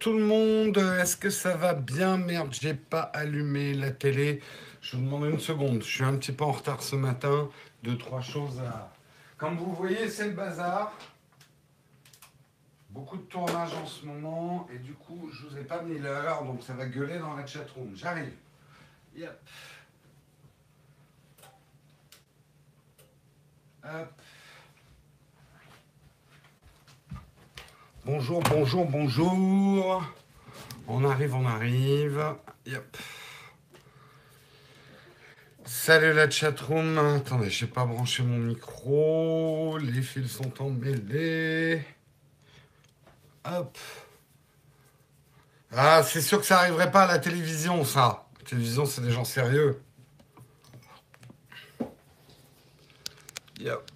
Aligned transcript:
tout 0.00 0.14
le 0.14 0.24
monde, 0.24 0.78
est-ce 0.78 1.16
que 1.16 1.30
ça 1.30 1.56
va 1.56 1.74
bien? 1.74 2.16
Merde, 2.16 2.52
j'ai 2.58 2.74
pas 2.74 3.02
allumé 3.02 3.74
la 3.74 3.90
télé. 3.90 4.42
Je 4.80 4.96
vous 4.96 5.02
demande 5.02 5.26
une 5.26 5.38
seconde. 5.38 5.82
Je 5.82 5.88
suis 5.88 6.04
un 6.04 6.16
petit 6.16 6.32
peu 6.32 6.44
en 6.44 6.52
retard 6.52 6.82
ce 6.82 6.96
matin. 6.96 7.50
Deux, 7.82 7.98
trois 7.98 8.22
choses 8.22 8.60
à. 8.60 8.90
Comme 9.36 9.56
vous 9.56 9.74
voyez, 9.74 10.08
c'est 10.08 10.26
le 10.26 10.32
bazar. 10.32 10.92
Beaucoup 12.88 13.18
de 13.18 13.22
tournage 13.22 13.74
en 13.74 13.86
ce 13.86 14.06
moment. 14.06 14.66
Et 14.72 14.78
du 14.78 14.94
coup, 14.94 15.30
je 15.32 15.46
vous 15.46 15.58
ai 15.58 15.64
pas 15.64 15.82
mis 15.82 15.98
l'heure, 15.98 16.44
donc 16.44 16.62
ça 16.62 16.72
va 16.72 16.86
gueuler 16.86 17.18
dans 17.18 17.36
la 17.36 17.46
chatroom. 17.46 17.94
J'arrive. 17.94 18.32
Yep. 19.14 19.38
Hop. 23.84 24.22
Bonjour, 28.12 28.40
bonjour, 28.40 28.86
bonjour. 28.86 30.04
On 30.88 31.04
arrive, 31.04 31.32
on 31.32 31.46
arrive. 31.46 32.20
Yep. 32.66 32.96
Salut 35.64 36.12
la 36.12 36.28
chatroom. 36.28 36.98
Attendez, 36.98 37.50
je 37.50 37.64
n'ai 37.64 37.70
pas 37.70 37.84
branché 37.84 38.24
mon 38.24 38.38
micro. 38.38 39.78
Les 39.78 40.02
fils 40.02 40.26
sont 40.26 40.60
emmêlés. 40.60 41.84
Hop. 43.44 43.78
Ah, 45.70 46.02
c'est 46.02 46.20
sûr 46.20 46.40
que 46.40 46.46
ça 46.46 46.56
n'arriverait 46.56 46.90
pas 46.90 47.04
à 47.04 47.06
la 47.06 47.20
télévision, 47.20 47.84
ça. 47.84 48.26
La 48.40 48.44
télévision, 48.44 48.86
c'est 48.86 49.02
des 49.02 49.12
gens 49.12 49.24
sérieux. 49.24 49.80
Yep. 53.60 53.89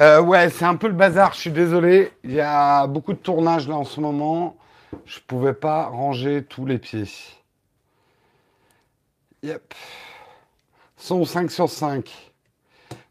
Euh, 0.00 0.20
ouais, 0.22 0.48
c'est 0.50 0.64
un 0.64 0.76
peu 0.76 0.86
le 0.86 0.94
bazar, 0.94 1.32
je 1.34 1.40
suis 1.40 1.50
désolé. 1.50 2.12
Il 2.22 2.32
y 2.32 2.40
a 2.40 2.86
beaucoup 2.86 3.12
de 3.12 3.18
tournage 3.18 3.68
là 3.68 3.76
en 3.76 3.84
ce 3.84 4.00
moment. 4.00 4.56
Je 5.06 5.18
pouvais 5.26 5.54
pas 5.54 5.86
ranger 5.86 6.44
tous 6.44 6.66
les 6.66 6.78
pieds. 6.78 7.04
Yep. 9.42 9.74
Son 10.96 11.24
5 11.24 11.50
sur 11.50 11.68
5. 11.68 12.32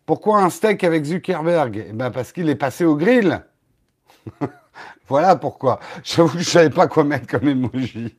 Pourquoi 0.05 0.39
un 0.41 0.49
steak 0.49 0.83
avec 0.85 1.03
Zuckerberg? 1.03 1.87
Eh 1.89 1.93
ben 1.93 2.09
Parce 2.09 2.31
qu'il 2.31 2.49
est 2.49 2.55
passé 2.55 2.85
au 2.85 2.95
grill. 2.95 3.43
voilà 5.09 5.35
pourquoi. 5.35 5.79
J'avoue 6.03 6.37
que 6.37 6.43
je 6.43 6.49
savais 6.49 6.69
pas 6.69 6.87
quoi 6.87 7.03
mettre 7.03 7.27
comme 7.27 7.47
emoji. 7.49 8.15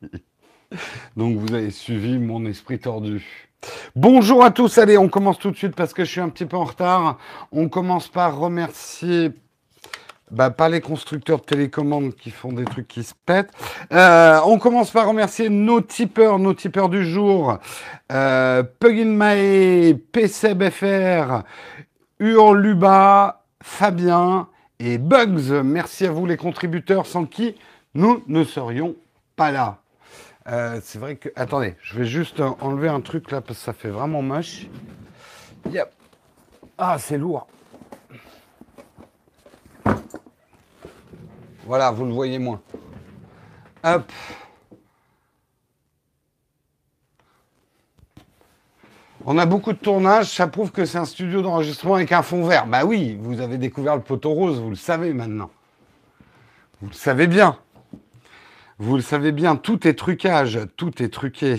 Donc 1.16 1.38
vous 1.38 1.54
avez 1.54 1.70
suivi 1.70 2.18
mon 2.18 2.44
esprit 2.44 2.78
tordu. 2.78 3.47
Bonjour 3.96 4.44
à 4.44 4.50
tous, 4.50 4.78
allez, 4.78 4.96
on 4.96 5.08
commence 5.08 5.38
tout 5.38 5.50
de 5.50 5.56
suite 5.56 5.74
parce 5.74 5.92
que 5.92 6.04
je 6.04 6.10
suis 6.10 6.20
un 6.20 6.28
petit 6.28 6.46
peu 6.46 6.56
en 6.56 6.64
retard. 6.64 7.18
On 7.50 7.68
commence 7.68 8.08
par 8.08 8.38
remercier 8.38 9.32
bah, 10.30 10.50
pas 10.50 10.68
les 10.68 10.80
constructeurs 10.80 11.40
de 11.40 11.44
télécommandes 11.44 12.14
qui 12.14 12.30
font 12.30 12.52
des 12.52 12.64
trucs 12.64 12.86
qui 12.86 13.02
se 13.02 13.14
pètent. 13.26 13.50
Euh, 13.92 14.38
on 14.44 14.58
commence 14.58 14.90
par 14.90 15.08
remercier 15.08 15.48
nos 15.48 15.80
tipeurs, 15.80 16.38
nos 16.38 16.54
tipeurs 16.54 16.88
du 16.88 17.04
jour. 17.04 17.58
Euh, 18.12 18.62
Pugin 18.62 19.06
Mae, 19.06 19.94
PCBFR, 19.94 21.44
Hurluba, 22.20 23.44
Fabien 23.62 24.48
et 24.78 24.98
Bugs. 24.98 25.62
Merci 25.64 26.06
à 26.06 26.12
vous 26.12 26.26
les 26.26 26.36
contributeurs 26.36 27.06
sans 27.06 27.24
qui 27.24 27.54
nous 27.94 28.22
ne 28.28 28.44
serions 28.44 28.94
pas 29.34 29.50
là. 29.50 29.78
Euh, 30.48 30.80
c'est 30.82 30.98
vrai 30.98 31.16
que. 31.16 31.28
Attendez, 31.36 31.76
je 31.82 31.98
vais 31.98 32.06
juste 32.06 32.40
enlever 32.60 32.88
un 32.88 33.00
truc 33.00 33.30
là 33.30 33.40
parce 33.40 33.58
que 33.58 33.64
ça 33.64 33.72
fait 33.72 33.90
vraiment 33.90 34.22
moche. 34.22 34.66
Yep. 35.70 35.92
Ah, 36.78 36.96
c'est 36.98 37.18
lourd. 37.18 37.46
Voilà, 41.66 41.90
vous 41.90 42.06
le 42.06 42.12
voyez 42.12 42.38
moins. 42.38 42.62
Hop. 43.84 44.10
On 49.26 49.36
a 49.36 49.44
beaucoup 49.44 49.74
de 49.74 49.78
tournages, 49.78 50.34
ça 50.34 50.46
prouve 50.46 50.72
que 50.72 50.86
c'est 50.86 50.96
un 50.96 51.04
studio 51.04 51.42
d'enregistrement 51.42 51.96
avec 51.96 52.12
un 52.12 52.22
fond 52.22 52.46
vert. 52.46 52.66
Bah 52.66 52.86
oui, 52.86 53.18
vous 53.20 53.42
avez 53.42 53.58
découvert 53.58 53.94
le 53.96 54.00
poteau 54.00 54.30
rose, 54.30 54.58
vous 54.58 54.70
le 54.70 54.76
savez 54.76 55.12
maintenant. 55.12 55.50
Vous 56.80 56.88
le 56.88 56.94
savez 56.94 57.26
bien. 57.26 57.58
Vous 58.80 58.94
le 58.94 59.02
savez 59.02 59.32
bien, 59.32 59.56
tout 59.56 59.88
est 59.88 59.94
trucage, 59.94 60.60
tout 60.76 61.02
est 61.02 61.08
truqué. 61.08 61.56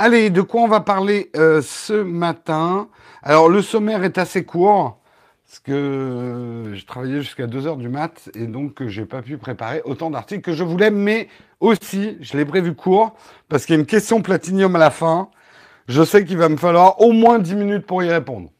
Allez, 0.00 0.30
de 0.30 0.42
quoi 0.42 0.62
on 0.62 0.66
va 0.66 0.80
parler 0.80 1.30
euh, 1.36 1.62
ce 1.62 1.92
matin? 1.92 2.88
Alors, 3.22 3.48
le 3.48 3.62
sommaire 3.62 4.02
est 4.02 4.18
assez 4.18 4.44
court, 4.44 4.98
parce 5.46 5.60
que 5.60 6.72
je 6.74 6.84
travaillais 6.86 7.20
jusqu'à 7.20 7.46
2h 7.46 7.78
du 7.78 7.88
mat, 7.88 8.30
et 8.34 8.48
donc 8.48 8.84
j'ai 8.88 9.04
pas 9.04 9.22
pu 9.22 9.38
préparer 9.38 9.80
autant 9.84 10.10
d'articles 10.10 10.42
que 10.42 10.54
je 10.54 10.64
voulais, 10.64 10.90
mais 10.90 11.28
aussi, 11.60 12.18
je 12.20 12.36
l'ai 12.36 12.44
prévu 12.44 12.74
court, 12.74 13.14
parce 13.48 13.64
qu'il 13.64 13.76
y 13.76 13.78
a 13.78 13.80
une 13.80 13.86
question 13.86 14.20
platinium 14.20 14.74
à 14.74 14.80
la 14.80 14.90
fin. 14.90 15.28
Je 15.86 16.02
sais 16.02 16.24
qu'il 16.24 16.36
va 16.36 16.48
me 16.48 16.56
falloir 16.56 17.00
au 17.00 17.12
moins 17.12 17.38
10 17.38 17.54
minutes 17.54 17.86
pour 17.86 18.02
y 18.02 18.10
répondre. 18.10 18.50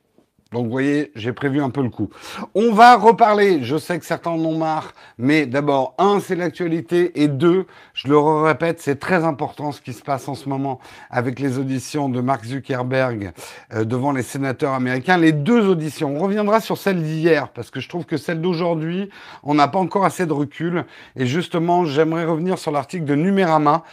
Donc 0.53 0.65
vous 0.65 0.71
voyez, 0.71 1.13
j'ai 1.15 1.35
prévu 1.35 1.61
un 1.61 1.69
peu 1.69 1.83
le 1.83 1.91
coup. 1.91 2.09
On 2.55 2.73
va 2.73 2.97
reparler, 2.97 3.63
je 3.65 3.77
sais 3.77 3.99
que 3.99 4.07
certains 4.07 4.31
en 4.31 4.39
ont 4.39 4.57
marre, 4.57 4.95
mais 5.19 5.45
d'abord, 5.45 5.95
un, 5.99 6.21
c'est 6.21 6.37
l'actualité, 6.37 7.23
et 7.23 7.29
deux, 7.29 7.67
je 7.93 8.09
le 8.09 8.17
répète, 8.19 8.81
c'est 8.81 8.99
très 8.99 9.25
important 9.25 9.73
ce 9.73 9.83
qui 9.83 9.93
se 9.93 10.03
passe 10.03 10.27
en 10.27 10.35
ce 10.35 10.49
moment 10.49 10.81
avec 11.11 11.39
les 11.39 11.59
auditions 11.59 12.09
de 12.09 12.23
Mark 12.23 12.47
Zuckerberg 12.47 13.33
euh, 13.75 13.85
devant 13.85 14.13
les 14.13 14.23
sénateurs 14.23 14.73
américains. 14.73 15.19
Les 15.19 15.33
deux 15.33 15.69
auditions, 15.69 16.17
on 16.17 16.21
reviendra 16.21 16.61
sur 16.61 16.79
celle 16.79 17.03
d'hier, 17.03 17.51
parce 17.51 17.71
que 17.71 17.81
je 17.81 17.89
trouve 17.91 18.07
que 18.07 18.17
celle 18.17 18.41
d'aujourd'hui, 18.41 19.11
on 19.43 19.53
n'a 19.53 19.69
pas 19.69 19.79
encore 19.79 20.07
assez 20.07 20.25
de 20.25 20.33
recul, 20.33 20.87
et 21.15 21.27
justement, 21.27 21.85
j'aimerais 21.85 22.25
revenir 22.25 22.59
sur 22.59 22.71
l'article 22.71 23.05
de 23.05 23.15
Numérama. 23.17 23.85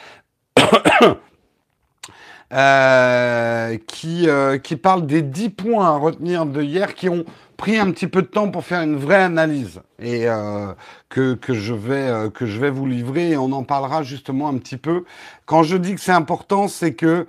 Euh, 2.56 3.78
qui, 3.86 4.30
euh, 4.30 4.58
qui 4.58 4.78
parle 4.78 5.06
des 5.06 5.22
10 5.22 5.50
points 5.50 5.88
à 5.88 5.98
retenir 5.98 6.46
de 6.46 6.62
hier 6.62 6.96
qui 6.96 7.10
ont 7.10 7.26
pris 7.58 7.78
un 7.78 7.92
petit 7.92 8.08
peu 8.08 8.22
de 8.22 8.28
temps 8.28 8.50
pour 8.50 8.64
faire 8.64 8.82
une 8.82 8.96
vraie 8.96 9.24
analyse 9.24 9.82
et 10.00 10.30
euh, 10.30 10.74
que, 11.10 11.34
que, 11.34 11.54
je 11.54 11.74
vais, 11.74 12.30
que 12.34 12.46
je 12.46 12.58
vais 12.62 12.70
vous 12.70 12.86
livrer 12.86 13.32
et 13.32 13.38
on 13.38 13.52
en 13.52 13.64
parlera 13.64 14.04
justement 14.04 14.48
un 14.48 14.58
petit 14.58 14.78
peu. 14.78 15.04
Quand 15.46 15.64
je 15.64 15.76
dis 15.76 15.96
que 15.96 16.02
c'est 16.02 16.14
important, 16.14 16.70
c'est 16.70 16.94
que 16.94 17.28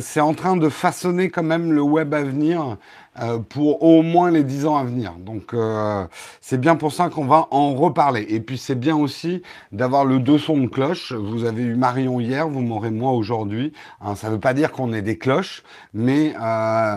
c'est 0.00 0.20
en 0.20 0.34
train 0.34 0.56
de 0.56 0.68
façonner 0.68 1.28
quand 1.30 1.42
même 1.44 1.72
le 1.72 1.82
web 1.82 2.12
à 2.14 2.22
venir 2.22 2.78
euh, 3.20 3.38
pour 3.38 3.82
au 3.82 4.02
moins 4.02 4.30
les 4.30 4.44
10 4.44 4.66
ans 4.66 4.76
à 4.76 4.84
venir. 4.84 5.14
Donc 5.18 5.54
euh, 5.54 6.06
c'est 6.40 6.60
bien 6.60 6.76
pour 6.76 6.92
ça 6.92 7.08
qu'on 7.08 7.24
va 7.26 7.48
en 7.50 7.74
reparler. 7.74 8.26
Et 8.28 8.40
puis 8.40 8.58
c'est 8.58 8.78
bien 8.78 8.96
aussi 8.96 9.42
d'avoir 9.72 10.04
le 10.04 10.20
deux 10.20 10.38
sons 10.38 10.58
de 10.58 10.66
cloche. 10.66 11.12
Vous 11.12 11.44
avez 11.44 11.62
eu 11.62 11.74
Marion 11.74 12.20
hier, 12.20 12.48
vous 12.48 12.60
m'aurez 12.60 12.90
moi 12.90 13.12
aujourd'hui. 13.12 13.72
Hein, 14.00 14.14
ça 14.14 14.28
ne 14.28 14.34
veut 14.34 14.40
pas 14.40 14.54
dire 14.54 14.72
qu'on 14.72 14.92
est 14.92 15.02
des 15.02 15.18
cloches, 15.18 15.62
mais 15.94 16.34
euh, 16.40 16.96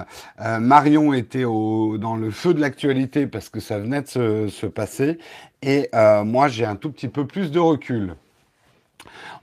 Marion 0.60 1.14
était 1.14 1.44
dans 1.44 2.16
le 2.16 2.32
feu 2.32 2.54
de 2.54 2.62
l'actualité 2.62 3.28
parce 3.28 3.50
que 3.50 3.60
ça 3.60 3.80
venait 3.80 4.02
de 4.02 4.48
se 4.48 4.66
passer. 4.66 5.18
Et 5.64 5.90
moi 6.26 6.48
j'ai 6.48 6.66
un 6.66 6.76
tout 6.76 6.92
petit 6.92 7.08
peu 7.08 7.26
plus 7.26 7.52
de 7.52 7.60
recul. 7.60 8.16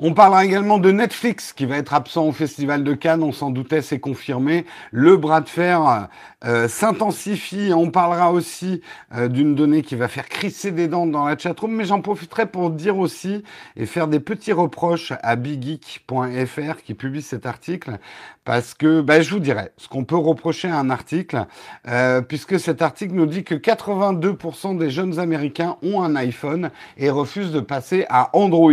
On 0.00 0.14
parlera 0.14 0.44
également 0.44 0.78
de 0.78 0.92
Netflix 0.92 1.52
qui 1.52 1.66
va 1.66 1.76
être 1.76 1.92
absent 1.92 2.24
au 2.24 2.30
Festival 2.30 2.84
de 2.84 2.94
Cannes, 2.94 3.24
on 3.24 3.32
s'en 3.32 3.50
doutait, 3.50 3.82
c'est 3.82 3.98
confirmé. 3.98 4.64
Le 4.92 5.16
bras 5.16 5.40
de 5.40 5.48
fer 5.48 6.08
euh, 6.44 6.68
s'intensifie. 6.68 7.72
On 7.74 7.90
parlera 7.90 8.30
aussi 8.32 8.80
euh, 9.12 9.26
d'une 9.26 9.56
donnée 9.56 9.82
qui 9.82 9.96
va 9.96 10.06
faire 10.06 10.28
crisser 10.28 10.70
des 10.70 10.86
dents 10.86 11.06
dans 11.06 11.24
la 11.24 11.36
chatroom, 11.36 11.72
mais 11.72 11.84
j'en 11.84 12.00
profiterai 12.00 12.46
pour 12.46 12.70
dire 12.70 12.96
aussi 12.96 13.42
et 13.74 13.86
faire 13.86 14.06
des 14.06 14.20
petits 14.20 14.52
reproches 14.52 15.12
à 15.20 15.34
biggeek.fr 15.34 16.82
qui 16.84 16.94
publie 16.94 17.22
cet 17.22 17.44
article, 17.44 17.98
parce 18.48 18.72
que 18.72 19.02
ben, 19.02 19.20
je 19.20 19.28
vous 19.28 19.40
dirais 19.40 19.72
ce 19.76 19.88
qu'on 19.88 20.04
peut 20.04 20.16
reprocher 20.16 20.70
à 20.70 20.78
un 20.78 20.88
article, 20.88 21.44
euh, 21.86 22.22
puisque 22.22 22.58
cet 22.58 22.80
article 22.80 23.12
nous 23.12 23.26
dit 23.26 23.44
que 23.44 23.54
82% 23.54 24.78
des 24.78 24.88
jeunes 24.88 25.18
Américains 25.18 25.76
ont 25.82 26.00
un 26.02 26.16
iPhone 26.16 26.70
et 26.96 27.10
refusent 27.10 27.52
de 27.52 27.60
passer 27.60 28.06
à 28.08 28.34
Android. 28.34 28.72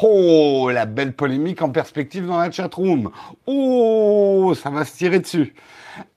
Oh, 0.00 0.70
la 0.72 0.86
belle 0.86 1.12
polémique 1.12 1.60
en 1.60 1.70
perspective 1.70 2.24
dans 2.24 2.38
la 2.38 2.52
chatroom. 2.52 3.10
Oh, 3.48 4.54
ça 4.54 4.70
va 4.70 4.84
se 4.84 4.96
tirer 4.96 5.18
dessus. 5.18 5.54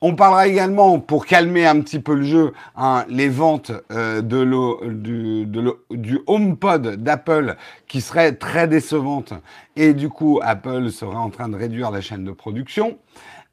On 0.01 0.15
parlera 0.15 0.47
également, 0.47 0.99
pour 0.99 1.25
calmer 1.25 1.65
un 1.65 1.79
petit 1.81 1.99
peu 1.99 2.15
le 2.15 2.23
jeu, 2.23 2.53
hein, 2.75 3.05
les 3.09 3.29
ventes 3.29 3.71
euh, 3.91 4.21
de 4.21 4.39
du, 4.89 5.45
du 5.91 6.19
HomePod 6.27 6.95
d'Apple 7.03 7.55
qui 7.87 8.01
seraient 8.01 8.33
très 8.33 8.67
décevantes. 8.67 9.33
Et 9.75 9.93
du 9.93 10.09
coup, 10.09 10.39
Apple 10.41 10.89
serait 10.89 11.15
en 11.15 11.29
train 11.29 11.49
de 11.49 11.55
réduire 11.55 11.91
la 11.91 12.01
chaîne 12.01 12.23
de 12.23 12.31
production. 12.31 12.97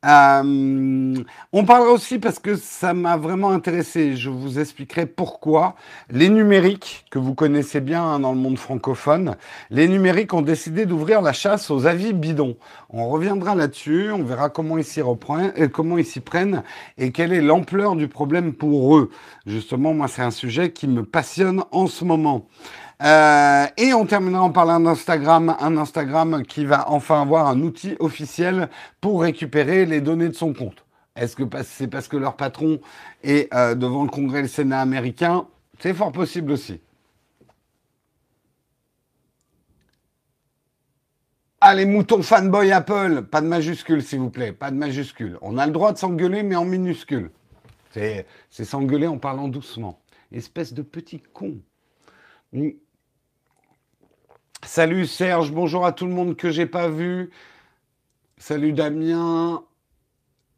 Euh, 0.07 1.15
on 1.53 1.65
parlera 1.65 1.91
aussi 1.91 2.19
parce 2.21 2.39
que 2.39 2.55
ça 2.55 2.95
m'a 2.95 3.17
vraiment 3.17 3.51
intéressé. 3.51 4.15
Je 4.15 4.31
vous 4.31 4.61
expliquerai 4.61 5.07
pourquoi 5.07 5.75
les 6.11 6.29
numériques, 6.29 7.05
que 7.11 7.19
vous 7.19 7.35
connaissez 7.35 7.81
bien 7.81 8.05
hein, 8.05 8.21
dans 8.21 8.33
le 8.33 8.39
monde 8.39 8.59
francophone, 8.59 9.37
les 9.71 9.89
numériques 9.89 10.33
ont 10.33 10.43
décidé 10.43 10.87
d'ouvrir 10.87 11.23
la 11.23 11.33
chasse 11.33 11.71
aux 11.71 11.87
avis 11.87 12.13
bidons. 12.13 12.57
On 12.89 13.09
reviendra 13.09 13.57
là-dessus, 13.57 14.11
on 14.13 14.23
verra 14.23 14.49
comment 14.49 14.79
ils 14.79 14.85
s'y 14.85 15.03
reprennent, 15.03 15.53
euh, 15.59 15.69
comment 15.69 15.99
ils 15.99 16.05
s'y 16.05 16.21
prennent 16.21 16.63
et 16.99 17.11
quelle 17.11 17.33
est 17.33 17.43
l'ampleur 17.43 17.97
du 17.97 18.07
problème 18.07 18.53
pour 18.53 18.97
eux. 18.97 19.11
Justement, 19.45 19.93
moi, 19.93 20.07
c'est 20.07 20.23
un 20.23 20.31
sujet 20.31 20.71
qui 20.71 20.87
me 20.87 21.05
passionne 21.05 21.65
en 21.73 21.89
ce 21.89 22.05
moment. 22.05 22.47
Euh, 23.03 23.67
et 23.77 23.93
on 23.93 24.07
terminera 24.07 24.43
en 24.43 24.51
parlant 24.51 24.81
d'Instagram, 24.81 25.55
un 25.61 25.77
Instagram 25.77 26.43
qui 26.45 26.65
va 26.65 26.91
enfin 26.91 27.21
avoir 27.21 27.47
un 27.47 27.61
outil 27.61 27.95
officiel 28.01 28.71
pour 29.01 29.23
récupérer 29.23 29.85
les 29.85 30.01
données 30.01 30.29
de 30.29 30.35
son 30.35 30.55
compte. 30.55 30.85
Est-ce 31.15 31.37
que 31.37 31.43
c'est 31.63 31.89
parce 31.89 32.09
que 32.09 32.17
leur 32.17 32.37
patron 32.37 32.81
est 33.23 33.53
euh, 33.55 33.75
devant 33.75 34.05
le 34.05 34.11
Congrès 34.11 34.41
et 34.41 34.43
le 34.43 34.49
Sénat 34.49 34.81
américain? 34.81 35.47
C'est 35.79 35.95
fort 35.95 36.13
possible 36.13 36.53
aussi. 36.53 36.81
Allez, 41.61 41.83
ah, 41.83 41.87
moutons 41.87 42.23
fanboy 42.23 42.71
Apple, 42.71 43.23
pas 43.23 43.41
de 43.41 43.47
majuscule 43.47 44.03
s'il 44.03 44.21
vous 44.21 44.31
plaît, 44.31 44.53
pas 44.53 44.71
de 44.71 44.77
majuscule. 44.77 45.39
On 45.41 45.59
a 45.59 45.67
le 45.67 45.73
droit 45.73 45.93
de 45.93 45.99
s'engueuler 45.99 46.43
mais 46.43 46.57
en 46.57 46.65
minuscule. 46.65 47.31
C'est 47.91 48.27
s'engueuler 48.51 49.07
en 49.07 49.19
parlant 49.19 49.49
doucement. 49.49 49.99
Espèce 50.33 50.75
de 50.75 50.83
petit 50.83 51.23
con. 51.33 51.59
Salut 54.65 55.07
Serge, 55.07 55.53
bonjour 55.53 55.85
à 55.85 55.93
tout 55.93 56.07
le 56.07 56.13
monde 56.13 56.37
que 56.37 56.51
j'ai 56.51 56.67
pas 56.67 56.89
vu. 56.89 57.31
Salut 58.39 58.73
Damien. 58.73 59.63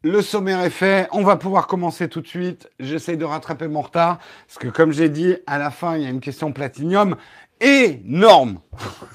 Le 0.03 0.21
sommaire 0.21 0.61
est 0.61 0.69
fait, 0.69 1.09
on 1.11 1.23
va 1.23 1.35
pouvoir 1.35 1.67
commencer 1.67 2.07
tout 2.07 2.21
de 2.21 2.27
suite. 2.27 2.69
J'essaye 2.79 3.17
de 3.17 3.25
rattraper 3.25 3.67
mon 3.67 3.81
retard, 3.81 4.19
parce 4.47 4.57
que 4.57 4.69
comme 4.69 4.93
j'ai 4.93 5.09
dit, 5.09 5.35
à 5.45 5.57
la 5.57 5.69
fin, 5.69 5.97
il 5.97 6.03
y 6.03 6.05
a 6.05 6.09
une 6.09 6.21
question 6.21 6.53
platinium 6.53 7.17
énorme. 7.59 8.61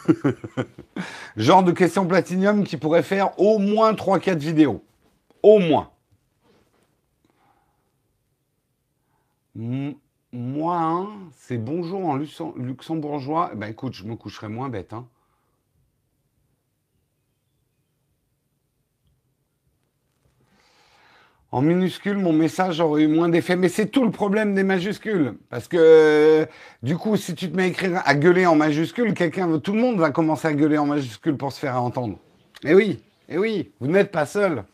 Genre 1.37 1.63
de 1.63 1.73
question 1.73 2.07
platinium 2.07 2.65
qui 2.65 2.77
pourrait 2.77 3.03
faire 3.03 3.39
au 3.41 3.59
moins 3.59 3.95
3-4 3.95 4.37
vidéos. 4.37 4.85
Au 5.43 5.59
moins. 5.59 5.91
Moi, 10.35 10.77
hein, 10.77 11.11
c'est 11.37 11.59
bonjour 11.59 12.07
en 12.07 12.17
luxembourgeois. 12.17 13.51
Eh 13.53 13.57
ben 13.57 13.69
écoute, 13.69 13.95
je 13.95 14.03
me 14.03 14.17
coucherai 14.17 14.49
moins 14.49 14.69
bête. 14.69 14.93
Hein. 14.93 15.07
En 21.53 21.63
minuscule, 21.63 22.19
mon 22.19 22.33
message 22.33 22.81
aurait 22.81 23.05
eu 23.05 23.07
moins 23.07 23.29
d'effet. 23.29 23.55
Mais 23.55 23.69
c'est 23.69 23.87
tout 23.87 24.05
le 24.05 24.11
problème 24.11 24.57
des 24.57 24.65
majuscules. 24.65 25.35
Parce 25.51 25.69
que 25.69 26.49
du 26.83 26.97
coup, 26.97 27.17
si 27.17 27.37
tu 27.37 27.49
te 27.49 27.57
mets 27.57 27.73
à 28.05 28.15
gueuler 28.17 28.45
en 28.47 28.57
majuscule, 28.57 29.15
quelqu'un, 29.15 29.61
tout 29.61 29.73
le 29.73 29.81
monde 29.81 30.01
va 30.01 30.11
commencer 30.11 30.49
à 30.49 30.55
gueuler 30.55 30.79
en 30.79 30.87
majuscule 30.87 31.37
pour 31.37 31.53
se 31.53 31.61
faire 31.61 31.81
entendre. 31.81 32.19
Eh 32.65 32.75
oui, 32.75 33.01
eh 33.29 33.39
oui, 33.39 33.71
vous 33.79 33.87
n'êtes 33.87 34.11
pas 34.11 34.27
seul. 34.27 34.65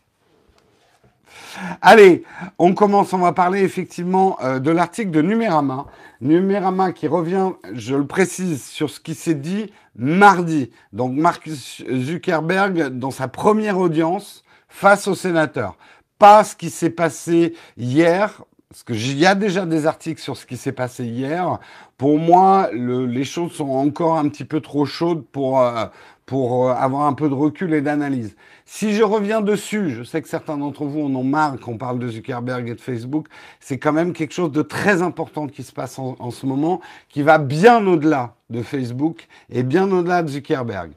Allez, 1.80 2.24
on 2.58 2.74
commence, 2.74 3.12
on 3.12 3.18
va 3.18 3.32
parler 3.32 3.62
effectivement 3.62 4.38
euh, 4.42 4.58
de 4.58 4.70
l'article 4.70 5.10
de 5.10 5.22
Numérama. 5.22 5.86
Numérama 6.20 6.92
qui 6.92 7.08
revient, 7.08 7.50
je 7.72 7.94
le 7.94 8.06
précise, 8.06 8.64
sur 8.64 8.90
ce 8.90 9.00
qui 9.00 9.14
s'est 9.14 9.34
dit 9.34 9.72
mardi. 9.96 10.70
Donc 10.92 11.14
Marcus 11.14 11.82
Zuckerberg, 11.90 12.98
dans 12.98 13.10
sa 13.10 13.28
première 13.28 13.78
audience 13.78 14.44
face 14.68 15.08
aux 15.08 15.14
sénateurs. 15.14 15.76
Pas 16.18 16.44
ce 16.44 16.54
qui 16.54 16.70
s'est 16.70 16.90
passé 16.90 17.54
hier, 17.76 18.42
parce 18.68 18.84
qu'il 18.84 19.18
y 19.18 19.26
a 19.26 19.34
déjà 19.34 19.66
des 19.66 19.86
articles 19.86 20.20
sur 20.20 20.36
ce 20.36 20.46
qui 20.46 20.56
s'est 20.56 20.72
passé 20.72 21.04
hier. 21.04 21.58
Pour 21.96 22.18
moi, 22.18 22.70
les 22.72 23.24
choses 23.24 23.52
sont 23.52 23.70
encore 23.70 24.16
un 24.16 24.28
petit 24.28 24.44
peu 24.44 24.60
trop 24.60 24.84
chaudes 24.84 25.24
pour, 25.32 25.60
euh, 25.60 25.86
pour 26.30 26.68
euh, 26.68 26.74
avoir 26.74 27.08
un 27.08 27.12
peu 27.12 27.28
de 27.28 27.34
recul 27.34 27.74
et 27.74 27.80
d'analyse. 27.80 28.36
Si 28.64 28.92
je 28.94 29.02
reviens 29.02 29.40
dessus, 29.40 29.90
je 29.90 30.04
sais 30.04 30.22
que 30.22 30.28
certains 30.28 30.56
d'entre 30.56 30.84
vous 30.84 31.00
en 31.00 31.12
ont 31.16 31.24
marre 31.24 31.58
qu'on 31.58 31.76
parle 31.76 31.98
de 31.98 32.06
Zuckerberg 32.06 32.68
et 32.68 32.74
de 32.76 32.80
Facebook, 32.80 33.26
c'est 33.58 33.78
quand 33.78 33.92
même 33.92 34.12
quelque 34.12 34.32
chose 34.32 34.52
de 34.52 34.62
très 34.62 35.02
important 35.02 35.48
qui 35.48 35.64
se 35.64 35.72
passe 35.72 35.98
en, 35.98 36.30
ce 36.30 36.46
moment, 36.46 36.80
qui 37.08 37.22
va 37.22 37.38
bien 37.38 37.84
au-delà 37.84 38.36
de 38.48 38.62
Facebook 38.62 39.26
et 39.50 39.64
bien 39.64 39.90
au-delà 39.90 40.22
de 40.22 40.28
Zuckerberg. 40.28 40.92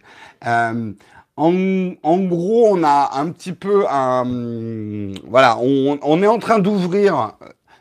Euh, 0.46 0.92
en, 1.36 2.20
gros, 2.20 2.68
on 2.70 2.84
a 2.84 3.14
un 3.16 3.32
petit 3.32 3.54
peu 3.54 3.86
un... 3.90 5.14
Voilà, 5.28 5.58
on, 5.60 5.98
on 6.04 6.22
est 6.22 6.28
en 6.28 6.38
train 6.38 6.60
d'ouvrir 6.60 7.34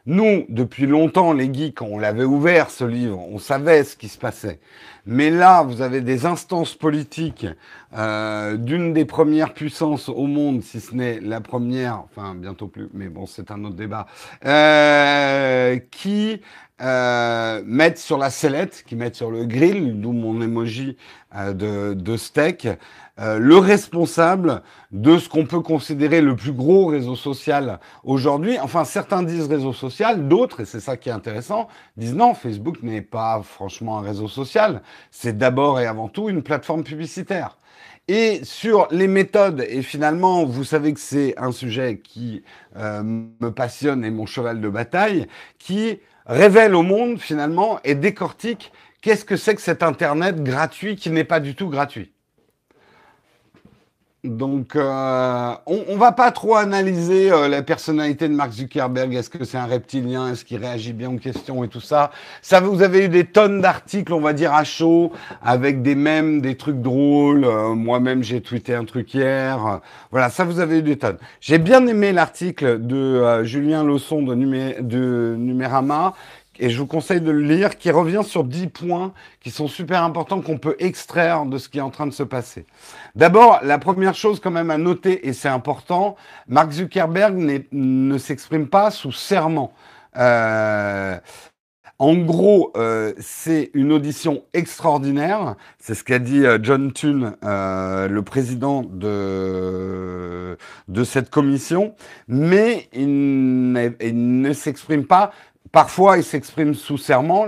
nous, 0.06 0.46
depuis 0.48 0.86
longtemps, 0.86 1.32
les 1.32 1.52
geeks, 1.52 1.80
on 1.80 1.98
l'avait 1.98 2.24
ouvert 2.24 2.70
ce 2.70 2.84
livre, 2.84 3.20
on 3.30 3.38
savait 3.38 3.84
ce 3.84 3.94
qui 3.94 4.08
se 4.08 4.18
passait. 4.18 4.58
Mais 5.06 5.30
là, 5.30 5.62
vous 5.62 5.82
avez 5.82 6.00
des 6.00 6.26
instances 6.26 6.74
politiques 6.74 7.46
euh, 7.96 8.56
d'une 8.56 8.92
des 8.92 9.04
premières 9.04 9.52
puissances 9.52 10.08
au 10.08 10.26
monde, 10.26 10.62
si 10.62 10.80
ce 10.80 10.94
n'est 10.94 11.20
la 11.20 11.40
première, 11.40 12.04
enfin 12.04 12.34
bientôt 12.36 12.68
plus, 12.68 12.88
mais 12.94 13.08
bon, 13.08 13.26
c'est 13.26 13.50
un 13.50 13.64
autre 13.64 13.74
débat, 13.74 14.06
euh, 14.46 15.78
qui 15.90 16.40
euh, 16.80 17.62
mettent 17.64 17.98
sur 17.98 18.18
la 18.18 18.30
sellette, 18.30 18.84
qui 18.86 18.96
mettent 18.96 19.16
sur 19.16 19.30
le 19.30 19.44
grill, 19.44 20.00
d'où 20.00 20.12
mon 20.12 20.40
emoji 20.40 20.96
euh, 21.34 21.52
de, 21.52 21.94
de 21.94 22.16
steak, 22.16 22.68
euh, 23.20 23.38
le 23.38 23.58
responsable 23.58 24.62
de 24.90 25.18
ce 25.18 25.28
qu'on 25.28 25.44
peut 25.44 25.60
considérer 25.60 26.22
le 26.22 26.34
plus 26.34 26.52
gros 26.52 26.86
réseau 26.86 27.14
social 27.14 27.78
aujourd'hui. 28.04 28.58
Enfin, 28.58 28.84
certains 28.84 29.22
disent 29.22 29.48
réseau 29.48 29.74
social, 29.74 30.28
d'autres, 30.28 30.60
et 30.60 30.64
c'est 30.64 30.80
ça 30.80 30.96
qui 30.96 31.10
est 31.10 31.12
intéressant, 31.12 31.68
disent 31.96 32.14
non, 32.14 32.32
Facebook 32.34 32.82
n'est 32.82 33.02
pas 33.02 33.42
franchement 33.44 33.98
un 33.98 34.02
réseau 34.02 34.28
social, 34.28 34.82
c'est 35.10 35.36
d'abord 35.36 35.80
et 35.80 35.86
avant 35.86 36.08
tout 36.08 36.28
une 36.28 36.42
plateforme 36.42 36.84
publicitaire. 36.84 37.58
Et 38.08 38.40
sur 38.44 38.88
les 38.90 39.06
méthodes, 39.06 39.64
et 39.68 39.82
finalement, 39.82 40.44
vous 40.44 40.64
savez 40.64 40.92
que 40.92 41.00
c'est 41.00 41.34
un 41.38 41.52
sujet 41.52 42.00
qui 42.02 42.42
euh, 42.76 43.02
me 43.02 43.50
passionne 43.50 44.04
et 44.04 44.10
mon 44.10 44.26
cheval 44.26 44.60
de 44.60 44.68
bataille, 44.68 45.28
qui 45.58 46.00
révèle 46.26 46.74
au 46.74 46.82
monde 46.82 47.20
finalement 47.20 47.80
et 47.84 47.94
décortique 47.94 48.72
qu'est-ce 49.02 49.24
que 49.24 49.36
c'est 49.36 49.54
que 49.54 49.60
cet 49.60 49.82
Internet 49.82 50.42
gratuit 50.42 50.96
qui 50.96 51.10
n'est 51.10 51.24
pas 51.24 51.40
du 51.40 51.54
tout 51.54 51.68
gratuit. 51.68 52.12
Donc, 54.24 54.76
euh, 54.76 55.52
on, 55.66 55.80
on 55.88 55.96
va 55.96 56.12
pas 56.12 56.30
trop 56.30 56.54
analyser 56.54 57.32
euh, 57.32 57.48
la 57.48 57.60
personnalité 57.60 58.28
de 58.28 58.34
Mark 58.34 58.52
Zuckerberg. 58.52 59.12
Est-ce 59.12 59.28
que 59.28 59.42
c'est 59.42 59.58
un 59.58 59.66
reptilien? 59.66 60.30
Est-ce 60.30 60.44
qu'il 60.44 60.58
réagit 60.58 60.92
bien 60.92 61.10
aux 61.10 61.18
questions 61.18 61.64
et 61.64 61.68
tout 61.68 61.80
ça? 61.80 62.12
Ça, 62.40 62.60
vous 62.60 62.82
avez 62.82 63.06
eu 63.06 63.08
des 63.08 63.24
tonnes 63.24 63.60
d'articles, 63.60 64.12
on 64.12 64.20
va 64.20 64.32
dire 64.32 64.54
à 64.54 64.62
chaud, 64.62 65.10
avec 65.42 65.82
des 65.82 65.96
mèmes, 65.96 66.40
des 66.40 66.56
trucs 66.56 66.80
drôles. 66.80 67.44
Euh, 67.44 67.74
moi-même, 67.74 68.22
j'ai 68.22 68.40
tweeté 68.40 68.76
un 68.76 68.84
truc 68.84 69.12
hier. 69.12 69.80
voilà, 70.12 70.30
ça, 70.30 70.44
vous 70.44 70.60
avez 70.60 70.78
eu 70.78 70.82
des 70.82 70.98
tonnes. 70.98 71.18
J'ai 71.40 71.58
bien 71.58 71.84
aimé 71.88 72.12
l'article 72.12 72.86
de 72.86 73.42
Julien 73.42 73.82
Lausson 73.82 74.22
de, 74.22 74.36
Numé 74.36 75.66
et 76.62 76.70
je 76.70 76.78
vous 76.78 76.86
conseille 76.86 77.20
de 77.20 77.32
le 77.32 77.40
lire, 77.40 77.76
qui 77.76 77.90
revient 77.90 78.22
sur 78.24 78.44
10 78.44 78.68
points 78.68 79.12
qui 79.40 79.50
sont 79.50 79.66
super 79.66 80.04
importants 80.04 80.40
qu'on 80.40 80.58
peut 80.58 80.76
extraire 80.78 81.44
de 81.44 81.58
ce 81.58 81.68
qui 81.68 81.78
est 81.78 81.82
en 81.82 81.90
train 81.90 82.06
de 82.06 82.12
se 82.12 82.22
passer. 82.22 82.66
D'abord, 83.16 83.58
la 83.64 83.78
première 83.78 84.14
chose 84.14 84.38
quand 84.38 84.52
même 84.52 84.70
à 84.70 84.78
noter, 84.78 85.26
et 85.26 85.32
c'est 85.32 85.48
important, 85.48 86.14
Mark 86.46 86.70
Zuckerberg 86.70 87.66
ne 87.72 88.16
s'exprime 88.16 88.68
pas 88.68 88.92
sous 88.92 89.10
serment. 89.10 89.74
Euh, 90.16 91.18
en 91.98 92.14
gros, 92.14 92.72
euh, 92.76 93.12
c'est 93.18 93.70
une 93.74 93.90
audition 93.90 94.44
extraordinaire. 94.54 95.56
C'est 95.80 95.94
ce 95.94 96.04
qu'a 96.04 96.20
dit 96.20 96.46
euh, 96.46 96.58
John 96.62 96.92
Thune, 96.92 97.34
le 97.42 98.20
président 98.20 98.82
de, 98.84 100.56
de 100.86 101.04
cette 101.04 101.28
commission. 101.28 101.96
Mais 102.28 102.88
il 102.92 103.10
ne 103.10 104.52
s'exprime 104.52 105.06
pas 105.06 105.32
Parfois, 105.72 106.18
ils 106.18 106.24
s'expriment 106.24 106.74
sous 106.74 106.98
serment, 106.98 107.46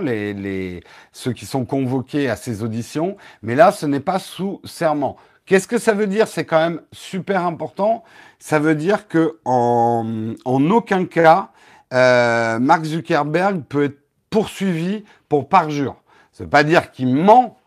ceux 1.11 1.31
qui 1.31 1.45
sont 1.45 1.63
convoqués 1.63 2.27
à 2.27 2.35
ces 2.35 2.63
auditions, 2.63 3.17
mais 3.43 3.53
là, 3.53 3.71
ce 3.71 3.85
n'est 3.85 3.99
pas 3.99 4.17
sous 4.17 4.61
serment. 4.63 5.15
Qu'est-ce 5.45 5.67
que 5.67 5.77
ça 5.77 5.93
veut 5.93 6.07
dire? 6.07 6.27
C'est 6.27 6.43
quand 6.43 6.59
même 6.59 6.81
super 6.91 7.45
important. 7.45 8.03
Ça 8.39 8.57
veut 8.57 8.73
dire 8.73 9.07
que 9.07 9.37
en, 9.45 10.25
aucun 10.43 11.05
cas, 11.05 11.51
euh, 11.93 12.57
Mark 12.57 12.83
Zuckerberg 12.83 13.61
peut 13.61 13.83
être 13.85 13.99
poursuivi 14.31 15.03
pour 15.29 15.47
parjure. 15.47 15.95
Ça 16.31 16.45
veut 16.45 16.49
pas 16.49 16.63
dire 16.63 16.91
qu'il 16.91 17.15
ment, 17.15 17.57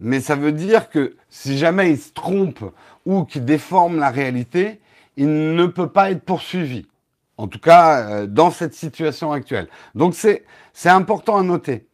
mais 0.00 0.20
ça 0.20 0.34
veut 0.34 0.52
dire 0.52 0.88
que 0.88 1.14
si 1.28 1.58
jamais 1.58 1.90
il 1.90 1.98
se 1.98 2.12
trompe 2.12 2.64
ou 3.04 3.24
qu'il 3.24 3.44
déforme 3.44 3.98
la 3.98 4.08
réalité, 4.08 4.80
il 5.18 5.54
ne 5.54 5.66
peut 5.66 5.90
pas 5.90 6.10
être 6.10 6.22
poursuivi. 6.22 6.86
En 7.38 7.48
tout 7.48 7.58
cas, 7.58 8.00
euh, 8.00 8.26
dans 8.26 8.50
cette 8.50 8.74
situation 8.74 9.32
actuelle. 9.32 9.68
Donc 9.94 10.14
c'est 10.14 10.44
important 10.86 11.36
à 11.36 11.42
noter. 11.42 11.86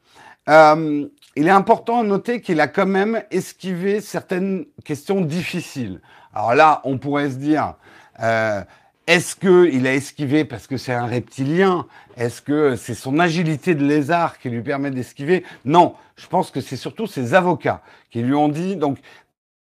Euh, 0.49 1.06
il 1.34 1.46
est 1.46 1.50
important 1.50 2.00
à 2.00 2.02
noter 2.04 2.40
qu'il 2.40 2.61
a 2.61 2.68
quand 2.68 2.87
même 2.87 3.22
esquivé 3.30 4.00
certaines 4.00 4.66
questions 4.84 5.20
difficiles. 5.20 6.00
Alors 6.34 6.54
là, 6.54 6.80
on 6.84 6.99
pourrait 6.99 7.30
se 7.30 7.37
dire, 7.37 7.75
euh, 8.22 8.62
est-ce 9.06 9.34
qu'il 9.34 9.87
a 9.87 9.94
esquivé 9.94 10.44
parce 10.44 10.66
que 10.66 10.76
c'est 10.76 10.92
un 10.92 11.06
reptilien? 11.06 11.87
Est-ce 12.16 12.40
que 12.40 12.76
c'est 12.76 12.94
son 12.94 13.18
agilité 13.18 13.75
de 13.75 13.84
lézard 13.84 14.38
qui 14.38 14.49
lui 14.49 14.62
permet 14.62 14.90
d'esquiver? 14.90 15.44
Non, 15.64 15.94
je 16.16 16.26
pense 16.28 16.50
que 16.50 16.61
c'est 16.61 16.76
surtout 16.76 17.06
ses 17.06 17.34
avocats 17.34 17.82
qui 18.11 18.20
lui 18.22 18.34
ont 18.34 18.49
dit, 18.49 18.76
donc 18.76 18.99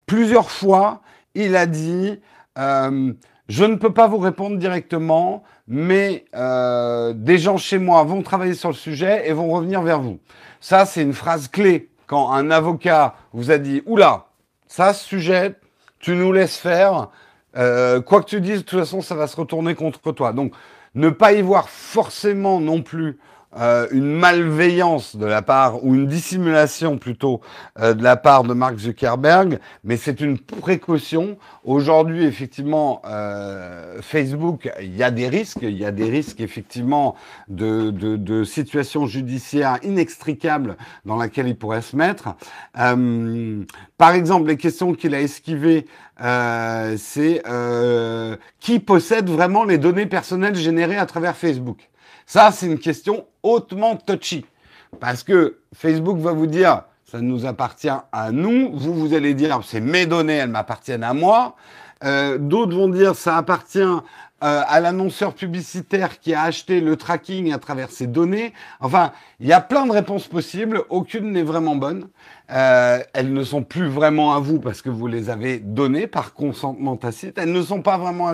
plusieurs 0.08 0.50
fois, 0.50 1.02
il 1.36 1.56
a 1.56 1.68
dit, 1.68 2.20
je 2.56 3.64
ne 3.64 3.76
peux 3.76 3.94
pas 3.94 4.08
vous 4.08 4.18
répondre 4.18 4.58
directement, 4.58 5.44
mais 5.68 6.26
euh, 6.36 7.14
des 7.14 7.38
gens 7.38 7.58
chez 7.58 7.78
moi 7.78 8.04
vont 8.04 8.22
travailler 8.22 8.54
sur 8.54 8.70
le 8.70 8.76
sujet 8.76 9.30
et 9.30 9.34
vont 9.34 9.50
revenir 9.50 9.82
vers 9.82 10.00
vous. 10.00 10.20
Ça, 10.62 10.86
c'est 10.86 11.02
une 11.02 11.14
phrase 11.14 11.48
clé 11.48 11.90
quand 12.08 12.32
un 12.32 12.50
avocat 12.52 13.16
vous 13.34 13.52
a 13.52 13.58
dit 13.58 13.84
Oula, 13.86 14.28
ça, 14.68 14.94
ce 14.94 15.06
sujet, 15.06 15.56
tu 16.00 16.12
nous 16.12 16.32
laisses 16.32 16.58
faire. 16.58 17.10
Euh, 17.58 18.02
quoi 18.02 18.22
que 18.22 18.30
tu 18.30 18.40
dises, 18.40 18.60
de 18.60 18.64
toute 18.64 18.80
façon, 18.80 19.02
ça 19.02 19.16
va 19.16 19.28
se 19.28 19.36
retourner 19.36 19.76
contre 19.76 20.12
toi. 20.12 20.32
Donc, 20.32 20.54
ne 20.96 21.10
pas 21.10 21.34
y 21.34 21.42
voir 21.42 21.70
forcément 21.70 22.60
non 22.60 22.82
plus 22.82 23.20
euh, 23.60 23.88
une 23.92 24.14
malveillance 24.14 25.16
de 25.16 25.26
la 25.26 25.42
part, 25.42 25.84
ou 25.84 25.96
une 25.96 26.06
dissimulation 26.08 26.98
plutôt 26.98 27.42
euh, 27.80 27.94
de 27.94 28.04
la 28.04 28.16
part 28.16 28.44
de 28.44 28.54
Mark 28.54 28.78
Zuckerberg, 28.78 29.60
mais 29.84 29.98
c'est 29.98 30.22
une 30.22 30.38
précaution. 30.38 31.38
Aujourd'hui, 31.64 32.26
effectivement, 32.26 33.02
euh, 33.06 34.00
Facebook, 34.02 34.72
il 34.80 34.96
y 34.96 35.04
a 35.04 35.10
des 35.10 35.28
risques, 35.28 35.60
il 35.64 35.78
y 35.78 35.86
a 35.86 35.92
des 35.92 36.10
risques 36.10 36.40
effectivement 36.40 37.16
de, 37.48 37.90
de, 37.90 38.16
de 38.16 38.44
situations 38.44 39.08
judiciaires 39.08 39.80
inextricables 39.84 40.78
dans 41.06 41.16
laquelle 41.16 41.48
il 41.48 41.58
pourrait 41.58 41.82
se 41.82 41.96
mettre. 41.96 42.36
par 43.98 44.12
exemple, 44.12 44.48
les 44.48 44.58
questions 44.58 44.94
qu'il 44.94 45.16
a 45.16 45.22
esquivées, 45.22 45.88
c'est 46.98 47.44
qui 48.60 48.80
possède 48.80 49.30
vraiment 49.30 49.64
les 49.64 49.78
données 49.78 50.06
personnelles 50.06 50.56
générées 50.56 50.98
à 50.98 51.06
travers 51.06 51.36
Facebook? 51.36 51.90
Ça, 52.28 52.52
c'est 52.52 52.66
une 52.66 52.78
question 52.78 53.26
hautement 53.42 53.96
touchy. 53.96 54.46
Parce 55.00 55.24
que 55.24 55.60
Facebook 55.74 56.18
va 56.18 56.34
vous 56.34 56.46
dire, 56.46 56.84
ça 57.06 57.22
nous 57.22 57.46
appartient 57.46 57.90
à 58.12 58.32
nous. 58.34 58.78
Vous, 58.78 58.94
vous 58.94 59.14
allez 59.14 59.34
dire, 59.34 59.62
c'est 59.64 59.80
mes 59.80 60.06
données, 60.06 60.36
elles 60.36 60.50
m'appartiennent 60.50 61.06
à 61.06 61.14
moi. 61.14 61.56
Euh, 62.04 62.38
D'autres 62.38 62.76
vont 62.76 62.90
dire, 62.90 63.16
ça 63.16 63.38
appartient 63.38 63.80
euh, 64.44 64.62
à 64.68 64.80
l'annonceur 64.80 65.34
publicitaire 65.34 66.20
qui 66.20 66.36
a 66.36 66.44
acheté 66.44 66.80
le 66.80 66.96
tracking 66.96 67.52
à 67.54 67.58
travers 67.58 67.90
ses 67.90 68.06
données. 68.06 68.54
Enfin, 68.80 69.12
il 69.40 69.48
y 69.48 69.54
a 69.54 69.62
plein 69.62 69.88
de 69.88 69.92
réponses 69.92 70.28
possibles. 70.28 70.84
Aucune 70.90 71.32
n'est 71.32 71.42
vraiment 71.42 71.76
bonne. 71.76 72.08
Euh, 72.52 73.00
elles 73.14 73.34
ne 73.34 73.44
sont 73.44 73.64
plus 73.64 73.88
vraiment 73.88 74.36
à 74.36 74.40
vous 74.40 74.60
parce 74.60 74.84
que 74.84 74.92
vous 74.92 75.08
les 75.08 75.32
avez 75.32 75.58
données 75.58 76.06
par 76.06 76.36
consentement 76.36 76.98
tacite. 76.98 77.40
Elles 77.40 77.52
ne 77.52 77.64
sont 77.64 77.82
pas 77.82 77.98
vraiment 77.98 78.32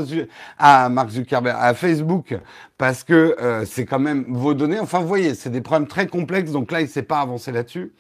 à, 0.59 0.89
Mark 0.89 1.09
Zuckerberg, 1.09 1.57
à 1.57 1.73
Facebook 1.73 2.37
parce 2.77 3.05
que 3.05 3.37
euh, 3.39 3.63
c'est 3.63 3.85
quand 3.85 3.99
même 3.99 4.25
vos 4.27 4.53
données. 4.53 4.81
Enfin, 4.81 4.99
vous 4.99 5.07
voyez, 5.07 5.35
c'est 5.35 5.51
des 5.51 5.61
problèmes 5.61 5.87
très 5.87 6.07
complexes. 6.07 6.51
Donc 6.51 6.71
là, 6.73 6.81
il 6.81 6.87
ne 6.87 6.89
s'est 6.89 7.03
pas 7.03 7.21
avancé 7.21 7.53
là-dessus. 7.53 7.93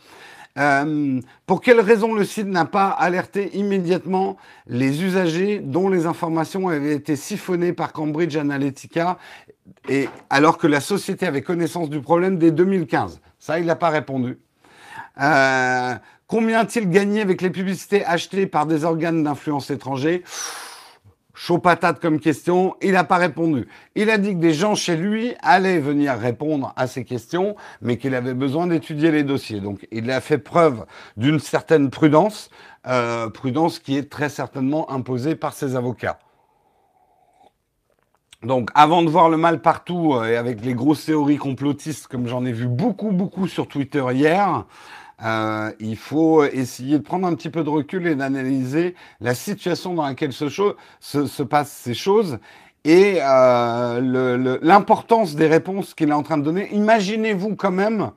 Euh, 0.59 1.19
pour 1.47 1.61
quelle 1.61 1.79
raison 1.79 2.13
le 2.13 2.23
site 2.23 2.45
n'a 2.45 2.65
pas 2.65 2.89
alerté 2.89 3.57
immédiatement 3.57 4.37
les 4.67 5.03
usagers 5.03 5.59
dont 5.59 5.89
les 5.89 6.05
informations 6.05 6.67
avaient 6.67 6.93
été 6.93 7.15
siphonnées 7.15 7.73
par 7.73 7.91
Cambridge 7.91 8.35
Analytica 8.35 9.17
et 9.89 10.09
alors 10.29 10.59
que 10.59 10.67
la 10.67 10.79
société 10.79 11.25
avait 11.25 11.41
connaissance 11.41 11.89
du 11.89 12.01
problème 12.01 12.37
dès 12.37 12.51
2015 12.51 13.19
Ça, 13.39 13.59
il 13.59 13.65
n'a 13.65 13.75
pas 13.75 13.89
répondu. 13.89 14.37
Euh, 15.19 15.95
combien 16.27 16.59
a-t-il 16.59 16.87
gagné 16.87 17.21
avec 17.21 17.41
les 17.41 17.49
publicités 17.49 18.05
achetées 18.05 18.45
par 18.45 18.67
des 18.67 18.83
organes 18.83 19.23
d'influence 19.23 19.71
étrangers? 19.71 20.23
Chaud 21.45 21.57
patate 21.57 21.99
comme 21.99 22.21
question, 22.21 22.77
il 22.81 22.93
n'a 22.93 23.03
pas 23.03 23.17
répondu. 23.17 23.67
Il 23.95 24.09
a 24.09 24.17
dit 24.17 24.29
que 24.29 24.39
des 24.39 24.53
gens 24.53 24.75
chez 24.75 24.95
lui 24.95 25.33
allaient 25.41 25.79
venir 25.79 26.17
répondre 26.17 26.71
à 26.77 26.87
ces 26.87 27.03
questions, 27.03 27.57
mais 27.81 27.97
qu'il 27.97 28.15
avait 28.15 28.33
besoin 28.33 28.65
d'étudier 28.65 29.11
les 29.11 29.23
dossiers. 29.23 29.59
Donc 29.59 29.85
il 29.91 30.09
a 30.09 30.21
fait 30.21 30.37
preuve 30.37 30.85
d'une 31.17 31.39
certaine 31.39 31.89
prudence, 31.89 32.49
euh, 32.87 33.29
prudence 33.29 33.79
qui 33.79 33.97
est 33.97 34.09
très 34.09 34.29
certainement 34.29 34.89
imposée 34.89 35.35
par 35.35 35.51
ses 35.51 35.75
avocats. 35.75 36.17
Donc, 38.41 38.69
avant 38.73 39.01
de 39.01 39.09
voir 39.09 39.29
le 39.29 39.35
mal 39.35 39.61
partout 39.61 40.13
euh, 40.13 40.29
et 40.29 40.37
avec 40.37 40.63
les 40.63 40.73
grosses 40.73 41.05
théories 41.05 41.37
complotistes, 41.37 42.07
comme 42.07 42.27
j'en 42.27 42.45
ai 42.45 42.53
vu 42.53 42.67
beaucoup, 42.67 43.11
beaucoup 43.11 43.47
sur 43.47 43.67
Twitter 43.67 44.03
hier, 44.13 44.65
euh, 45.23 45.71
il 45.79 45.95
faut 45.95 46.43
essayer 46.43 46.97
de 46.97 47.03
prendre 47.03 47.27
un 47.27 47.33
petit 47.35 47.49
peu 47.49 47.63
de 47.63 47.69
recul 47.69 48.07
et 48.07 48.15
d'analyser 48.15 48.95
la 49.21 49.33
situation 49.33 49.93
dans 49.93 50.03
laquelle 50.03 50.33
se, 50.33 50.49
se, 50.49 51.43
passent 51.43 51.71
ces 51.71 51.93
choses 51.93 52.39
et 52.83 53.19
euh, 53.21 54.59
l'importance 54.61 55.35
des 55.35 55.47
réponses 55.47 55.93
qu'il 55.93 56.09
est 56.09 56.13
en 56.13 56.23
train 56.23 56.37
de 56.37 56.43
donner. 56.43 56.69
Imaginez-vous 56.73 57.55
quand 57.55 57.71
même 57.71 58.11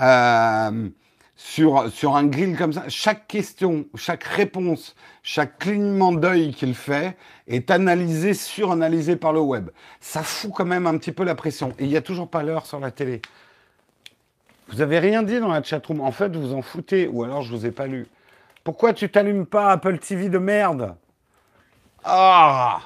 euh, 0.00 0.88
sur, 1.36 1.88
sur 1.90 2.16
un 2.16 2.26
grill 2.26 2.56
comme 2.56 2.72
ça, 2.72 2.84
chaque 2.88 3.28
question, 3.28 3.86
chaque 3.94 4.24
réponse, 4.24 4.96
chaque 5.22 5.58
clignement 5.58 6.12
d'œil 6.12 6.52
qu'il 6.52 6.74
fait 6.74 7.16
est 7.46 7.70
analysé, 7.70 8.34
suranalysé 8.34 9.14
par 9.14 9.32
le 9.32 9.40
web. 9.40 9.70
Ça 10.00 10.24
fout 10.24 10.50
quand 10.54 10.66
même 10.66 10.88
un 10.88 10.98
petit 10.98 11.12
peu 11.12 11.22
la 11.22 11.36
pression. 11.36 11.72
Et 11.78 11.84
il 11.84 11.90
n'y 11.90 11.96
a 11.96 12.02
toujours 12.02 12.28
pas 12.28 12.42
l'heure 12.42 12.66
sur 12.66 12.80
la 12.80 12.90
télé. 12.90 13.22
Vous 14.70 14.80
avez 14.80 15.00
rien 15.00 15.22
dit 15.22 15.40
dans 15.40 15.48
la 15.48 15.62
chatroom. 15.62 16.00
En 16.00 16.12
fait, 16.12 16.34
vous 16.36 16.54
en 16.54 16.62
foutez. 16.62 17.08
Ou 17.08 17.24
alors, 17.24 17.42
je 17.42 17.54
vous 17.54 17.66
ai 17.66 17.72
pas 17.72 17.86
lu. 17.86 18.06
Pourquoi 18.62 18.92
tu 18.92 19.10
t'allumes 19.10 19.46
pas 19.46 19.70
Apple 19.72 19.98
TV 19.98 20.28
de 20.28 20.38
merde? 20.38 20.94
Ah 22.04 22.80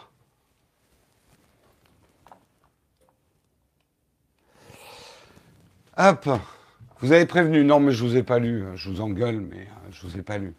Hop 5.96 6.28
Vous 7.00 7.12
avez 7.12 7.26
prévenu. 7.26 7.64
Non, 7.64 7.80
mais 7.80 7.92
je 7.92 8.02
vous 8.02 8.16
ai 8.16 8.22
pas 8.22 8.38
lu. 8.38 8.64
Je 8.76 8.88
vous 8.88 9.00
engueule, 9.00 9.40
mais 9.40 9.62
euh, 9.62 9.90
je 9.90 10.06
vous 10.06 10.16
ai 10.18 10.22
pas 10.22 10.38
lu. 10.38 10.54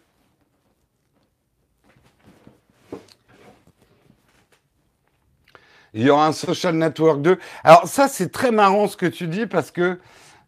Il 5.92 6.02
y 6.02 6.10
aura 6.10 6.26
un 6.26 6.32
Social 6.32 6.74
Network 6.74 7.22
2. 7.22 7.38
Alors 7.64 7.88
ça, 7.88 8.06
c'est 8.06 8.30
très 8.30 8.50
marrant 8.52 8.86
ce 8.86 8.96
que 8.96 9.06
tu 9.06 9.26
dis 9.26 9.46
parce 9.46 9.70
que 9.70 9.98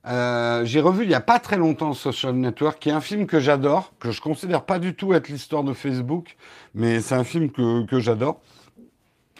euh, 0.09 0.65
j'ai 0.65 0.81
revu 0.81 1.03
il 1.05 1.09
n'y 1.09 1.15
a 1.15 1.21
pas 1.21 1.38
très 1.38 1.57
longtemps 1.59 1.93
Social 1.93 2.35
Network, 2.35 2.79
qui 2.79 2.88
est 2.88 2.93
un 2.93 3.00
film 3.00 3.27
que 3.27 3.41
j'adore, 3.41 3.93
que 4.00 4.11
je 4.11 4.23
considère 4.23 4.65
pas 4.65 4.79
du 4.79 4.95
tout 4.95 5.12
être 5.12 5.29
l'histoire 5.29 5.65
de 5.65 5.75
Facebook, 5.75 6.37
mais 6.75 7.00
c'est 7.00 7.15
un 7.15 7.25
film 7.25 7.50
que, 7.50 7.99
j'adore. 7.99 8.41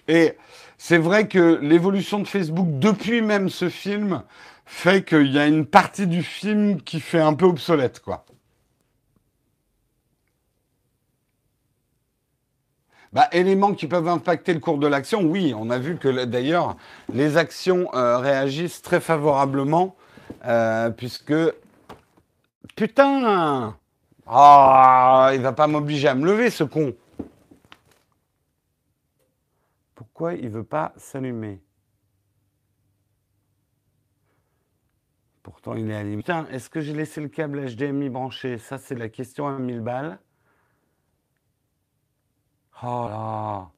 Et 0.09 0.37
c'est 0.77 0.99
vrai 0.99 1.27
que 1.27 1.59
l'évolution 1.63 2.19
de 2.19 2.27
Facebook 2.27 2.67
depuis 2.79 3.23
même 3.23 3.49
ce 3.49 3.71
film 3.71 4.23
fait 4.67 5.05
qu'il 5.05 5.33
y 5.33 5.39
a 5.39 5.47
une 5.47 5.65
partie 5.65 6.07
du 6.07 6.23
film 6.23 6.83
qui 6.83 7.01
fait 7.01 7.21
un 7.21 7.33
peu 7.33 7.47
obsolète, 7.47 8.01
quoi. 8.01 8.27
Bah, 13.15 13.27
éléments 13.33 13.73
qui 13.73 13.87
peuvent 13.87 14.09
impacter 14.09 14.53
le 14.53 14.61
cours 14.61 14.77
de 14.77 14.87
l'action, 14.87 15.23
oui, 15.23 15.55
on 15.57 15.71
a 15.71 15.79
vu 15.79 15.97
que 15.97 16.27
d'ailleurs 16.27 16.77
les 17.11 17.39
actions 17.39 17.89
euh, 17.95 18.19
réagissent 18.19 18.83
très 18.83 19.01
favorablement 19.01 19.97
euh, 20.49 20.91
puisque. 20.91 21.35
Putain 22.77 23.77
Ah, 24.27 25.31
il 25.35 25.41
va 25.41 25.53
pas 25.53 25.67
m'obliger 25.67 26.09
à 26.09 26.15
me 26.15 26.27
lever, 26.27 26.51
ce 26.51 26.65
con. 26.65 26.95
Pourquoi 29.95 30.35
il 30.35 30.49
veut 30.49 30.65
pas 30.65 30.93
s'allumer? 30.97 31.61
Pourtant, 35.43 35.75
il 35.75 35.91
est 35.91 35.95
allumé. 35.97 36.19
Putain, 36.19 36.47
est-ce 36.51 36.69
que 36.71 36.81
j'ai 36.81 36.93
laissé 36.93 37.21
le 37.21 37.29
câble 37.29 37.65
HDMI 37.65 38.11
branché? 38.11 38.59
Ça, 38.59 38.79
c'est 38.79 38.95
la 38.95 39.09
question 39.09 39.49
à 39.49 39.59
1000 39.59 39.81
balles. 39.81 40.19
Oh 42.83 43.09
là 43.09 43.71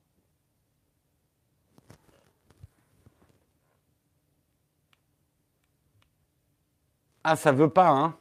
Ah, 7.23 7.37
ça 7.37 7.53
veut 7.53 7.69
pas, 7.69 7.89
hein 7.91 8.17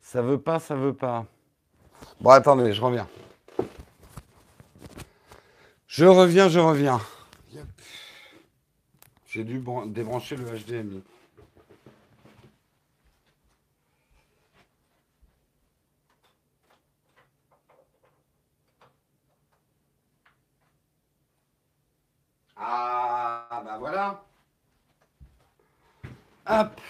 Ça 0.00 0.22
veut 0.22 0.40
pas, 0.40 0.58
ça 0.58 0.74
veut 0.74 0.94
pas. 0.94 1.26
Bon, 2.20 2.30
attendez, 2.30 2.72
je 2.72 2.80
reviens. 2.82 3.08
Je 5.86 6.06
reviens, 6.06 6.48
je 6.48 6.58
reviens. 6.58 7.00
J'ai 9.26 9.44
dû 9.44 9.62
débrancher 9.86 10.36
le 10.36 10.44
HDMI. 10.44 11.02
Ah, 22.56 23.62
bah 23.64 23.76
voilà. 23.78 24.24
Hop. 26.46 26.80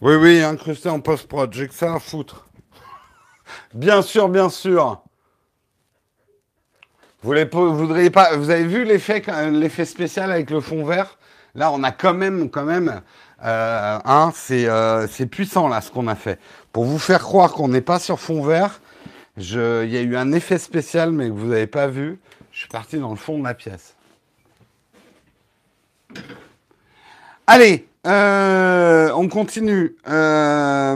Oui, 0.00 0.14
oui, 0.14 0.40
incrusté 0.42 0.88
en 0.88 1.00
post-prod, 1.00 1.52
j'ai 1.52 1.66
que 1.66 1.74
ça 1.74 1.94
à 1.94 1.98
foutre. 1.98 2.46
bien 3.74 4.02
sûr, 4.02 4.28
bien 4.28 4.48
sûr. 4.48 5.02
Vous, 7.22 7.34
voudriez 7.74 8.10
pas, 8.10 8.36
vous 8.36 8.50
avez 8.50 8.64
vu 8.64 8.84
l'effet, 8.84 9.84
spécial 9.84 10.30
avec 10.30 10.50
le 10.50 10.60
fond 10.60 10.84
vert? 10.84 11.18
Là, 11.56 11.72
on 11.72 11.82
a 11.82 11.90
quand 11.90 12.14
même, 12.14 12.48
quand 12.48 12.62
même, 12.62 13.02
hein, 13.42 14.32
euh, 14.44 15.06
c'est, 15.10 15.26
puissant 15.26 15.66
là 15.66 15.80
ce 15.80 15.90
qu'on 15.90 16.06
a 16.06 16.14
fait. 16.14 16.38
Pour 16.72 16.84
vous 16.84 17.00
faire 17.00 17.20
croire 17.20 17.52
qu'on 17.52 17.66
n'est 17.66 17.80
pas 17.80 17.98
sur 17.98 18.20
fond 18.20 18.44
vert, 18.44 18.80
il 19.36 19.90
y 19.90 19.96
a 19.96 20.00
eu 20.00 20.16
un 20.16 20.30
effet 20.30 20.58
spécial, 20.58 21.10
mais 21.10 21.26
que 21.26 21.34
vous 21.34 21.48
n'avez 21.48 21.66
pas 21.66 21.88
vu. 21.88 22.20
Je 22.52 22.60
suis 22.60 22.68
parti 22.68 22.98
dans 22.98 23.10
le 23.10 23.16
fond 23.16 23.38
de 23.40 23.44
la 23.44 23.54
pièce. 23.54 23.96
Allez, 27.46 27.86
euh, 28.06 29.10
on 29.14 29.26
continue. 29.28 29.96
Euh, 30.06 30.94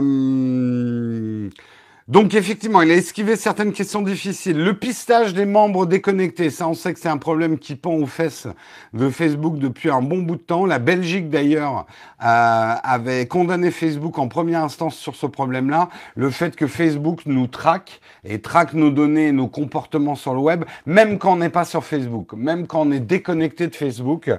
donc 2.09 2.33
effectivement, 2.33 2.81
il 2.81 2.91
a 2.91 2.95
esquivé 2.95 3.37
certaines 3.37 3.71
questions 3.71 4.01
difficiles. 4.01 4.57
Le 4.57 4.73
pistage 4.73 5.33
des 5.33 5.45
membres 5.45 5.85
déconnectés, 5.85 6.49
ça 6.49 6.67
on 6.67 6.73
sait 6.73 6.93
que 6.93 6.99
c'est 6.99 7.07
un 7.07 7.17
problème 7.17 7.57
qui 7.57 7.75
pend 7.75 7.93
aux 7.93 8.05
fesses 8.05 8.47
de 8.93 9.09
Facebook 9.09 9.57
depuis 9.57 9.89
un 9.89 10.01
bon 10.01 10.17
bout 10.17 10.35
de 10.35 10.41
temps. 10.41 10.65
La 10.65 10.79
Belgique 10.79 11.29
d'ailleurs 11.29 11.85
euh, 12.21 12.73
avait 12.83 13.25
condamné 13.25 13.71
Facebook 13.71 14.19
en 14.19 14.27
première 14.27 14.63
instance 14.63 14.97
sur 14.97 15.15
ce 15.15 15.25
problème-là. 15.27 15.87
Le 16.15 16.29
fait 16.29 16.57
que 16.57 16.67
Facebook 16.67 17.21
nous 17.25 17.47
traque 17.47 18.01
et 18.25 18.41
traque 18.41 18.73
nos 18.73 18.89
données, 18.89 19.31
nos 19.31 19.47
comportements 19.47 20.15
sur 20.15 20.33
le 20.33 20.39
web, 20.39 20.65
même 20.85 21.17
quand 21.17 21.33
on 21.33 21.37
n'est 21.37 21.49
pas 21.49 21.63
sur 21.63 21.85
Facebook, 21.85 22.33
même 22.33 22.67
quand 22.67 22.81
on 22.81 22.91
est 22.91 22.99
déconnecté 22.99 23.67
de 23.67 23.75
Facebook. 23.75 24.29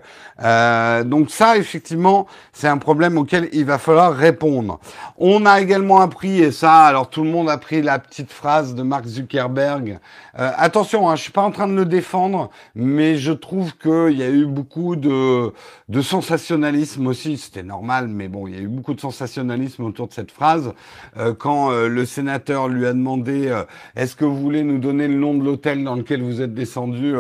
Euh, 0.43 1.03
donc 1.03 1.31
ça, 1.31 1.57
effectivement, 1.57 2.27
c'est 2.53 2.69
un 2.69 2.79
problème 2.79 3.17
auquel 3.17 3.49
il 3.53 3.65
va 3.65 3.79
falloir 3.79 4.15
répondre. 4.15 4.81
On 5.17 5.47
a 5.47 5.63
également 5.63 6.03
appris, 6.03 6.41
et 6.41 6.53
ça, 6.53 6.83
alors 6.83 7.09
tout 7.09 7.25
le 7.25 7.31
monde 7.31 7.49
a 7.49 7.54
pris 7.59 7.83
la 7.83 7.99
petite 7.99 8.31
phrase 8.31 8.75
de 8.75 8.83
Mark 8.83 9.07
Zuckerberg. 9.07 9.99
Euh, 10.39 10.51
attention, 10.57 11.09
hein, 11.09 11.17
je 11.17 11.23
suis 11.23 11.33
pas 11.33 11.43
en 11.43 11.51
train 11.51 11.69
de 11.69 11.75
le 11.75 11.85
défendre, 11.85 12.51
mais 12.75 13.17
je 13.17 13.33
trouve 13.33 13.77
qu'il 13.77 14.17
y 14.17 14.23
a 14.23 14.31
eu 14.31 14.47
beaucoup 14.47 14.97
de, 14.97 15.53
de 15.89 16.03
sensationnalisme 16.03 17.07
aussi. 17.07 17.37
C'était 17.37 17.63
normal, 17.63 18.09
mais 18.09 18.29
bon, 18.29 18.47
il 18.47 18.55
y 18.55 18.59
a 18.59 18.61
eu 18.61 18.69
beaucoup 18.69 18.95
de 18.95 19.01
sensationnalisme 19.01 19.85
autour 19.85 20.09
de 20.09 20.13
cette 20.13 20.31
phrase. 20.31 20.73
Euh, 21.17 21.35
quand 21.35 21.71
euh, 21.71 21.89
le 21.89 22.05
sénateur 22.05 22.69
lui 22.69 22.87
a 22.87 22.93
demandé 22.93 23.55
Est-ce 23.97 24.17
que 24.17 24.25
vous 24.25 24.37
voulez 24.37 24.63
nous 24.63 24.79
donner 24.79 25.09
le 25.09 25.17
nom 25.17 25.35
de 25.35 25.45
l'hôtel 25.45 25.85
dans 25.85 25.95
lequel 25.95 26.23
vous 26.23 26.41
êtes 26.41 26.55
descendu, 26.55 27.15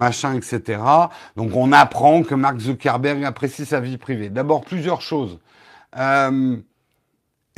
machin, 0.00 0.34
etc. 0.34 0.80
Donc 1.36 1.54
on 1.54 1.72
apprend 1.72 2.22
que 2.22 2.34
Mark 2.34 2.58
Zuckerberg 2.58 3.24
apprécie 3.24 3.66
sa 3.66 3.80
vie 3.80 3.98
privée. 3.98 4.28
D'abord, 4.30 4.62
plusieurs 4.62 5.00
choses. 5.00 5.38
Euh, 5.96 6.56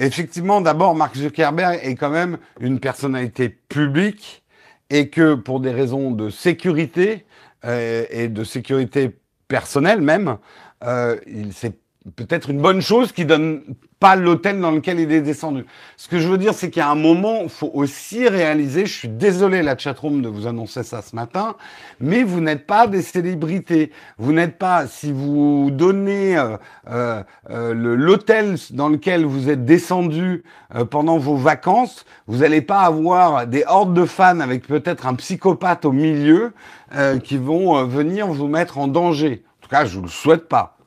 effectivement, 0.07 0.61
d'abord, 0.61 0.95
Mark 0.95 1.17
Zuckerberg 1.17 1.81
est 1.83 1.95
quand 1.95 2.11
même 2.11 2.39
une 2.61 2.81
personnalité 2.81 3.49
publique 3.49 4.43
et 4.89 5.09
que 5.09 5.35
pour 5.35 5.61
des 5.61 5.71
raisons 5.71 6.11
de 6.11 6.31
sécurité 6.31 7.25
euh, 7.65 8.05
et 8.11 8.29
de 8.29 8.45
sécurité 8.45 9.17
personnelle 9.49 10.01
même, 10.01 10.39
euh, 10.85 11.17
c'est 11.53 11.80
peut-être 12.17 12.51
une 12.51 12.61
bonne 12.61 12.81
chose 12.81 13.13
qui 13.13 13.25
donne 13.25 13.63
pas 14.01 14.17
l'hôtel 14.17 14.59
dans 14.59 14.71
lequel 14.71 14.99
il 14.99 15.13
est 15.13 15.21
descendu. 15.21 15.67
Ce 15.99 16.09
que 16.09 16.19
je 16.19 16.27
veux 16.27 16.39
dire, 16.39 16.55
c'est 16.55 16.71
qu'il 16.71 16.81
y 16.81 16.83
a 16.83 16.89
un 16.89 16.95
moment, 16.95 17.47
faut 17.49 17.71
aussi 17.75 18.27
réaliser, 18.27 18.87
je 18.87 18.95
suis 18.95 19.09
désolé 19.09 19.61
la 19.61 19.77
chatroom 19.77 20.23
de 20.23 20.29
vous 20.29 20.47
annoncer 20.47 20.83
ça 20.83 21.03
ce 21.03 21.15
matin, 21.15 21.57
mais 22.01 22.23
vous 22.23 22.41
n'êtes 22.41 22.67
pas 22.67 22.87
des 22.87 23.03
célébrités. 23.03 23.93
Vous 24.17 24.33
n'êtes 24.33 24.57
pas, 24.57 24.87
si 24.87 25.13
vous 25.13 25.69
donnez 25.71 26.39
euh, 26.39 26.57
euh, 26.91 27.23
euh 27.51 27.75
l'hôtel 27.75 28.57
dans 28.71 28.89
lequel 28.89 29.27
vous 29.27 29.51
êtes 29.51 29.67
descendu 29.67 30.45
euh, 30.75 30.87
pendant 30.87 31.19
vos 31.19 31.37
vacances, 31.37 32.07
vous 32.27 32.39
n'allez 32.39 32.63
pas 32.63 32.81
avoir 32.81 33.47
des 33.47 33.65
hordes 33.67 33.93
de 33.93 34.07
fans 34.07 34.41
avec 34.41 34.67
peut-être 34.67 35.07
un 35.07 35.15
psychopathe 35.15 35.85
au 35.85 35.93
milieu 35.93 36.55
euh, 36.95 37.19
qui 37.19 37.37
vont 37.37 37.85
venir 37.85 38.29
vous 38.29 38.49
mettre 38.49 38.79
en 38.79 38.89
danger. 38.89 39.45
En 39.59 39.63
tout 39.63 39.69
cas, 39.69 39.85
je 39.85 39.99
ne 39.99 40.05
le 40.05 40.09
souhaite 40.09 40.49
pas. 40.49 40.80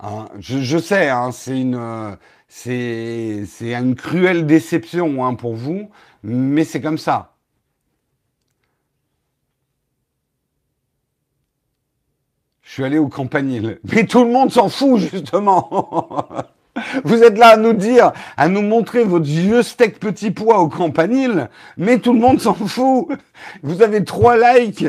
Hein, 0.00 0.28
je, 0.38 0.78
sais, 0.78 1.08
hein, 1.08 1.32
c'est 1.32 1.60
une, 1.60 2.16
c'est, 2.48 3.44
une 3.60 3.94
cruelle 3.96 4.46
déception 4.46 5.24
hein, 5.24 5.34
pour 5.34 5.54
vous, 5.54 5.90
mais 6.22 6.64
c'est 6.64 6.80
comme 6.80 6.98
ça. 6.98 7.34
Je 12.62 12.72
suis 12.74 12.84
allé 12.84 12.98
au 12.98 13.08
campanile. 13.08 13.80
Mais 13.92 14.06
tout 14.06 14.22
le 14.24 14.30
monde 14.30 14.52
s'en 14.52 14.68
fout, 14.68 14.98
justement. 15.00 15.70
Vous 17.04 17.22
êtes 17.22 17.38
là 17.38 17.48
à 17.50 17.56
nous 17.56 17.72
dire, 17.72 18.12
à 18.36 18.48
nous 18.48 18.62
montrer 18.62 19.04
votre 19.04 19.26
vieux 19.26 19.62
steak 19.62 19.98
petit 19.98 20.30
pois 20.30 20.58
au 20.58 20.68
campanile, 20.68 21.48
mais 21.76 21.98
tout 21.98 22.12
le 22.12 22.18
monde 22.18 22.40
s'en 22.40 22.54
fout. 22.54 23.08
Vous 23.62 23.82
avez 23.82 24.04
trois 24.04 24.36
likes 24.36 24.84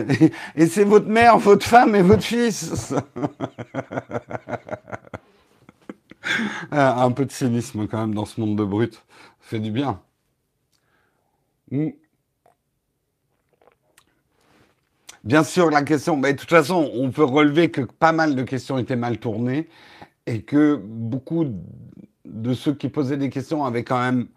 et 0.55 0.67
c'est 0.67 0.83
votre 0.83 1.07
mère, 1.07 1.37
votre 1.37 1.65
femme 1.65 1.95
et 1.95 2.01
votre 2.01 2.23
fils. 2.23 2.93
Un 6.71 7.11
peu 7.11 7.25
de 7.25 7.31
cynisme 7.31 7.87
quand 7.87 7.99
même 7.99 8.13
dans 8.13 8.25
ce 8.25 8.39
monde 8.39 8.55
de 8.55 8.63
brut. 8.63 9.03
Fait 9.39 9.59
du 9.59 9.71
bien. 9.71 9.99
Hmm. 11.71 11.89
Bien 15.23 15.43
sûr, 15.43 15.69
la 15.69 15.83
question, 15.83 16.15
mais 16.15 16.33
de 16.33 16.39
toute 16.39 16.49
façon, 16.49 16.89
on 16.93 17.11
peut 17.11 17.23
relever 17.23 17.69
que 17.71 17.81
pas 17.81 18.13
mal 18.13 18.35
de 18.35 18.43
questions 18.43 18.77
étaient 18.77 18.95
mal 18.95 19.17
tournées 19.17 19.67
et 20.29 20.43
que 20.43 20.75
beaucoup 20.75 21.43
de 22.23 22.53
ceux 22.53 22.75
qui 22.75 22.87
posaient 22.87 23.17
des 23.17 23.31
questions 23.31 23.65
avaient 23.65 23.83
quand 23.83 23.99
même 23.99 24.27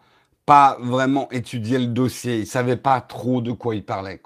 pas 0.47 0.79
vraiment 0.81 1.31
étudié 1.31 1.79
le 1.79 1.89
dossier. 1.89 2.39
Ils 2.41 2.47
savaient 2.47 2.79
pas 2.79 3.03
trop 3.03 3.43
de 3.43 3.53
quoi 3.53 3.75
ils 3.75 3.85
parlaient. 3.85 4.21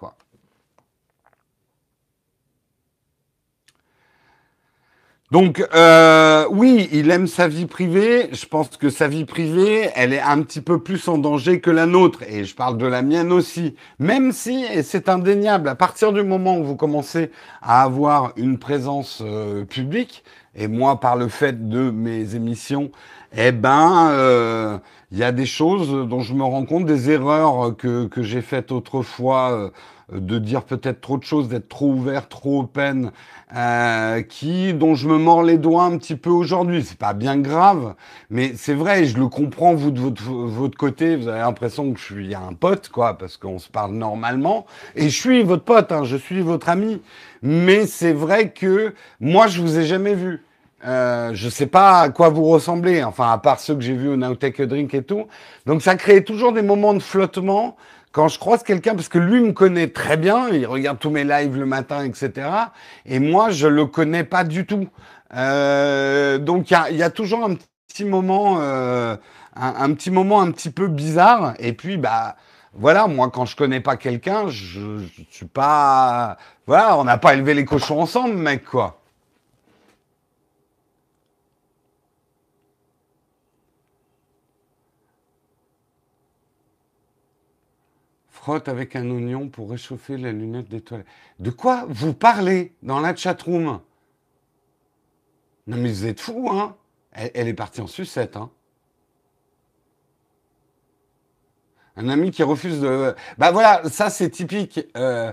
Donc 5.33 5.61
euh, 5.75 6.47
oui, 6.53 6.89
il 6.93 7.11
aime 7.11 7.27
sa 7.27 7.49
vie 7.49 7.67
privée. 7.67 8.29
Je 8.31 8.47
pense 8.47 8.69
que 8.77 8.91
sa 8.91 9.09
vie 9.09 9.25
privée, 9.25 9.91
elle 9.97 10.13
est 10.13 10.21
un 10.21 10.41
petit 10.43 10.61
peu 10.61 10.79
plus 10.79 11.09
en 11.09 11.19
danger 11.19 11.61
que 11.61 11.71
la 11.71 11.87
nôtre. 11.87 12.23
Et 12.29 12.45
je 12.45 12.55
parle 12.55 12.79
de 12.79 12.87
la 12.87 13.03
mienne 13.03 13.33
aussi. 13.33 13.75
Même 13.99 14.31
si, 14.31 14.65
et 14.73 14.85
c'est 14.85 15.09
indéniable, 15.09 15.69
à 15.69 15.75
partir 15.75 16.13
du 16.13 16.23
moment 16.23 16.59
où 16.59 16.65
vous 16.65 16.77
commencez 16.77 17.33
à 17.61 17.83
avoir 17.83 18.35
une 18.37 18.59
présence 18.59 19.21
euh, 19.27 19.65
publique, 19.65 20.23
et 20.55 20.69
moi 20.69 21.01
par 21.01 21.17
le 21.17 21.27
fait 21.27 21.69
de 21.69 21.91
mes 21.91 22.37
émissions, 22.37 22.93
eh 23.37 23.51
ben, 23.51 24.11
euh, 24.13 24.79
il 25.11 25.19
y 25.19 25.25
a 25.25 25.33
des 25.33 25.45
choses 25.45 26.09
dont 26.09 26.21
je 26.21 26.35
me 26.35 26.45
rends 26.45 26.65
compte, 26.65 26.87
des 26.87 27.11
erreurs 27.11 27.77
que, 27.77 28.07
que 28.07 28.23
j'ai 28.23 28.43
faites 28.43 28.71
autrefois 28.71 29.73
de 30.13 30.39
dire 30.39 30.63
peut-être 30.63 31.01
trop 31.01 31.19
de 31.19 31.25
choses, 31.25 31.49
d'être 31.49 31.69
trop 31.69 31.89
ouvert, 31.89 32.29
trop 32.29 32.61
open, 32.61 33.11
euh, 33.57 34.23
qui 34.23 34.73
dont 34.73 34.95
je 34.95 35.09
me 35.09 35.19
mords 35.19 35.43
les 35.43 35.59
doigts 35.59 35.85
un 35.85 35.99
petit 35.99 36.15
peu 36.15 36.31
aujourd'hui. 36.31 36.85
C'est 36.85 36.99
pas 36.99 37.13
bien 37.13 37.37
grave, 37.39 37.95
mais 38.31 38.53
c'est 38.57 38.75
vrai, 38.75 39.05
je 39.05 39.19
le 39.19 39.27
comprends 39.29 39.75
vous 39.75 39.91
de 39.91 40.01
votre, 40.01 40.23
votre 40.23 40.79
côté. 40.79 41.17
Vous 41.17 41.29
avez 41.29 41.41
l'impression 41.41 41.93
que 41.93 41.99
je 41.99 42.05
suis 42.05 42.35
un 42.35 42.53
pote, 42.53 42.89
quoi, 42.89 43.19
parce 43.19 43.37
qu'on 43.37 43.59
se 43.59 43.69
parle 43.69 43.93
normalement. 43.95 44.67
Et 44.95 45.09
je 45.09 45.21
suis 45.21 45.43
votre 45.43 45.65
pote, 45.65 45.91
hein, 45.91 46.05
je 46.05 46.17
suis 46.17 46.41
votre 46.41 46.69
ami. 46.69 47.03
Mais 47.43 47.87
c'est 47.87 48.13
vrai 48.13 48.51
que 48.51 48.95
moi, 49.21 49.49
je 49.49 49.61
vous 49.61 49.79
ai 49.79 49.85
jamais 49.85 50.15
vu. 50.15 50.43
Euh, 50.85 51.31
je 51.35 51.49
sais 51.49 51.67
pas 51.67 52.01
à 52.03 52.09
quoi 52.11 52.29
vous 52.29 52.45
ressemblez, 52.45 53.03
enfin 53.03 53.33
à 53.33 53.39
part 53.39 53.59
ceux 53.59 53.75
que 53.75 53.81
j'ai 53.81 53.95
vus 53.95 54.11
au 54.11 54.17
Now 54.17 54.35
Take 54.35 54.63
a 54.63 54.67
Drink 54.67 54.93
et 54.95 55.03
tout. 55.03 55.27
Donc 55.65 55.83
ça 55.83 55.97
crée 55.97 56.23
toujours 56.23 56.53
des 56.53 56.63
moments 56.63 56.95
de 56.95 57.01
flottement 57.01 57.77
quand 58.17 58.29
je 58.29 58.39
croise 58.39 58.63
quelqu'un, 58.63 58.95
parce 58.95 59.11
que 59.11 59.19
lui 59.19 59.43
me 59.43 59.53
connaît 59.53 59.89
très 59.89 60.17
bien, 60.17 60.49
il 60.49 60.65
regarde 60.65 60.99
tous 60.99 61.11
mes 61.11 61.23
lives 61.23 61.55
le 61.55 61.67
matin, 61.67 62.03
etc. 62.03 62.49
Et 63.05 63.19
moi, 63.19 63.51
je 63.51 63.67
le 63.67 63.85
connais 63.85 64.25
pas 64.25 64.43
du 64.43 64.65
tout. 64.65 64.89
Euh, 65.35 66.39
donc 66.39 66.71
il 66.71 66.97
y 66.97 67.03
a, 67.03 67.11
toujours 67.11 67.45
un 67.45 67.57
petit 67.87 68.07
moment, 68.07 68.57
euh, 68.61 69.19
un, 69.55 69.93
petit 69.93 70.11
moment 70.11 70.41
un 70.41 70.51
petit 70.51 70.71
peu 70.71 70.89
bizarre. 70.89 71.57
Et 71.59 71.75
puis 71.75 71.99
bah 71.99 72.37
voilà, 72.73 73.07
moi 73.07 73.29
quand 73.31 73.45
je 73.45 73.55
connais 73.55 73.81
pas 73.81 73.99
quelqu'un, 73.99 74.49
je, 74.49 74.97
je 74.99 75.23
suis 75.31 75.45
pas, 75.45 76.39
voilà, 76.67 76.97
on 76.97 77.05
n'a 77.05 77.19
pas 77.19 77.35
élevé 77.35 77.53
les 77.53 77.67
cochons 77.67 78.01
ensemble, 78.01 78.37
mec 78.37 78.65
quoi. 78.65 78.99
Avec 88.55 88.97
un 88.97 89.11
oignon 89.11 89.49
pour 89.49 89.71
réchauffer 89.71 90.17
la 90.17 90.33
lunette 90.33 90.69
des 90.69 90.81
toilettes. 90.81 91.07
De 91.39 91.51
quoi 91.51 91.85
vous 91.89 92.15
parlez 92.15 92.75
dans 92.83 93.01
la 93.01 93.15
chatroom? 93.15 93.81
Non 95.67 95.77
mais 95.77 95.89
vous 95.89 96.07
êtes 96.07 96.21
fous, 96.21 96.49
hein 96.51 96.77
elle, 97.13 97.49
est 97.49 97.55
partie 97.55 97.81
en 97.81 97.87
sucette, 97.87 98.37
hein 98.37 98.51
Un 101.97 102.11
ami 102.11 102.31
qui 102.31 102.43
refuse 102.43 102.81
de... 102.81 103.15
Bah 103.39 103.53
voilà, 103.53 103.83
ça 103.89 104.11
c'est 104.11 104.29
typique. 104.29 104.81
Euh, 104.99 105.33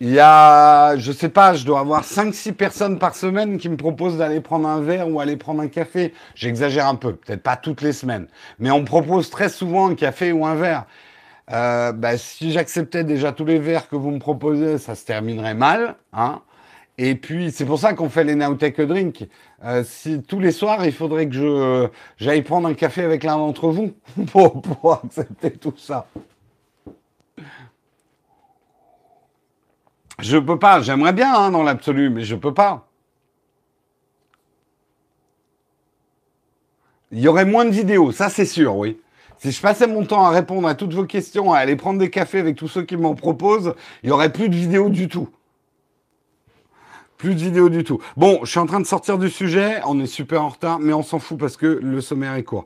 il 0.00 0.10
y 0.10 0.18
a, 0.18 0.96
je 0.96 1.12
sais 1.12 1.28
pas, 1.28 1.54
je 1.54 1.64
dois 1.64 1.78
avoir 1.78 2.02
5-6 2.02 2.52
personnes 2.52 2.98
par 2.98 3.14
semaine 3.14 3.58
qui 3.58 3.68
me 3.68 3.76
proposent 3.76 4.18
d'aller 4.18 4.40
prendre 4.40 4.68
un 4.68 4.80
verre 4.80 5.08
ou 5.08 5.20
aller 5.20 5.36
prendre 5.36 5.62
un 5.62 5.68
café. 5.68 6.12
J'exagère 6.34 6.88
un 6.88 6.96
peu, 6.96 7.14
peut-être 7.14 7.44
pas 7.44 7.56
toutes 7.56 7.80
les 7.80 7.92
semaines. 7.92 8.26
Mais 8.58 8.72
on 8.72 8.84
propose 8.84 9.30
très 9.30 9.48
souvent 9.48 9.88
un 9.88 9.94
café 9.94 10.32
ou 10.32 10.44
un 10.44 10.56
verre. 10.56 10.86
Euh, 11.50 11.92
bah, 11.92 12.16
si 12.16 12.52
j'acceptais 12.52 13.04
déjà 13.04 13.32
tous 13.32 13.44
les 13.44 13.58
verres 13.58 13.88
que 13.88 13.96
vous 13.96 14.10
me 14.10 14.18
proposez, 14.18 14.78
ça 14.78 14.94
se 14.94 15.04
terminerait 15.04 15.54
mal. 15.54 15.96
Hein 16.12 16.42
et 16.96 17.16
puis, 17.16 17.50
c'est 17.50 17.64
pour 17.66 17.78
ça 17.78 17.92
qu'on 17.94 18.08
fait 18.08 18.24
les 18.24 18.34
Now 18.36 18.54
Take. 18.54 18.80
Euh, 19.64 19.82
si, 19.84 20.22
tous 20.22 20.38
les 20.40 20.52
soirs, 20.52 20.84
il 20.86 20.92
faudrait 20.92 21.28
que 21.28 21.34
je, 21.34 21.88
j'aille 22.18 22.42
prendre 22.42 22.68
un 22.68 22.74
café 22.74 23.02
avec 23.02 23.24
l'un 23.24 23.36
d'entre 23.36 23.68
vous 23.68 23.94
pour, 24.32 24.62
pour 24.62 25.02
accepter 25.04 25.50
tout 25.52 25.74
ça. 25.76 26.06
Je 30.20 30.38
peux 30.38 30.58
pas. 30.58 30.80
J'aimerais 30.82 31.12
bien, 31.12 31.34
hein, 31.34 31.50
dans 31.50 31.62
l'absolu, 31.62 32.10
mais 32.10 32.22
je 32.24 32.36
peux 32.36 32.54
pas. 32.54 32.86
Il 37.10 37.20
y 37.20 37.28
aurait 37.28 37.44
moins 37.44 37.64
de 37.64 37.70
vidéos, 37.70 38.10
ça 38.12 38.28
c'est 38.28 38.44
sûr, 38.44 38.76
oui. 38.76 38.98
Si 39.44 39.52
je 39.52 39.60
passais 39.60 39.86
mon 39.86 40.06
temps 40.06 40.24
à 40.24 40.30
répondre 40.30 40.66
à 40.66 40.74
toutes 40.74 40.94
vos 40.94 41.04
questions, 41.04 41.52
à 41.52 41.58
aller 41.58 41.76
prendre 41.76 41.98
des 41.98 42.08
cafés 42.08 42.38
avec 42.38 42.56
tous 42.56 42.66
ceux 42.66 42.82
qui 42.82 42.96
m'en 42.96 43.14
proposent, 43.14 43.74
il 44.02 44.08
y 44.08 44.10
aurait 44.10 44.32
plus 44.32 44.48
de 44.48 44.54
vidéos 44.54 44.88
du 44.88 45.06
tout. 45.06 45.28
Plus 47.18 47.34
de 47.34 47.40
vidéos 47.40 47.68
du 47.68 47.84
tout. 47.84 48.00
Bon, 48.16 48.40
je 48.44 48.50
suis 48.50 48.58
en 48.58 48.64
train 48.64 48.80
de 48.80 48.86
sortir 48.86 49.18
du 49.18 49.28
sujet. 49.28 49.82
On 49.84 50.00
est 50.00 50.06
super 50.06 50.42
en 50.42 50.48
retard, 50.48 50.78
mais 50.78 50.94
on 50.94 51.02
s'en 51.02 51.18
fout 51.18 51.36
parce 51.36 51.58
que 51.58 51.66
le 51.66 52.00
sommaire 52.00 52.36
est 52.36 52.42
court. 52.42 52.64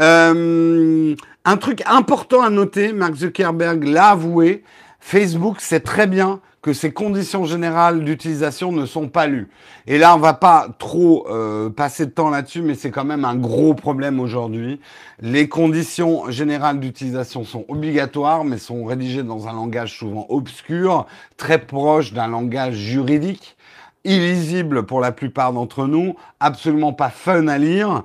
Euh, 0.00 1.14
un 1.46 1.56
truc 1.56 1.82
important 1.86 2.42
à 2.42 2.50
noter, 2.50 2.92
Mark 2.92 3.14
Zuckerberg 3.14 3.84
l'a 3.84 4.08
avoué. 4.08 4.64
Facebook 5.00 5.62
sait 5.62 5.80
très 5.80 6.06
bien 6.06 6.42
que 6.60 6.72
ces 6.72 6.92
conditions 6.92 7.44
générales 7.44 8.04
d'utilisation 8.04 8.72
ne 8.72 8.84
sont 8.84 9.08
pas 9.08 9.26
lues. 9.26 9.48
Et 9.86 9.98
là, 9.98 10.14
on 10.14 10.18
va 10.18 10.34
pas 10.34 10.68
trop 10.78 11.26
euh, 11.28 11.70
passer 11.70 12.06
de 12.06 12.10
temps 12.10 12.30
là-dessus, 12.30 12.62
mais 12.62 12.74
c'est 12.74 12.90
quand 12.90 13.04
même 13.04 13.24
un 13.24 13.36
gros 13.36 13.74
problème 13.74 14.18
aujourd'hui. 14.18 14.80
Les 15.20 15.48
conditions 15.48 16.30
générales 16.30 16.80
d'utilisation 16.80 17.44
sont 17.44 17.64
obligatoires, 17.68 18.44
mais 18.44 18.58
sont 18.58 18.84
rédigées 18.84 19.22
dans 19.22 19.46
un 19.46 19.52
langage 19.52 19.96
souvent 19.96 20.26
obscur, 20.28 21.06
très 21.36 21.58
proche 21.58 22.12
d'un 22.12 22.26
langage 22.26 22.74
juridique, 22.74 23.56
illisible 24.04 24.84
pour 24.84 25.00
la 25.00 25.12
plupart 25.12 25.52
d'entre 25.52 25.86
nous, 25.86 26.16
absolument 26.40 26.92
pas 26.92 27.10
fun 27.10 27.46
à 27.46 27.58
lire. 27.58 28.02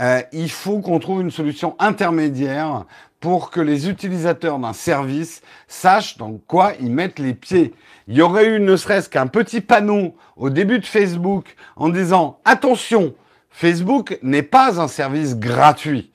Euh, 0.00 0.20
il 0.32 0.50
faut 0.50 0.80
qu'on 0.80 0.98
trouve 0.98 1.22
une 1.22 1.30
solution 1.30 1.74
intermédiaire 1.78 2.84
pour 3.20 3.50
que 3.50 3.60
les 3.60 3.88
utilisateurs 3.88 4.58
d'un 4.58 4.74
service 4.74 5.40
sachent 5.68 6.18
dans 6.18 6.38
quoi 6.46 6.72
ils 6.80 6.92
mettent 6.92 7.18
les 7.18 7.34
pieds. 7.34 7.74
Il 8.08 8.16
y 8.16 8.22
aurait 8.22 8.46
eu 8.46 8.60
ne 8.60 8.76
serait-ce 8.76 9.08
qu'un 9.08 9.26
petit 9.26 9.60
panneau 9.60 10.14
au 10.36 10.48
début 10.48 10.78
de 10.78 10.86
Facebook 10.86 11.56
en 11.74 11.88
disant 11.88 12.38
attention, 12.44 13.14
Facebook 13.50 14.18
n'est 14.22 14.42
pas 14.42 14.80
un 14.80 14.86
service 14.86 15.36
gratuit. 15.36 16.12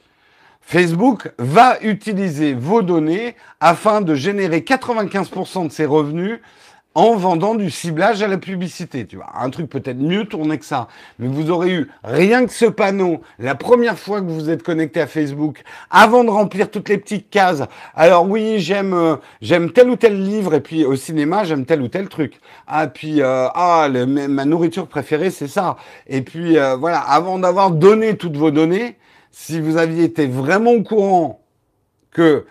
Facebook 0.61 1.33
va 1.37 1.81
utiliser 1.81 2.53
vos 2.53 2.81
données 2.81 3.35
afin 3.59 3.99
de 3.99 4.15
générer 4.15 4.59
95% 4.59 5.67
de 5.67 5.71
ses 5.71 5.85
revenus 5.85 6.39
en 6.93 7.15
vendant 7.15 7.55
du 7.55 7.69
ciblage 7.69 8.21
à 8.21 8.27
la 8.27 8.37
publicité, 8.37 9.05
tu 9.05 9.15
vois. 9.15 9.31
Un 9.39 9.49
truc 9.49 9.69
peut-être 9.69 9.97
mieux 9.97 10.25
tourné 10.25 10.57
que 10.57 10.65
ça. 10.65 10.89
Mais 11.19 11.27
vous 11.27 11.49
aurez 11.49 11.71
eu 11.71 11.91
rien 12.03 12.45
que 12.45 12.51
ce 12.51 12.65
panneau 12.65 13.21
la 13.39 13.55
première 13.55 13.97
fois 13.97 14.19
que 14.19 14.25
vous 14.25 14.49
êtes 14.49 14.61
connecté 14.61 14.99
à 14.99 15.07
Facebook, 15.07 15.63
avant 15.89 16.23
de 16.25 16.29
remplir 16.29 16.69
toutes 16.69 16.89
les 16.89 16.97
petites 16.97 17.29
cases. 17.29 17.63
Alors 17.95 18.27
oui, 18.29 18.59
j'aime 18.59 18.93
euh, 18.93 19.15
j'aime 19.41 19.71
tel 19.71 19.89
ou 19.89 19.95
tel 19.95 20.21
livre 20.21 20.53
et 20.53 20.61
puis 20.61 20.83
au 20.83 20.95
cinéma, 20.95 21.45
j'aime 21.45 21.65
tel 21.65 21.81
ou 21.81 21.87
tel 21.87 22.09
truc. 22.09 22.41
Ah 22.67 22.87
puis 22.87 23.21
euh, 23.21 23.47
ah 23.53 23.87
ma 23.89 24.45
nourriture 24.45 24.87
préférée, 24.87 25.31
c'est 25.31 25.47
ça. 25.47 25.77
Et 26.07 26.21
puis 26.21 26.57
euh, 26.57 26.75
voilà, 26.75 26.99
avant 26.99 27.39
d'avoir 27.39 27.71
donné 27.71 28.17
toutes 28.17 28.35
vos 28.35 28.51
données, 28.51 28.97
si 29.31 29.61
vous 29.61 29.77
aviez 29.77 30.03
été 30.03 30.27
vraiment 30.27 30.71
au 30.71 30.83
courant 30.83 31.41
que 32.11 32.45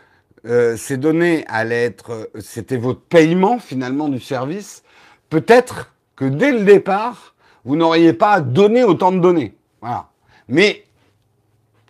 euh, 0.46 0.76
ces 0.76 0.96
données 0.96 1.44
allaient 1.48 1.84
être, 1.84 2.30
c'était 2.38 2.76
votre 2.76 3.00
paiement 3.00 3.58
finalement 3.58 4.08
du 4.08 4.20
service, 4.20 4.82
peut-être 5.28 5.92
que 6.16 6.24
dès 6.24 6.52
le 6.52 6.64
départ, 6.64 7.34
vous 7.64 7.76
n'auriez 7.76 8.12
pas 8.12 8.40
donné 8.40 8.84
autant 8.84 9.12
de 9.12 9.18
données. 9.18 9.54
Voilà. 9.80 10.08
Mais 10.48 10.84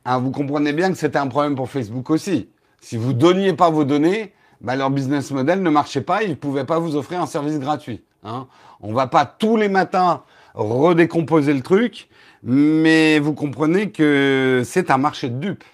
hein, 0.04 0.18
vous 0.18 0.30
comprenez 0.30 0.72
bien 0.72 0.90
que 0.90 0.98
c'était 0.98 1.18
un 1.18 1.28
problème 1.28 1.54
pour 1.54 1.70
Facebook 1.70 2.10
aussi. 2.10 2.48
Si 2.80 2.96
vous 2.96 3.12
donniez 3.12 3.52
pas 3.52 3.70
vos 3.70 3.84
données, 3.84 4.32
bah, 4.60 4.76
leur 4.76 4.90
business 4.90 5.30
model 5.30 5.62
ne 5.62 5.70
marchait 5.70 6.00
pas, 6.00 6.22
ils 6.22 6.30
ne 6.30 6.34
pouvaient 6.34 6.64
pas 6.64 6.78
vous 6.78 6.96
offrir 6.96 7.20
un 7.20 7.26
service 7.26 7.58
gratuit. 7.58 8.02
Hein. 8.24 8.46
On 8.80 8.92
va 8.92 9.06
pas 9.06 9.24
tous 9.24 9.56
les 9.56 9.68
matins 9.68 10.22
redécomposer 10.54 11.54
le 11.54 11.62
truc, 11.62 12.08
mais 12.42 13.18
vous 13.18 13.34
comprenez 13.34 13.90
que 13.90 14.62
c'est 14.64 14.90
un 14.90 14.98
marché 14.98 15.28
de 15.28 15.38
dupes. 15.38 15.64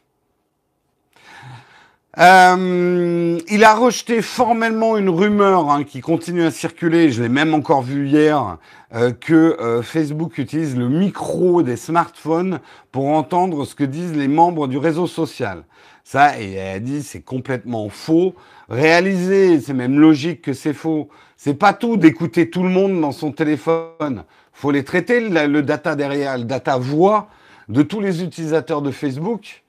Euh, 2.19 3.39
il 3.49 3.63
a 3.65 3.75
rejeté 3.75 4.23
formellement 4.23 4.97
une 4.97 5.11
rumeur 5.11 5.71
hein, 5.71 5.85
qui 5.85 6.01
continue 6.01 6.45
à 6.45 6.51
circuler, 6.51 7.11
je 7.11 7.23
l'ai 7.23 7.29
même 7.29 7.53
encore 7.53 7.83
vu 7.83 8.09
hier, 8.09 8.57
euh, 8.95 9.13
que 9.13 9.35
euh, 9.61 9.83
Facebook 9.83 10.39
utilise 10.39 10.77
le 10.77 10.89
micro 10.89 11.63
des 11.63 11.77
smartphones 11.77 12.61
pour 12.91 13.09
entendre 13.09 13.67
ce 13.67 13.75
que 13.75 13.85
disent 13.85 14.17
les 14.17 14.29
membres 14.29 14.67
du 14.67 14.79
réseau 14.79 15.07
social. 15.07 15.65
Ça, 16.05 16.39
elle 16.39 16.59
a 16.59 16.81
dit, 16.81 17.03
c'est 17.03 17.21
complètement 17.21 17.91
faux. 17.91 18.35
Réaliser, 18.71 19.61
c'est 19.61 19.75
même 19.75 19.99
logique 19.99 20.41
que 20.41 20.55
c'est 20.55 20.73
faux. 20.73 21.11
C'est 21.37 21.59
pas 21.59 21.75
tout 21.75 21.99
d'écouter 21.99 22.49
tout 22.49 22.63
le 22.63 22.71
monde 22.71 22.99
dans 22.99 23.13
son 23.13 23.31
téléphone. 23.31 24.25
Faut 24.55 24.71
les 24.71 24.85
traiter, 24.85 25.21
le 25.21 25.63
data 25.63 25.97
derrière, 25.97 26.39
le 26.39 26.45
data 26.45 26.79
voix 26.79 27.29
de 27.69 27.83
tous 27.83 28.01
les 28.01 28.23
utilisateurs 28.23 28.81
de 28.81 28.91
Facebook 28.91 29.65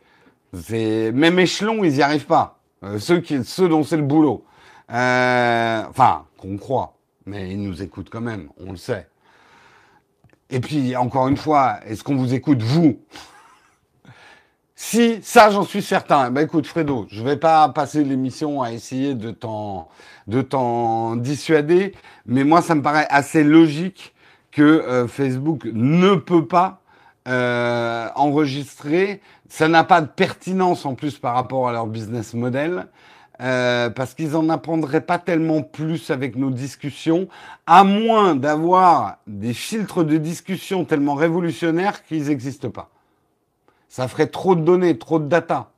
c'est 0.53 1.12
même 1.12 1.39
échelon, 1.39 1.83
ils 1.83 1.93
n'y 1.93 2.01
arrivent 2.01 2.25
pas. 2.25 2.60
Euh, 2.83 2.99
ceux 2.99 3.21
qui, 3.21 3.43
ceux 3.43 3.67
dont 3.69 3.83
c'est 3.83 3.97
le 3.97 4.03
boulot. 4.03 4.45
Euh, 4.91 5.83
enfin, 5.89 6.25
qu'on 6.38 6.57
croit, 6.57 6.97
mais 7.25 7.51
ils 7.51 7.62
nous 7.62 7.81
écoutent 7.81 8.10
quand 8.10 8.21
même, 8.21 8.49
on 8.57 8.71
le 8.71 8.77
sait. 8.77 9.07
Et 10.49 10.60
puis, 10.60 10.95
encore 10.95 11.27
une 11.27 11.38
fois, 11.38 11.79
est-ce 11.86 12.03
qu'on 12.03 12.15
vous 12.15 12.33
écoute 12.33 12.62
vous? 12.62 12.99
Si, 14.75 15.19
ça, 15.23 15.49
j'en 15.49 15.63
suis 15.63 15.81
certain. 15.81 16.29
Ben 16.29 16.41
écoute, 16.41 16.67
Fredo, 16.67 17.07
je 17.10 17.23
vais 17.23 17.36
pas 17.36 17.67
passer 17.69 18.03
l'émission 18.03 18.62
à 18.62 18.71
essayer 18.71 19.15
de 19.15 19.31
t'en 19.31 19.89
de 20.27 20.41
t'en 20.41 21.15
dissuader, 21.15 21.93
mais 22.25 22.43
moi, 22.43 22.62
ça 22.62 22.75
me 22.75 22.81
paraît 22.81 23.07
assez 23.10 23.43
logique 23.43 24.13
que 24.51 24.62
euh, 24.62 25.07
Facebook 25.07 25.65
ne 25.73 26.15
peut 26.15 26.45
pas 26.45 26.81
euh, 27.27 28.07
enregistrer. 28.15 29.21
Ça 29.49 29.67
n'a 29.67 29.83
pas 29.83 30.01
de 30.01 30.07
pertinence 30.07 30.86
en 30.86 30.95
plus 30.95 31.17
par 31.17 31.36
rapport 31.36 31.69
à 31.69 31.71
leur 31.71 31.88
business 31.88 32.33
model. 32.33 32.88
Euh, 33.39 33.91
parce 33.91 34.15
qu'ils 34.15 34.36
en 34.36 34.49
apprendraient 34.49 35.01
pas 35.01 35.19
tellement 35.19 35.62
plus 35.62 36.10
avec 36.10 36.36
nos 36.36 36.49
discussions, 36.49 37.27
à 37.67 37.83
moins 37.83 38.36
d'avoir 38.36 39.17
des 39.27 39.53
filtres 39.53 40.03
de 40.03 40.17
discussion 40.17 40.86
tellement 40.86 41.13
révolutionnaires 41.13 42.03
qu'ils 42.03 42.29
n'existent 42.29 42.71
pas. 42.71 42.89
Ça 43.89 44.07
ferait 44.07 44.27
trop 44.27 44.55
de 44.55 44.62
données, 44.62 44.97
trop 44.97 45.19
de 45.19 45.27
data. 45.27 45.69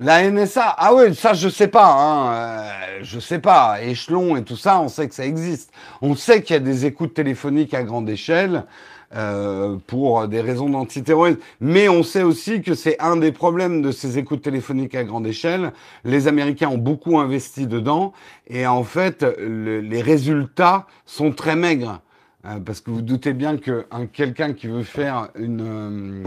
La 0.00 0.28
NSA, 0.28 0.74
ah 0.76 0.94
oui, 0.94 1.14
ça 1.14 1.34
je 1.34 1.48
sais 1.48 1.68
pas, 1.68 1.92
hein, 1.92 2.32
euh, 2.32 2.98
je 3.02 3.20
sais 3.20 3.38
pas. 3.38 3.82
Échelon 3.82 4.34
et 4.36 4.42
tout 4.42 4.56
ça, 4.56 4.80
on 4.80 4.88
sait 4.88 5.08
que 5.08 5.14
ça 5.14 5.26
existe. 5.26 5.70
On 6.00 6.16
sait 6.16 6.42
qu'il 6.42 6.54
y 6.54 6.56
a 6.56 6.60
des 6.60 6.86
écoutes 6.86 7.14
téléphoniques 7.14 7.74
à 7.74 7.82
grande 7.84 8.08
échelle 8.08 8.64
euh, 9.14 9.76
pour 9.86 10.26
des 10.28 10.40
raisons 10.40 10.68
d'antiterrorisme, 10.68 11.38
mais 11.60 11.88
on 11.88 12.02
sait 12.02 12.22
aussi 12.22 12.62
que 12.62 12.74
c'est 12.74 13.00
un 13.00 13.16
des 13.16 13.32
problèmes 13.32 13.82
de 13.82 13.90
ces 13.90 14.18
écoutes 14.18 14.42
téléphoniques 14.42 14.94
à 14.94 15.04
grande 15.04 15.26
échelle. 15.26 15.72
Les 16.04 16.28
Américains 16.28 16.68
ont 16.68 16.78
beaucoup 16.78 17.18
investi 17.18 17.66
dedans 17.66 18.12
et 18.48 18.66
en 18.66 18.84
fait, 18.84 19.24
les 19.38 20.02
résultats 20.02 20.86
sont 21.06 21.32
très 21.32 21.56
maigres. 21.56 22.00
Euh, 22.46 22.60
parce 22.60 22.82
que 22.82 22.90
vous 22.90 23.00
doutez 23.00 23.32
bien 23.32 23.56
que 23.56 23.86
quelqu'un 24.12 24.52
qui 24.52 24.66
veut 24.66 24.82
faire 24.82 25.28
une, 25.34 26.24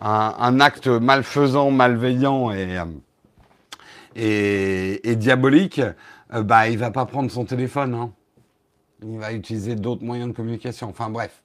un, 0.00 0.34
un, 0.36 0.58
acte 0.58 0.88
malfaisant, 0.88 1.70
malveillant 1.70 2.50
et 4.16 5.14
diabolique, 5.14 5.80
euh, 6.32 6.42
bah, 6.42 6.68
il 6.68 6.78
va 6.78 6.90
pas 6.90 7.06
prendre 7.06 7.30
son 7.30 7.44
téléphone. 7.44 7.94
Hein. 7.94 8.12
Il 9.02 9.18
va 9.18 9.32
utiliser 9.32 9.74
d'autres 9.74 10.04
moyens 10.04 10.30
de 10.30 10.36
communication. 10.36 10.88
Enfin 10.88 11.10
bref. 11.10 11.42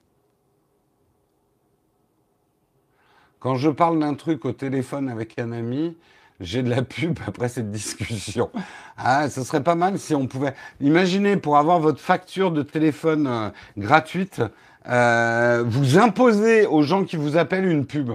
Quand 3.46 3.54
je 3.54 3.70
parle 3.70 4.00
d'un 4.00 4.16
truc 4.16 4.44
au 4.46 4.54
téléphone 4.54 5.08
avec 5.08 5.38
un 5.38 5.52
ami, 5.52 5.96
j'ai 6.40 6.64
de 6.64 6.70
la 6.72 6.82
pub 6.82 7.20
après 7.28 7.48
cette 7.48 7.70
discussion. 7.70 8.50
Ah, 8.98 9.30
ce 9.30 9.44
serait 9.44 9.62
pas 9.62 9.76
mal 9.76 10.00
si 10.00 10.16
on 10.16 10.26
pouvait. 10.26 10.56
Imaginez 10.82 11.38
pour 11.38 11.56
avoir 11.58 11.80
votre 11.80 12.00
facture 12.00 12.50
de 12.50 12.64
téléphone 12.64 13.28
euh, 13.28 13.50
gratuite, 13.78 14.42
euh, 14.88 15.64
vous 15.64 16.00
imposez 16.00 16.66
aux 16.66 16.82
gens 16.82 17.04
qui 17.04 17.18
vous 17.18 17.38
appellent 17.38 17.68
une 17.68 17.86
pub. 17.86 18.14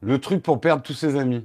Le 0.00 0.18
truc 0.18 0.42
pour 0.42 0.58
perdre 0.58 0.82
tous 0.82 0.94
ses 0.94 1.18
amis. 1.18 1.44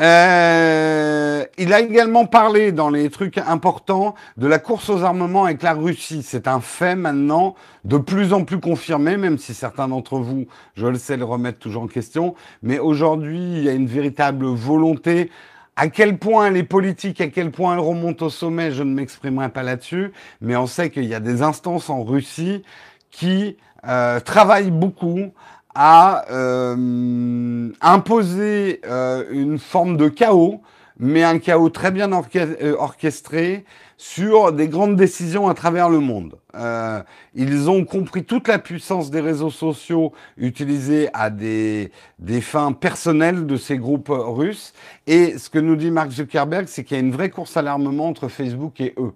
Euh, 0.00 1.44
il 1.58 1.72
a 1.72 1.80
également 1.80 2.26
parlé 2.26 2.72
dans 2.72 2.88
les 2.88 3.10
trucs 3.10 3.38
importants 3.38 4.14
de 4.36 4.46
la 4.46 4.58
course 4.58 4.88
aux 4.88 5.02
armements 5.02 5.44
avec 5.44 5.62
la 5.62 5.74
Russie. 5.74 6.22
C'est 6.22 6.48
un 6.48 6.60
fait 6.60 6.96
maintenant 6.96 7.54
de 7.84 7.98
plus 7.98 8.32
en 8.32 8.44
plus 8.44 8.58
confirmé, 8.58 9.16
même 9.16 9.38
si 9.38 9.54
certains 9.54 9.88
d'entre 9.88 10.18
vous, 10.18 10.46
je 10.74 10.86
le 10.86 10.98
sais, 10.98 11.16
le 11.16 11.24
remettent 11.24 11.58
toujours 11.58 11.82
en 11.82 11.88
question. 11.88 12.34
Mais 12.62 12.78
aujourd'hui, 12.78 13.38
il 13.38 13.64
y 13.64 13.68
a 13.68 13.72
une 13.72 13.86
véritable 13.86 14.46
volonté. 14.46 15.30
À 15.76 15.88
quel 15.88 16.18
point 16.18 16.46
elle 16.46 16.56
est 16.56 16.64
politique, 16.64 17.20
à 17.20 17.28
quel 17.28 17.50
point 17.50 17.74
elle 17.74 17.80
remonte 17.80 18.22
au 18.22 18.30
sommet, 18.30 18.72
je 18.72 18.82
ne 18.82 18.92
m'exprimerai 18.92 19.50
pas 19.50 19.62
là-dessus. 19.62 20.12
Mais 20.40 20.56
on 20.56 20.66
sait 20.66 20.90
qu'il 20.90 21.04
y 21.04 21.14
a 21.14 21.20
des 21.20 21.42
instances 21.42 21.90
en 21.90 22.02
Russie 22.02 22.62
qui 23.10 23.56
euh, 23.86 24.20
travaillent 24.20 24.70
beaucoup 24.70 25.32
à 25.74 26.24
euh, 26.30 27.70
imposer 27.80 28.80
euh, 28.86 29.24
une 29.30 29.58
forme 29.58 29.96
de 29.96 30.08
chaos 30.08 30.62
mais 30.98 31.24
un 31.24 31.40
chaos 31.40 31.68
très 31.68 31.90
bien 31.90 32.10
euh, 32.12 32.76
orchestré 32.78 33.64
sur 33.96 34.52
des 34.52 34.68
grandes 34.68 34.96
décisions 34.96 35.48
à 35.48 35.54
travers 35.54 35.88
le 35.88 35.98
monde. 35.98 36.36
Euh, 36.54 37.02
ils 37.34 37.68
ont 37.68 37.84
compris 37.84 38.24
toute 38.24 38.46
la 38.46 38.60
puissance 38.60 39.10
des 39.10 39.20
réseaux 39.20 39.50
sociaux 39.50 40.12
utilisés 40.36 41.08
à 41.12 41.30
des, 41.30 41.90
des 42.20 42.40
fins 42.40 42.72
personnelles 42.72 43.46
de 43.46 43.56
ces 43.56 43.78
groupes 43.78 44.10
russes. 44.10 44.74
Et 45.08 45.38
ce 45.38 45.50
que 45.50 45.58
nous 45.58 45.74
dit 45.74 45.90
Mark 45.90 46.10
Zuckerberg, 46.10 46.66
c'est 46.68 46.84
qu'il 46.84 46.96
y 46.96 47.00
a 47.00 47.02
une 47.02 47.12
vraie 47.12 47.30
course 47.30 47.56
à 47.56 47.62
l'armement 47.62 48.06
entre 48.06 48.28
Facebook 48.28 48.80
et 48.80 48.94
eux. 48.98 49.14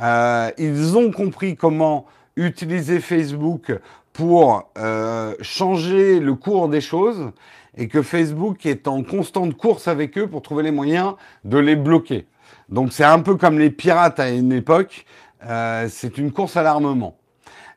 Euh, 0.00 0.50
ils 0.58 0.96
ont 0.96 1.10
compris 1.10 1.56
comment 1.56 2.06
utiliser 2.36 3.00
Facebook 3.00 3.72
pour 4.12 4.70
euh, 4.78 5.34
changer 5.40 6.20
le 6.20 6.34
cours 6.34 6.68
des 6.68 6.80
choses 6.80 7.32
et 7.76 7.88
que 7.88 8.02
Facebook 8.02 8.64
est 8.64 8.88
en 8.88 9.02
constante 9.02 9.56
course 9.56 9.88
avec 9.88 10.16
eux 10.16 10.26
pour 10.26 10.42
trouver 10.42 10.62
les 10.62 10.70
moyens 10.70 11.14
de 11.44 11.58
les 11.58 11.76
bloquer. 11.76 12.26
Donc 12.68 12.92
c'est 12.92 13.04
un 13.04 13.20
peu 13.20 13.36
comme 13.36 13.58
les 13.58 13.70
pirates 13.70 14.18
à 14.18 14.30
une 14.30 14.52
époque, 14.52 15.04
euh, 15.44 15.86
c'est 15.90 16.18
une 16.18 16.32
course 16.32 16.56
à 16.56 16.62
l'armement. 16.62 17.16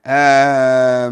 Euh, 0.08 1.10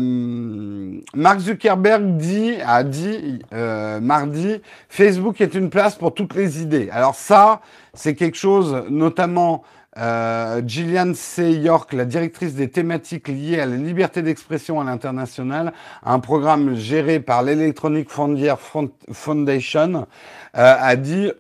Mark 1.14 1.40
Zuckerberg 1.40 2.18
dit, 2.18 2.54
a 2.66 2.84
dit 2.84 3.40
euh, 3.54 4.00
mardi, 4.00 4.62
Facebook 4.88 5.42
est 5.42 5.54
une 5.54 5.70
place 5.70 5.96
pour 5.96 6.14
toutes 6.14 6.36
les 6.36 6.62
idées. 6.62 6.90
Alors 6.92 7.16
ça, 7.16 7.62
c'est 7.94 8.16
quelque 8.16 8.38
chose, 8.38 8.86
notamment 8.90 9.64
euh, 9.98 10.62
Gillian 10.66 11.14
C. 11.14 11.52
York, 11.54 11.94
la 11.94 12.06
directrice 12.06 12.54
des 12.54 12.70
thématiques 12.70 13.28
liées 13.28 13.60
à 13.60 13.66
la 13.66 13.78
liberté 13.78 14.22
d'expression 14.22 14.80
à 14.80 14.84
l'international, 14.84 15.74
un 16.04 16.20
programme 16.20 16.76
géré 16.76 17.20
par 17.20 17.44
l'Electronic 17.44 18.10
Frontier 18.10 18.54
Foundation, 19.12 20.08
euh, 20.56 20.76
a 20.80 20.96
dit 20.96 21.32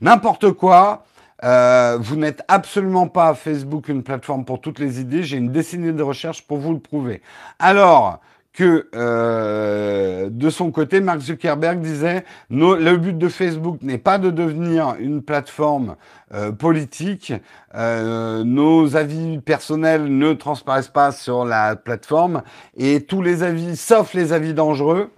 N'importe 0.00 0.52
quoi. 0.52 1.04
Euh, 1.44 1.98
vous 2.00 2.16
n'êtes 2.16 2.42
absolument 2.48 3.06
pas 3.06 3.34
Facebook 3.34 3.88
une 3.88 4.02
plateforme 4.02 4.44
pour 4.44 4.60
toutes 4.60 4.78
les 4.78 5.00
idées. 5.00 5.22
J'ai 5.22 5.36
une 5.36 5.52
décennie 5.52 5.92
de 5.92 6.02
recherche 6.02 6.42
pour 6.46 6.58
vous 6.58 6.72
le 6.72 6.80
prouver. 6.80 7.22
Alors 7.58 8.20
que 8.52 8.88
euh, 8.96 10.28
de 10.32 10.50
son 10.50 10.72
côté, 10.72 11.00
Mark 11.00 11.20
Zuckerberg 11.20 11.80
disait 11.80 12.24
le 12.50 12.96
but 12.96 13.16
de 13.16 13.28
Facebook 13.28 13.78
n'est 13.82 13.98
pas 13.98 14.18
de 14.18 14.30
devenir 14.30 14.96
une 14.98 15.22
plateforme 15.22 15.94
euh, 16.34 16.52
politique. 16.52 17.32
Euh, 17.74 18.44
nos 18.44 18.96
avis 18.96 19.38
personnels 19.38 20.04
ne 20.04 20.32
transparaissent 20.34 20.88
pas 20.88 21.12
sur 21.12 21.44
la 21.44 21.76
plateforme 21.76 22.42
et 22.76 23.02
tous 23.02 23.22
les 23.22 23.42
avis, 23.42 23.76
sauf 23.76 24.14
les 24.14 24.32
avis 24.32 24.54
dangereux, 24.54 25.10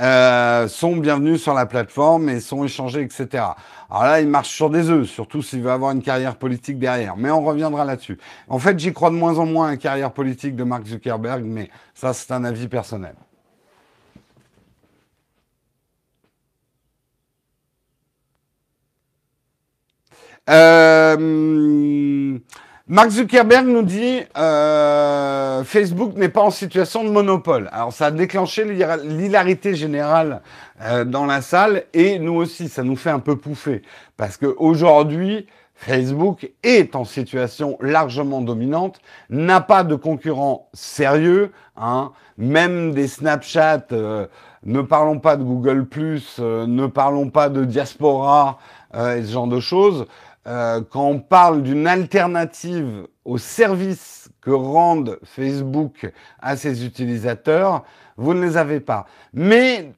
euh, 0.00 0.66
sont 0.66 0.96
bienvenus 0.96 1.42
sur 1.42 1.52
la 1.52 1.66
plateforme 1.66 2.30
et 2.30 2.40
sont 2.40 2.64
échangés, 2.64 3.02
etc. 3.02 3.44
Alors 3.90 4.04
là, 4.04 4.20
il 4.20 4.28
marche 4.28 4.48
sur 4.48 4.70
des 4.70 4.88
œufs, 4.88 5.06
surtout 5.06 5.42
s'il 5.42 5.60
veut 5.60 5.70
avoir 5.70 5.92
une 5.92 6.02
carrière 6.02 6.36
politique 6.36 6.78
derrière. 6.78 7.16
Mais 7.18 7.30
on 7.30 7.42
reviendra 7.42 7.84
là-dessus. 7.84 8.18
En 8.48 8.58
fait, 8.58 8.78
j'y 8.78 8.94
crois 8.94 9.10
de 9.10 9.16
moins 9.16 9.38
en 9.38 9.44
moins 9.44 9.68
à 9.68 9.70
la 9.72 9.76
carrière 9.76 10.12
politique 10.12 10.56
de 10.56 10.64
Mark 10.64 10.86
Zuckerberg, 10.86 11.42
mais 11.44 11.70
ça, 11.94 12.14
c'est 12.14 12.32
un 12.32 12.44
avis 12.44 12.68
personnel. 12.68 13.14
Euh, 20.48 22.38
Mark 22.92 23.10
Zuckerberg 23.10 23.68
nous 23.68 23.82
dit 23.82 24.20
euh, 24.36 25.62
Facebook 25.62 26.16
n'est 26.16 26.28
pas 26.28 26.40
en 26.40 26.50
situation 26.50 27.04
de 27.04 27.08
monopole. 27.08 27.68
Alors 27.70 27.92
ça 27.92 28.06
a 28.06 28.10
déclenché 28.10 28.64
l'hilarité 28.64 29.76
générale 29.76 30.42
euh, 30.82 31.04
dans 31.04 31.24
la 31.24 31.40
salle 31.40 31.84
et 31.94 32.18
nous 32.18 32.34
aussi, 32.34 32.68
ça 32.68 32.82
nous 32.82 32.96
fait 32.96 33.10
un 33.10 33.20
peu 33.20 33.36
pouffer 33.36 33.82
parce 34.16 34.36
que 34.36 34.46
aujourd'hui 34.58 35.46
Facebook 35.76 36.50
est 36.64 36.96
en 36.96 37.04
situation 37.04 37.78
largement 37.80 38.40
dominante, 38.40 39.00
n'a 39.30 39.60
pas 39.60 39.84
de 39.84 39.94
concurrents 39.94 40.68
sérieux, 40.74 41.52
hein, 41.76 42.10
même 42.38 42.92
des 42.92 43.06
Snapchat. 43.06 43.86
Euh, 43.92 44.26
ne 44.64 44.82
parlons 44.82 45.20
pas 45.20 45.36
de 45.36 45.44
Google 45.44 45.86
euh, 46.40 46.66
ne 46.66 46.86
parlons 46.88 47.30
pas 47.30 47.48
de 47.48 47.64
Diaspora 47.64 48.58
et 48.92 49.22
ce 49.22 49.30
genre 49.30 49.46
de 49.46 49.60
choses. 49.60 50.06
Euh, 50.46 50.80
quand 50.88 51.06
on 51.06 51.18
parle 51.18 51.62
d'une 51.62 51.86
alternative 51.86 53.06
au 53.26 53.36
service 53.36 54.30
que 54.40 54.50
rendent 54.50 55.18
Facebook 55.22 56.10
à 56.40 56.56
ses 56.56 56.86
utilisateurs, 56.86 57.84
vous 58.16 58.32
ne 58.32 58.42
les 58.42 58.56
avez 58.56 58.80
pas. 58.80 59.06
Mais 59.34 59.92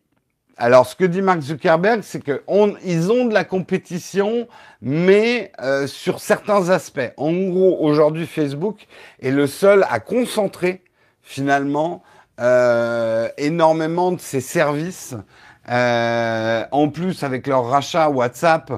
alors, 0.57 0.87
ce 0.87 0.97
que 0.97 1.05
dit 1.05 1.23
Mark 1.23 1.41
Zuckerberg, 1.41 2.01
c'est 2.03 2.23
qu'ils 2.23 3.13
ont 3.13 3.25
de 3.27 3.33
la 3.33 3.45
compétition, 3.45 4.49
mais 4.81 5.53
euh, 5.61 5.87
sur 5.87 6.19
certains 6.19 6.71
aspects. 6.71 7.13
En 7.17 7.33
gros, 7.33 7.79
aujourd'hui, 7.81 8.27
Facebook 8.27 8.87
est 9.21 9.31
le 9.31 9.47
seul 9.47 9.87
à 9.91 10.01
concentrer 10.01 10.83
finalement 11.23 12.03
euh, 12.41 13.29
énormément 13.39 14.11
de 14.11 14.21
ses 14.21 14.41
services. 14.41 15.15
en 15.69 16.89
plus, 16.93 17.23
avec 17.23 17.47
leur 17.47 17.67
rachat 17.67 18.11
WhatsApp, 18.11 18.73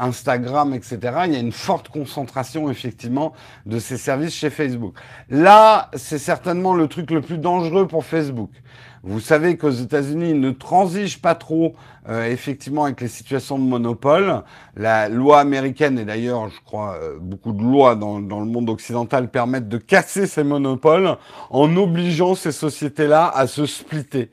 Instagram, 0.00 0.74
etc. 0.74 0.98
Il 1.26 1.32
y 1.32 1.36
a 1.36 1.40
une 1.40 1.52
forte 1.52 1.88
concentration 1.88 2.70
effectivement 2.70 3.32
de 3.66 3.78
ces 3.78 3.96
services 3.96 4.34
chez 4.34 4.50
Facebook. 4.50 4.94
Là, 5.28 5.90
c'est 5.94 6.18
certainement 6.18 6.74
le 6.74 6.88
truc 6.88 7.10
le 7.10 7.20
plus 7.20 7.38
dangereux 7.38 7.86
pour 7.86 8.04
Facebook. 8.04 8.50
Vous 9.02 9.20
savez 9.20 9.56
qu'aux 9.56 9.70
États-Unis, 9.70 10.30
ils 10.30 10.40
ne 10.40 10.50
transigent 10.50 11.20
pas 11.22 11.34
trop 11.34 11.74
euh, 12.10 12.26
effectivement 12.26 12.84
avec 12.84 13.00
les 13.00 13.08
situations 13.08 13.58
de 13.58 13.64
monopole. 13.64 14.42
La 14.76 15.08
loi 15.08 15.40
américaine 15.40 15.98
et 15.98 16.04
d'ailleurs, 16.04 16.50
je 16.50 16.60
crois, 16.60 16.98
euh, 17.00 17.16
beaucoup 17.18 17.52
de 17.52 17.62
lois 17.62 17.94
dans, 17.94 18.20
dans, 18.20 18.40
le 18.40 18.46
monde 18.46 18.68
occidental 18.68 19.30
permettent 19.30 19.70
de 19.70 19.78
casser 19.78 20.26
ces 20.26 20.44
monopoles 20.44 21.16
en 21.48 21.74
obligeant 21.78 22.34
ces 22.34 22.52
sociétés-là 22.52 23.32
à 23.34 23.46
se 23.46 23.64
splitter. 23.64 24.30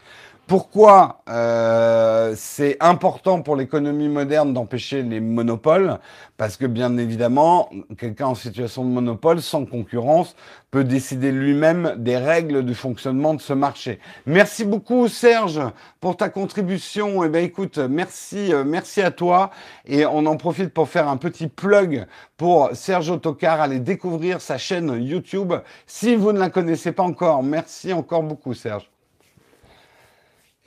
Pourquoi 0.48 1.24
euh, 1.28 2.34
c'est 2.38 2.78
important 2.80 3.42
pour 3.42 3.58
l'économie 3.58 4.08
moderne 4.08 4.54
d'empêcher 4.54 5.04
les 5.04 5.20
monopoles? 5.20 6.00
Parce 6.38 6.56
que 6.56 6.66
bien 6.66 6.98
évidemment, 6.98 7.70
quelqu'un 7.98 8.28
en 8.28 8.36
situation 8.36 8.86
de 8.86 8.90
monopole, 8.90 9.42
sans 9.42 9.66
concurrence, 9.66 10.38
peut 10.72 10.86
décider 10.86 11.34
lui-même 11.34 11.96
des 11.98 12.16
règles 12.16 12.64
du 12.64 12.76
fonctionnement 12.76 13.34
de 13.34 13.42
ce 13.42 13.52
marché. 13.52 14.00
Merci 14.26 14.64
beaucoup 14.64 15.10
Serge 15.10 15.60
pour 16.00 16.16
ta 16.16 16.30
contribution. 16.30 17.26
Eh 17.26 17.30
bien 17.30 17.42
écoute, 17.42 17.78
merci, 17.78 18.54
euh, 18.54 18.64
merci 18.64 19.02
à 19.02 19.12
toi. 19.12 19.52
Et 19.86 20.06
on 20.06 20.26
en 20.26 20.38
profite 20.38 20.74
pour 20.74 20.88
faire 20.88 21.10
un 21.10 21.18
petit 21.18 21.48
plug 21.48 22.08
pour 22.38 22.70
Serge 22.72 23.10
Autocar. 23.10 23.60
Allez 23.60 23.80
découvrir 23.80 24.40
sa 24.40 24.58
chaîne 24.58 24.94
YouTube 25.04 25.54
si 25.88 26.16
vous 26.16 26.32
ne 26.32 26.40
la 26.40 26.50
connaissez 26.50 26.94
pas 26.94 27.04
encore. 27.04 27.44
Merci 27.44 27.92
encore 27.92 28.24
beaucoup 28.24 28.54
Serge. 28.54 28.90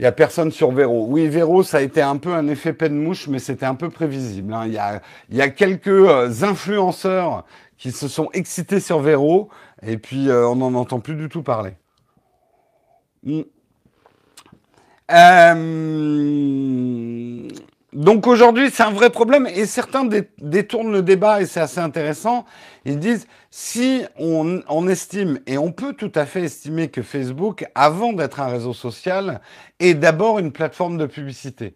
Il 0.00 0.04
n'y 0.04 0.06
a 0.06 0.12
personne 0.12 0.50
sur 0.50 0.70
Véro. 0.72 1.04
Oui, 1.10 1.28
Véro, 1.28 1.62
ça 1.62 1.76
a 1.76 1.80
été 1.82 2.00
un 2.00 2.16
peu 2.16 2.32
un 2.32 2.48
effet 2.48 2.72
peine 2.72 2.96
mouche, 2.96 3.28
mais 3.28 3.38
c'était 3.38 3.66
un 3.66 3.74
peu 3.74 3.90
prévisible. 3.90 4.54
Hein. 4.54 4.64
Il, 4.66 4.72
y 5.36 5.42
a, 5.42 5.50
quelques 5.50 5.88
euh, 5.88 6.32
influenceurs 6.40 7.44
qui 7.76 7.92
se 7.92 8.08
sont 8.08 8.30
excités 8.32 8.80
sur 8.80 9.00
Véro, 9.00 9.50
et 9.82 9.98
puis 9.98 10.30
euh, 10.30 10.48
on 10.48 10.56
n'en 10.56 10.72
entend 10.72 11.00
plus 11.00 11.16
du 11.16 11.28
tout 11.28 11.42
parler. 11.42 11.72
Hmm. 13.24 13.42
Euh, 15.12 15.50
donc 17.92 18.26
aujourd'hui, 18.26 18.70
c'est 18.72 18.84
un 18.84 18.92
vrai 18.92 19.10
problème 19.10 19.46
et 19.54 19.66
certains 19.66 20.08
détournent 20.38 20.92
le 20.92 21.02
débat 21.02 21.42
et 21.42 21.46
c'est 21.46 21.60
assez 21.60 21.80
intéressant. 21.80 22.46
Ils 22.86 22.98
disent 22.98 23.26
si 23.50 24.04
on, 24.16 24.88
estime, 24.88 25.40
et 25.46 25.58
on 25.58 25.72
peut 25.72 25.92
tout 25.92 26.12
à 26.14 26.24
fait 26.24 26.42
estimer 26.42 26.88
que 26.88 27.02
Facebook, 27.02 27.66
avant 27.74 28.12
d'être 28.12 28.40
un 28.40 28.46
réseau 28.46 28.72
social, 28.72 29.40
est 29.80 29.94
d'abord 29.94 30.38
une 30.38 30.52
plateforme 30.52 30.98
de 30.98 31.06
publicité. 31.06 31.74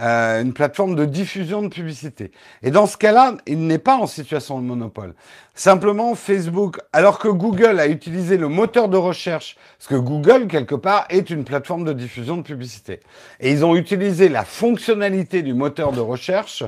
Euh, 0.00 0.40
une 0.40 0.54
plateforme 0.54 0.94
de 0.94 1.04
diffusion 1.04 1.60
de 1.60 1.68
publicité. 1.68 2.30
Et 2.62 2.70
dans 2.70 2.86
ce 2.86 2.96
cas-là, 2.96 3.36
il 3.46 3.66
n'est 3.66 3.78
pas 3.78 3.96
en 3.96 4.06
situation 4.06 4.58
de 4.58 4.64
monopole. 4.64 5.14
Simplement, 5.54 6.14
Facebook, 6.14 6.78
alors 6.94 7.18
que 7.18 7.28
Google 7.28 7.78
a 7.78 7.86
utilisé 7.86 8.38
le 8.38 8.48
moteur 8.48 8.88
de 8.88 8.96
recherche, 8.96 9.58
parce 9.76 9.88
que 9.88 9.96
Google, 9.96 10.46
quelque 10.46 10.74
part, 10.74 11.04
est 11.10 11.28
une 11.28 11.44
plateforme 11.44 11.84
de 11.84 11.92
diffusion 11.92 12.38
de 12.38 12.42
publicité. 12.42 13.00
Et 13.40 13.50
ils 13.50 13.62
ont 13.62 13.76
utilisé 13.76 14.30
la 14.30 14.44
fonctionnalité 14.46 15.42
du 15.42 15.52
moteur 15.52 15.92
de 15.92 16.00
recherche 16.00 16.64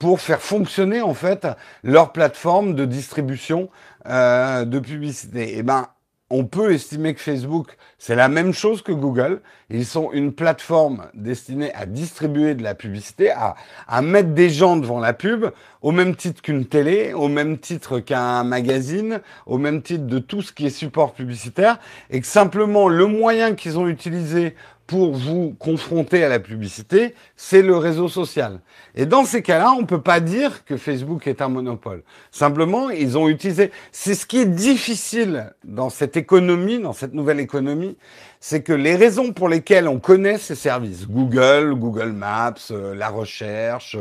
pour 0.00 0.20
faire 0.20 0.40
fonctionner, 0.40 1.02
en 1.02 1.14
fait, 1.14 1.46
leur 1.84 2.10
plateforme 2.10 2.74
de 2.74 2.86
distribution 2.86 3.68
euh, 4.06 4.64
de 4.64 4.78
publicité. 4.80 5.52
Et 5.52 5.58
eh 5.58 5.62
ben, 5.62 5.88
on 6.30 6.44
peut 6.44 6.72
estimer 6.72 7.12
que 7.12 7.20
Facebook, 7.20 7.76
c'est 7.98 8.14
la 8.14 8.28
même 8.28 8.54
chose 8.54 8.80
que 8.80 8.92
Google. 8.92 9.42
Ils 9.68 9.84
sont 9.84 10.10
une 10.12 10.32
plateforme 10.32 11.06
destinée 11.12 11.74
à 11.74 11.84
distribuer 11.84 12.54
de 12.54 12.62
la 12.62 12.74
publicité, 12.74 13.30
à, 13.30 13.56
à 13.86 14.00
mettre 14.00 14.30
des 14.30 14.48
gens 14.48 14.76
devant 14.76 15.00
la 15.00 15.12
pub, 15.12 15.50
au 15.82 15.90
même 15.90 16.16
titre 16.16 16.40
qu'une 16.40 16.64
télé, 16.64 17.12
au 17.12 17.28
même 17.28 17.58
titre 17.58 18.00
qu'un 18.00 18.42
magazine, 18.42 19.20
au 19.44 19.58
même 19.58 19.82
titre 19.82 20.06
de 20.06 20.18
tout 20.18 20.40
ce 20.40 20.52
qui 20.52 20.64
est 20.64 20.70
support 20.70 21.12
publicitaire, 21.12 21.78
et 22.08 22.22
que 22.22 22.26
simplement 22.26 22.88
le 22.88 23.06
moyen 23.06 23.54
qu'ils 23.54 23.78
ont 23.78 23.86
utilisé 23.86 24.54
pour 24.90 25.12
vous 25.12 25.54
confronter 25.56 26.24
à 26.24 26.28
la 26.28 26.40
publicité, 26.40 27.14
c'est 27.36 27.62
le 27.62 27.76
réseau 27.76 28.08
social. 28.08 28.58
Et 28.96 29.06
dans 29.06 29.24
ces 29.24 29.40
cas-là, 29.40 29.70
on 29.70 29.82
ne 29.82 29.86
peut 29.86 30.00
pas 30.00 30.18
dire 30.18 30.64
que 30.64 30.76
Facebook 30.76 31.28
est 31.28 31.40
un 31.40 31.48
monopole. 31.48 32.02
Simplement, 32.32 32.90
ils 32.90 33.16
ont 33.16 33.28
utilisé... 33.28 33.70
C'est 33.92 34.16
ce 34.16 34.26
qui 34.26 34.38
est 34.38 34.46
difficile 34.46 35.54
dans 35.62 35.90
cette 35.90 36.16
économie, 36.16 36.80
dans 36.80 36.92
cette 36.92 37.14
nouvelle 37.14 37.38
économie, 37.38 37.96
c'est 38.40 38.64
que 38.64 38.72
les 38.72 38.96
raisons 38.96 39.32
pour 39.32 39.48
lesquelles 39.48 39.86
on 39.86 40.00
connaît 40.00 40.38
ces 40.38 40.56
services, 40.56 41.06
Google, 41.06 41.76
Google 41.76 42.10
Maps, 42.10 42.54
euh, 42.72 42.92
la 42.92 43.10
recherche, 43.10 43.96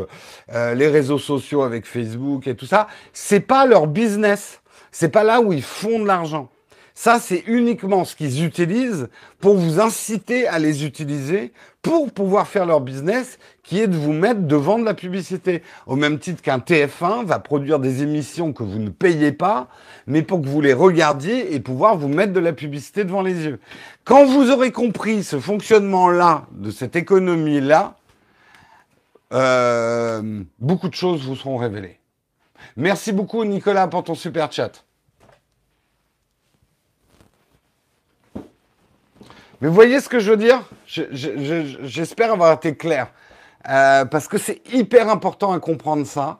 euh, 0.52 0.74
les 0.74 0.88
réseaux 0.88 1.20
sociaux 1.20 1.62
avec 1.62 1.86
Facebook 1.86 2.48
et 2.48 2.56
tout 2.56 2.66
ça, 2.66 2.88
c'est 3.14 3.42
pas 3.42 3.68
leur 3.68 3.86
business. 3.86 4.60
C'est 4.92 5.10
pas 5.10 5.24
là 5.24 5.40
où 5.40 5.54
ils 5.54 5.62
font 5.62 6.00
de 6.00 6.08
l'argent. 6.08 6.50
Ça, 7.02 7.18
c'est 7.18 7.46
uniquement 7.48 8.04
ce 8.04 8.14
qu'ils 8.14 8.44
utilisent 8.44 9.08
pour 9.40 9.56
vous 9.56 9.80
inciter 9.80 10.50
à 10.50 10.60
les 10.60 10.84
utiliser 10.84 11.54
pour 11.82 12.12
pouvoir 12.12 12.46
faire 12.46 12.66
leur 12.66 12.82
business, 12.82 13.40
qui 13.64 13.80
est 13.80 13.88
de 13.88 13.96
vous 13.96 14.12
mettre 14.12 14.42
devant 14.42 14.78
de 14.78 14.84
la 14.84 14.94
publicité. 14.94 15.64
Au 15.88 15.96
même 15.96 16.20
titre 16.20 16.42
qu'un 16.42 16.58
TF1 16.58 17.24
va 17.24 17.40
produire 17.40 17.80
des 17.80 18.04
émissions 18.04 18.52
que 18.52 18.64
vous 18.64 18.80
ne 18.80 18.90
payez 18.90 19.32
pas, 19.32 19.70
mais 20.08 20.24
pour 20.24 20.42
que 20.42 20.48
vous 20.48 20.60
les 20.60 20.74
regardiez 20.74 21.56
et 21.56 21.62
pouvoir 21.62 21.96
vous 21.96 22.10
mettre 22.10 22.34
de 22.34 22.42
la 22.42 22.52
publicité 22.52 23.06
devant 23.06 23.22
les 23.22 23.46
yeux. 23.46 23.62
Quand 24.04 24.26
vous 24.26 24.52
aurez 24.52 24.74
compris 24.74 25.24
ce 25.24 25.40
fonctionnement-là, 25.40 26.48
de 26.52 26.70
cette 26.70 26.98
économie-là, 26.98 27.96
euh, 29.32 30.44
beaucoup 30.60 30.90
de 30.90 30.96
choses 30.96 31.26
vous 31.26 31.38
seront 31.38 31.56
révélées. 31.56 32.02
Merci 32.76 33.14
beaucoup 33.14 33.46
Nicolas 33.46 33.88
pour 33.88 34.04
ton 34.04 34.16
super 34.16 34.52
chat. 34.52 34.84
Mais 39.62 39.68
vous 39.68 39.74
voyez 39.74 40.00
ce 40.00 40.08
que 40.08 40.20
je 40.20 40.32
veux 40.32 40.38
dire? 40.38 40.62
J'espère 40.86 42.34
avoir 42.34 42.54
été 42.54 42.76
clair. 42.76 43.12
Euh, 43.68 44.06
parce 44.06 44.28
que 44.28 44.38
c'est 44.38 44.62
hyper 44.74 45.10
important 45.10 45.52
à 45.52 45.60
comprendre 45.60 46.06
ça, 46.06 46.40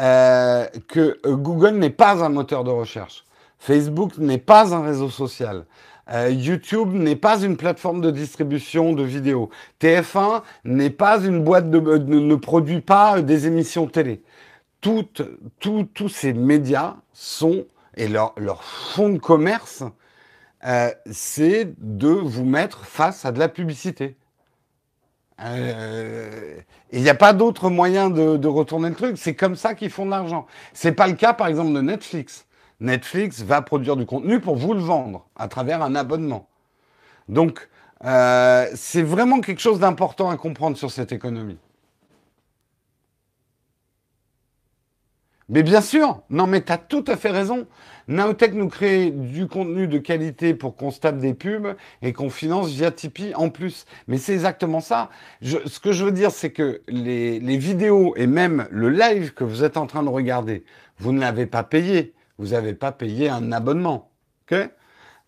euh, 0.00 0.66
que 0.88 1.20
Google 1.24 1.76
n'est 1.76 1.90
pas 1.90 2.24
un 2.24 2.28
moteur 2.28 2.64
de 2.64 2.70
recherche. 2.70 3.24
Facebook 3.58 4.18
n'est 4.18 4.38
pas 4.38 4.74
un 4.74 4.82
réseau 4.82 5.10
social. 5.10 5.64
Euh, 6.12 6.28
YouTube 6.30 6.92
n'est 6.92 7.14
pas 7.14 7.40
une 7.40 7.56
plateforme 7.56 8.00
de 8.00 8.10
distribution 8.10 8.94
de 8.94 9.04
vidéos. 9.04 9.48
TF1 9.80 10.42
n'est 10.64 10.90
pas 10.90 11.22
une 11.22 11.44
boîte 11.44 11.70
de, 11.70 11.78
ne 11.78 12.34
produit 12.34 12.80
pas 12.80 13.22
des 13.22 13.46
émissions 13.46 13.86
télé. 13.86 14.22
Tous 14.80 16.08
ces 16.08 16.32
médias 16.32 16.96
sont 17.12 17.64
et 17.96 18.08
leur, 18.08 18.34
leur 18.38 18.64
fonds 18.64 19.10
de 19.10 19.18
commerce 19.18 19.84
euh, 20.66 20.90
c'est 21.10 21.72
de 21.78 22.08
vous 22.08 22.44
mettre 22.44 22.84
face 22.84 23.24
à 23.24 23.32
de 23.32 23.38
la 23.38 23.48
publicité. 23.48 24.16
Euh, 25.42 26.60
il 26.92 27.02
n'y 27.02 27.08
a 27.08 27.14
pas 27.14 27.32
d'autre 27.32 27.70
moyen 27.70 28.10
de, 28.10 28.46
retourner 28.46 28.90
le 28.90 28.94
truc. 28.94 29.16
C'est 29.16 29.34
comme 29.34 29.56
ça 29.56 29.74
qu'ils 29.74 29.90
font 29.90 30.04
de 30.04 30.10
l'argent. 30.10 30.46
C'est 30.72 30.92
pas 30.92 31.06
le 31.06 31.14
cas, 31.14 31.32
par 31.32 31.46
exemple, 31.46 31.72
de 31.72 31.80
Netflix. 31.80 32.46
Netflix 32.80 33.42
va 33.42 33.62
produire 33.62 33.96
du 33.96 34.06
contenu 34.06 34.40
pour 34.40 34.56
vous 34.56 34.74
le 34.74 34.80
vendre 34.80 35.26
à 35.36 35.48
travers 35.48 35.82
un 35.82 35.94
abonnement. 35.94 36.48
Donc, 37.28 37.68
euh, 38.04 38.66
c'est 38.74 39.02
vraiment 39.02 39.40
quelque 39.40 39.60
chose 39.60 39.78
d'important 39.78 40.30
à 40.30 40.36
comprendre 40.36 40.76
sur 40.76 40.90
cette 40.90 41.12
économie. 41.12 41.58
Mais 45.50 45.64
bien 45.64 45.80
sûr, 45.80 46.22
non 46.30 46.46
mais 46.46 46.62
tu 46.62 46.70
as 46.70 46.78
tout 46.78 47.04
à 47.08 47.16
fait 47.16 47.30
raison. 47.30 47.66
Naotech 48.06 48.54
nous 48.54 48.68
crée 48.68 49.10
du 49.10 49.48
contenu 49.48 49.88
de 49.88 49.98
qualité 49.98 50.54
pour 50.54 50.76
qu'on 50.76 50.92
se 50.92 51.00
tape 51.00 51.18
des 51.18 51.34
pubs 51.34 51.74
et 52.02 52.12
qu'on 52.12 52.30
finance 52.30 52.68
via 52.70 52.92
Tipeee 52.92 53.34
en 53.34 53.50
plus. 53.50 53.84
Mais 54.06 54.16
c'est 54.16 54.32
exactement 54.32 54.80
ça. 54.80 55.10
ce 55.42 55.80
que 55.80 55.90
je 55.90 56.04
veux 56.04 56.12
dire, 56.12 56.30
c'est 56.30 56.52
que 56.52 56.82
les, 56.86 57.56
vidéos 57.56 58.14
et 58.16 58.28
même 58.28 58.68
le 58.70 58.90
live 58.90 59.34
que 59.34 59.42
vous 59.42 59.64
êtes 59.64 59.76
en 59.76 59.88
train 59.88 60.04
de 60.04 60.08
regarder, 60.08 60.64
vous 60.98 61.12
ne 61.12 61.18
l'avez 61.18 61.46
pas 61.46 61.64
payé. 61.64 62.14
Vous 62.38 62.48
n'avez 62.48 62.74
pas 62.74 62.92
payé 62.92 63.28
un 63.28 63.50
abonnement. 63.50 64.12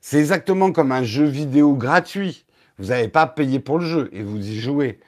c'est 0.01 0.19
exactement 0.19 0.71
comme 0.71 0.93
un 0.93 1.03
jeu 1.03 1.25
vidéo 1.25 1.75
gratuit. 1.75 2.47
Vous 2.79 2.87
n'avez 2.87 3.09
pas 3.09 3.27
payé 3.27 3.59
pour 3.59 3.81
le 3.81 3.87
jeu 3.87 4.09
et 4.13 4.23
vous 4.23 4.39
y 4.39 4.61
jouez. 4.61 5.01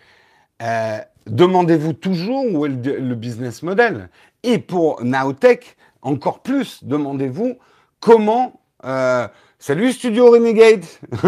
Euh, 0.61 0.99
demandez-vous 1.27 1.93
toujours 1.93 2.45
où 2.53 2.67
est 2.67 2.69
le, 2.69 3.15
business 3.15 3.63
model. 3.63 4.09
Et 4.43 4.59
pour 4.59 5.03
Naotech, 5.03 5.77
encore 6.03 6.41
plus, 6.41 6.85
demandez-vous 6.85 7.59
comment... 8.01 8.61
Euh, 8.85 9.27
salut 9.59 9.93
Studio 9.93 10.31
Renegade 10.31 10.85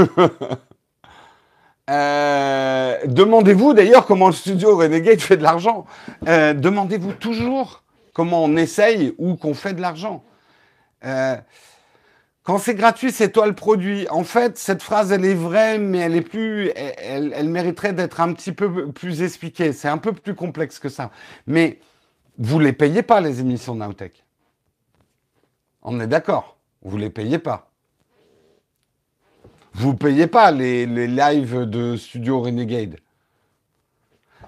euh, 1.91 2.97
Demandez-vous 3.07 3.73
d'ailleurs 3.73 4.05
comment 4.07 4.27
le 4.27 4.35
Studio 4.35 4.77
Renegade 4.77 5.21
fait 5.21 5.39
de 5.39 5.43
l'argent. 5.43 5.87
Euh, 6.29 6.53
demandez-vous 6.53 7.13
toujours 7.13 7.83
comment 8.13 8.45
on 8.45 8.57
essaye 8.57 9.15
ou 9.17 9.37
qu'on 9.37 9.55
fait 9.55 9.73
de 9.73 9.81
l'argent. 9.81 10.23
Quand 12.47 12.59
c'est 12.59 12.77
gratuit, 12.77 13.11
c'est 13.11 13.33
toi 13.33 13.49
le 13.49 13.55
produit. 13.55 14.07
En 14.09 14.23
fait, 14.23 14.57
cette 14.57 14.81
phrase, 14.81 15.11
elle 15.11 15.25
est 15.25 15.35
vraie, 15.35 15.79
mais 15.79 15.99
elle 15.99 16.15
est 16.15 16.23
plus, 16.23 16.71
elle, 16.77 17.49
mériterait 17.49 17.93
d'être 17.93 18.21
un 18.21 18.33
petit 18.33 18.53
peu 18.53 18.93
plus 18.93 19.23
expliquée. 19.23 19.73
C'est 19.73 19.89
un 19.89 19.99
peu 19.99 20.13
plus 20.13 20.37
complexe 20.37 20.79
que 20.79 20.89
ça. 20.89 21.11
Mais 21.49 21.81
vous 22.39 22.61
les 22.61 22.73
payez 22.73 23.03
pas 23.03 23.21
les 23.21 23.41
émissions 23.41 23.75
Nowtech. 23.75 24.25
On 25.83 25.99
est 25.99 26.07
d'accord. 26.07 26.57
Vous 26.83 26.97
les 26.97 27.11
payez 27.11 27.41
pas. 27.41 27.69
Vous 29.75 29.95
payez 29.95 30.29
pas 30.29 30.53
les, 30.53 30.87
lives 30.87 31.65
de 31.65 31.97
Studio 31.97 32.43
Renegade. 32.43 33.01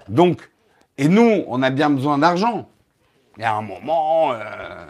Donc, 0.07 0.49
et 0.97 1.09
nous, 1.09 1.43
on 1.47 1.61
a 1.61 1.69
bien 1.69 1.89
besoin 1.89 2.17
d'argent. 2.17 2.69
Il 3.35 3.41
y 3.41 3.45
a 3.45 3.55
un 3.55 3.61
moment, 3.61 4.31
euh, 4.31 4.85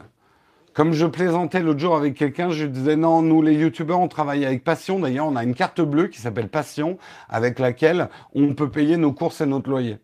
comme 0.79 0.93
je 0.93 1.05
plaisantais 1.05 1.59
l'autre 1.59 1.81
jour 1.81 1.97
avec 1.97 2.15
quelqu'un, 2.15 2.51
je 2.51 2.65
disais 2.65 2.95
non, 2.95 3.21
nous 3.21 3.41
les 3.41 3.53
youtubeurs, 3.53 3.99
on 3.99 4.07
travaille 4.07 4.45
avec 4.45 4.63
Passion. 4.63 4.97
D'ailleurs, 4.97 5.27
on 5.27 5.35
a 5.35 5.43
une 5.43 5.53
carte 5.53 5.81
bleue 5.81 6.07
qui 6.07 6.21
s'appelle 6.21 6.47
Passion, 6.47 6.97
avec 7.27 7.59
laquelle 7.59 8.07
on 8.33 8.53
peut 8.53 8.69
payer 8.69 8.95
nos 8.95 9.11
courses 9.11 9.41
et 9.41 9.45
notre 9.45 9.69
loyer. 9.69 9.97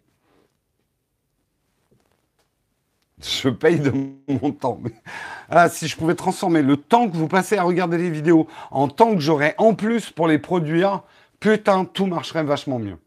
je 3.21 3.47
paye 3.47 3.79
de 3.79 3.93
mon 4.27 4.51
temps. 4.51 4.81
Ah, 5.49 5.69
si 5.69 5.87
je 5.87 5.95
pouvais 5.95 6.15
transformer 6.15 6.61
le 6.61 6.75
temps 6.75 7.09
que 7.09 7.15
vous 7.15 7.29
passez 7.29 7.57
à 7.57 7.63
regarder 7.63 7.97
les 7.97 8.09
vidéos 8.09 8.45
en 8.69 8.89
temps 8.89 9.13
que 9.13 9.21
j'aurais 9.21 9.55
en 9.57 9.75
plus 9.75 10.09
pour 10.09 10.27
les 10.27 10.39
produire, 10.39 11.03
putain, 11.39 11.85
tout 11.85 12.05
marcherait 12.05 12.43
vachement 12.43 12.79
mieux. 12.79 12.97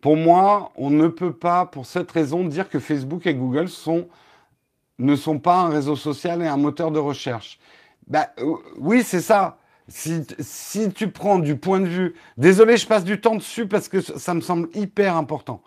Pour 0.00 0.16
moi, 0.16 0.70
on 0.76 0.90
ne 0.90 1.08
peut 1.08 1.32
pas, 1.32 1.66
pour 1.66 1.86
cette 1.86 2.10
raison, 2.10 2.44
dire 2.44 2.68
que 2.68 2.78
Facebook 2.78 3.26
et 3.26 3.34
Google 3.34 3.68
ne 4.98 5.16
sont 5.16 5.38
pas 5.38 5.56
un 5.56 5.68
réseau 5.68 5.96
social 5.96 6.42
et 6.42 6.46
un 6.46 6.56
moteur 6.56 6.90
de 6.90 6.98
recherche. 6.98 7.58
Bah, 8.06 8.30
euh, 8.38 8.54
oui, 8.76 9.02
c'est 9.02 9.20
ça. 9.20 9.58
Si, 9.88 10.24
si, 10.38 10.92
tu 10.92 11.10
prends 11.10 11.38
du 11.38 11.56
point 11.56 11.80
de 11.80 11.86
vue... 11.86 12.14
Désolé, 12.36 12.76
je 12.76 12.86
passe 12.86 13.04
du 13.04 13.20
temps 13.20 13.36
dessus 13.36 13.66
parce 13.66 13.88
que 13.88 14.00
ça 14.00 14.34
me 14.34 14.40
semble 14.40 14.68
hyper 14.74 15.16
important. 15.16 15.62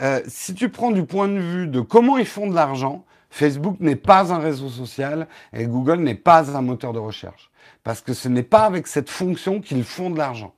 Euh, 0.00 0.20
si 0.26 0.54
tu 0.54 0.68
prends 0.68 0.90
du 0.90 1.04
point 1.04 1.28
de 1.28 1.38
vue 1.38 1.66
de 1.66 1.80
comment 1.80 2.18
ils 2.18 2.26
font 2.26 2.48
de 2.48 2.54
l'argent, 2.54 3.04
Facebook 3.30 3.76
n'est 3.80 3.96
pas 3.96 4.32
un 4.32 4.38
réseau 4.38 4.68
social 4.68 5.26
et 5.52 5.66
Google 5.66 6.00
n'est 6.00 6.14
pas 6.14 6.56
un 6.56 6.62
moteur 6.62 6.92
de 6.92 6.98
recherche. 6.98 7.50
Parce 7.82 8.00
que 8.00 8.12
ce 8.12 8.28
n'est 8.28 8.42
pas 8.42 8.64
avec 8.64 8.86
cette 8.86 9.10
fonction 9.10 9.60
qu'ils 9.60 9.84
font 9.84 10.10
de 10.10 10.18
l'argent. 10.18 10.54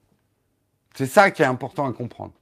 C'est 0.95 1.07
ça 1.07 1.31
qui 1.31 1.43
est 1.43 1.47
important 1.47 1.87
à 1.87 1.93
comprendre. 1.93 2.33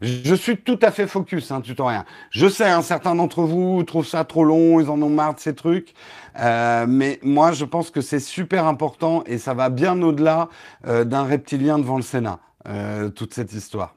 Je 0.00 0.34
suis 0.34 0.58
tout 0.58 0.78
à 0.82 0.90
fait 0.90 1.06
focus, 1.06 1.50
hein, 1.50 1.60
tutoriel. 1.60 2.04
Je 2.30 2.48
sais, 2.48 2.68
un 2.68 2.82
certain 2.82 3.14
d'entre 3.14 3.42
vous 3.42 3.82
trouvent 3.84 4.06
ça 4.06 4.24
trop 4.24 4.44
long, 4.44 4.80
ils 4.80 4.90
en 4.90 5.00
ont 5.00 5.08
marre 5.08 5.34
de 5.34 5.40
ces 5.40 5.54
trucs. 5.54 5.94
Euh, 6.38 6.86
mais 6.88 7.18
moi, 7.22 7.52
je 7.52 7.64
pense 7.64 7.90
que 7.90 8.00
c'est 8.00 8.20
super 8.20 8.66
important 8.66 9.22
et 9.26 9.38
ça 9.38 9.54
va 9.54 9.70
bien 9.70 10.00
au-delà 10.02 10.48
euh, 10.86 11.04
d'un 11.04 11.24
reptilien 11.24 11.78
devant 11.78 11.96
le 11.96 12.02
Sénat, 12.02 12.40
euh, 12.68 13.08
toute 13.08 13.32
cette 13.32 13.52
histoire. 13.52 13.94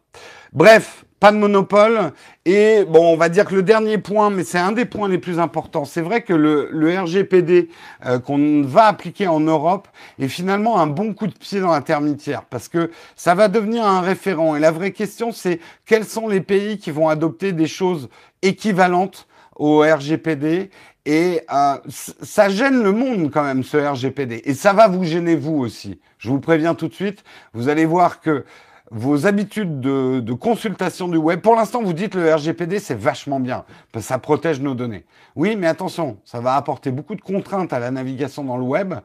Bref, 0.54 1.06
pas 1.20 1.32
de 1.32 1.38
monopole. 1.38 2.14
Et 2.46 2.86
bon, 2.86 3.14
on 3.14 3.18
va 3.18 3.30
dire 3.30 3.46
que 3.46 3.56
le 3.56 3.64
dernier 3.64 3.98
point, 3.98 4.30
mais 4.30 4.44
c'est 4.44 4.58
un 4.58 4.72
des 4.72 4.86
points 4.86 5.08
les 5.08 5.18
plus 5.18 5.40
importants, 5.40 5.86
c'est 5.86 6.02
vrai 6.02 6.22
que 6.22 6.34
le, 6.34 7.00
RGPD 7.00 7.70
euh, 8.06 8.20
qu'on 8.20 8.64
va 8.64 8.86
appliquer 8.86 9.28
en 9.28 9.40
Europe 9.40 9.88
est 10.18 10.28
finalement 10.28 10.80
un 10.80 10.88
bon 10.88 11.14
coup 11.14 11.28
de 11.28 11.34
pied 11.34 11.60
dans 11.60 11.72
l'intermédiaire, 11.72 12.44
parce 12.46 12.68
que 12.68 12.92
ça 13.16 13.36
va 13.36 13.48
devenir 13.48 13.86
un 13.86 14.02
référent. 14.02 14.56
Et 14.56 14.60
la 14.60 14.72
vraie 14.72 14.92
question, 14.92 15.32
c'est 15.32 15.60
quels 15.86 16.06
sont 16.06 16.28
les 16.28 16.42
pays 16.42 16.78
qui 16.78 16.92
vont 16.92 17.10
adopter 17.10 17.52
des 17.52 17.68
choses 17.68 18.10
équivalentes 18.42 19.28
au 19.56 19.82
RGPD 19.82 20.70
et 21.06 21.42
euh, 21.52 21.78
ça 21.88 22.50
gêne 22.50 22.84
le 22.84 22.92
monde 22.92 23.32
quand 23.32 23.44
même, 23.44 23.64
ce 23.64 23.78
RGPD. 23.78 24.44
Et 24.46 24.54
ça 24.54 24.74
va 24.74 24.88
vous 24.88 25.04
gêner 25.04 25.36
vous 25.36 25.58
aussi. 25.58 26.00
Je 26.18 26.30
vous 26.30 26.40
préviens 26.40 26.76
tout 26.76 26.88
de 26.88 26.94
suite. 26.94 27.24
Vous 27.54 27.70
allez 27.70 27.86
voir 27.86 28.22
que 28.22 28.46
vos 28.92 29.26
habitudes 29.26 29.80
de, 29.80 30.34
consultation 30.34 31.08
du 31.08 31.18
web. 31.18 31.42
Pour 31.42 31.56
l'instant, 31.56 31.82
vous 31.82 31.94
dites 31.94 32.16
le 32.16 32.34
RGPD, 32.34 32.80
c'est 32.80 32.98
vachement 32.98 33.40
bien, 33.40 33.66
parce 33.92 34.06
que 34.06 34.08
ça 34.10 34.20
protège 34.20 34.62
nos 34.62 34.74
données. 34.74 35.06
Oui, 35.36 35.56
mais 35.56 35.68
attention, 35.68 36.18
ça 36.26 36.40
va 36.40 36.56
apporter 36.56 36.92
beaucoup 36.92 37.16
de 37.16 37.22
contraintes 37.22 37.74
à 37.74 37.80
la 37.80 37.92
navigation 37.92 38.44
dans 38.44 38.58
le 38.58 38.64
web, 38.64 38.96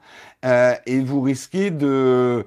euh, 0.44 0.74
et 0.86 1.00
vous 1.00 1.20
risquez 1.20 1.70
de 1.70 2.46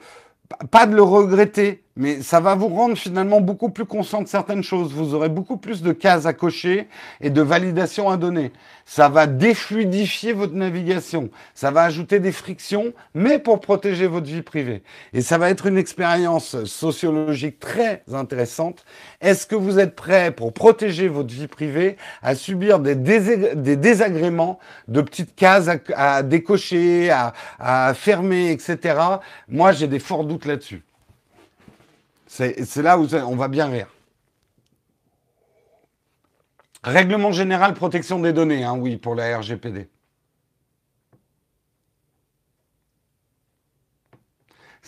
pas 0.71 0.85
de 0.85 0.95
le 0.95 1.03
regretter, 1.03 1.83
mais 1.97 2.21
ça 2.21 2.39
va 2.39 2.53
vous 2.53 2.67
rendre 2.67 2.95
finalement 2.95 3.41
beaucoup 3.41 3.69
plus 3.69 3.85
conscient 3.85 4.21
de 4.21 4.27
certaines 4.27 4.63
choses. 4.63 4.93
Vous 4.93 5.15
aurez 5.15 5.29
beaucoup 5.29 5.57
plus 5.57 5.81
de 5.81 5.91
cases 5.91 6.27
à 6.27 6.33
cocher 6.33 6.87
et 7.21 7.31
de 7.31 7.41
validations 7.41 8.09
à 8.09 8.17
donner. 8.17 8.53
Ça 8.85 9.09
va 9.09 9.25
défluidifier 9.25 10.31
votre 10.31 10.53
navigation. 10.53 11.29
Ça 11.55 11.71
va 11.71 11.83
ajouter 11.83 12.19
des 12.19 12.31
frictions, 12.31 12.93
mais 13.15 13.39
pour 13.39 13.59
protéger 13.59 14.05
votre 14.05 14.27
vie 14.27 14.43
privée. 14.43 14.83
Et 15.11 15.21
ça 15.21 15.39
va 15.39 15.49
être 15.49 15.65
une 15.65 15.77
expérience 15.77 16.63
sociologique 16.65 17.59
très 17.59 18.03
intéressante. 18.13 18.85
Est-ce 19.19 19.47
que 19.47 19.55
vous 19.55 19.79
êtes 19.79 19.95
prêt 19.95 20.31
pour 20.31 20.53
protéger 20.53 21.07
votre 21.07 21.33
vie 21.33 21.47
privée 21.47 21.97
à 22.21 22.35
subir 22.35 22.79
des, 22.79 22.95
désagréments 22.95 24.59
de 24.87 25.01
petites 25.01 25.35
cases 25.35 25.67
à, 25.95 26.21
décocher, 26.21 27.09
à, 27.09 27.33
à 27.59 27.93
fermer, 27.95 28.51
etc. 28.51 28.99
Moi, 29.49 29.71
j'ai 29.71 29.87
des 29.87 29.99
forts 29.99 30.23
doutes 30.23 30.45
là-dessus. 30.45 30.83
C'est 32.27 32.81
là 32.83 32.99
où 32.99 33.07
on 33.13 33.35
va 33.35 33.47
bien 33.47 33.67
rire. 33.67 33.87
Règlement 36.83 37.31
général 37.31 37.73
protection 37.73 38.19
des 38.19 38.33
données, 38.33 38.63
hein, 38.63 38.75
oui, 38.77 38.97
pour 38.97 39.15
la 39.15 39.39
RGPD. 39.39 39.89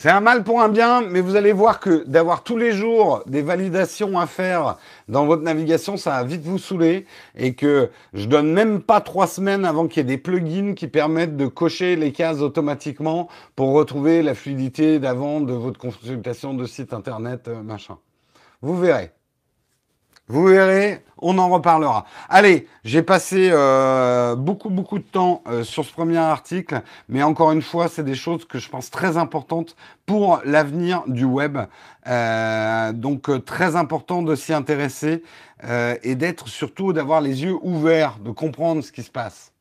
C'est 0.02 0.10
un 0.10 0.22
mal 0.22 0.46
pour 0.46 0.62
un 0.62 0.70
bien, 0.70 1.02
mais 1.02 1.20
vous 1.20 1.36
allez 1.36 1.52
voir 1.52 1.82
que 1.82 2.06
d'avoir 2.06 2.44
tous 2.44 2.56
les 2.56 2.72
jours 2.72 3.22
des 3.26 3.42
validations 3.42 4.18
à 4.18 4.28
faire 4.28 4.78
dans 5.10 5.26
votre 5.26 5.44
navigation, 5.44 5.98
ça 5.98 6.12
va 6.12 6.24
vite 6.24 6.42
vous 6.44 6.58
saouler 6.58 7.06
et 7.36 7.54
que 7.54 7.90
je 8.14 8.26
donne 8.26 8.54
même 8.54 8.82
pas 8.82 9.02
trois 9.02 9.28
semaines 9.28 9.66
avant 9.66 9.90
qu'il 9.90 9.98
y 9.98 10.00
ait 10.00 10.16
des 10.16 10.18
plugins 10.18 10.74
qui 10.74 10.88
permettent 10.88 11.36
de 11.36 11.48
cocher 11.48 11.98
les 11.98 12.14
cases 12.14 12.40
automatiquement 12.40 13.28
pour 13.58 13.74
retrouver 13.74 14.24
la 14.24 14.36
fluidité 14.36 15.00
d'avant 15.00 15.42
de 15.42 15.52
votre 15.52 15.78
consultation 15.78 16.54
de 16.54 16.66
site 16.66 16.94
internet, 16.94 17.50
euh, 17.50 17.62
machin. 17.62 17.98
Vous 18.62 18.80
verrez. 18.80 19.12
Vous 20.32 20.46
verrez, 20.46 21.04
on 21.18 21.40
en 21.40 21.50
reparlera. 21.50 22.06
Allez, 22.30 22.68
j'ai 22.84 23.02
passé 23.02 23.50
euh, 23.52 24.36
beaucoup, 24.36 24.70
beaucoup 24.70 25.00
de 25.00 25.04
temps 25.04 25.42
euh, 25.48 25.64
sur 25.64 25.84
ce 25.84 25.92
premier 25.92 26.20
article, 26.20 26.84
mais 27.08 27.24
encore 27.24 27.52
une 27.52 27.64
fois, 27.64 27.88
c'est 27.88 28.04
des 28.04 28.14
choses 28.14 28.46
que 28.46 28.60
je 28.60 28.70
pense 28.70 28.92
très 28.92 29.18
importantes 29.18 29.76
pour 30.06 30.40
l'avenir 30.46 31.02
du 31.08 31.26
web. 31.26 31.58
Euh, 32.06 32.94
donc, 32.94 33.44
très 33.44 33.76
important 33.76 34.22
de 34.22 34.36
s'y 34.36 34.54
intéresser 34.54 35.24
et 36.04 36.16
d'être 36.16 36.48
surtout, 36.48 36.94
d'avoir 36.94 37.20
les 37.20 37.44
yeux 37.44 37.58
ouverts, 37.64 38.18
de 38.24 38.32
comprendre 38.32 38.82
ce 38.82 38.94
qui 38.94 39.04
se 39.04 39.12
passe. 39.12 39.52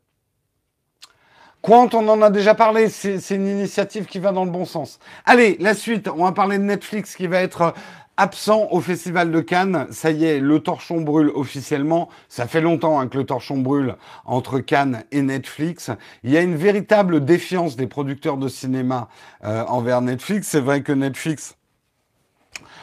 Quant, 1.60 1.88
on 1.92 2.06
en 2.08 2.22
a 2.22 2.30
déjà 2.30 2.54
parlé, 2.54 2.88
c'est 2.88 3.34
une 3.34 3.48
initiative 3.48 4.06
qui 4.06 4.20
va 4.20 4.30
dans 4.30 4.44
le 4.44 4.50
bon 4.50 4.64
sens. 4.64 5.00
Allez, 5.24 5.56
la 5.58 5.74
suite, 5.74 6.08
on 6.08 6.22
va 6.22 6.30
parler 6.30 6.58
de 6.58 6.62
Netflix 6.62 7.16
qui 7.16 7.26
va 7.26 7.40
être 7.40 7.74
absent 8.18 8.68
au 8.70 8.80
Festival 8.80 9.30
de 9.30 9.40
Cannes. 9.40 9.86
Ça 9.90 10.10
y 10.10 10.24
est, 10.24 10.40
le 10.40 10.58
torchon 10.60 11.00
brûle 11.00 11.30
officiellement. 11.34 12.08
Ça 12.28 12.46
fait 12.46 12.60
longtemps 12.60 13.00
hein, 13.00 13.08
que 13.08 13.16
le 13.16 13.24
torchon 13.24 13.58
brûle 13.58 13.94
entre 14.26 14.58
Cannes 14.58 15.04
et 15.12 15.22
Netflix. 15.22 15.90
Il 16.24 16.30
y 16.30 16.36
a 16.36 16.42
une 16.42 16.56
véritable 16.56 17.24
défiance 17.24 17.76
des 17.76 17.86
producteurs 17.86 18.36
de 18.36 18.48
cinéma 18.48 19.08
euh, 19.44 19.64
envers 19.66 20.02
Netflix. 20.02 20.48
C'est 20.48 20.60
vrai 20.60 20.82
que 20.82 20.92
Netflix 20.92 21.57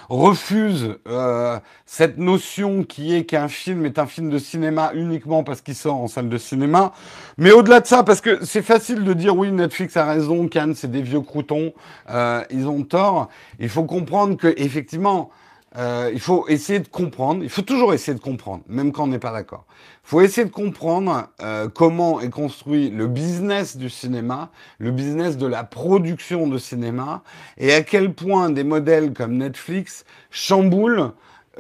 refuse 0.10 0.96
euh, 1.08 1.60
cette 1.86 2.18
notion 2.18 2.84
qui 2.84 3.16
est 3.16 3.26
qu'un 3.26 3.48
film 3.48 3.86
est 3.86 4.00
un 4.00 4.06
film 4.06 4.30
de 4.30 4.38
cinéma 4.38 4.92
uniquement 4.94 5.44
parce 5.44 5.62
qu'il 5.62 5.76
sort 5.76 5.96
en 5.96 6.08
salle 6.08 6.30
de 6.30 6.38
cinéma. 6.38 6.94
Mais 7.38 7.52
au-delà 7.52 7.80
de 7.80 7.88
ça, 7.88 8.04
parce 8.04 8.22
que 8.22 8.44
c'est 8.46 8.62
facile 8.62 9.04
de 9.04 9.14
dire 9.14 9.36
oui, 9.36 9.52
Netflix 9.52 9.98
a 9.98 10.06
raison, 10.06 10.48
Cannes 10.48 10.76
c'est 10.76 10.92
des 10.92 11.02
vieux 11.02 11.22
croutons, 11.22 11.74
euh, 12.10 12.44
ils 12.50 12.68
ont 12.68 12.84
tort. 12.84 13.30
Il 13.60 13.70
faut 13.70 13.84
comprendre 13.84 14.38
que 14.38 14.54
effectivement, 14.58 15.30
euh, 15.78 16.10
il 16.14 16.20
faut 16.20 16.48
essayer 16.48 16.80
de 16.80 16.88
comprendre. 16.88 17.44
Il 17.44 17.50
faut 17.50 17.62
toujours 17.62 17.94
essayer 17.94 18.18
de 18.18 18.24
comprendre, 18.24 18.64
même 18.68 18.92
quand 18.92 19.04
on 19.04 19.08
n'est 19.08 19.20
pas 19.20 19.32
d'accord. 19.32 19.66
Il 20.06 20.10
faut 20.10 20.22
essayer 20.22 20.46
de 20.46 20.52
comprendre 20.52 21.30
euh, 21.42 21.68
comment 21.68 22.22
est 22.22 22.30
construit 22.30 22.90
le 22.90 23.08
business 23.08 23.76
du 23.76 23.90
cinéma, 23.90 24.52
le 24.78 24.92
business 24.92 25.38
de 25.38 25.48
la 25.48 25.64
production 25.64 26.48
de 26.48 26.58
cinéma, 26.58 27.24
et 27.58 27.74
à 27.74 27.82
quel 27.82 28.14
point 28.14 28.50
des 28.50 28.64
modèles 28.64 29.14
comme 29.14 29.38
Netflix 29.38 30.06
chamboulent 30.30 31.12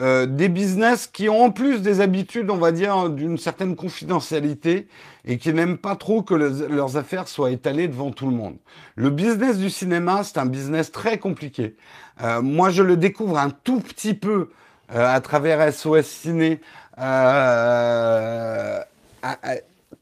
euh, 0.01 0.25
des 0.25 0.49
business 0.49 1.07
qui 1.07 1.29
ont 1.29 1.45
en 1.45 1.51
plus 1.51 1.81
des 1.81 2.01
habitudes, 2.01 2.49
on 2.49 2.57
va 2.57 2.71
dire, 2.71 3.09
d'une 3.09 3.37
certaine 3.37 3.75
confidentialité 3.75 4.87
et 5.23 5.37
qui 5.37 5.53
n'aiment 5.53 5.77
pas 5.77 5.95
trop 5.95 6.21
que 6.21 6.33
leurs 6.33 6.97
affaires 6.97 7.27
soient 7.27 7.51
étalées 7.51 7.87
devant 7.87 8.11
tout 8.11 8.27
le 8.29 8.35
monde. 8.35 8.57
Le 8.95 9.09
business 9.09 9.57
du 9.57 9.69
cinéma, 9.69 10.23
c'est 10.23 10.37
un 10.37 10.45
business 10.45 10.91
très 10.91 11.17
compliqué. 11.17 11.75
Euh, 12.21 12.41
moi, 12.41 12.69
je 12.69 12.83
le 12.83 12.97
découvre 12.97 13.37
un 13.37 13.49
tout 13.49 13.79
petit 13.79 14.13
peu 14.13 14.49
euh, 14.93 15.07
à 15.07 15.19
travers 15.21 15.73
SOS 15.73 16.05
Ciné. 16.05 16.61
Euh, 16.99 18.79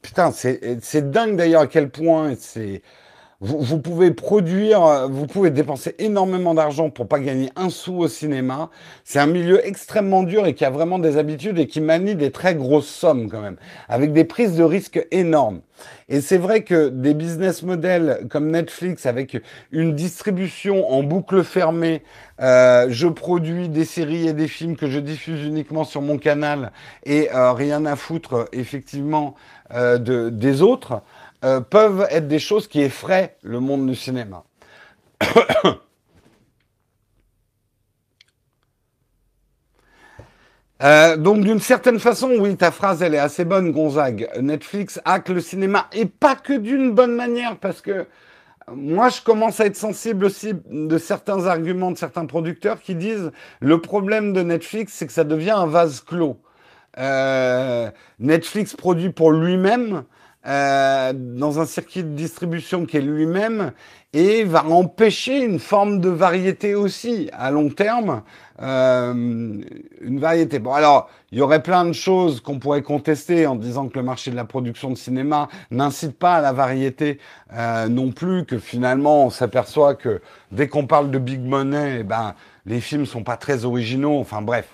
putain, 0.02 0.30
c'est 0.32 1.10
dingue 1.10 1.36
d'ailleurs 1.36 1.62
à 1.62 1.66
quel 1.66 1.88
point 1.90 2.34
c'est 2.38 2.82
vous, 3.44 3.78
pouvez 3.78 4.10
produire, 4.10 5.08
vous 5.10 5.26
pouvez 5.26 5.50
dépenser 5.50 5.94
énormément 5.98 6.54
d'argent 6.54 6.88
pour 6.88 7.06
pas 7.06 7.18
gagner 7.18 7.50
un 7.56 7.68
sou 7.68 7.98
au 7.98 8.08
cinéma. 8.08 8.70
C'est 9.04 9.18
un 9.18 9.26
milieu 9.26 9.66
extrêmement 9.66 10.22
dur 10.22 10.46
et 10.46 10.54
qui 10.54 10.64
a 10.64 10.70
vraiment 10.70 10.98
des 10.98 11.18
habitudes 11.18 11.58
et 11.58 11.66
qui 11.66 11.80
manie 11.80 12.14
des 12.14 12.30
très 12.30 12.54
grosses 12.54 12.88
sommes 12.88 13.28
quand 13.30 13.40
même, 13.40 13.56
avec 13.88 14.12
des 14.12 14.24
prises 14.24 14.56
de 14.56 14.64
risques 14.64 15.06
énormes. 15.10 15.60
Et 16.08 16.20
c'est 16.20 16.38
vrai 16.38 16.62
que 16.62 16.88
des 16.88 17.14
business 17.14 17.62
models 17.62 18.26
comme 18.30 18.50
Netflix, 18.50 19.06
avec 19.06 19.40
une 19.72 19.94
distribution 19.94 20.90
en 20.90 21.02
boucle 21.02 21.42
fermée, 21.42 22.02
euh, 22.40 22.86
je 22.90 23.08
produis 23.08 23.68
des 23.68 23.84
séries 23.84 24.28
et 24.28 24.32
des 24.32 24.48
films 24.48 24.76
que 24.76 24.88
je 24.88 24.98
diffuse 24.98 25.44
uniquement 25.44 25.84
sur 25.84 26.02
mon 26.02 26.18
canal 26.18 26.72
et 27.04 27.30
euh, 27.32 27.52
rien 27.52 27.86
à 27.86 27.96
foutre 27.96 28.48
effectivement 28.52 29.34
euh, 29.72 29.98
de, 29.98 30.30
des 30.30 30.62
autres. 30.62 31.02
Euh, 31.44 31.60
peuvent 31.60 32.06
être 32.10 32.26
des 32.26 32.38
choses 32.38 32.66
qui 32.68 32.80
effraient 32.80 33.36
le 33.42 33.60
monde 33.60 33.86
du 33.86 33.94
cinéma. 33.94 34.44
Euh, 40.82 41.16
donc 41.16 41.42
d'une 41.44 41.60
certaine 41.60 42.00
façon, 42.00 42.30
oui, 42.40 42.56
ta 42.56 42.70
phrase, 42.70 43.00
elle 43.00 43.14
est 43.14 43.18
assez 43.18 43.44
bonne, 43.44 43.70
Gonzague. 43.70 44.28
Netflix 44.42 45.00
hack 45.04 45.28
le 45.30 45.40
cinéma, 45.40 45.86
et 45.92 46.04
pas 46.04 46.34
que 46.34 46.52
d'une 46.52 46.90
bonne 46.92 47.14
manière, 47.14 47.56
parce 47.58 47.80
que 47.80 48.06
moi, 48.70 49.08
je 49.08 49.22
commence 49.22 49.60
à 49.60 49.66
être 49.66 49.76
sensible 49.76 50.26
aussi 50.26 50.52
de 50.68 50.98
certains 50.98 51.46
arguments 51.46 51.92
de 51.92 51.96
certains 51.96 52.26
producteurs 52.26 52.80
qui 52.80 52.96
disent 52.96 53.30
le 53.60 53.80
problème 53.80 54.32
de 54.32 54.42
Netflix, 54.42 54.92
c'est 54.94 55.06
que 55.06 55.12
ça 55.12 55.24
devient 55.24 55.52
un 55.52 55.66
vase 55.66 56.00
clos. 56.00 56.38
Euh, 56.98 57.90
Netflix 58.18 58.74
produit 58.74 59.10
pour 59.10 59.30
lui-même, 59.30 60.04
euh, 60.46 61.12
dans 61.14 61.58
un 61.60 61.66
circuit 61.66 62.02
de 62.02 62.10
distribution 62.10 62.84
qui 62.84 62.98
est 62.98 63.00
lui-même 63.00 63.72
et 64.12 64.44
va 64.44 64.64
empêcher 64.66 65.42
une 65.42 65.58
forme 65.58 66.00
de 66.00 66.08
variété 66.08 66.74
aussi 66.74 67.30
à 67.32 67.50
long 67.50 67.68
terme, 67.68 68.22
euh, 68.62 69.12
une 69.12 70.20
variété. 70.20 70.58
Bon 70.58 70.72
alors, 70.72 71.10
il 71.32 71.38
y 71.38 71.40
aurait 71.40 71.62
plein 71.62 71.84
de 71.84 71.92
choses 71.92 72.40
qu'on 72.40 72.58
pourrait 72.58 72.82
contester 72.82 73.46
en 73.46 73.56
disant 73.56 73.88
que 73.88 73.98
le 73.98 74.04
marché 74.04 74.30
de 74.30 74.36
la 74.36 74.44
production 74.44 74.90
de 74.90 74.96
cinéma 74.96 75.48
n'incite 75.70 76.16
pas 76.16 76.34
à 76.34 76.40
la 76.40 76.52
variété 76.52 77.18
euh, 77.52 77.88
non 77.88 78.12
plus, 78.12 78.44
que 78.44 78.58
finalement 78.58 79.26
on 79.26 79.30
s'aperçoit 79.30 79.94
que 79.94 80.20
dès 80.52 80.68
qu'on 80.68 80.86
parle 80.86 81.10
de 81.10 81.18
big 81.18 81.40
money, 81.40 81.98
eh 82.00 82.02
ben 82.04 82.34
les 82.66 82.80
films 82.80 83.06
sont 83.06 83.24
pas 83.24 83.36
très 83.36 83.64
originaux. 83.64 84.18
Enfin 84.18 84.42
bref. 84.42 84.68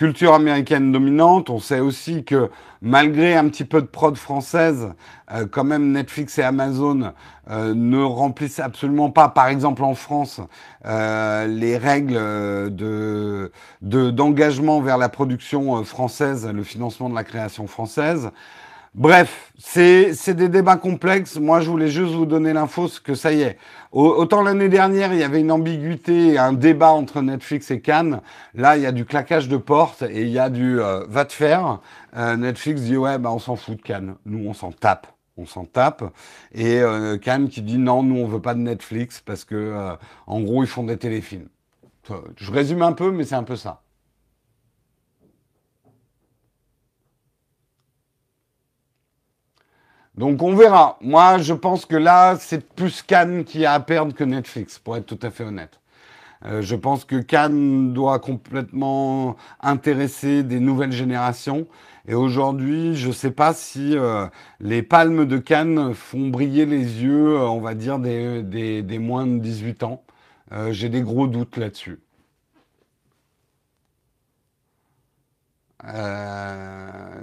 Culture 0.00 0.32
américaine 0.32 0.92
dominante. 0.92 1.50
On 1.50 1.58
sait 1.58 1.80
aussi 1.80 2.24
que 2.24 2.50
malgré 2.80 3.36
un 3.36 3.46
petit 3.50 3.66
peu 3.66 3.82
de 3.82 3.86
prod 3.86 4.16
française, 4.16 4.94
euh, 5.30 5.46
quand 5.46 5.62
même 5.62 5.92
Netflix 5.92 6.38
et 6.38 6.42
Amazon 6.42 7.12
euh, 7.50 7.74
ne 7.74 8.02
remplissent 8.02 8.60
absolument 8.60 9.10
pas, 9.10 9.28
par 9.28 9.48
exemple 9.48 9.84
en 9.84 9.94
France, 9.94 10.40
euh, 10.86 11.46
les 11.46 11.76
règles 11.76 12.14
de 12.14 13.52
d'engagement 13.82 14.80
vers 14.80 14.96
la 14.96 15.10
production 15.10 15.84
française, 15.84 16.46
le 16.50 16.62
financement 16.62 17.10
de 17.10 17.14
la 17.14 17.24
création 17.24 17.66
française. 17.66 18.30
Bref, 18.94 19.52
c'est 19.56 20.34
des 20.34 20.48
débats 20.48 20.76
complexes. 20.76 21.36
Moi, 21.36 21.60
je 21.60 21.70
voulais 21.70 21.88
juste 21.88 22.12
vous 22.12 22.26
donner 22.26 22.52
l'info 22.52 22.88
que 23.04 23.14
ça 23.14 23.32
y 23.32 23.42
est. 23.42 23.56
Autant 23.92 24.42
l'année 24.42 24.68
dernière, 24.68 25.12
il 25.12 25.20
y 25.20 25.22
avait 25.22 25.40
une 25.40 25.52
ambiguïté, 25.52 26.38
un 26.38 26.52
débat 26.52 26.90
entre 26.90 27.22
Netflix 27.22 27.70
et 27.70 27.80
Cannes. 27.80 28.20
Là, 28.54 28.76
il 28.76 28.82
y 28.82 28.86
a 28.86 28.92
du 28.92 29.04
claquage 29.04 29.48
de 29.48 29.56
porte 29.56 30.02
et 30.02 30.22
il 30.22 30.28
y 30.30 30.40
a 30.40 30.50
du 30.50 30.80
euh, 30.80 31.04
va 31.08 31.24
te 31.24 31.32
faire. 31.32 31.80
Euh, 32.16 32.36
Netflix 32.36 32.82
dit 32.82 32.96
ouais, 32.96 33.18
bah 33.18 33.30
on 33.32 33.38
s'en 33.38 33.54
fout 33.54 33.76
de 33.76 33.82
Cannes. 33.82 34.16
Nous, 34.26 34.48
on 34.48 34.54
s'en 34.54 34.72
tape. 34.72 35.06
on 35.36 35.46
s'en 35.46 35.64
tape. 35.64 36.02
Et 36.52 36.80
euh, 36.80 37.16
Cannes 37.18 37.48
qui 37.48 37.62
dit 37.62 37.78
non, 37.78 38.02
nous 38.02 38.16
on 38.16 38.26
veut 38.26 38.42
pas 38.42 38.54
de 38.54 38.60
Netflix 38.60 39.20
parce 39.20 39.44
que 39.44 39.54
euh, 39.54 39.94
en 40.26 40.40
gros 40.40 40.62
ils 40.64 40.68
font 40.68 40.84
des 40.84 40.96
téléfilms. 40.98 41.48
Je 42.36 42.50
résume 42.50 42.82
un 42.82 42.92
peu, 42.92 43.12
mais 43.12 43.24
c'est 43.24 43.36
un 43.36 43.44
peu 43.44 43.56
ça. 43.56 43.82
Donc 50.20 50.42
on 50.42 50.54
verra. 50.54 50.98
Moi, 51.00 51.38
je 51.38 51.54
pense 51.54 51.86
que 51.86 51.96
là, 51.96 52.36
c'est 52.38 52.74
plus 52.74 53.00
Cannes 53.00 53.42
qui 53.42 53.64
a 53.64 53.72
à 53.72 53.80
perdre 53.80 54.12
que 54.12 54.22
Netflix, 54.22 54.78
pour 54.78 54.98
être 54.98 55.06
tout 55.06 55.18
à 55.22 55.30
fait 55.30 55.44
honnête. 55.44 55.80
Euh, 56.44 56.60
je 56.60 56.76
pense 56.76 57.06
que 57.06 57.16
Cannes 57.16 57.94
doit 57.94 58.18
complètement 58.18 59.36
intéresser 59.62 60.42
des 60.42 60.60
nouvelles 60.60 60.92
générations. 60.92 61.66
Et 62.06 62.12
aujourd'hui, 62.12 62.96
je 62.96 63.08
ne 63.08 63.12
sais 63.14 63.30
pas 63.30 63.54
si 63.54 63.96
euh, 63.96 64.26
les 64.60 64.82
palmes 64.82 65.24
de 65.24 65.38
Cannes 65.38 65.94
font 65.94 66.28
briller 66.28 66.66
les 66.66 67.02
yeux, 67.02 67.38
euh, 67.38 67.48
on 67.48 67.62
va 67.62 67.72
dire, 67.72 67.98
des, 67.98 68.42
des, 68.42 68.98
moins 68.98 69.26
de 69.26 69.38
18 69.38 69.84
ans. 69.84 70.02
J'ai 70.70 70.90
des 70.90 71.00
gros 71.00 71.28
doutes 71.28 71.56
là-dessus. 71.56 71.98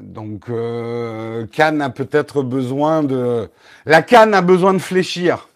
Donc, 0.01 0.45
Cannes 1.51 1.82
a 1.82 1.89
peut-être 1.89 2.41
besoin 2.41 3.03
de... 3.03 3.49
La 3.86 4.01
Cannes 4.01 4.34
a 4.34 4.41
besoin 4.41 4.74
de 4.74 4.80
fléchir. 4.80 5.47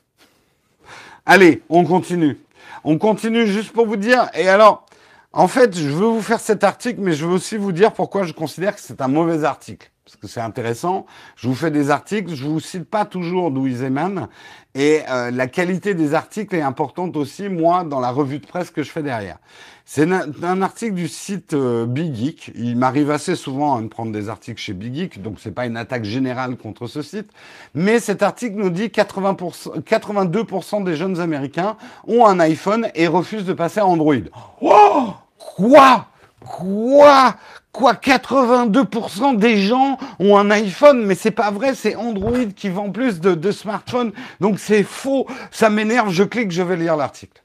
Allez, 1.25 1.61
on 1.69 1.83
continue. 1.83 2.39
On 2.83 2.97
continue 2.97 3.47
juste 3.47 3.71
pour 3.71 3.85
vous 3.85 3.97
dire. 3.97 4.29
Et 4.33 4.47
alors, 4.49 4.85
en 5.33 5.47
fait, 5.47 5.77
je 5.77 5.87
veux 5.87 6.07
vous 6.07 6.21
faire 6.21 6.39
cet 6.39 6.63
article, 6.63 6.99
mais 7.01 7.13
je 7.13 7.25
veux 7.25 7.33
aussi 7.33 7.57
vous 7.57 7.71
dire 7.71 7.93
pourquoi 7.93 8.23
je 8.23 8.33
considère 8.33 8.75
que 8.75 8.81
c'est 8.81 9.01
un 9.01 9.07
mauvais 9.07 9.43
article. 9.43 9.89
Parce 10.11 10.21
que 10.21 10.27
c'est 10.27 10.41
intéressant. 10.41 11.05
Je 11.37 11.47
vous 11.47 11.55
fais 11.55 11.71
des 11.71 11.89
articles, 11.89 12.35
je 12.35 12.43
vous 12.43 12.59
cite 12.59 12.83
pas 12.83 13.05
toujours 13.05 13.49
d'où 13.49 13.65
ils 13.65 13.83
émanent. 13.83 14.27
Et 14.75 14.99
euh, 15.09 15.31
la 15.31 15.47
qualité 15.47 15.93
des 15.93 16.13
articles 16.13 16.53
est 16.53 16.61
importante 16.61 17.15
aussi, 17.15 17.47
moi, 17.47 17.85
dans 17.85 18.01
la 18.01 18.11
revue 18.11 18.39
de 18.39 18.45
presse 18.45 18.71
que 18.71 18.83
je 18.83 18.91
fais 18.91 19.03
derrière. 19.03 19.37
C'est 19.85 20.09
un, 20.11 20.61
article 20.61 20.95
du 20.95 21.07
site 21.07 21.53
euh, 21.53 21.85
Big 21.85 22.13
Geek. 22.13 22.51
Il 22.55 22.77
m'arrive 22.77 23.09
assez 23.09 23.35
souvent 23.35 23.77
à 23.77 23.81
me 23.81 23.87
prendre 23.87 24.11
des 24.11 24.27
articles 24.27 24.59
chez 24.59 24.73
Big 24.73 24.93
Geek, 24.93 25.21
donc 25.21 25.37
c'est 25.39 25.51
pas 25.51 25.65
une 25.65 25.77
attaque 25.77 26.03
générale 26.03 26.57
contre 26.57 26.87
ce 26.87 27.01
site. 27.01 27.29
Mais 27.73 28.01
cet 28.01 28.21
article 28.21 28.57
nous 28.57 28.69
dit 28.69 28.87
80%, 28.87 29.81
82% 29.81 30.83
des 30.83 30.97
jeunes 30.97 31.21
Américains 31.21 31.77
ont 32.05 32.25
un 32.25 32.39
iPhone 32.41 32.89
et 32.95 33.07
refusent 33.07 33.45
de 33.45 33.53
passer 33.53 33.79
à 33.79 33.85
Android. 33.85 34.15
Oh 34.59 35.13
Quoi? 35.37 36.07
Quoi? 36.45 37.35
Quoi 37.71 37.93
82% 37.93 39.37
des 39.37 39.61
gens 39.61 39.97
ont 40.19 40.37
un 40.37 40.51
iPhone, 40.51 41.05
mais 41.05 41.15
c'est 41.15 41.31
pas 41.31 41.51
vrai, 41.51 41.73
c'est 41.73 41.95
Android 41.95 42.45
qui 42.53 42.67
vend 42.67 42.91
plus 42.91 43.21
de, 43.21 43.51
smartphones, 43.51 44.11
donc 44.41 44.59
c'est 44.59 44.83
faux. 44.83 45.25
Ça 45.51 45.69
m'énerve, 45.69 46.11
je 46.11 46.23
clique, 46.23 46.51
je 46.51 46.61
vais 46.61 46.75
lire 46.75 46.97
l'article. 46.97 47.41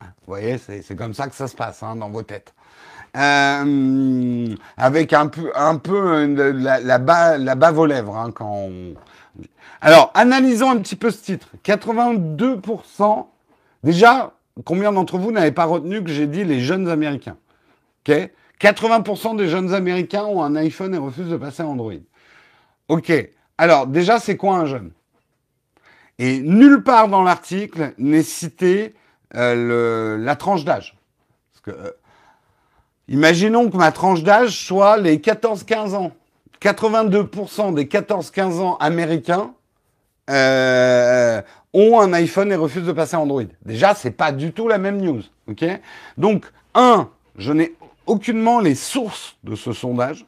Vous 0.00 0.06
voyez, 0.28 0.56
c'est 0.56 0.96
comme 0.96 1.12
ça 1.12 1.26
que 1.26 1.34
ça 1.34 1.46
se 1.46 1.54
passe 1.54 1.82
hein, 1.82 1.96
dans 1.96 2.08
vos 2.08 2.22
têtes. 2.22 2.54
Euh, 3.14 4.54
avec 4.78 5.12
un 5.12 5.26
peu, 5.26 5.52
un 5.54 5.76
peu 5.76 6.24
la, 6.24 6.80
la, 6.80 6.98
bave 6.98 7.78
aux 7.78 7.84
lèvres 7.84 8.16
hein, 8.16 8.30
quand. 8.34 8.70
Alors, 9.82 10.10
analysons 10.14 10.70
un 10.70 10.78
petit 10.78 10.96
peu 10.96 11.10
ce 11.10 11.22
titre. 11.22 11.48
82%. 11.64 13.26
Déjà, 13.84 14.32
combien 14.64 14.92
d'entre 14.92 15.18
vous 15.18 15.32
n'avez 15.32 15.52
pas 15.52 15.64
retenu 15.66 16.02
que 16.02 16.10
j'ai 16.10 16.26
dit 16.26 16.44
les 16.44 16.60
jeunes 16.60 16.88
Américains? 16.88 17.36
Ok? 18.08 18.30
80% 18.62 19.36
des 19.36 19.48
jeunes 19.48 19.74
Américains 19.74 20.24
ont 20.24 20.42
un 20.42 20.54
iPhone 20.54 20.94
et 20.94 20.98
refusent 20.98 21.28
de 21.28 21.36
passer 21.36 21.62
à 21.62 21.66
Android. 21.66 21.92
Ok. 22.88 23.12
Alors, 23.58 23.86
déjà, 23.88 24.20
c'est 24.20 24.36
quoi 24.36 24.56
un 24.56 24.66
jeune? 24.66 24.92
Et 26.18 26.40
nulle 26.40 26.82
part 26.84 27.08
dans 27.08 27.22
l'article 27.22 27.92
n'est 27.98 28.22
cité 28.22 28.94
euh, 29.34 30.16
la 30.18 30.36
tranche 30.36 30.64
d'âge. 30.64 30.96
Euh, 31.68 31.90
imaginons 33.08 33.68
que 33.68 33.76
ma 33.76 33.90
tranche 33.90 34.22
d'âge 34.22 34.64
soit 34.64 34.96
les 34.96 35.18
14-15 35.18 35.94
ans. 35.94 36.12
82% 36.60 37.74
des 37.74 37.86
14-15 37.86 38.60
ans 38.60 38.76
américains 38.76 39.52
euh, 40.30 41.42
ont 41.72 42.00
un 42.00 42.12
iPhone 42.12 42.52
et 42.52 42.56
refusent 42.56 42.86
de 42.86 42.92
passer 42.92 43.16
à 43.16 43.20
Android. 43.20 43.42
Déjà, 43.64 43.96
c'est 43.96 44.12
pas 44.12 44.30
du 44.30 44.52
tout 44.52 44.68
la 44.68 44.78
même 44.78 45.00
news. 45.00 45.22
ok? 45.48 45.64
Donc, 46.16 46.44
un, 46.74 47.08
je 47.36 47.52
n'ai 47.52 47.74
aucunement 48.12 48.60
les 48.60 48.74
sources 48.74 49.36
de 49.42 49.54
ce 49.54 49.72
sondage. 49.72 50.26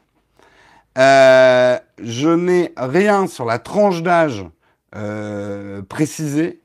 je 0.97 2.35
n'ai 2.35 2.73
rien 2.75 3.27
sur 3.27 3.45
la 3.45 3.59
tranche 3.59 4.01
d'âge 4.01 4.45
précisée. 5.89 6.61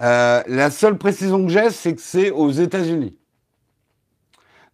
Euh, 0.00 0.42
la 0.46 0.70
seule 0.70 0.96
précision 0.96 1.44
que 1.44 1.52
j'ai, 1.52 1.70
c'est 1.70 1.94
que 1.94 2.00
c'est 2.00 2.30
aux 2.30 2.50
États-Unis. 2.50 3.16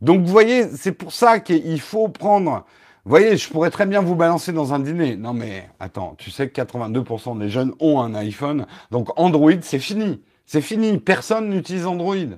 Donc, 0.01 0.21
vous 0.21 0.31
voyez, 0.31 0.69
c'est 0.69 0.93
pour 0.93 1.13
ça 1.13 1.41
qu'il 1.41 1.81
faut 1.81 2.09
prendre. 2.09 2.65
Vous 3.05 3.11
voyez, 3.11 3.37
je 3.37 3.49
pourrais 3.49 3.71
très 3.71 3.87
bien 3.87 4.03
vous 4.03 4.15
balancer 4.15 4.53
dans 4.53 4.75
un 4.75 4.81
dîner. 4.81 5.17
Non, 5.17 5.33
mais 5.33 5.69
attends, 5.81 6.15
tu 6.19 6.31
sais 6.31 6.49
que 6.49 6.61
82% 6.61 7.39
des 7.39 7.49
jeunes 7.49 7.73
ont 7.81 8.01
un 8.01 8.15
iPhone. 8.15 8.67
Donc, 8.91 9.09
Android, 9.19 9.53
c'est 9.63 9.79
fini. 9.79 10.23
C'est 10.47 10.61
fini. 10.61 10.99
Personne 10.99 11.49
n'utilise 11.49 11.87
Android. 11.87 12.17
Vous 12.17 12.37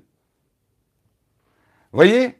voyez? 1.92 2.36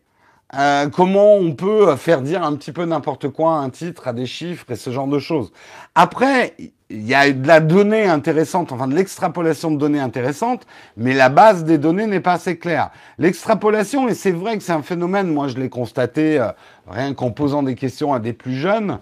Euh, 0.54 0.88
comment 0.88 1.34
on 1.34 1.54
peut 1.54 1.96
faire 1.96 2.22
dire 2.22 2.44
un 2.44 2.54
petit 2.54 2.70
peu 2.70 2.84
n'importe 2.84 3.28
quoi 3.28 3.54
un 3.54 3.70
titre 3.70 4.06
à 4.06 4.12
des 4.12 4.26
chiffres 4.26 4.64
et 4.70 4.76
ce 4.76 4.90
genre 4.90 5.08
de 5.08 5.18
choses. 5.18 5.52
Après, 5.96 6.54
il 6.88 7.04
y 7.04 7.14
a 7.14 7.32
de 7.32 7.46
la 7.46 7.58
donnée 7.58 8.04
intéressante, 8.04 8.70
enfin 8.70 8.86
de 8.86 8.94
l'extrapolation 8.94 9.72
de 9.72 9.76
données 9.76 10.00
intéressantes, 10.00 10.66
mais 10.96 11.14
la 11.14 11.30
base 11.30 11.64
des 11.64 11.78
données 11.78 12.06
n'est 12.06 12.20
pas 12.20 12.34
assez 12.34 12.58
claire. 12.58 12.90
L'extrapolation, 13.18 14.08
et 14.08 14.14
c'est 14.14 14.30
vrai 14.30 14.56
que 14.56 14.62
c'est 14.62 14.72
un 14.72 14.82
phénomène, 14.82 15.32
moi 15.32 15.48
je 15.48 15.56
l'ai 15.56 15.68
constaté 15.68 16.38
euh, 16.38 16.48
rien 16.86 17.12
qu'en 17.14 17.32
posant 17.32 17.64
des 17.64 17.74
questions 17.74 18.14
à 18.14 18.20
des 18.20 18.32
plus 18.32 18.54
jeunes, 18.54 19.00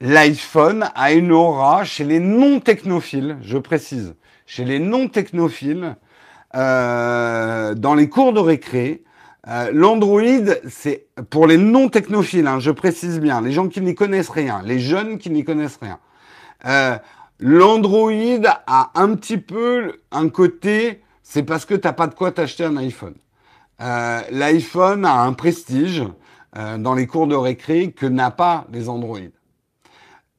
l'iPhone 0.00 0.88
a 0.94 1.12
une 1.12 1.32
aura 1.32 1.84
chez 1.84 2.04
les 2.04 2.20
non-technophiles, 2.20 3.38
je 3.42 3.58
précise, 3.58 4.14
chez 4.46 4.64
les 4.64 4.78
non-technophiles, 4.78 5.96
euh, 6.54 7.74
dans 7.74 7.94
les 7.94 8.08
cours 8.08 8.32
de 8.32 8.38
récré, 8.38 9.03
euh, 9.48 9.70
L'Android, 9.72 10.22
c'est 10.68 11.06
pour 11.30 11.46
les 11.46 11.58
non-technophiles, 11.58 12.46
hein, 12.46 12.60
je 12.60 12.70
précise 12.70 13.20
bien, 13.20 13.40
les 13.40 13.52
gens 13.52 13.68
qui 13.68 13.80
n'y 13.80 13.94
connaissent 13.94 14.30
rien, 14.30 14.62
les 14.64 14.78
jeunes 14.78 15.18
qui 15.18 15.30
n'y 15.30 15.44
connaissent 15.44 15.78
rien. 15.80 15.98
Euh, 16.66 16.96
L'Android 17.40 18.12
a 18.66 18.90
un 18.94 19.14
petit 19.14 19.38
peu 19.38 20.00
un 20.12 20.28
côté, 20.28 21.02
c'est 21.22 21.42
parce 21.42 21.66
que 21.66 21.74
t'as 21.74 21.92
pas 21.92 22.06
de 22.06 22.14
quoi 22.14 22.32
t'acheter 22.32 22.64
un 22.64 22.76
iPhone. 22.76 23.14
Euh, 23.80 24.20
L'iPhone 24.30 25.04
a 25.04 25.22
un 25.22 25.32
prestige 25.32 26.04
dans 26.78 26.94
les 26.94 27.08
cours 27.08 27.26
de 27.26 27.34
récré 27.34 27.90
que 27.90 28.06
n'a 28.06 28.30
pas 28.30 28.64
les 28.70 28.88
Android. 28.88 29.18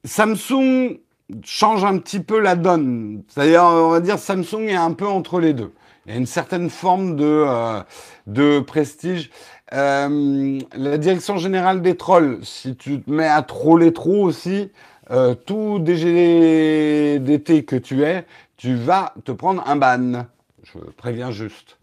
Samsung 0.04 0.98
change 1.44 1.84
un 1.84 1.98
petit 1.98 2.20
peu 2.20 2.40
la 2.40 2.54
donne. 2.54 3.22
C'est-à-dire, 3.28 3.64
on 3.64 3.90
va 3.90 4.00
dire, 4.00 4.18
Samsung 4.18 4.68
est 4.68 4.74
un 4.74 4.92
peu 4.92 5.06
entre 5.06 5.40
les 5.40 5.52
deux. 5.52 5.72
Il 6.06 6.12
y 6.12 6.14
a 6.14 6.18
une 6.18 6.26
certaine 6.26 6.70
forme 6.70 7.16
de, 7.16 7.24
euh, 7.24 7.82
de 8.28 8.60
prestige. 8.60 9.28
Euh, 9.72 10.60
la 10.76 10.98
direction 10.98 11.36
générale 11.36 11.82
des 11.82 11.96
trolls, 11.96 12.38
si 12.44 12.76
tu 12.76 13.02
te 13.02 13.10
mets 13.10 13.26
à 13.26 13.42
troller 13.42 13.92
trop 13.92 14.22
aussi, 14.22 14.70
euh, 15.10 15.34
tout 15.34 15.80
DG 15.80 17.18
d'été 17.18 17.64
que 17.64 17.74
tu 17.74 18.04
es, 18.04 18.24
tu 18.56 18.76
vas 18.76 19.14
te 19.24 19.32
prendre 19.32 19.66
un 19.66 19.74
ban. 19.74 20.26
Je 20.62 20.78
préviens 20.96 21.32
juste. 21.32 21.76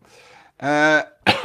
Euh, 0.64 1.02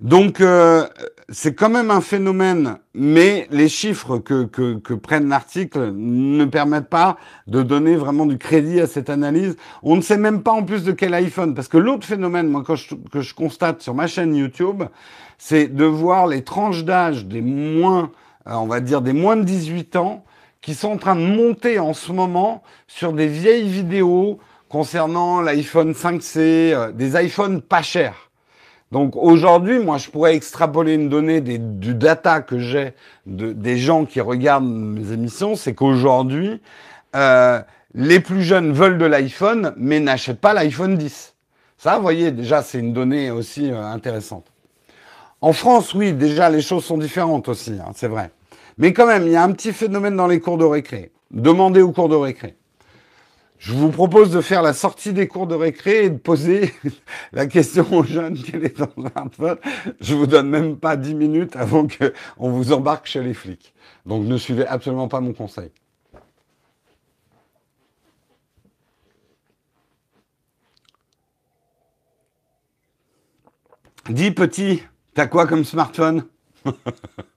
donc, 0.00 0.40
euh, 0.40 0.88
c'est 1.28 1.54
quand 1.54 1.70
même 1.70 1.90
un 1.90 2.00
phénomène, 2.00 2.78
mais 2.94 3.48
les 3.50 3.68
chiffres 3.68 4.18
que, 4.18 4.44
prennent 4.94 5.28
l'article 5.28 5.92
ne 5.92 6.44
permettent 6.44 6.88
pas 6.88 7.16
de 7.48 7.62
donner 7.62 7.96
vraiment 7.96 8.26
du 8.26 8.38
crédit 8.38 8.80
à 8.80 8.86
cette 8.86 9.10
analyse. 9.10 9.56
On 9.82 9.96
ne 9.96 10.02
sait 10.02 10.18
même 10.18 10.42
pas 10.42 10.52
en 10.52 10.62
plus 10.62 10.84
de 10.84 10.92
quel 10.92 11.14
iPhone, 11.14 11.54
parce 11.54 11.66
que 11.66 11.78
l'autre 11.78 12.06
phénomène, 12.06 12.48
moi, 12.48 12.62
que 12.62 12.76
je, 12.76 12.94
que 13.10 13.22
je 13.22 13.34
constate 13.34 13.82
sur 13.82 13.92
ma 13.92 14.06
chaîne 14.06 14.36
YouTube, 14.36 14.84
c'est 15.36 15.66
de 15.66 15.84
voir 15.84 16.28
les 16.28 16.44
tranches 16.44 16.84
d'âge 16.84 17.26
des 17.26 17.40
moins, 17.40 18.12
euh, 18.46 18.52
on 18.52 18.66
va 18.66 18.80
dire 18.80 19.02
des 19.02 19.12
moins 19.12 19.36
de 19.36 19.42
18 19.42 19.96
ans, 19.96 20.24
qui 20.60 20.74
sont 20.74 20.92
en 20.92 20.96
train 20.96 21.16
de 21.16 21.26
monter 21.26 21.80
en 21.80 21.92
ce 21.92 22.12
moment 22.12 22.62
sur 22.86 23.12
des 23.12 23.26
vieilles 23.26 23.68
vidéos 23.68 24.38
concernant 24.68 25.40
l'iPhone 25.40 25.92
5C, 25.92 26.38
euh, 26.38 26.92
des 26.92 27.20
iPhones 27.20 27.62
pas 27.62 27.82
chers. 27.82 28.25
Donc 28.92 29.16
aujourd'hui, 29.16 29.78
moi, 29.78 29.98
je 29.98 30.08
pourrais 30.10 30.36
extrapoler 30.36 30.94
une 30.94 31.08
donnée 31.08 31.40
des, 31.40 31.58
du 31.58 31.94
data 31.94 32.40
que 32.40 32.58
j'ai 32.58 32.94
de, 33.26 33.52
des 33.52 33.78
gens 33.78 34.04
qui 34.04 34.20
regardent 34.20 34.70
mes 34.70 35.12
émissions, 35.12 35.56
c'est 35.56 35.74
qu'aujourd'hui, 35.74 36.60
euh, 37.16 37.60
les 37.94 38.20
plus 38.20 38.42
jeunes 38.42 38.72
veulent 38.72 38.98
de 38.98 39.06
l'iPhone, 39.06 39.74
mais 39.76 39.98
n'achètent 39.98 40.40
pas 40.40 40.54
l'iPhone 40.54 40.96
10. 40.96 41.34
Ça, 41.78 41.96
vous 41.96 42.02
voyez, 42.02 42.30
déjà, 42.30 42.62
c'est 42.62 42.78
une 42.78 42.92
donnée 42.92 43.30
aussi 43.30 43.70
euh, 43.70 43.82
intéressante. 43.82 44.46
En 45.40 45.52
France, 45.52 45.92
oui, 45.94 46.12
déjà, 46.12 46.48
les 46.48 46.62
choses 46.62 46.84
sont 46.84 46.98
différentes 46.98 47.48
aussi, 47.48 47.72
hein, 47.72 47.90
c'est 47.94 48.08
vrai. 48.08 48.30
Mais 48.78 48.92
quand 48.92 49.06
même, 49.06 49.26
il 49.26 49.32
y 49.32 49.36
a 49.36 49.42
un 49.42 49.52
petit 49.52 49.72
phénomène 49.72 50.16
dans 50.16 50.26
les 50.26 50.40
cours 50.40 50.58
de 50.58 50.64
récré. 50.64 51.12
Demandez 51.30 51.82
au 51.82 51.92
cours 51.92 52.08
de 52.08 52.16
récré. 52.16 52.56
Je 53.58 53.72
vous 53.72 53.90
propose 53.90 54.30
de 54.30 54.40
faire 54.40 54.62
la 54.62 54.72
sortie 54.72 55.12
des 55.12 55.28
cours 55.28 55.46
de 55.46 55.54
récré 55.54 56.04
et 56.04 56.10
de 56.10 56.18
poser 56.18 56.74
la 57.32 57.46
question 57.46 57.86
aux 57.92 58.04
jeunes 58.04 58.38
quel 58.38 58.64
est 58.64 58.76
ton 58.76 58.88
smartphone. 58.92 59.58
Je 60.00 60.14
vous 60.14 60.26
donne 60.26 60.48
même 60.48 60.76
pas 60.76 60.96
10 60.96 61.14
minutes 61.14 61.56
avant 61.56 61.86
qu'on 61.86 62.50
vous 62.50 62.72
embarque 62.72 63.06
chez 63.06 63.22
les 63.22 63.34
flics. 63.34 63.74
Donc 64.04 64.24
ne 64.24 64.36
suivez 64.36 64.66
absolument 64.66 65.08
pas 65.08 65.20
mon 65.20 65.32
conseil. 65.32 65.70
Dis 74.08 74.30
petit, 74.30 74.82
t'as 75.14 75.26
quoi 75.26 75.46
comme 75.46 75.64
smartphone? 75.64 76.24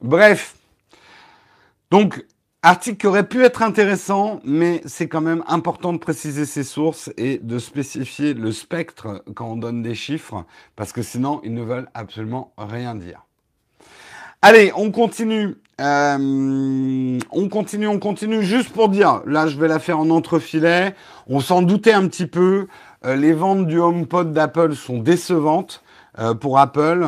Bref. 0.00 0.56
Donc, 1.90 2.24
article 2.62 2.96
qui 2.96 3.06
aurait 3.06 3.28
pu 3.28 3.44
être 3.44 3.62
intéressant, 3.62 4.40
mais 4.44 4.80
c'est 4.86 5.08
quand 5.08 5.20
même 5.20 5.42
important 5.46 5.92
de 5.92 5.98
préciser 5.98 6.46
ses 6.46 6.64
sources 6.64 7.10
et 7.16 7.38
de 7.38 7.58
spécifier 7.58 8.34
le 8.34 8.52
spectre 8.52 9.22
quand 9.34 9.50
on 9.50 9.56
donne 9.56 9.82
des 9.82 9.94
chiffres, 9.94 10.44
parce 10.76 10.92
que 10.92 11.02
sinon, 11.02 11.40
ils 11.44 11.52
ne 11.52 11.62
veulent 11.62 11.88
absolument 11.94 12.52
rien 12.56 12.94
dire. 12.94 13.26
Allez, 14.42 14.72
on 14.74 14.90
continue. 14.90 15.56
Euh, 15.82 17.18
on 17.30 17.48
continue, 17.50 17.86
on 17.86 17.98
continue. 17.98 18.42
Juste 18.42 18.70
pour 18.70 18.88
dire, 18.88 19.22
là, 19.26 19.46
je 19.46 19.58
vais 19.58 19.68
la 19.68 19.78
faire 19.78 19.98
en 19.98 20.08
entrefilet. 20.08 20.94
On 21.26 21.40
s'en 21.40 21.60
doutait 21.60 21.92
un 21.92 22.08
petit 22.08 22.26
peu. 22.26 22.66
Euh, 23.04 23.16
les 23.16 23.34
ventes 23.34 23.66
du 23.66 23.78
HomePod 23.78 24.32
d'Apple 24.32 24.74
sont 24.74 24.98
décevantes 24.98 25.82
euh, 26.20 26.34
pour 26.34 26.58
Apple. 26.58 27.06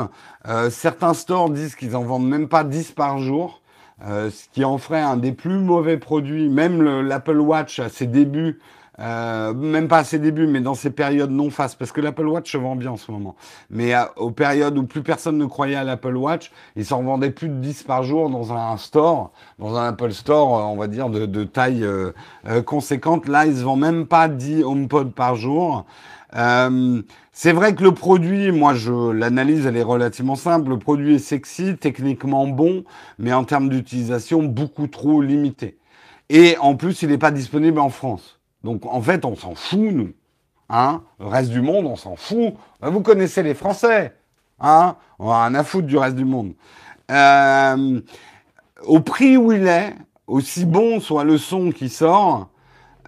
Euh, 0.49 0.71
certains 0.71 1.15
stores 1.15 1.51
disent 1.51 1.75
qu'ils 1.75 1.97
en 1.97 2.03
vendent 2.03 2.29
même 2.29 2.49
pas 2.49 2.65
10 2.65 2.93
par 2.93 3.19
jour, 3.19 3.61
euh, 4.05 4.31
ce 4.31 4.49
qui 4.53 4.65
en 4.65 4.79
ferait 4.79 5.03
un 5.03 5.17
des 5.17 5.33
plus 5.33 5.59
mauvais 5.59 5.99
produits. 5.99 6.49
Même 6.49 6.83
l'Apple 7.01 7.39
Watch 7.39 7.79
à 7.79 7.89
ses 7.89 8.07
débuts, 8.07 8.59
euh, 8.99 9.55
même 9.55 9.89
pas 9.89 9.99
à 9.99 10.05
ses 10.05 10.19
débuts, 10.19 10.47
mais 10.47 10.61
dans 10.61 10.75
ces 10.75 10.91
périodes 10.91 11.31
non 11.31 11.51
face, 11.51 11.75
parce 11.75 11.93
que 11.93 12.01
l'Apple 12.01 12.27
Watch 12.27 12.51
se 12.51 12.57
vend 12.57 12.75
bien 12.75 12.91
en 12.91 12.97
ce 12.97 13.13
moment. 13.13 13.37
Mais 13.71 13.95
aux 14.17 14.31
périodes 14.31 14.77
où 14.77 14.85
plus 14.85 15.03
personne 15.03 15.39
ne 15.39 15.47
croyait 15.47 15.77
à 15.77 15.85
l'Apple 15.85 16.17
Watch, 16.17 16.51
ils 16.75 16.85
s'en 16.85 17.03
vendaient 17.03 17.31
plus 17.31 17.49
de 17.49 17.55
10 17.55 17.85
par 17.85 18.03
jour 18.03 18.31
dans 18.31 18.53
un 18.53 18.77
store, 18.77 19.31
dans 19.59 19.77
un 19.77 19.89
Apple 19.89 20.13
Store, 20.13 20.71
on 20.73 20.77
va 20.77 20.89
dire, 20.89 21.09
de, 21.09 21.27
de 21.27 21.45
taille 21.45 21.87
conséquente. 22.67 23.29
Là, 23.29 23.47
ils 23.47 23.59
se 23.59 23.63
vendent 23.63 23.81
même 23.81 24.07
pas 24.07 24.29
10 24.29 24.65
HomePod 24.65 25.13
par 25.13 25.37
jour. 25.37 25.87
Euh, 26.37 27.03
c'est 27.33 27.53
vrai 27.53 27.75
que 27.75 27.83
le 27.83 27.93
produit, 27.93 28.53
moi, 28.53 28.75
je 28.75 29.11
l'analyse, 29.11 29.65
elle 29.65 29.79
est 29.79 29.83
relativement 29.83 30.37
simple. 30.37 30.69
Le 30.69 30.79
produit 30.79 31.15
est 31.15 31.19
sexy, 31.19 31.77
techniquement 31.79 32.47
bon, 32.47 32.85
mais 33.19 33.33
en 33.33 33.45
termes 33.45 33.71
d'utilisation, 33.71 34.43
beaucoup 34.43 34.87
trop 34.87 35.23
limité. 35.23 35.79
Et 36.29 36.57
en 36.59 36.77
plus, 36.77 37.03
il 37.03 37.09
n'est 37.09 37.19
pas 37.19 37.31
disponible 37.31 37.81
en 37.81 37.89
France. 37.89 38.39
Donc, 38.65 38.85
en 38.85 39.01
fait, 39.01 39.25
on 39.25 39.35
s'en 39.35 39.55
fout, 39.55 39.81
nous. 39.81 40.13
Hein? 40.69 41.03
Le 41.21 41.27
reste 41.27 41.51
du 41.51 41.63
monde, 41.63 41.87
on 41.87 41.97
s'en 41.97 42.17
fout. 42.17 42.55
Vous 42.83 43.01
connaissez 43.01 43.43
les 43.43 43.55
Français. 43.55 44.15
Hein? 44.61 44.97
On 45.19 45.31
a 45.31 45.47
rien 45.47 45.55
à 45.55 45.65
foutre 45.65 45.87
du 45.87 45.97
reste 45.97 46.17
du 46.17 46.27
monde. 46.27 46.53
Euh, 47.11 48.01
au 48.85 49.01
prix 49.01 49.39
où 49.39 49.53
il 49.53 49.67
est, 49.67 49.95
aussi 50.27 50.65
bon 50.65 51.01
soit 51.01 51.25
le 51.25 51.39
son 51.39 51.73
qui 51.73 51.89
sort, 51.89 52.49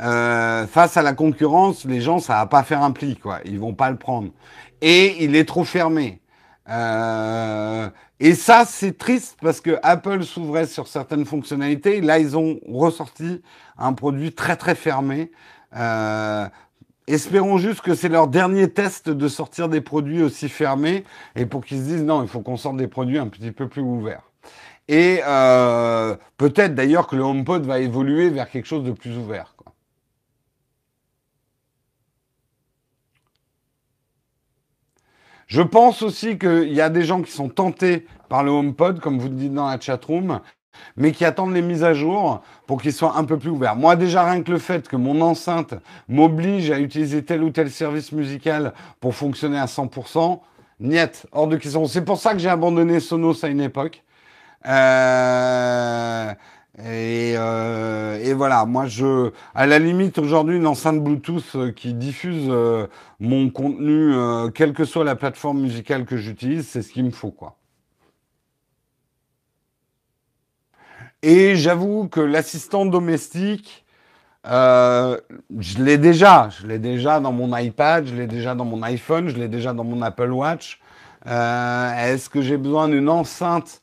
euh, 0.00 0.66
face 0.66 0.96
à 0.96 1.02
la 1.02 1.12
concurrence, 1.12 1.84
les 1.84 2.00
gens, 2.00 2.18
ça 2.18 2.34
va 2.34 2.46
pas 2.46 2.62
faire 2.62 2.82
un 2.82 2.90
pli, 2.90 3.16
quoi. 3.16 3.40
Ils 3.44 3.58
vont 3.58 3.74
pas 3.74 3.90
le 3.90 3.96
prendre. 3.96 4.30
Et 4.80 5.24
il 5.24 5.36
est 5.36 5.44
trop 5.44 5.64
fermé. 5.64 6.20
Euh, 6.68 7.88
et 8.20 8.34
ça, 8.34 8.64
c'est 8.66 8.96
triste 8.96 9.36
parce 9.40 9.60
que 9.60 9.78
Apple 9.82 10.22
s'ouvrait 10.24 10.66
sur 10.66 10.88
certaines 10.88 11.24
fonctionnalités. 11.24 12.00
Là, 12.00 12.18
ils 12.18 12.36
ont 12.36 12.58
ressorti 12.66 13.42
un 13.78 13.92
produit 13.92 14.32
très 14.32 14.56
très 14.56 14.74
fermé. 14.74 15.30
Euh, 15.76 16.46
espérons 17.06 17.58
juste 17.58 17.80
que 17.80 17.94
c'est 17.94 18.08
leur 18.08 18.28
dernier 18.28 18.70
test 18.70 19.10
de 19.10 19.28
sortir 19.28 19.68
des 19.68 19.80
produits 19.80 20.22
aussi 20.22 20.48
fermés 20.48 21.04
et 21.36 21.46
pour 21.46 21.64
qu'ils 21.64 21.78
se 21.78 21.82
disent 21.84 22.04
non, 22.04 22.22
il 22.22 22.28
faut 22.28 22.40
qu'on 22.40 22.56
sorte 22.56 22.76
des 22.76 22.88
produits 22.88 23.18
un 23.18 23.28
petit 23.28 23.50
peu 23.50 23.68
plus 23.68 23.82
ouverts. 23.82 24.22
Et 24.88 25.20
euh, 25.26 26.16
peut-être 26.36 26.74
d'ailleurs 26.74 27.06
que 27.06 27.16
le 27.16 27.22
HomePod 27.22 27.64
va 27.64 27.78
évoluer 27.78 28.28
vers 28.28 28.50
quelque 28.50 28.66
chose 28.66 28.84
de 28.84 28.92
plus 28.92 29.16
ouvert. 29.16 29.53
Je 35.46 35.62
pense 35.62 36.02
aussi 36.02 36.38
qu'il 36.38 36.72
y 36.72 36.80
a 36.80 36.90
des 36.90 37.04
gens 37.04 37.22
qui 37.22 37.32
sont 37.32 37.48
tentés 37.48 38.06
par 38.28 38.42
le 38.42 38.50
HomePod, 38.50 39.00
comme 39.00 39.18
vous 39.18 39.28
le 39.28 39.34
dites 39.34 39.54
dans 39.54 39.68
la 39.68 39.78
chatroom, 39.78 40.40
mais 40.96 41.12
qui 41.12 41.24
attendent 41.24 41.54
les 41.54 41.62
mises 41.62 41.84
à 41.84 41.94
jour 41.94 42.42
pour 42.66 42.80
qu'ils 42.80 42.92
soient 42.92 43.16
un 43.16 43.24
peu 43.24 43.38
plus 43.38 43.50
ouverts. 43.50 43.76
Moi, 43.76 43.96
déjà, 43.96 44.24
rien 44.24 44.42
que 44.42 44.50
le 44.50 44.58
fait 44.58 44.88
que 44.88 44.96
mon 44.96 45.20
enceinte 45.20 45.74
m'oblige 46.08 46.70
à 46.70 46.78
utiliser 46.78 47.24
tel 47.24 47.42
ou 47.42 47.50
tel 47.50 47.70
service 47.70 48.12
musical 48.12 48.72
pour 49.00 49.14
fonctionner 49.14 49.58
à 49.58 49.66
100%, 49.66 50.40
niet, 50.80 51.26
hors 51.32 51.46
de 51.46 51.56
question. 51.56 51.86
C'est 51.86 52.04
pour 52.04 52.18
ça 52.18 52.32
que 52.32 52.38
j'ai 52.38 52.48
abandonné 52.48 53.00
Sonos 53.00 53.44
à 53.44 53.48
une 53.48 53.60
époque. 53.60 54.02
Euh, 54.66 56.32
et, 56.78 57.34
euh, 57.36 58.18
et, 58.20 58.32
voilà, 58.34 58.64
moi 58.64 58.86
je, 58.86 59.30
à 59.54 59.66
la 59.66 59.78
limite 59.78 60.18
aujourd'hui, 60.18 60.56
une 60.56 60.66
enceinte 60.66 61.02
Bluetooth 61.02 61.54
euh, 61.54 61.70
qui 61.70 61.94
diffuse 61.94 62.48
euh, 62.48 62.88
mon 63.20 63.48
contenu, 63.48 64.12
quelle 64.54 64.72
que 64.72 64.84
soit 64.84 65.04
la 65.04 65.14
plateforme 65.14 65.60
musicale 65.60 66.04
que 66.04 66.16
j'utilise, 66.16 66.66
c'est 66.66 66.82
ce 66.82 66.92
qu'il 66.92 67.04
me 67.04 67.10
faut 67.10 67.30
quoi. 67.30 67.56
Et 71.22 71.54
j'avoue 71.54 72.08
que 72.08 72.20
l'assistant 72.20 72.86
domestique, 72.86 73.84
je 74.44 75.18
l'ai 75.78 75.96
déjà, 75.96 76.48
je 76.50 76.66
l'ai 76.66 76.78
déjà 76.80 77.20
dans 77.20 77.32
mon 77.32 77.56
iPad, 77.56 78.04
je 78.06 78.14
l'ai 78.14 78.26
déjà 78.26 78.54
dans 78.56 78.64
mon 78.64 78.82
iPhone, 78.82 79.28
je 79.28 79.36
l'ai 79.36 79.48
déjà 79.48 79.72
dans 79.72 79.84
mon 79.84 80.02
Apple 80.02 80.32
Watch. 80.32 80.80
Est-ce 81.24 82.28
que 82.28 82.42
j'ai 82.42 82.58
besoin 82.58 82.88
d'une 82.88 83.08
enceinte 83.08 83.80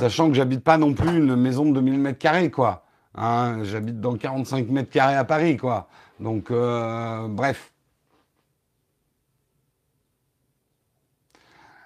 Sachant 0.00 0.28
que 0.28 0.34
j'habite 0.34 0.62
pas 0.62 0.78
non 0.78 0.94
plus 0.94 1.18
une 1.18 1.34
maison 1.34 1.64
de 1.64 1.72
2000 1.72 1.98
mètres 1.98 2.18
carrés, 2.18 2.50
quoi. 2.50 2.84
Hein, 3.16 3.64
j'habite 3.64 4.00
dans 4.00 4.16
45 4.16 4.68
mètres 4.68 4.90
carrés 4.90 5.16
à 5.16 5.24
Paris, 5.24 5.56
quoi. 5.56 5.88
Donc, 6.20 6.50
euh, 6.52 7.26
bref. 7.28 7.72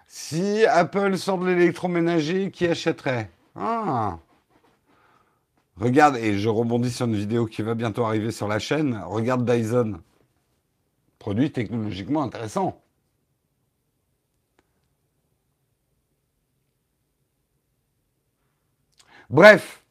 Si 0.07 0.67
Apple 0.67 1.17
sort 1.17 1.39
de 1.39 1.47
l'électroménager, 1.47 2.51
qui 2.51 2.67
achèterait? 2.67 3.31
Ah. 3.57 4.19
Regarde, 5.79 6.17
et 6.17 6.39
je 6.39 6.51
rebondis 6.51 6.91
sur 6.91 7.07
une 7.07 7.17
vidéo 7.17 7.47
qui 7.47 7.63
va 7.63 7.75
bientôt 7.75 8.05
arriver 8.05 8.31
sur 8.31 8.47
la 8.47 8.59
chaîne. 8.59 9.01
Regarde 9.07 9.51
Dyson. 9.51 10.01
Produit 11.19 11.51
technologiquement 11.51 12.23
intéressant. 12.23 12.83
Bref, 19.33 19.83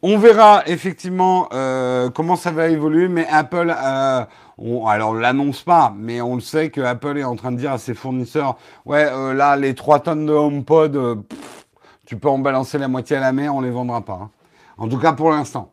on 0.00 0.16
verra 0.16 0.62
effectivement 0.68 1.48
euh, 1.52 2.08
comment 2.08 2.36
ça 2.36 2.52
va 2.52 2.68
évoluer, 2.68 3.08
mais 3.08 3.26
Apple, 3.26 3.74
euh, 3.76 4.24
on, 4.58 4.86
alors 4.86 5.10
on 5.10 5.14
l'annonce 5.14 5.62
pas, 5.62 5.92
mais 5.98 6.20
on 6.20 6.36
le 6.36 6.40
sait 6.40 6.70
que 6.70 6.80
Apple 6.80 7.18
est 7.18 7.24
en 7.24 7.34
train 7.34 7.50
de 7.50 7.56
dire 7.56 7.72
à 7.72 7.78
ses 7.78 7.94
fournisseurs, 7.94 8.56
ouais, 8.84 9.04
euh, 9.10 9.34
là 9.34 9.56
les 9.56 9.74
3 9.74 9.98
tonnes 9.98 10.26
de 10.26 10.32
HomePod, 10.32 11.24
tu 12.06 12.16
peux 12.16 12.28
en 12.28 12.38
balancer 12.38 12.78
la 12.78 12.86
moitié 12.86 13.16
à 13.16 13.20
la 13.20 13.32
mer, 13.32 13.56
on 13.56 13.60
les 13.60 13.72
vendra 13.72 14.02
pas. 14.02 14.20
Hein. 14.22 14.30
En 14.78 14.88
tout 14.88 14.98
cas 14.98 15.14
pour 15.14 15.32
l'instant. 15.32 15.72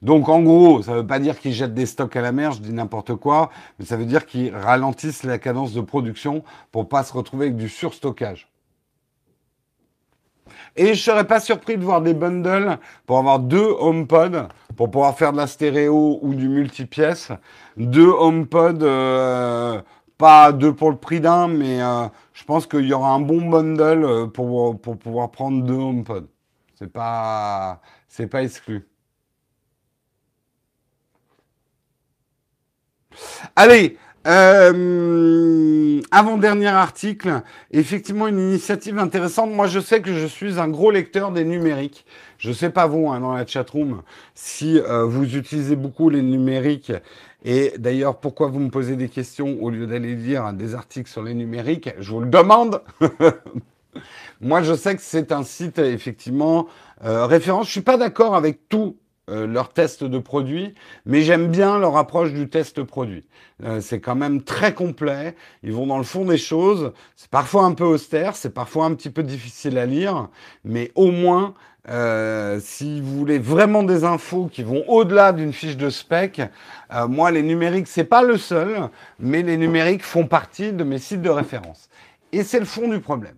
Donc 0.00 0.28
en 0.28 0.40
gros, 0.40 0.82
ça 0.82 0.92
ne 0.92 0.98
veut 0.98 1.06
pas 1.06 1.18
dire 1.18 1.40
qu'ils 1.40 1.52
jettent 1.52 1.74
des 1.74 1.86
stocks 1.86 2.14
à 2.14 2.20
la 2.20 2.30
mer, 2.30 2.52
je 2.52 2.60
dis 2.60 2.72
n'importe 2.72 3.16
quoi, 3.16 3.50
mais 3.80 3.84
ça 3.84 3.96
veut 3.96 4.06
dire 4.06 4.24
qu'ils 4.24 4.54
ralentissent 4.54 5.24
la 5.24 5.38
cadence 5.38 5.72
de 5.72 5.80
production 5.80 6.44
pour 6.70 6.88
pas 6.88 7.02
se 7.02 7.12
retrouver 7.12 7.46
avec 7.46 7.56
du 7.56 7.68
surstockage. 7.68 8.48
Et 10.76 10.94
je 10.94 11.02
serais 11.02 11.26
pas 11.26 11.40
surpris 11.40 11.76
de 11.76 11.84
voir 11.84 12.00
des 12.00 12.14
bundles 12.14 12.78
pour 13.06 13.18
avoir 13.18 13.38
deux 13.38 13.74
HomePod, 13.80 14.48
pour 14.76 14.90
pouvoir 14.90 15.16
faire 15.16 15.32
de 15.32 15.38
la 15.38 15.46
stéréo 15.46 16.18
ou 16.22 16.34
du 16.34 16.48
multipièce. 16.48 17.32
Deux 17.76 18.10
HomePod, 18.10 18.82
euh, 18.82 19.80
pas 20.16 20.52
deux 20.52 20.74
pour 20.74 20.90
le 20.90 20.96
prix 20.96 21.20
d'un, 21.20 21.48
mais 21.48 21.82
euh, 21.82 22.06
je 22.32 22.44
pense 22.44 22.66
qu'il 22.66 22.86
y 22.86 22.92
aura 22.92 23.10
un 23.10 23.20
bon 23.20 23.48
bundle 23.50 24.04
euh, 24.04 24.26
pour, 24.26 24.80
pour 24.80 24.98
pouvoir 24.98 25.30
prendre 25.30 25.62
deux 25.64 25.74
HomePod. 25.74 26.28
C'est 26.74 26.92
pas, 26.92 27.80
c'est 28.08 28.26
pas 28.26 28.42
exclu. 28.42 28.86
Allez, 33.56 33.98
euh, 34.26 36.00
avant-dernier 36.10 36.68
article, 36.68 37.42
effectivement 37.70 38.28
une 38.28 38.38
initiative 38.38 38.98
intéressante. 38.98 39.50
Moi, 39.50 39.66
je 39.66 39.80
sais 39.80 40.02
que 40.02 40.14
je 40.14 40.26
suis 40.26 40.58
un 40.58 40.68
gros 40.68 40.90
lecteur 40.90 41.32
des 41.32 41.44
numériques. 41.44 42.04
Je 42.38 42.52
sais 42.52 42.70
pas 42.70 42.86
vous, 42.86 43.08
hein, 43.08 43.20
dans 43.20 43.32
la 43.32 43.46
chatroom, 43.46 44.02
si 44.34 44.78
euh, 44.78 45.04
vous 45.04 45.36
utilisez 45.36 45.76
beaucoup 45.76 46.10
les 46.10 46.22
numériques. 46.22 46.92
Et 47.44 47.72
d'ailleurs, 47.78 48.18
pourquoi 48.18 48.48
vous 48.48 48.60
me 48.60 48.70
posez 48.70 48.96
des 48.96 49.08
questions 49.08 49.56
au 49.62 49.70
lieu 49.70 49.86
d'aller 49.86 50.14
lire 50.14 50.52
des 50.52 50.74
articles 50.74 51.10
sur 51.10 51.22
les 51.22 51.34
numériques? 51.34 51.90
Je 51.98 52.10
vous 52.10 52.20
le 52.20 52.28
demande. 52.28 52.82
Moi, 54.42 54.62
je 54.62 54.74
sais 54.74 54.96
que 54.96 55.02
c'est 55.02 55.32
un 55.32 55.42
site, 55.44 55.78
effectivement, 55.78 56.66
euh, 57.04 57.26
référence. 57.26 57.66
Je 57.66 57.72
suis 57.72 57.80
pas 57.80 57.96
d'accord 57.96 58.34
avec 58.34 58.68
tout 58.68 58.96
euh, 59.30 59.46
leur 59.46 59.72
test 59.72 60.02
de 60.02 60.18
produit, 60.18 60.74
mais 61.06 61.22
j'aime 61.22 61.48
bien 61.48 61.78
leur 61.78 61.96
approche 61.96 62.32
du 62.32 62.48
test 62.48 62.82
produit. 62.82 63.24
Euh, 63.62 63.80
c'est 63.80 64.00
quand 64.00 64.16
même 64.16 64.42
très 64.42 64.74
complet, 64.74 65.36
ils 65.62 65.72
vont 65.72 65.86
dans 65.86 65.98
le 65.98 66.04
fond 66.04 66.24
des 66.24 66.38
choses, 66.38 66.92
c'est 67.14 67.30
parfois 67.30 67.64
un 67.64 67.72
peu 67.72 67.84
austère, 67.84 68.34
c'est 68.34 68.52
parfois 68.52 68.86
un 68.86 68.94
petit 68.94 69.10
peu 69.10 69.22
difficile 69.22 69.78
à 69.78 69.86
lire, 69.86 70.28
mais 70.64 70.90
au 70.96 71.12
moins, 71.12 71.54
euh, 71.88 72.58
si 72.60 73.00
vous 73.00 73.18
voulez 73.18 73.38
vraiment 73.38 73.84
des 73.84 74.02
infos 74.02 74.48
qui 74.50 74.64
vont 74.64 74.84
au-delà 74.88 75.32
d'une 75.32 75.52
fiche 75.52 75.76
de 75.76 75.90
spec, 75.90 76.42
moi 77.08 77.30
les 77.30 77.42
numériques, 77.42 77.86
c'est 77.86 78.04
pas 78.04 78.22
le 78.22 78.36
seul, 78.36 78.88
mais 79.20 79.42
les 79.42 79.56
numériques 79.56 80.02
font 80.02 80.26
partie 80.26 80.72
de 80.72 80.82
mes 80.82 80.98
sites 80.98 81.22
de 81.22 81.30
référence. 81.30 81.88
Et 82.32 82.42
c'est 82.42 82.58
le 82.58 82.64
fond 82.64 82.88
du 82.88 82.98
problème. 82.98 83.36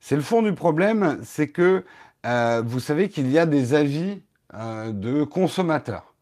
C'est 0.00 0.16
le 0.16 0.22
fond 0.22 0.42
du 0.42 0.52
problème, 0.52 1.18
c'est 1.24 1.48
que 1.48 1.82
vous 2.22 2.80
savez 2.80 3.08
qu'il 3.08 3.32
y 3.32 3.38
a 3.38 3.46
des 3.46 3.74
avis 3.74 4.20
euh, 4.20 4.33
de 4.54 5.24
consommateurs. 5.24 6.14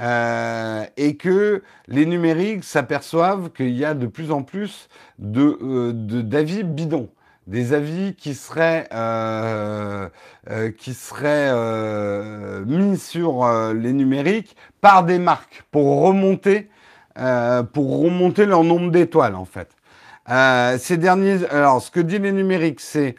Euh, 0.00 0.84
et 0.96 1.16
que 1.16 1.62
les 1.88 2.06
numériques 2.06 2.62
s'aperçoivent 2.62 3.50
qu'il 3.50 3.76
y 3.76 3.84
a 3.84 3.94
de 3.94 4.06
plus 4.06 4.30
en 4.30 4.44
plus 4.44 4.88
de, 5.18 5.58
euh, 5.60 5.92
d'avis 6.22 6.62
bidons, 6.62 7.08
des 7.48 7.72
avis 7.72 8.14
qui 8.14 8.34
seraient, 8.34 8.88
mis 12.64 12.96
sur 12.96 13.72
les 13.72 13.92
numériques 13.92 14.56
par 14.80 15.02
des 15.02 15.18
marques 15.18 15.64
pour 15.72 16.02
remonter, 16.02 16.70
pour 17.72 18.00
remonter 18.00 18.46
leur 18.46 18.62
nombre 18.62 18.92
d'étoiles 18.92 19.34
en 19.34 19.46
fait. 19.46 19.70
ces 20.78 20.96
derniers, 20.96 21.44
alors 21.50 21.82
ce 21.82 21.90
que 21.90 22.00
dit 22.00 22.20
les 22.20 22.32
numériques, 22.32 22.80
c'est 22.80 23.16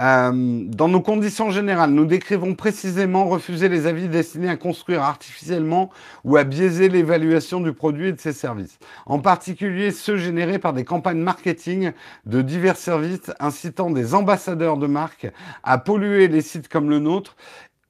euh, 0.00 0.62
dans 0.68 0.88
nos 0.88 1.02
conditions 1.02 1.50
générales, 1.50 1.90
nous 1.90 2.06
décrivons 2.06 2.54
précisément 2.54 3.26
refuser 3.26 3.68
les 3.68 3.86
avis 3.86 4.08
destinés 4.08 4.48
à 4.48 4.56
construire 4.56 5.02
artificiellement 5.02 5.90
ou 6.24 6.38
à 6.38 6.44
biaiser 6.44 6.88
l'évaluation 6.88 7.60
du 7.60 7.74
produit 7.74 8.08
et 8.08 8.12
de 8.12 8.20
ses 8.20 8.32
services. 8.32 8.78
En 9.04 9.18
particulier 9.18 9.90
ceux 9.90 10.16
générés 10.16 10.58
par 10.58 10.72
des 10.72 10.84
campagnes 10.84 11.20
marketing 11.20 11.92
de 12.24 12.40
divers 12.40 12.78
services 12.78 13.30
incitant 13.38 13.90
des 13.90 14.14
ambassadeurs 14.14 14.78
de 14.78 14.86
marque 14.86 15.30
à 15.62 15.76
polluer 15.76 16.26
les 16.26 16.40
sites 16.40 16.68
comme 16.68 16.88
le 16.88 16.98
nôtre 16.98 17.36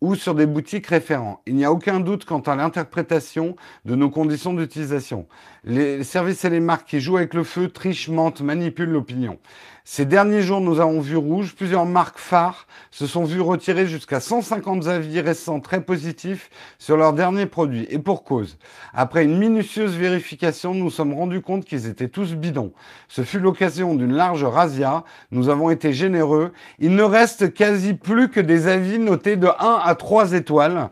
ou 0.03 0.17
sur 0.17 0.35
des 0.35 0.47
boutiques 0.47 0.89
référents. 0.89 1.41
Il 1.47 1.55
n'y 1.55 1.65
a 1.65 1.71
aucun 1.71 2.01
doute 2.01 2.25
quant 2.25 2.41
à 2.41 2.57
l'interprétation 2.57 3.55
de 3.85 3.95
nos 3.95 4.11
conditions 4.11 4.53
d'utilisation. 4.53 5.29
Les 5.63 6.03
services 6.03 6.45
et 6.45 6.51
les 6.51 6.59
marques 6.59 6.89
qui 6.89 7.01
jouent 7.01 7.19
avec 7.19 7.35
le 7.35 7.45
feu 7.45 7.69
trichent, 7.69 8.09
mentent, 8.09 8.41
manipulent 8.41 8.91
l'opinion. 8.91 9.39
Ces 9.85 10.07
derniers 10.07 10.43
jours, 10.43 10.61
nous 10.61 10.79
avons 10.79 11.01
vu 11.01 11.17
rouge. 11.17 11.57
Plusieurs 11.57 11.87
marques 11.87 12.19
phares 12.19 12.69
se 12.93 13.09
sont 13.09 13.25
vues 13.25 13.41
retirer 13.41 13.89
jusqu'à 13.89 14.21
150 14.21 14.87
avis 14.87 15.21
récents 15.21 15.59
très 15.59 15.81
positifs 15.81 16.51
sur 16.79 16.97
leurs 16.97 17.13
derniers 17.13 17.47
produits. 17.47 17.89
Et 17.91 17.99
pour 17.99 18.23
cause. 18.23 18.59
Après 18.95 19.25
une 19.25 19.37
minutieuse 19.37 19.97
vérification, 19.97 20.73
nous 20.73 20.89
sommes 20.89 21.15
rendus 21.15 21.41
compte 21.41 21.65
qu'ils 21.65 21.89
étaient 21.89 22.09
tous 22.09 22.35
bidons. 22.35 22.73
Ce 23.09 23.23
fut 23.23 23.41
l'occasion 23.41 23.97
d'une 23.97 24.13
large 24.13 24.45
razzia. 24.45 25.03
Nous 25.33 25.49
avons 25.49 25.69
été 25.69 25.93
généreux. 25.93 26.53
Il 26.79 26.95
ne 26.95 27.03
reste 27.03 27.53
quasi 27.53 27.95
plus 27.95 28.29
que 28.29 28.41
des 28.41 28.69
avis 28.69 29.01
notés 29.01 29.35
de 29.35 29.49
1 29.49 29.81
à 29.83 29.95
3 29.97 30.35
étoiles. 30.35 30.91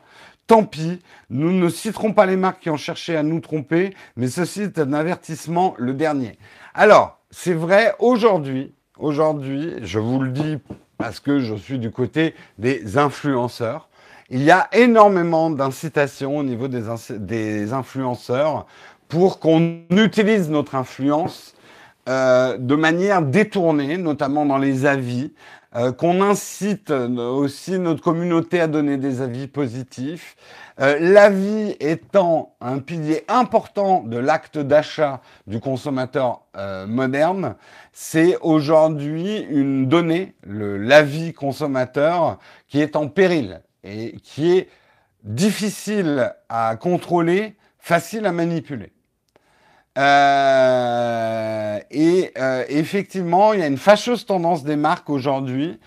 Tant 0.48 0.64
pis, 0.64 0.98
nous 1.30 1.52
ne 1.52 1.68
citerons 1.68 2.12
pas 2.12 2.26
les 2.26 2.34
marques 2.34 2.62
qui 2.62 2.70
ont 2.70 2.76
cherché 2.76 3.16
à 3.16 3.22
nous 3.22 3.38
tromper, 3.38 3.94
mais 4.16 4.26
ceci 4.26 4.62
est 4.62 4.80
un 4.80 4.92
avertissement, 4.94 5.76
le 5.78 5.94
dernier. 5.94 6.36
Alors, 6.74 7.20
c'est 7.30 7.54
vrai, 7.54 7.94
aujourd'hui, 8.00 8.74
aujourd'hui, 9.00 9.74
je 9.82 9.98
vous 9.98 10.20
le 10.20 10.30
dis 10.30 10.58
parce 10.98 11.20
que 11.20 11.40
je 11.40 11.54
suis 11.54 11.78
du 11.78 11.90
côté 11.90 12.34
des 12.58 12.98
influenceurs, 12.98 13.88
il 14.28 14.42
y 14.42 14.50
a 14.50 14.68
énormément 14.72 15.50
d'incitations 15.50 16.38
au 16.38 16.42
niveau 16.42 16.68
des, 16.68 17.72
influenceurs 17.72 18.66
pour 19.08 19.40
qu'on 19.40 19.80
utilise 19.90 20.48
notre 20.50 20.76
influence 20.76 21.54
euh, 22.08 22.56
de 22.56 22.74
manière 22.76 23.22
détournée, 23.22 23.96
notamment 23.96 24.46
dans 24.46 24.58
les 24.58 24.86
avis, 24.86 25.32
euh, 25.74 25.90
qu'on 25.92 26.22
incite 26.22 26.90
aussi 26.90 27.78
notre 27.78 28.02
communauté 28.02 28.60
à 28.60 28.68
donner 28.68 28.96
des 28.96 29.20
avis 29.20 29.48
positifs. 29.48 30.36
Euh, 30.80 30.96
l'avis 30.98 31.76
étant 31.78 32.54
un 32.62 32.78
pilier 32.78 33.24
important 33.28 34.02
de 34.02 34.16
l'acte 34.16 34.56
d'achat 34.56 35.20
du 35.46 35.60
consommateur 35.60 36.40
euh, 36.56 36.86
moderne, 36.86 37.56
c'est 37.92 38.38
aujourd'hui 38.40 39.40
une 39.50 39.88
donnée, 39.88 40.34
l'avis 40.42 41.34
consommateur, 41.34 42.38
qui 42.66 42.80
est 42.80 42.96
en 42.96 43.08
péril 43.08 43.60
et 43.84 44.16
qui 44.22 44.56
est 44.56 44.68
difficile 45.22 46.32
à 46.48 46.76
contrôler, 46.76 47.56
facile 47.78 48.24
à 48.24 48.32
manipuler. 48.32 48.92
Euh, 49.98 51.78
et 51.90 52.32
euh, 52.38 52.64
effectivement, 52.68 53.52
il 53.52 53.60
y 53.60 53.62
a 53.62 53.66
une 53.66 53.76
fâcheuse 53.76 54.24
tendance 54.24 54.64
des 54.64 54.76
marques 54.76 55.10
aujourd'hui 55.10 55.78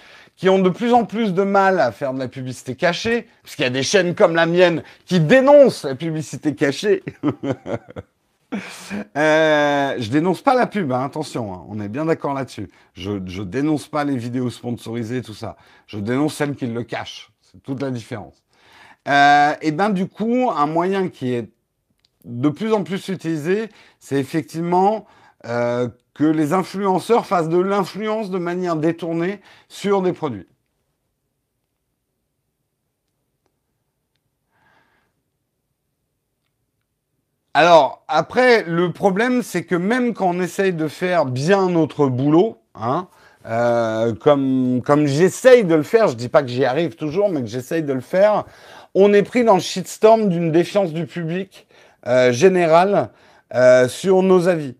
qui 0.44 0.50
ont 0.50 0.60
de 0.60 0.70
plus 0.70 0.92
en 0.92 1.06
plus 1.06 1.34
de 1.34 1.44
mal 1.44 1.80
à 1.80 1.94
faire 1.94 2.14
de 2.14 2.20
la 2.20 2.28
publicité 2.28 2.76
cachée, 2.76 3.30
puisqu'il 3.44 3.62
y 3.62 3.66
a 3.66 3.70
des 3.70 3.82
chaînes 3.82 4.14
comme 4.14 4.36
la 4.36 4.46
mienne 4.46 4.84
qui 5.06 5.22
dénoncent 5.22 5.86
la 5.86 5.96
publicité 5.96 6.54
cachée. 6.54 7.02
euh, 9.16 9.96
je 9.98 10.10
dénonce 10.10 10.42
pas 10.42 10.54
la 10.54 10.68
pub, 10.68 10.92
hein, 10.92 11.06
attention, 11.06 11.54
hein, 11.54 11.64
on 11.70 11.80
est 11.80 11.88
bien 11.88 12.04
d'accord 12.04 12.34
là-dessus. 12.34 12.70
Je, 12.94 13.42
dénonce 13.42 13.88
pas 13.88 14.04
les 14.04 14.18
vidéos 14.18 14.50
sponsorisées, 14.50 15.22
tout 15.22 15.34
ça. 15.34 15.56
Je 15.88 15.98
dénonce 15.98 16.34
celles 16.34 16.58
qui 16.58 16.68
le 16.68 16.84
cachent. 16.84 17.32
C'est 17.42 17.64
toute 17.64 17.82
la 17.82 17.90
différence. 17.90 18.44
Euh, 19.08 19.54
et 19.62 19.72
ben 19.72 19.92
du 19.92 20.10
coup, 20.10 20.52
un 20.54 20.68
moyen 20.68 21.08
qui 21.08 21.32
est 21.32 21.48
de 22.26 22.50
plus 22.50 22.74
en 22.74 22.84
plus 22.84 23.08
utilisé, 23.08 23.70
c'est 23.98 24.20
effectivement 24.20 25.06
euh, 25.46 25.88
que 26.14 26.24
les 26.24 26.54
influenceurs 26.54 27.26
fassent 27.26 27.50
de 27.50 27.60
l'influence 27.60 28.30
de 28.30 28.38
manière 28.38 28.76
détournée 28.76 29.42
sur 29.68 30.02
des 30.02 30.14
produits. 30.14 30.48
Alors, 37.56 38.04
après, 38.08 38.64
le 38.64 38.92
problème, 38.92 39.44
c'est 39.44 39.64
que 39.64 39.76
même 39.76 40.16
quand 40.16 40.30
on 40.30 40.42
essaye 40.42 40.74
de 40.74 40.88
faire 40.88 41.26
bien 41.26 41.70
notre 41.70 42.08
boulot, 42.08 42.58
hein, 42.74 43.08
euh, 43.46 44.14
comme, 44.16 44.82
comme 44.84 45.06
j'essaye 45.06 45.64
de 45.64 45.76
le 45.76 45.84
faire, 45.84 46.08
je 46.08 46.16
dis 46.16 46.30
pas 46.30 46.42
que 46.42 46.48
j'y 46.48 46.66
arrive 46.66 46.96
toujours, 46.96 47.30
mais 47.30 47.42
que 47.42 47.48
j'essaye 47.48 47.84
de 47.84 47.94
le 47.94 48.02
faire, 48.02 48.46
on 48.96 49.14
est 49.14 49.24
pris 49.24 49.44
dans 49.44 49.56
le 49.56 49.60
shitstorm 49.60 50.30
d'une 50.30 50.52
défiance 50.52 50.94
du 50.94 51.06
public 51.06 51.68
euh, 52.08 52.32
général 52.32 53.10
euh, 53.54 53.88
sur 53.88 54.24
nos 54.24 54.48
avis. 54.48 54.76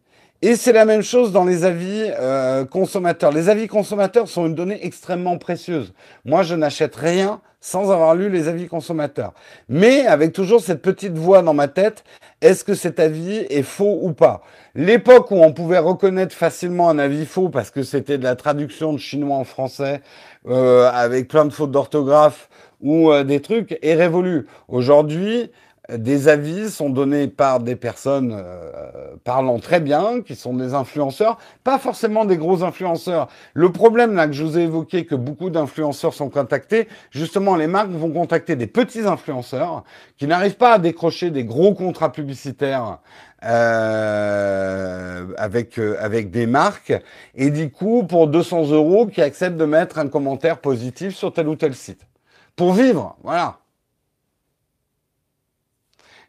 Et 0.46 0.58
c'est 0.58 0.74
la 0.74 0.84
même 0.84 1.04
chose 1.04 1.32
dans 1.32 1.46
les 1.46 1.64
avis 1.64 2.12
euh, 2.20 2.66
consommateurs. 2.66 3.32
Les 3.32 3.48
avis 3.48 3.68
consommateurs 3.68 4.28
sont 4.28 4.46
une 4.46 4.56
donnée 4.56 4.86
extrêmement 4.86 5.38
précieuse. 5.38 5.94
Moi, 6.26 6.44
je 6.44 6.54
n'achète 6.54 6.98
rien 6.98 7.40
sans 7.62 7.94
avoir 7.94 8.14
lu 8.14 8.30
les 8.30 8.50
avis 8.50 8.68
consommateurs. 8.68 9.32
Mais 9.70 10.06
avec 10.06 10.34
toujours 10.34 10.60
cette 10.60 10.82
petite 10.82 11.18
voix 11.18 11.44
dans 11.44 11.54
ma 11.54 11.70
tête, 11.70 12.04
est-ce 12.42 12.66
que 12.66 12.74
cet 12.74 13.00
avis 13.00 13.38
est 13.50 13.64
faux 13.64 14.00
ou 14.02 14.12
pas? 14.12 14.42
L'époque 14.76 15.32
où 15.32 15.36
on 15.36 15.54
pouvait 15.54 15.78
reconnaître 15.78 16.36
facilement 16.36 16.90
un 16.90 17.00
avis 17.00 17.26
faux 17.26 17.48
parce 17.48 17.72
que 17.72 17.82
c'était 17.82 18.18
de 18.18 18.26
la 18.26 18.36
traduction 18.36 18.92
de 18.92 18.98
chinois 18.98 19.38
en 19.38 19.46
français 19.46 20.02
euh, 20.50 20.92
avec 20.94 21.30
plein 21.30 21.46
de 21.46 21.54
fautes 21.54 21.72
d'orthographe 21.72 22.50
ou 22.82 23.14
euh, 23.14 23.24
des 23.24 23.40
trucs 23.40 23.80
est 23.82 23.96
révolue. 23.96 24.46
Aujourd'hui, 24.68 25.52
des 25.98 26.28
avis 26.28 26.70
sont 26.70 26.90
donnés 26.90 27.28
par 27.28 27.60
des 27.60 27.76
personnes 27.76 28.34
euh, 28.36 29.16
parlant 29.24 29.60
très 29.60 29.80
bien, 29.80 30.22
qui 30.22 30.36
sont 30.36 30.54
des 30.54 30.74
influenceurs, 30.74 31.38
pas 31.64 31.80
forcément 31.80 32.26
des 32.26 32.38
gros 32.38 32.64
influenceurs. 32.64 33.28
Le 33.54 33.72
problème 33.72 34.16
là 34.16 34.28
que 34.28 34.34
je 34.34 34.44
vous 34.44 34.58
ai 34.58 34.64
évoqué, 34.64 35.06
que 35.06 35.16
beaucoup 35.16 35.50
d'influenceurs 35.50 36.14
sont 36.14 36.30
contactés, 36.30 36.88
justement 37.12 37.56
les 37.56 37.68
marques 37.68 37.92
vont 37.92 38.12
contacter 38.12 38.56
des 38.56 38.68
petits 38.68 39.02
influenceurs 39.02 39.84
qui 40.18 40.28
n'arrivent 40.28 40.58
pas 40.58 40.74
à 40.74 40.80
décrocher 40.80 41.32
des 41.32 41.44
gros 41.44 41.74
contrats 41.74 42.12
publicitaires 42.12 43.00
euh, 43.46 45.26
avec 45.38 45.78
euh, 45.78 45.98
avec 46.00 46.32
des 46.32 46.48
marques 46.48 46.94
et 47.36 47.50
du 47.50 47.70
coup 47.70 48.04
pour 48.04 48.28
200 48.28 48.70
euros 48.72 49.08
qui 49.08 49.22
acceptent 49.22 49.58
de 49.58 49.66
mettre 49.66 49.98
un 49.98 50.08
commentaire 50.08 50.60
positif 50.60 51.14
sur 51.14 51.34
tel 51.34 51.50
ou 51.50 51.56
tel 51.56 51.76
site 51.76 52.08
pour 52.56 52.74
vivre, 52.74 53.18
voilà. 53.24 53.63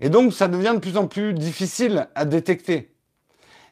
Et 0.05 0.11
donc, 0.11 0.35
ça 0.35 0.49
devient 0.49 0.73
de 0.75 0.81
plus 0.81 0.99
en 0.99 1.07
plus 1.07 1.33
difficile 1.33 2.09
à 2.15 2.27
détecter. 2.27 2.95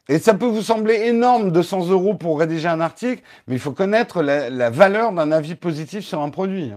Et 0.09 0.17
ça 0.17 0.33
peut 0.33 0.47
vous 0.47 0.63
sembler 0.63 0.95
énorme, 0.95 1.51
200 1.51 1.89
euros 1.89 2.15
pour 2.15 2.39
rédiger 2.39 2.67
un 2.67 2.81
article, 2.81 3.21
mais 3.45 3.53
il 3.53 3.59
faut 3.59 3.71
connaître 3.71 4.23
la, 4.23 4.71
valeur 4.71 5.11
d'un 5.11 5.31
avis 5.31 5.53
positif 5.53 6.03
sur 6.03 6.23
un 6.23 6.31
produit. 6.31 6.73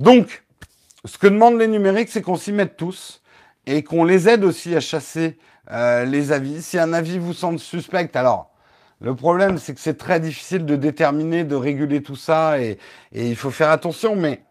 Donc, 0.00 0.42
ce 1.04 1.16
que 1.16 1.28
demandent 1.28 1.60
les 1.60 1.68
numériques, 1.68 2.08
c'est 2.08 2.22
qu'on 2.22 2.34
s'y 2.34 2.50
mette 2.50 2.76
tous 2.76 3.22
et 3.66 3.84
qu'on 3.84 4.02
les 4.02 4.28
aide 4.28 4.42
aussi 4.42 4.74
à 4.74 4.80
chasser 4.80 5.38
euh, 5.70 6.04
les 6.04 6.32
avis. 6.32 6.60
Si 6.60 6.76
un 6.76 6.92
avis 6.92 7.18
vous 7.18 7.34
semble 7.34 7.60
suspect, 7.60 8.10
alors 8.14 8.50
Le 9.00 9.14
problème, 9.14 9.58
c'est 9.58 9.74
que 9.74 9.80
c'est 9.80 9.96
très 9.96 10.18
difficile 10.18 10.66
de 10.66 10.74
déterminer, 10.74 11.44
de 11.44 11.54
réguler 11.54 12.02
tout 12.02 12.16
ça, 12.16 12.58
et, 12.58 12.78
et 13.12 13.28
il 13.28 13.36
faut 13.36 13.52
faire 13.52 13.70
attention, 13.70 14.16
mais 14.16 14.42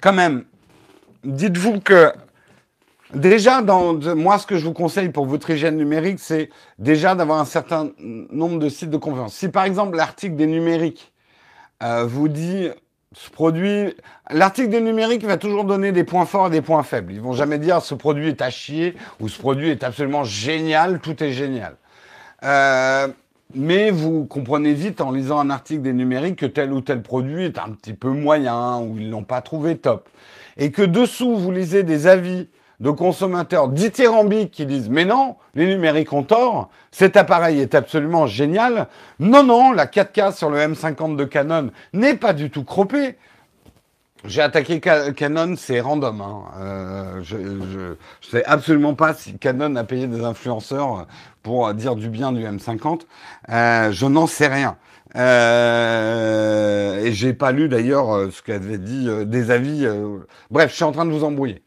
quand 0.00 0.12
même, 0.12 0.44
dites-vous 1.24 1.80
que 1.80 2.12
déjà, 3.14 3.60
moi, 3.62 4.38
ce 4.38 4.46
que 4.46 4.56
je 4.56 4.64
vous 4.64 4.72
conseille 4.72 5.10
pour 5.10 5.26
votre 5.26 5.50
hygiène 5.50 5.76
numérique, 5.76 6.18
c'est 6.20 6.50
déjà 6.78 7.14
d'avoir 7.14 7.40
un 7.40 7.44
certain 7.44 7.90
nombre 7.98 8.58
de 8.58 8.68
sites 8.68 8.90
de 8.90 8.96
confiance. 8.96 9.34
Si 9.34 9.48
par 9.48 9.64
exemple 9.64 9.96
l'article 9.96 10.36
des 10.36 10.46
numériques 10.46 11.12
euh, 11.82 12.04
vous 12.04 12.28
dit 12.28 12.68
ce 13.12 13.30
produit, 13.30 13.94
l'article 14.30 14.68
des 14.68 14.80
numériques 14.80 15.24
va 15.24 15.36
toujours 15.36 15.64
donner 15.64 15.90
des 15.92 16.04
points 16.04 16.26
forts 16.26 16.46
et 16.46 16.50
des 16.50 16.62
points 16.62 16.82
faibles. 16.82 17.12
Ils 17.12 17.20
vont 17.20 17.32
jamais 17.32 17.58
dire 17.58 17.82
ce 17.82 17.94
produit 17.94 18.28
est 18.28 18.42
à 18.42 18.50
chier 18.50 18.94
ou 19.18 19.28
ce 19.28 19.38
produit 19.38 19.68
est 19.68 19.82
absolument 19.82 20.22
génial, 20.22 21.00
tout 21.00 21.22
est 21.22 21.32
génial. 21.32 21.76
Euh, 22.44 23.08
mais 23.54 23.90
vous 23.90 24.24
comprenez 24.24 24.72
vite 24.72 25.00
en 25.00 25.10
lisant 25.10 25.38
un 25.38 25.50
article 25.50 25.82
des 25.82 25.92
numériques 25.92 26.36
que 26.36 26.46
tel 26.46 26.72
ou 26.72 26.80
tel 26.80 27.02
produit 27.02 27.44
est 27.44 27.58
un 27.58 27.70
petit 27.70 27.94
peu 27.94 28.10
moyen 28.10 28.78
ou 28.80 28.96
ils 28.98 29.10
l'ont 29.10 29.24
pas 29.24 29.40
trouvé 29.40 29.76
top. 29.76 30.08
Et 30.56 30.70
que 30.70 30.82
dessous, 30.82 31.36
vous 31.36 31.50
lisez 31.50 31.82
des 31.82 32.06
avis 32.06 32.48
de 32.80 32.90
consommateurs 32.90 33.68
dithyrambiques 33.68 34.50
qui 34.50 34.66
disent 34.66 34.88
mais 34.88 35.04
non, 35.04 35.36
les 35.54 35.66
numériques 35.66 36.12
ont 36.12 36.22
tort, 36.22 36.70
cet 36.90 37.16
appareil 37.16 37.60
est 37.60 37.74
absolument 37.74 38.26
génial. 38.26 38.88
Non, 39.18 39.42
non, 39.42 39.72
la 39.72 39.86
4K 39.86 40.34
sur 40.34 40.50
le 40.50 40.58
M50 40.58 41.16
de 41.16 41.24
Canon 41.24 41.70
n'est 41.92 42.16
pas 42.16 42.32
du 42.32 42.50
tout 42.50 42.64
croppée. 42.64 43.16
J'ai 44.24 44.42
attaqué 44.42 44.80
Canon, 44.80 45.54
c'est 45.56 45.80
random. 45.80 46.20
Hein. 46.20 46.42
Euh, 46.58 47.20
je 47.22 47.36
ne 47.36 47.96
sais 48.20 48.44
absolument 48.44 48.94
pas 48.94 49.14
si 49.14 49.38
Canon 49.38 49.76
a 49.76 49.84
payé 49.84 50.06
des 50.06 50.22
influenceurs 50.24 51.06
pour 51.42 51.72
dire 51.74 51.96
du 51.96 52.10
bien 52.10 52.32
du 52.32 52.44
M50. 52.44 53.02
Euh, 53.48 53.92
je 53.92 54.06
n'en 54.06 54.26
sais 54.26 54.48
rien. 54.48 54.76
Euh, 55.16 57.04
et 57.04 57.12
j'ai 57.12 57.32
pas 57.32 57.52
lu 57.52 57.68
d'ailleurs 57.68 58.14
euh, 58.14 58.30
ce 58.30 58.42
qu'avait 58.42 58.78
dit 58.78 59.08
euh, 59.08 59.24
des 59.24 59.50
avis. 59.50 59.86
bref, 60.50 60.70
je 60.70 60.76
suis 60.76 60.84
en 60.84 60.92
train 60.92 61.06
de 61.06 61.10
vous 61.10 61.24
embrouiller. 61.24 61.62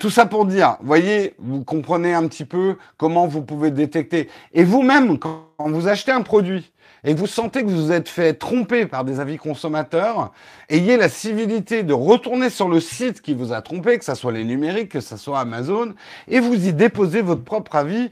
tout 0.00 0.10
ça 0.10 0.26
pour 0.26 0.46
dire, 0.46 0.76
voyez, 0.82 1.34
vous 1.38 1.64
comprenez 1.64 2.14
un 2.14 2.26
petit 2.26 2.44
peu 2.44 2.76
comment 2.96 3.26
vous 3.26 3.42
pouvez 3.42 3.70
détecter. 3.70 4.28
Et 4.52 4.64
vous-même, 4.64 5.18
quand 5.18 5.44
vous 5.58 5.88
achetez 5.88 6.12
un 6.12 6.22
produit 6.22 6.72
et 7.04 7.14
vous 7.14 7.26
sentez 7.26 7.62
que 7.62 7.68
vous 7.68 7.86
vous 7.86 7.92
êtes 7.92 8.08
fait 8.08 8.34
tromper 8.34 8.86
par 8.86 9.04
des 9.04 9.20
avis 9.20 9.36
consommateurs, 9.36 10.32
ayez 10.68 10.96
la 10.96 11.08
civilité 11.08 11.82
de 11.82 11.92
retourner 11.92 12.50
sur 12.50 12.68
le 12.68 12.80
site 12.80 13.20
qui 13.20 13.34
vous 13.34 13.52
a 13.52 13.62
trompé, 13.62 13.98
que 13.98 14.04
ce 14.04 14.14
soit 14.14 14.32
les 14.32 14.44
numériques, 14.44 14.90
que 14.90 15.00
ce 15.00 15.16
soit 15.16 15.40
Amazon, 15.40 15.94
et 16.26 16.40
vous 16.40 16.66
y 16.66 16.72
déposez 16.72 17.22
votre 17.22 17.44
propre 17.44 17.76
avis 17.76 18.10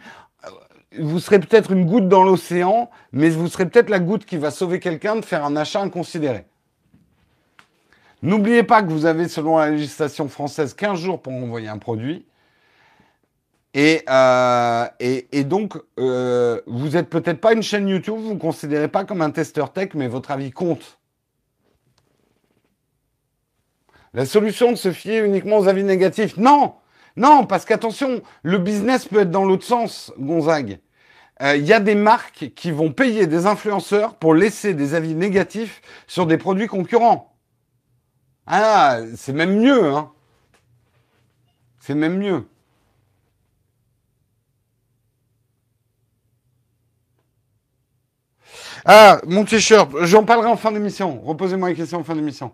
vous 0.99 1.21
serez 1.21 1.39
peut-être 1.39 1.73
une 1.73 1.85
goutte 1.85 2.09
dans 2.09 2.23
l'océan, 2.23 2.91
mais 3.13 3.29
vous 3.29 3.49
serez 3.49 3.69
peut-être 3.69 3.91
la 3.91 3.99
goutte 3.99 4.25
qui 4.25 4.37
va 4.37 4.51
sauver 4.51 4.81
quelqu'un 4.81 5.17
de 5.17 5.25
faire 5.25 5.45
un 5.45 5.57
achat 5.57 5.81
inconsidéré. 5.81 6.47
N'oubliez 8.23 8.63
pas 8.63 8.83
que 8.83 8.91
vous 8.91 9.07
avez, 9.07 9.29
selon 9.29 9.59
la 9.59 9.71
législation 9.71 10.29
française, 10.29 10.75
15 10.75 10.99
jours 10.99 11.21
pour 11.21 11.33
envoyer 11.33 11.69
un 11.69 11.79
produit. 11.79 12.25
Et, 13.79 14.03
euh, 14.09 14.87
et, 15.01 15.45
donc, 15.45 15.75
euh, 15.99 16.63
vous 16.67 16.89
n'êtes 16.89 17.11
peut-être 17.11 17.43
pas 17.43 17.53
une 17.53 17.63
chaîne 17.63 17.87
YouTube, 17.87 18.17
vous 18.17 18.33
ne 18.33 18.39
considérez 18.39 18.89
pas 18.89 19.05
comme 19.05 19.21
un 19.21 19.31
testeur 19.31 19.71
tech, 19.71 19.91
mais 19.93 20.09
votre 20.09 20.31
avis 20.31 20.51
compte. 20.51 20.99
La 24.15 24.25
solution 24.25 24.71
de 24.71 24.77
se 24.77 24.93
fier 24.93 25.23
uniquement 25.27 25.59
aux 25.59 25.69
avis 25.69 25.85
négatifs 25.85 26.39
Non 26.39 26.77
Non, 27.19 27.45
parce 27.45 27.67
qu'attention, 27.67 28.23
le 28.43 28.57
business 28.57 29.05
peut 29.05 29.21
être 29.21 29.31
dans 29.31 29.45
l'autre 29.45 29.67
sens, 29.67 30.11
Gonzague. 30.19 30.79
Euh, 31.43 31.57
il 31.57 31.67
y 31.67 31.75
a 31.75 31.81
des 31.81 31.95
marques 31.95 32.53
qui 32.57 32.71
vont 32.71 32.93
payer 32.93 33.27
des 33.27 33.45
influenceurs 33.45 34.15
pour 34.15 34.35
laisser 34.35 34.73
des 34.73 34.95
avis 34.95 35.15
négatifs 35.15 35.83
sur 36.07 36.27
des 36.27 36.39
produits 36.39 36.67
concurrents. 36.67 37.37
Ah, 38.47 39.01
c'est 39.17 39.35
même 39.35 39.61
mieux, 39.61 39.85
hein. 39.85 40.13
C'est 41.79 41.95
même 41.95 42.17
mieux. 42.17 42.47
Ah, 48.89 49.21
mon 49.27 49.45
t-shirt, 49.45 49.91
j'en 50.03 50.25
parlerai 50.25 50.49
en 50.49 50.57
fin 50.57 50.71
d'émission. 50.71 51.21
Reposez-moi 51.21 51.71
les 51.71 51.75
questions 51.75 51.99
en 51.99 52.05
fin 52.05 52.15
d'émission. 52.15 52.53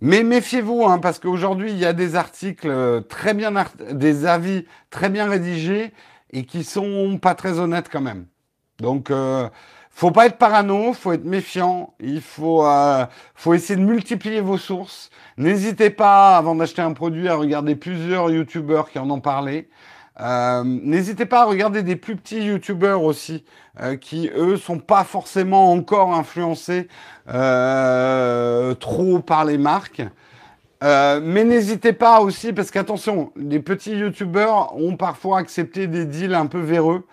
Mais 0.00 0.22
méfiez-vous, 0.22 0.84
hein, 0.84 0.98
parce 0.98 1.18
qu'aujourd'hui, 1.18 1.72
il 1.72 1.78
y 1.78 1.86
a 1.86 1.94
des 1.94 2.14
articles 2.14 2.68
euh, 2.68 3.00
très 3.00 3.32
bien, 3.32 3.52
des 3.90 4.26
avis 4.26 4.66
très 4.90 5.08
bien 5.08 5.28
rédigés 5.28 5.92
et 6.30 6.44
qui 6.44 6.62
sont 6.62 7.18
pas 7.18 7.34
très 7.34 7.58
honnêtes 7.58 7.88
quand 7.90 8.02
même. 8.02 8.26
Donc, 8.80 9.10
euh, 9.10 9.48
faut 9.98 10.12
pas 10.12 10.26
être 10.26 10.38
parano, 10.38 10.92
faut 10.92 11.12
être 11.12 11.24
méfiant. 11.24 11.92
Il 11.98 12.20
faut, 12.20 12.64
euh, 12.64 13.04
faut 13.34 13.52
essayer 13.52 13.74
de 13.74 13.84
multiplier 13.84 14.40
vos 14.40 14.56
sources. 14.56 15.10
N'hésitez 15.36 15.90
pas, 15.90 16.36
avant 16.36 16.54
d'acheter 16.54 16.80
un 16.80 16.92
produit, 16.92 17.26
à 17.26 17.34
regarder 17.34 17.74
plusieurs 17.74 18.30
youtubeurs 18.30 18.90
qui 18.90 19.00
en 19.00 19.10
ont 19.10 19.18
parlé. 19.18 19.68
Euh, 20.20 20.62
n'hésitez 20.64 21.26
pas 21.26 21.42
à 21.42 21.44
regarder 21.46 21.82
des 21.82 21.96
plus 21.96 22.14
petits 22.14 22.44
youtubeurs 22.44 23.02
aussi, 23.02 23.44
euh, 23.80 23.96
qui 23.96 24.30
eux 24.36 24.56
sont 24.56 24.78
pas 24.78 25.02
forcément 25.02 25.72
encore 25.72 26.14
influencés 26.14 26.86
euh, 27.28 28.74
trop 28.74 29.18
par 29.18 29.44
les 29.44 29.58
marques. 29.58 30.02
mais 30.80 31.42
n'hésitez 31.42 31.92
pas 31.92 32.20
aussi, 32.20 32.52
parce 32.52 32.70
qu'attention, 32.70 33.32
les 33.34 33.58
petits 33.58 33.96
youtubeurs 33.96 34.76
ont 34.76 34.96
parfois 34.96 35.40
accepté 35.40 35.88
des 35.88 36.04
deals 36.04 36.34
un 36.34 36.46
peu 36.46 36.60
véreux. 36.60 37.04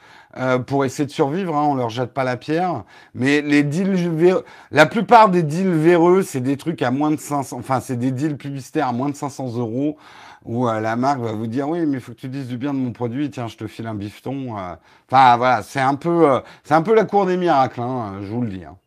Pour 0.68 0.84
essayer 0.86 1.06
de 1.06 1.12
survivre, 1.12 1.56
hein, 1.56 1.64
on 1.64 1.76
leur 1.76 1.90
jette 1.90 2.14
pas 2.14 2.24
la 2.24 2.38
pierre. 2.38 2.84
Mais 3.14 3.42
les 3.42 3.64
deals 3.64 4.44
la 4.72 4.86
plupart 4.86 5.30
des 5.30 5.44
deals 5.44 5.72
véreux, 5.72 6.24
c'est 6.24 6.42
des 6.42 6.58
trucs 6.58 6.82
à 6.82 6.92
moins 6.92 7.12
de 7.12 7.20
500, 7.20 7.58
enfin 7.58 7.80
c'est 7.80 7.96
des 7.96 8.12
deals 8.12 8.38
publicitaires 8.38 8.90
à 8.90 8.94
moins 8.94 9.10
de 9.10 9.16
500 9.16 9.58
euros 9.58 9.98
où 10.46 10.70
euh, 10.70 10.80
la 10.80 10.96
marque 10.96 11.20
va 11.20 11.34
vous 11.34 11.48
dire 11.48 11.68
oui, 11.68 11.86
mais 11.86 11.98
il 11.98 12.00
faut 12.00 12.14
que 12.14 12.20
tu 12.20 12.30
dises 12.30 12.48
du 12.48 12.58
bien 12.58 12.74
de 12.74 12.80
mon 12.80 12.92
produit. 12.92 13.30
Tiens, 13.30 13.48
je 13.48 13.58
te 13.58 13.68
file 13.68 13.88
un 13.88 13.96
bifton. 13.96 14.58
Euh. 14.58 14.76
Enfin 15.10 15.38
voilà, 15.38 15.64
c'est 15.64 15.82
un 15.82 15.96
peu, 15.96 16.30
euh, 16.30 16.40
c'est 16.64 16.76
un 16.76 16.84
peu 16.84 16.94
la 16.94 17.04
cour 17.04 17.26
des 17.26 17.36
miracles, 17.36 17.82
hein, 17.82 18.20
je 18.22 18.28
vous 18.28 18.42
le 18.42 18.50
dis. 18.50 18.64
Hein. 18.64 18.78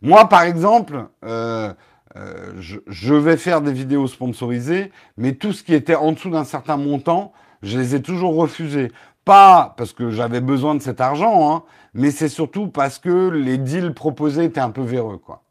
Moi, 0.00 0.28
par 0.28 0.42
exemple, 0.42 1.06
je, 1.24 3.14
vais 3.14 3.36
faire 3.36 3.60
des 3.60 3.72
vidéos 3.72 4.06
sponsorisées, 4.06 4.92
mais 5.16 5.32
tout 5.32 5.52
ce 5.52 5.62
qui 5.62 5.74
était 5.74 5.96
en 5.96 6.12
dessous 6.12 6.30
d'un 6.30 6.44
certain 6.44 6.76
montant, 6.76 7.32
je 7.62 7.78
les 7.78 7.96
ai 7.96 8.02
toujours 8.02 8.36
refusés. 8.36 8.92
Pas 9.28 9.74
parce 9.76 9.92
que 9.92 10.08
j'avais 10.08 10.40
besoin 10.40 10.74
de 10.74 10.80
cet 10.80 11.02
argent, 11.02 11.52
hein, 11.54 11.62
mais 11.92 12.10
c'est 12.10 12.30
surtout 12.30 12.68
parce 12.68 12.98
que 12.98 13.28
les 13.28 13.58
deals 13.58 13.92
proposés 13.92 14.44
étaient 14.44 14.58
un 14.58 14.70
peu 14.70 14.80
véreux, 14.80 15.18
quoi. 15.18 15.44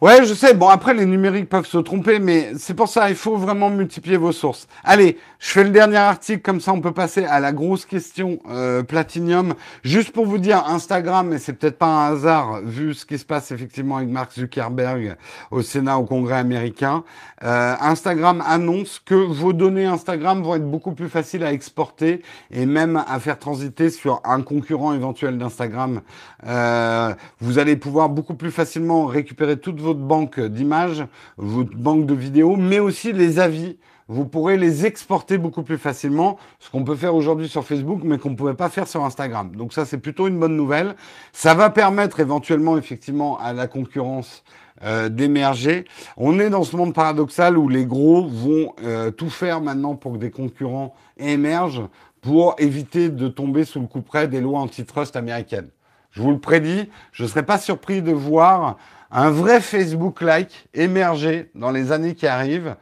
Ouais, 0.00 0.26
je 0.26 0.34
sais. 0.34 0.54
Bon, 0.54 0.68
après, 0.68 0.92
les 0.92 1.06
numériques 1.06 1.48
peuvent 1.48 1.66
se 1.66 1.78
tromper, 1.78 2.18
mais 2.18 2.50
c'est 2.58 2.74
pour 2.74 2.88
ça, 2.88 3.08
il 3.10 3.16
faut 3.16 3.36
vraiment 3.36 3.70
multiplier 3.70 4.16
vos 4.16 4.32
sources. 4.32 4.66
Allez, 4.82 5.18
je 5.38 5.50
fais 5.50 5.62
le 5.62 5.70
dernier 5.70 5.98
article, 5.98 6.42
comme 6.42 6.60
ça 6.60 6.72
on 6.72 6.80
peut 6.80 6.92
passer 6.92 7.24
à 7.24 7.38
la 7.38 7.52
grosse 7.52 7.86
question 7.86 8.40
euh, 8.50 8.82
Platinium. 8.82 9.54
Juste 9.84 10.10
pour 10.10 10.26
vous 10.26 10.38
dire, 10.38 10.64
Instagram, 10.66 11.32
et 11.32 11.38
c'est 11.38 11.52
peut-être 11.52 11.78
pas 11.78 11.86
un 11.86 12.12
hasard, 12.12 12.60
vu 12.62 12.92
ce 12.92 13.06
qui 13.06 13.18
se 13.18 13.24
passe 13.24 13.52
effectivement 13.52 13.98
avec 13.98 14.08
Mark 14.08 14.32
Zuckerberg 14.32 15.16
au 15.52 15.62
Sénat, 15.62 15.96
au 15.96 16.04
Congrès 16.04 16.38
américain, 16.38 17.04
euh, 17.44 17.74
Instagram 17.80 18.42
annonce 18.46 19.00
que 19.04 19.14
vos 19.14 19.52
données 19.52 19.86
Instagram 19.86 20.42
vont 20.42 20.56
être 20.56 20.68
beaucoup 20.68 20.92
plus 20.92 21.08
faciles 21.08 21.44
à 21.44 21.52
exporter 21.52 22.22
et 22.50 22.66
même 22.66 23.02
à 23.06 23.20
faire 23.20 23.38
transiter 23.38 23.90
sur 23.90 24.20
un 24.24 24.42
concurrent 24.42 24.92
éventuel 24.92 25.38
d'Instagram. 25.38 26.00
Euh, 26.46 27.14
vous 27.40 27.58
allez 27.58 27.76
pouvoir 27.76 28.08
beaucoup 28.08 28.34
plus 28.34 28.50
facilement 28.50 29.06
récupérer 29.06 29.58
toutes 29.58 29.80
vos 29.80 29.93
banque 30.00 30.40
d'images, 30.40 31.06
votre 31.36 31.76
banque 31.76 32.06
de 32.06 32.14
vidéos, 32.14 32.56
mais 32.56 32.78
aussi 32.78 33.12
les 33.12 33.38
avis. 33.38 33.78
Vous 34.06 34.26
pourrez 34.26 34.58
les 34.58 34.84
exporter 34.84 35.38
beaucoup 35.38 35.62
plus 35.62 35.78
facilement, 35.78 36.36
ce 36.58 36.70
qu'on 36.70 36.84
peut 36.84 36.94
faire 36.94 37.14
aujourd'hui 37.14 37.48
sur 37.48 37.64
Facebook, 37.64 38.00
mais 38.04 38.18
qu'on 38.18 38.30
ne 38.30 38.36
pouvait 38.36 38.54
pas 38.54 38.68
faire 38.68 38.86
sur 38.86 39.02
Instagram. 39.02 39.56
Donc 39.56 39.72
ça, 39.72 39.86
c'est 39.86 39.96
plutôt 39.96 40.28
une 40.28 40.38
bonne 40.38 40.56
nouvelle. 40.56 40.94
Ça 41.32 41.54
va 41.54 41.70
permettre 41.70 42.20
éventuellement, 42.20 42.76
effectivement, 42.76 43.38
à 43.38 43.54
la 43.54 43.66
concurrence 43.66 44.44
euh, 44.82 45.08
d'émerger. 45.08 45.86
On 46.18 46.38
est 46.38 46.50
dans 46.50 46.64
ce 46.64 46.76
monde 46.76 46.92
paradoxal 46.92 47.56
où 47.56 47.68
les 47.68 47.86
gros 47.86 48.26
vont 48.26 48.74
euh, 48.82 49.10
tout 49.10 49.30
faire 49.30 49.62
maintenant 49.62 49.94
pour 49.94 50.12
que 50.12 50.18
des 50.18 50.30
concurrents 50.30 50.94
émergent 51.16 51.88
pour 52.20 52.56
éviter 52.58 53.08
de 53.08 53.28
tomber 53.28 53.64
sous 53.64 53.80
le 53.80 53.86
coup 53.86 54.02
près 54.02 54.28
des 54.28 54.40
lois 54.40 54.60
antitrust 54.60 55.14
américaines. 55.14 55.68
Je 56.14 56.22
vous 56.22 56.30
le 56.30 56.38
prédis, 56.38 56.88
je 57.10 57.24
ne 57.24 57.28
serais 57.28 57.44
pas 57.44 57.58
surpris 57.58 58.00
de 58.00 58.12
voir 58.12 58.78
un 59.10 59.30
vrai 59.30 59.60
Facebook-like 59.60 60.68
émerger 60.72 61.50
dans 61.56 61.72
les 61.72 61.90
années 61.90 62.14
qui 62.14 62.28
arrivent 62.28 62.76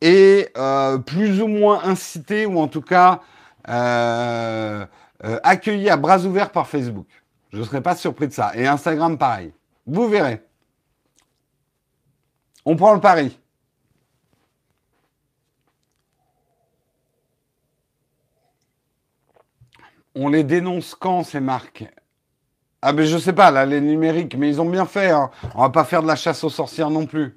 et 0.00 0.48
euh, 0.56 0.98
plus 0.98 1.42
ou 1.42 1.48
moins 1.48 1.82
incité 1.82 2.46
ou 2.46 2.60
en 2.60 2.68
tout 2.68 2.82
cas 2.82 3.22
euh, 3.68 4.86
euh, 5.24 5.40
accueilli 5.42 5.90
à 5.90 5.96
bras 5.96 6.24
ouverts 6.24 6.52
par 6.52 6.68
Facebook. 6.68 7.08
Je 7.52 7.58
ne 7.58 7.64
serais 7.64 7.80
pas 7.80 7.96
surpris 7.96 8.28
de 8.28 8.32
ça. 8.32 8.52
Et 8.54 8.68
Instagram, 8.68 9.18
pareil. 9.18 9.52
Vous 9.84 10.08
verrez. 10.08 10.40
On 12.64 12.76
prend 12.76 12.94
le 12.94 13.00
pari. 13.00 13.36
On 20.14 20.28
les 20.28 20.44
dénonce 20.44 20.94
quand 20.94 21.24
ces 21.24 21.40
marques? 21.40 21.84
Ah 22.88 22.92
ben 22.92 23.04
je 23.04 23.18
sais 23.18 23.32
pas, 23.32 23.50
là, 23.50 23.66
les 23.66 23.80
numériques, 23.80 24.36
mais 24.36 24.48
ils 24.48 24.60
ont 24.60 24.70
bien 24.70 24.86
fait. 24.86 25.10
Hein. 25.10 25.28
On 25.56 25.62
va 25.62 25.70
pas 25.70 25.82
faire 25.82 26.02
de 26.02 26.06
la 26.06 26.14
chasse 26.14 26.44
aux 26.44 26.50
sorcières 26.50 26.88
non 26.88 27.04
plus. 27.04 27.36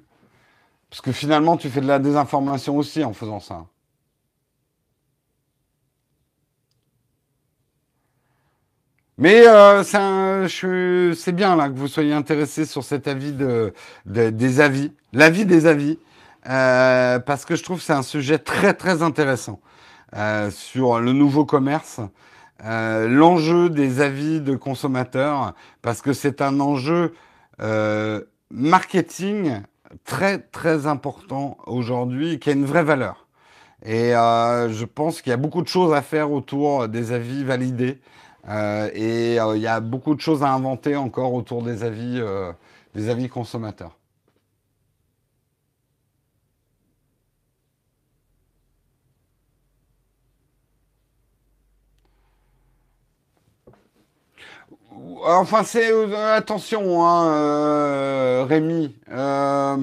Parce 0.88 1.00
que 1.00 1.10
finalement, 1.10 1.56
tu 1.56 1.68
fais 1.68 1.80
de 1.80 1.88
la 1.88 1.98
désinformation 1.98 2.76
aussi 2.76 3.02
en 3.02 3.12
faisant 3.12 3.40
ça. 3.40 3.66
Mais 9.18 9.42
euh, 9.48 9.82
c'est 11.14 11.32
bien 11.32 11.56
là 11.56 11.68
que 11.68 11.74
vous 11.74 11.88
soyez 11.88 12.12
intéressé 12.14 12.64
sur 12.64 12.84
cet 12.84 13.08
avis 13.08 13.32
de, 13.32 13.74
des 14.06 14.60
avis, 14.60 14.92
l'avis 15.12 15.46
des 15.46 15.66
avis, 15.66 15.98
euh, 16.48 17.18
parce 17.18 17.44
que 17.44 17.56
je 17.56 17.64
trouve 17.64 17.78
que 17.78 17.84
c'est 17.84 17.92
un 17.92 18.02
sujet 18.02 18.38
très 18.38 18.72
très 18.72 19.02
intéressant 19.02 19.60
euh, 20.14 20.52
sur 20.52 21.00
le 21.00 21.12
nouveau 21.12 21.44
commerce. 21.44 22.00
Euh, 22.64 23.08
l'enjeu 23.08 23.70
des 23.70 24.00
avis 24.00 24.40
de 24.40 24.54
consommateurs, 24.54 25.54
parce 25.82 26.02
que 26.02 26.12
c'est 26.12 26.42
un 26.42 26.60
enjeu 26.60 27.14
euh, 27.62 28.22
marketing 28.50 29.60
très 30.04 30.38
très 30.38 30.86
important 30.86 31.56
aujourd'hui, 31.66 32.38
qui 32.38 32.50
a 32.50 32.52
une 32.52 32.66
vraie 32.66 32.84
valeur. 32.84 33.26
Et 33.84 34.14
euh, 34.14 34.68
je 34.70 34.84
pense 34.84 35.22
qu'il 35.22 35.30
y 35.30 35.32
a 35.32 35.38
beaucoup 35.38 35.62
de 35.62 35.68
choses 35.68 35.94
à 35.94 36.02
faire 36.02 36.32
autour 36.32 36.86
des 36.88 37.12
avis 37.12 37.44
validés. 37.44 37.98
et 38.94 39.36
il 39.36 39.60
y 39.60 39.66
a 39.66 39.80
beaucoup 39.80 40.14
de 40.14 40.20
choses 40.20 40.42
à 40.42 40.52
inventer 40.52 40.96
encore 40.96 41.34
autour 41.34 41.62
des 41.62 41.82
avis, 41.82 42.20
des 42.94 43.08
avis 43.08 43.28
consommateurs. 43.28 43.99
Enfin, 55.22 55.64
c'est 55.64 55.92
euh, 55.92 56.34
attention, 56.34 57.04
hein, 57.04 57.26
euh, 57.26 58.46
Rémi. 58.48 58.94
Euh, 59.10 59.76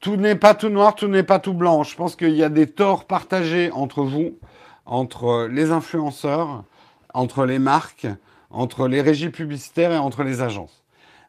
tout 0.00 0.16
n'est 0.16 0.36
pas 0.36 0.54
tout 0.54 0.70
noir, 0.70 0.94
tout 0.94 1.08
n'est 1.08 1.22
pas 1.22 1.38
tout 1.38 1.52
blanc. 1.52 1.82
Je 1.82 1.94
pense 1.96 2.16
qu'il 2.16 2.34
y 2.34 2.42
a 2.42 2.48
des 2.48 2.66
torts 2.66 3.04
partagés 3.04 3.70
entre 3.72 4.02
vous, 4.02 4.38
entre 4.86 5.48
les 5.50 5.70
influenceurs, 5.70 6.64
entre 7.12 7.44
les 7.44 7.58
marques, 7.58 8.06
entre 8.50 8.88
les 8.88 9.02
régies 9.02 9.28
publicitaires 9.28 9.92
et 9.92 9.98
entre 9.98 10.22
les 10.22 10.40
agences. 10.40 10.82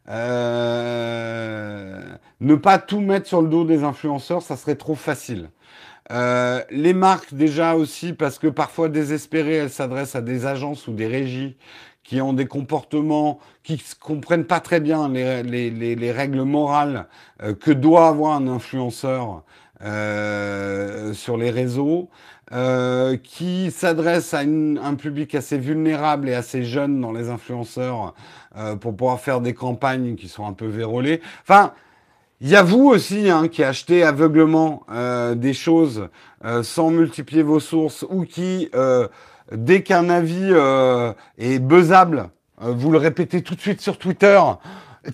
ne 0.07 0.15
pas 2.55 2.77
tout 2.77 3.01
mettre 3.01 3.27
sur 3.27 3.41
le 3.41 3.49
dos 3.49 3.65
des 3.65 3.83
influenceurs, 3.83 4.41
ça 4.41 4.55
serait 4.55 4.75
trop 4.75 4.95
facile. 4.95 5.49
les 6.09 6.93
marques 6.93 7.33
déjà 7.33 7.75
aussi, 7.75 8.13
parce 8.13 8.39
que 8.39 8.47
parfois 8.47 8.88
désespérées, 8.88 9.55
elles 9.55 9.71
s'adressent 9.71 10.15
à 10.15 10.21
des 10.21 10.45
agences 10.45 10.88
ou 10.88 10.93
des 10.93 11.07
régies 11.07 11.57
qui 12.08 12.22
ont 12.22 12.32
des 12.32 12.45
comportements, 12.45 13.38
qui 13.64 13.74
ne 13.74 13.80
comprennent 13.99 14.45
pas 14.45 14.62
très 14.62 14.80
bien 14.80 15.10
les, 15.10 15.43
les, 15.43 15.70
les, 15.70 15.95
les 15.95 16.12
règles 16.14 16.43
morales 16.43 17.08
euh, 17.43 17.53
que 17.53 17.70
doit 17.70 18.08
avoir 18.08 18.34
un 18.34 18.47
influenceur 18.47 19.43
euh, 19.84 21.14
sur 21.14 21.36
les 21.36 21.49
réseaux, 21.49 22.08
euh, 22.53 23.18
qui 23.18 23.72
s'adressent 23.72 24.34
à 24.34 24.39
un 24.39 24.95
public 24.95 25.36
assez 25.36 25.58
vulnérable 25.58 26.30
et 26.30 26.34
assez 26.34 26.64
jeune 26.64 27.01
dans 27.01 27.12
les 27.12 27.30
influenceurs 27.30 28.14
euh, 28.55 28.78
pour 28.78 28.95
pouvoir 28.95 29.20
faire 29.20 29.41
des 29.41 29.53
campagnes 29.53 30.16
qui 30.16 30.30
sont 30.30 30.47
un 30.47 30.53
peu 30.53 30.66
vérolées. 30.66 31.20
Enfin, 31.41 31.74
il 32.39 32.47
y 32.47 32.55
a 32.55 32.64
vous 32.64 32.86
aussi 32.88 33.30
hein, 33.30 33.49
qui 33.49 33.66
achetez 33.66 34.03
aveuglement 34.03 34.84
euh, 34.89 35.36
des 35.36 35.53
choses 35.53 36.08
sans 36.63 36.89
multiplier 36.91 37.43
vos 37.43 37.59
sources 37.59 38.05
ou 38.09 38.25
qui 38.25 38.69
dès 39.51 39.83
qu'un 39.83 40.09
avis 40.09 40.49
euh, 40.51 41.13
est 41.38 41.59
buzzable, 41.59 42.29
euh, 42.61 42.73
vous 42.75 42.91
le 42.91 42.97
répétez 42.97 43.41
tout 43.41 43.55
de 43.55 43.61
suite 43.61 43.81
sur 43.81 43.97
Twitter. 43.97 44.39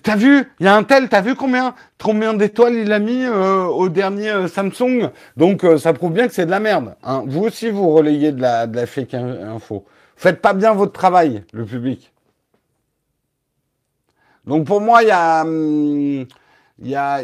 T'as 0.02 0.16
vu 0.16 0.52
Il 0.58 0.66
y 0.66 0.68
a 0.68 0.74
un 0.74 0.82
tel, 0.82 1.08
t'as 1.08 1.20
vu 1.20 1.36
combien 1.36 1.74
combien 2.02 2.34
d'étoiles 2.34 2.74
il 2.74 2.92
a 2.92 2.98
mis 2.98 3.24
euh, 3.24 3.64
au 3.64 3.88
dernier 3.88 4.48
Samsung? 4.48 5.10
Donc 5.36 5.64
ça 5.78 5.92
prouve 5.92 6.12
bien 6.12 6.26
que 6.26 6.34
c'est 6.34 6.46
de 6.46 6.50
la 6.50 6.60
merde. 6.60 6.96
Hein. 7.04 7.22
Vous 7.26 7.42
aussi, 7.42 7.70
vous 7.70 7.90
relayez 7.90 8.32
de 8.32 8.40
la, 8.40 8.66
de 8.66 8.76
la 8.76 8.86
fake 8.86 9.14
info. 9.14 9.84
Faites 10.16 10.40
pas 10.40 10.52
bien 10.52 10.74
votre 10.74 10.92
travail, 10.92 11.44
le 11.52 11.64
public. 11.64 12.12
Donc 14.46 14.66
pour 14.66 14.80
moi, 14.80 15.02
il 15.02 15.08
y 15.08 15.12
a... 15.12 15.42
Hum, 15.42 16.26
la 16.78 17.22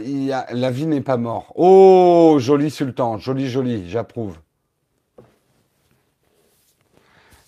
vie 0.70 0.86
n'est 0.86 1.00
pas 1.00 1.16
morte. 1.16 1.52
Oh, 1.54 2.36
joli 2.38 2.70
sultan, 2.70 3.18
joli, 3.18 3.48
joli, 3.48 3.88
j'approuve. 3.88 4.36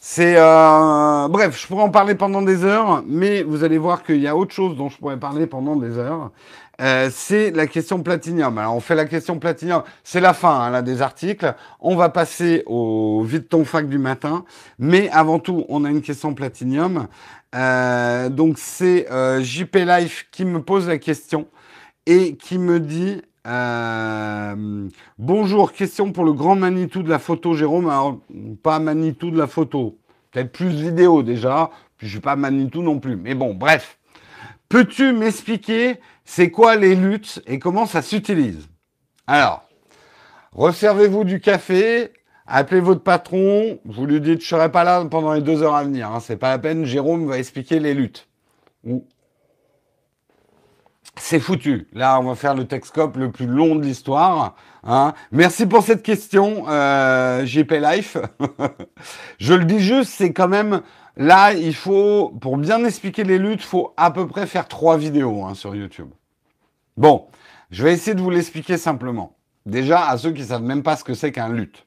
C'est 0.05 0.34
euh, 0.36 1.28
bref, 1.28 1.57
je 1.62 1.64
pourrais 1.68 1.84
en 1.84 1.90
parler 1.90 2.16
pendant 2.16 2.42
des 2.42 2.64
heures, 2.64 3.05
mais 3.07 3.44
vous 3.44 3.62
allez 3.62 3.78
voir 3.78 4.03
qu'il 4.03 4.18
y 4.18 4.26
a 4.26 4.36
autre 4.36 4.53
chose 4.53 4.76
dont 4.76 4.88
je 4.88 4.98
pourrais 4.98 5.16
parler 5.16 5.46
pendant 5.46 5.76
des 5.76 5.96
heures. 5.96 6.32
Euh, 6.80 7.09
c'est 7.12 7.53
la 7.53 7.68
question 7.68 8.03
platinium. 8.03 8.59
Alors 8.59 8.74
on 8.74 8.80
fait 8.80 8.96
la 8.96 9.05
question 9.05 9.38
platinium, 9.38 9.84
c'est 10.03 10.18
la 10.18 10.34
fin 10.34 10.59
hein, 10.59 10.70
là 10.70 10.82
des 10.82 11.03
articles. 11.03 11.55
On 11.78 11.94
va 11.94 12.09
passer 12.09 12.64
au 12.66 13.22
vite 13.22 13.48
ton 13.48 13.64
fac 13.64 13.88
du 13.88 13.98
matin, 13.98 14.44
mais 14.76 15.09
avant 15.11 15.38
tout, 15.38 15.64
on 15.68 15.84
a 15.84 15.90
une 15.90 16.03
question 16.03 16.34
platinium. 16.34 17.07
Euh, 17.55 18.28
donc 18.28 18.59
c'est 18.59 19.07
JP 19.40 19.76
Life 19.86 20.26
qui 20.32 20.44
me 20.44 20.61
pose 20.62 20.88
la 20.88 20.98
question 20.98 21.46
et 22.07 22.36
qui 22.36 22.59
me 22.59 22.80
dit 22.80 23.22
euh, 23.46 24.88
bonjour, 25.18 25.72
question 25.72 26.12
pour 26.12 26.24
le 26.24 26.32
grand 26.32 26.55
Manitou 26.55 27.03
de 27.03 27.11
la 27.11 27.18
photo, 27.18 27.55
Jérôme. 27.55 27.88
Alors, 27.88 28.20
pas 28.62 28.78
Manitou 28.78 29.30
de 29.30 29.38
la 29.38 29.46
photo, 29.46 29.98
peut-être 30.30 30.53
plus 30.53 30.68
vidéo 30.68 31.22
déjà, 31.22 31.70
puis 31.96 32.07
je 32.07 32.12
suis 32.12 32.20
pas 32.20 32.36
Manitou 32.36 32.82
non 32.82 33.00
plus. 33.00 33.16
Mais 33.16 33.34
bon, 33.34 33.55
bref. 33.55 33.98
Peux-tu 34.68 35.12
m'expliquer 35.12 36.00
c'est 36.24 36.50
quoi 36.50 36.76
les 36.76 36.94
luttes 36.94 37.42
et 37.46 37.59
comment 37.59 37.84
ça 37.84 38.00
s'utilise? 38.00 38.68
Alors, 39.26 39.68
reservez-vous 40.53 41.24
du 41.24 41.40
café, 41.40 42.12
appelez 42.46 42.80
votre 42.80 43.03
patron, 43.03 43.78
vous 43.84 44.07
lui 44.07 44.20
dites 44.20 44.40
je 44.40 44.46
serai 44.46 44.72
pas 44.72 44.84
là 44.84 45.05
pendant 45.05 45.34
les 45.34 45.42
deux 45.42 45.62
heures 45.62 45.74
à 45.74 45.84
venir, 45.84 46.11
hein, 46.11 46.20
c'est 46.20 46.38
pas 46.38 46.50
la 46.50 46.59
peine, 46.59 46.86
Jérôme 46.86 47.26
va 47.26 47.38
expliquer 47.38 47.80
les 47.80 47.92
luttes. 47.92 48.28
C'est 51.17 51.41
foutu. 51.41 51.89
Là, 51.93 52.19
on 52.21 52.25
va 52.25 52.35
faire 52.35 52.55
le 52.55 52.67
Texcope 52.67 53.17
le 53.17 53.31
plus 53.31 53.47
long 53.47 53.77
de 53.77 53.83
l'histoire. 53.83 54.57
Hein. 54.85 55.15
Merci 55.31 55.67
pour 55.67 55.83
cette 55.83 56.03
question, 56.03 56.65
euh, 56.69 57.45
JP 57.45 57.73
Life. 57.73 58.17
Je 59.39 59.55
le 59.55 59.65
dis 59.65 59.81
juste, 59.81 60.11
c'est 60.11 60.33
quand 60.33 60.49
même 60.49 60.83
là, 61.17 61.53
il 61.53 61.75
faut 61.75 62.31
pour 62.41 62.57
bien 62.57 62.85
expliquer 62.85 63.25
les 63.25 63.39
luttes, 63.39 63.63
faut 63.63 63.93
à 63.97 64.11
peu 64.11 64.27
près 64.27 64.47
faire 64.47 64.69
trois 64.69 64.97
vidéos 64.97 65.45
hein, 65.45 65.55
sur 65.55 65.75
YouTube. 65.75 66.11
Bon, 66.97 67.29
je 67.71 67.85
vais 67.85 67.93
essayer 67.93 68.15
de 68.15 68.21
vous 68.21 68.31
l'expliquer 68.31 68.77
simplement. 68.77 69.37
Déjà, 69.65 70.07
à 70.07 70.19
ceux 70.19 70.33
qui 70.33 70.45
savent 70.45 70.63
même 70.63 70.83
pas 70.83 70.97
ce 70.97 71.05
que 71.05 71.15
c'est 71.15 71.33
qu'un 71.33 71.49
lutte. 71.49 71.87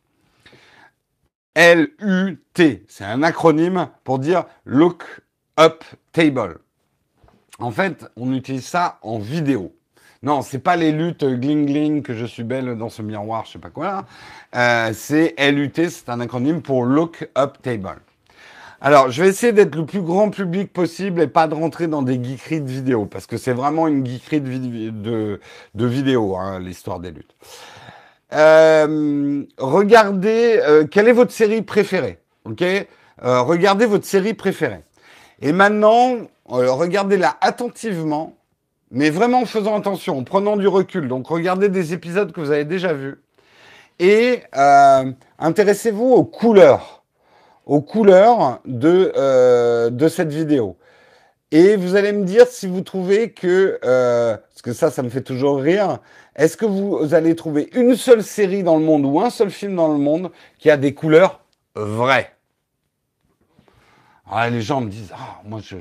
L-U-T, 1.53 2.85
c'est 2.87 3.05
un 3.05 3.23
acronyme 3.23 3.89
pour 4.03 4.19
dire 4.19 4.45
Look 4.65 5.03
Up 5.59 5.83
Table. 6.11 6.59
En 7.59 7.71
fait, 7.71 8.05
on 8.17 8.33
utilise 8.33 8.65
ça 8.65 8.99
en 9.01 9.17
vidéo. 9.17 9.73
Non, 10.23 10.41
c'est 10.41 10.59
pas 10.59 10.75
les 10.75 10.91
luttes 10.91 11.23
gling 11.23 11.65
gling 11.65 12.01
que 12.01 12.13
je 12.13 12.25
suis 12.25 12.43
belle 12.43 12.77
dans 12.77 12.89
ce 12.89 13.01
miroir, 13.01 13.45
je 13.45 13.53
sais 13.53 13.59
pas 13.59 13.69
quoi. 13.69 14.05
Euh, 14.55 14.91
c'est 14.93 15.35
LUT, 15.37 15.71
c'est 15.75 16.09
un 16.09 16.19
acronyme 16.19 16.61
pour 16.61 16.83
Look 16.83 17.29
Up 17.37 17.57
Table. 17.61 18.01
Alors, 18.81 19.09
je 19.09 19.23
vais 19.23 19.29
essayer 19.29 19.53
d'être 19.53 19.75
le 19.75 19.85
plus 19.85 20.01
grand 20.01 20.29
public 20.31 20.73
possible 20.73 21.21
et 21.21 21.27
pas 21.27 21.47
de 21.47 21.53
rentrer 21.53 21.87
dans 21.87 22.01
des 22.01 22.21
geekeries 22.21 22.61
de 22.61 22.69
vidéo, 22.69 23.05
parce 23.05 23.25
que 23.25 23.37
c'est 23.37 23.53
vraiment 23.53 23.87
une 23.87 24.05
geekerie 24.05 24.41
de, 24.41 25.39
de, 25.75 25.85
vidéo, 25.85 26.35
hein, 26.35 26.59
l'histoire 26.59 26.99
des 26.99 27.11
luttes. 27.11 27.35
Euh, 28.33 29.43
regardez, 29.57 30.59
euh, 30.61 30.85
quelle 30.87 31.07
est 31.07 31.13
votre 31.13 31.31
série 31.31 31.61
préférée 31.61 32.19
Ok? 32.43 32.63
Regardez 33.21 33.85
votre 33.85 34.05
série 34.05 34.33
préférée. 34.33 34.81
Et 35.41 35.51
maintenant, 35.51 36.17
regardez-la 36.45 37.37
attentivement, 37.41 38.33
mais 38.91 39.09
vraiment 39.09 39.41
en 39.41 39.45
faisant 39.45 39.75
attention, 39.75 40.19
en 40.19 40.23
prenant 40.23 40.57
du 40.57 40.67
recul. 40.67 41.07
Donc 41.07 41.27
regardez 41.27 41.69
des 41.69 41.93
épisodes 41.93 42.31
que 42.31 42.39
vous 42.39 42.51
avez 42.51 42.65
déjà 42.65 42.93
vus. 42.93 43.19
Et 43.99 44.41
euh, 44.55 45.11
intéressez-vous 45.39 46.05
aux 46.05 46.25
couleurs, 46.25 47.03
aux 47.65 47.81
couleurs 47.81 48.59
de, 48.65 49.13
euh, 49.15 49.89
de 49.89 50.07
cette 50.07 50.31
vidéo. 50.31 50.77
Et 51.51 51.77
vous 51.77 51.95
allez 51.95 52.11
me 52.11 52.25
dire 52.25 52.47
si 52.47 52.67
vous 52.67 52.81
trouvez 52.81 53.31
que, 53.31 53.79
euh, 53.85 54.35
parce 54.35 54.61
que 54.61 54.73
ça, 54.73 54.91
ça 54.91 55.03
me 55.03 55.09
fait 55.09 55.21
toujours 55.21 55.59
rire, 55.59 55.99
est-ce 56.35 56.57
que 56.57 56.65
vous 56.65 57.13
allez 57.13 57.35
trouver 57.35 57.69
une 57.73 57.95
seule 57.95 58.23
série 58.23 58.63
dans 58.63 58.77
le 58.77 58.83
monde 58.83 59.05
ou 59.05 59.21
un 59.21 59.29
seul 59.29 59.49
film 59.49 59.75
dans 59.75 59.87
le 59.87 59.97
monde 59.97 60.31
qui 60.59 60.69
a 60.69 60.75
des 60.75 60.93
couleurs 60.93 61.39
vraies? 61.75 62.35
Ah, 64.29 64.49
Les 64.49 64.61
gens 64.61 64.81
me 64.81 64.89
disent, 64.89 65.13
ah, 65.13 65.39
moi, 65.45 65.61
je, 65.63 65.77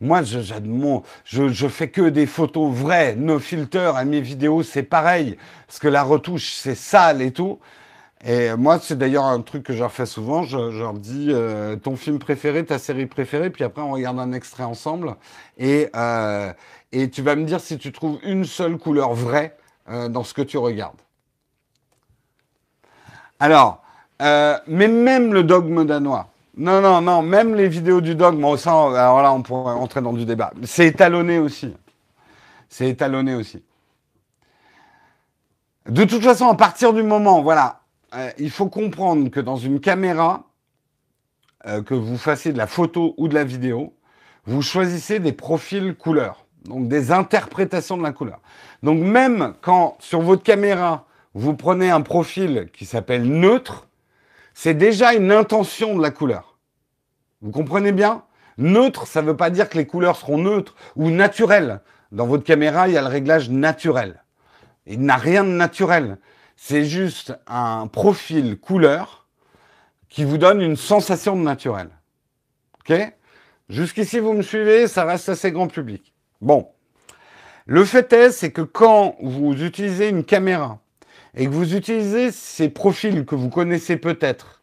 moi, 0.00 0.22
je, 0.22 1.68
fais 1.68 1.88
que 1.88 2.08
des 2.10 2.26
photos 2.26 2.70
vraies, 2.70 3.16
no 3.16 3.38
filter 3.38 3.92
à 3.96 4.04
mes 4.04 4.20
vidéos, 4.20 4.62
c'est 4.62 4.82
pareil, 4.82 5.38
parce 5.66 5.78
que 5.78 5.88
la 5.88 6.02
retouche, 6.02 6.52
c'est 6.52 6.74
sale 6.74 7.22
et 7.22 7.32
tout. 7.32 7.58
Et 8.24 8.54
moi, 8.56 8.78
c'est 8.78 8.98
d'ailleurs 8.98 9.24
un 9.24 9.40
truc 9.40 9.62
que 9.62 9.72
je 9.72 9.86
fais 9.88 10.04
souvent. 10.04 10.42
Je, 10.42 10.58
leur 10.78 10.94
dis 10.94 11.28
euh, 11.30 11.76
ton 11.76 11.96
film 11.96 12.18
préféré, 12.18 12.64
ta 12.64 12.78
série 12.78 13.06
préférée, 13.06 13.50
puis 13.50 13.64
après 13.64 13.82
on 13.82 13.92
regarde 13.92 14.18
un 14.18 14.32
extrait 14.32 14.64
ensemble. 14.64 15.16
Et, 15.58 15.88
euh, 15.96 16.52
tu 17.12 17.22
vas 17.22 17.36
me 17.36 17.44
dire 17.44 17.60
si 17.60 17.78
tu 17.78 17.92
trouves 17.92 18.18
une 18.22 18.44
seule 18.44 18.78
couleur 18.78 19.14
vraie 19.14 19.56
euh, 19.88 20.08
dans 20.08 20.24
ce 20.24 20.34
que 20.34 20.42
tu 20.42 20.58
regardes. 20.58 21.00
Alors, 23.38 23.82
mais 24.20 24.88
même 24.88 25.32
le 25.32 25.42
dogme 25.42 25.84
danois. 25.84 26.30
Non, 26.56 26.80
non, 26.80 27.02
non, 27.02 27.20
même 27.20 27.54
les 27.54 27.68
vidéos 27.68 28.00
du 28.00 28.14
dogme, 28.14 28.56
ça, 28.56 28.70
alors 28.70 29.22
là, 29.22 29.32
on 29.32 29.42
pourrait 29.42 29.74
entrer 29.74 30.00
dans 30.00 30.14
du 30.14 30.24
débat. 30.24 30.52
C'est 30.64 30.86
étalonné 30.86 31.38
aussi. 31.38 31.74
C'est 32.68 32.88
étalonné 32.88 33.34
aussi. 33.34 33.62
De 35.86 36.04
toute 36.04 36.22
façon, 36.22 36.48
à 36.48 36.54
partir 36.54 36.94
du 36.94 37.02
moment, 37.02 37.42
voilà, 37.42 37.80
euh, 38.14 38.30
il 38.38 38.50
faut 38.50 38.68
comprendre 38.68 39.30
que 39.30 39.38
dans 39.38 39.56
une 39.56 39.80
caméra, 39.80 40.44
euh, 41.66 41.82
que 41.82 41.94
vous 41.94 42.16
fassiez 42.16 42.52
de 42.52 42.58
la 42.58 42.66
photo 42.66 43.14
ou 43.18 43.28
de 43.28 43.34
la 43.34 43.44
vidéo, 43.44 43.92
vous 44.46 44.62
choisissez 44.62 45.18
des 45.18 45.32
profils 45.32 45.94
couleurs, 45.94 46.46
donc 46.64 46.88
des 46.88 47.12
interprétations 47.12 47.98
de 47.98 48.02
la 48.02 48.12
couleur. 48.12 48.40
Donc 48.82 48.98
même 48.98 49.54
quand 49.60 49.96
sur 50.00 50.22
votre 50.22 50.42
caméra, 50.42 51.04
vous 51.34 51.54
prenez 51.54 51.90
un 51.90 52.00
profil 52.00 52.70
qui 52.72 52.86
s'appelle 52.86 53.24
neutre, 53.24 53.85
c'est 54.58 54.72
déjà 54.72 55.12
une 55.12 55.32
intention 55.32 55.94
de 55.94 56.00
la 56.00 56.10
couleur. 56.10 56.58
Vous 57.42 57.50
comprenez 57.50 57.92
bien? 57.92 58.24
Neutre, 58.56 59.06
ça 59.06 59.20
ne 59.20 59.26
veut 59.26 59.36
pas 59.36 59.50
dire 59.50 59.68
que 59.68 59.76
les 59.76 59.86
couleurs 59.86 60.16
seront 60.16 60.38
neutres 60.38 60.74
ou 60.96 61.10
naturelles. 61.10 61.82
Dans 62.10 62.26
votre 62.26 62.42
caméra, 62.42 62.88
il 62.88 62.94
y 62.94 62.96
a 62.96 63.02
le 63.02 63.08
réglage 63.08 63.50
naturel. 63.50 64.24
Il 64.86 65.02
n'a 65.02 65.16
rien 65.16 65.44
de 65.44 65.50
naturel. 65.50 66.16
C'est 66.56 66.86
juste 66.86 67.38
un 67.46 67.86
profil 67.86 68.58
couleur 68.58 69.26
qui 70.08 70.24
vous 70.24 70.38
donne 70.38 70.62
une 70.62 70.76
sensation 70.76 71.36
de 71.36 71.42
naturel. 71.42 71.90
OK? 72.80 72.96
Jusqu'ici, 73.68 74.20
vous 74.20 74.32
me 74.32 74.42
suivez, 74.42 74.88
ça 74.88 75.04
reste 75.04 75.28
assez 75.28 75.52
grand 75.52 75.68
public. 75.68 76.14
Bon. 76.40 76.70
Le 77.66 77.84
fait 77.84 78.10
est, 78.14 78.30
c'est 78.30 78.52
que 78.52 78.62
quand 78.62 79.16
vous 79.20 79.52
utilisez 79.52 80.08
une 80.08 80.24
caméra 80.24 80.78
et 81.36 81.44
que 81.46 81.50
vous 81.50 81.74
utilisez 81.74 82.32
ces 82.32 82.68
profils 82.68 83.24
que 83.24 83.34
vous 83.34 83.50
connaissez 83.50 83.96
peut-être, 83.96 84.62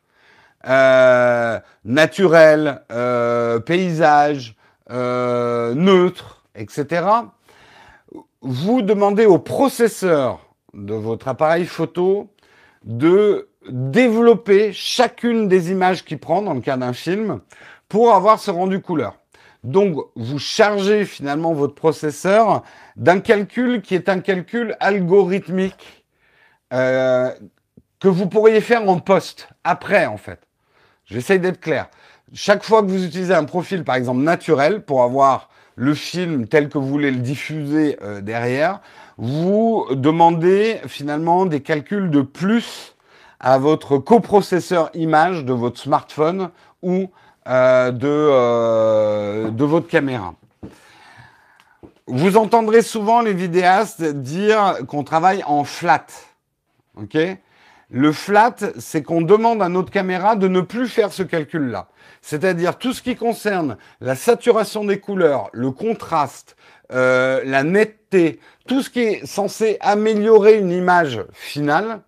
euh, 0.67 1.59
naturel, 1.85 2.81
euh, 2.91 3.59
paysage, 3.59 4.55
euh, 4.89 5.73
neutre, 5.75 6.43
etc., 6.55 7.05
vous 8.41 8.81
demandez 8.81 9.25
au 9.25 9.39
processeur 9.39 10.39
de 10.73 10.93
votre 10.93 11.27
appareil 11.27 11.65
photo 11.65 12.29
de 12.83 13.47
développer 13.69 14.73
chacune 14.73 15.47
des 15.47 15.71
images 15.71 16.03
qu'il 16.03 16.17
prend 16.17 16.41
dans 16.41 16.53
le 16.53 16.59
cas 16.59 16.75
d'un 16.75 16.91
film 16.91 17.39
pour 17.87 18.13
avoir 18.13 18.39
ce 18.39 18.51
rendu 18.51 18.81
couleur. 18.81 19.17
Donc, 19.63 19.95
vous 20.17 20.39
chargez 20.39 21.05
finalement 21.05 21.53
votre 21.53 21.75
processeur 21.75 22.63
d'un 22.97 23.21
calcul 23.21 23.81
qui 23.81 23.95
est 23.95 24.09
un 24.09 24.19
calcul 24.19 24.75
algorithmique 24.81 26.02
euh, 26.73 27.31
que 27.99 28.07
vous 28.07 28.27
pourriez 28.27 28.61
faire 28.61 28.87
en 28.89 28.99
post, 28.99 29.47
après 29.63 30.05
en 30.05 30.17
fait. 30.17 30.39
J'essaye 31.05 31.39
d'être 31.39 31.59
clair. 31.59 31.87
Chaque 32.33 32.63
fois 32.63 32.81
que 32.81 32.87
vous 32.87 33.05
utilisez 33.05 33.33
un 33.33 33.43
profil, 33.43 33.83
par 33.83 33.95
exemple, 33.95 34.21
naturel, 34.21 34.81
pour 34.81 35.03
avoir 35.03 35.49
le 35.75 35.93
film 35.93 36.47
tel 36.47 36.69
que 36.69 36.77
vous 36.77 36.87
voulez 36.87 37.11
le 37.11 37.19
diffuser 37.19 37.97
euh, 38.01 38.21
derrière, 38.21 38.79
vous 39.17 39.85
demandez 39.91 40.81
finalement 40.87 41.45
des 41.45 41.61
calculs 41.61 42.09
de 42.09 42.21
plus 42.21 42.95
à 43.39 43.57
votre 43.57 43.97
coprocesseur 43.97 44.89
image 44.93 45.45
de 45.45 45.53
votre 45.53 45.79
smartphone 45.79 46.49
ou 46.81 47.09
euh, 47.47 47.91
de 47.91 49.63
votre 49.63 49.87
caméra. 49.87 50.33
Vous 52.07 52.37
entendrez 52.37 52.81
souvent 52.81 53.21
les 53.21 53.33
vidéastes 53.33 54.03
dire 54.03 54.79
qu'on 54.87 55.03
travaille 55.03 55.43
en 55.45 55.63
flat. 55.63 56.05
Ok? 56.97 57.17
Le 57.89 58.11
flat, 58.11 58.55
c'est 58.79 59.03
qu'on 59.03 59.21
demande 59.21 59.61
à 59.61 59.69
notre 59.69 59.91
caméra 59.91 60.35
de 60.35 60.47
ne 60.47 60.61
plus 60.61 60.87
faire 60.87 61.13
ce 61.13 61.21
calcul-là. 61.21 61.89
C'est-à-dire 62.21 62.77
tout 62.77 62.91
ce 62.91 63.03
qui 63.03 63.15
concerne 63.15 63.77
la 64.01 64.15
saturation 64.15 64.83
des 64.83 64.99
couleurs, 64.99 65.49
le 65.53 65.69
contraste, 65.69 66.55
euh, 66.91 67.41
la 67.45 67.63
netteté, 67.63 68.39
tout 68.67 68.81
ce 68.81 68.89
qui 68.89 69.01
est 69.01 69.25
censé 69.27 69.77
améliorer 69.79 70.57
une 70.57 70.71
image 70.71 71.23
finale, 71.33 72.01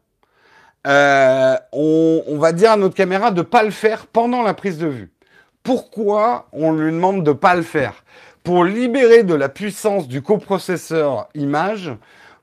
euh, 0.88 1.56
on, 1.72 2.38
va 2.38 2.52
dire 2.52 2.72
à 2.72 2.78
notre 2.78 2.96
caméra 2.96 3.32
de 3.32 3.38
ne 3.38 3.44
pas 3.44 3.64
le 3.64 3.72
faire 3.72 4.08
pendant 4.08 4.42
la 4.42 4.54
prise 4.54 4.78
de 4.78 4.88
vue. 4.88 5.12
Pourquoi 5.64 6.48
on 6.52 6.74
lui 6.74 6.92
demande 6.92 7.24
de 7.24 7.32
ne 7.32 7.36
pas 7.36 7.56
le 7.56 7.64
faire? 7.64 8.04
Pour 8.44 8.66
libérer 8.66 9.24
de 9.24 9.34
la 9.34 9.50
puissance 9.50 10.08
du 10.08 10.22
coprocesseur 10.22 11.30
image 11.34 11.92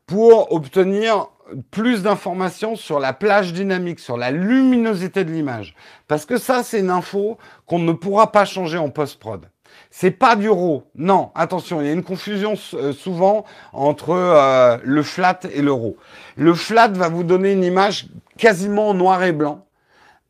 pour 0.07 0.53
obtenir 0.53 1.29
plus 1.71 2.03
d'informations 2.03 2.77
sur 2.77 3.01
la 3.01 3.13
plage 3.13 3.53
dynamique, 3.53 4.01
sur 4.01 4.17
la 4.17 4.31
luminosité 4.31 5.25
de 5.25 5.31
l'image. 5.31 5.75
Parce 6.09 6.25
que 6.27 6.39
ça, 6.39 6.63
c'est 6.63 6.81
une 6.81 6.91
info 6.91 7.39
qu'on 7.67 7.79
ne 7.79 7.93
pourra 7.93 8.33
pas 8.33 8.45
changer 8.45 8.79
en 8.79 8.91
post-prod. 8.91 9.49
C'est 9.91 10.11
pas 10.11 10.37
du 10.37 10.49
RAW. 10.49 10.85
Non, 10.95 11.31
attention, 11.35 11.81
il 11.81 11.87
y 11.87 11.91
a 11.91 11.93
une 11.93 12.03
confusion 12.03 12.55
euh, 12.75 12.93
souvent 12.93 13.45
entre 13.73 14.11
euh, 14.11 14.79
le 14.83 15.03
flat 15.03 15.41
et 15.53 15.63
le 15.63 15.73
RAW. 15.73 15.97
Le 16.37 16.55
flat 16.55 16.89
va 16.89 17.09
vous 17.09 17.25
donner 17.25 17.53
une 17.53 17.65
image 17.65 18.07
quasiment 18.39 18.95
noir 18.95 19.23
et 19.23 19.33
blanc, 19.33 19.67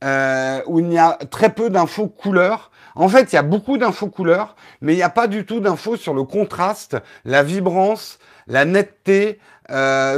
euh, 0.05 0.61
où 0.67 0.81
il 0.81 0.93
y 0.93 0.99
a 0.99 1.13
très 1.31 1.51
peu 1.51 1.71
d'infos 1.71 2.09
couleurs. 2.09 2.71
En 2.95 3.09
fait, 3.09 3.33
il 3.33 3.37
y 3.37 3.39
a 3.39 3.43
beaucoup 3.43 3.79
d'infos 3.79 4.09
couleurs, 4.09 4.57
mais 4.81 4.95
il 4.95 4.97
n'y 4.97 5.03
a 5.03 5.11
pas 5.11 5.27
du 5.27 5.47
tout 5.47 5.61
d'infos 5.61 5.97
sur 5.97 6.13
le 6.13 6.25
contraste, 6.25 6.97
la 7.25 7.43
vibrance, 7.43 8.19
la 8.47 8.65
netteté, 8.65 9.39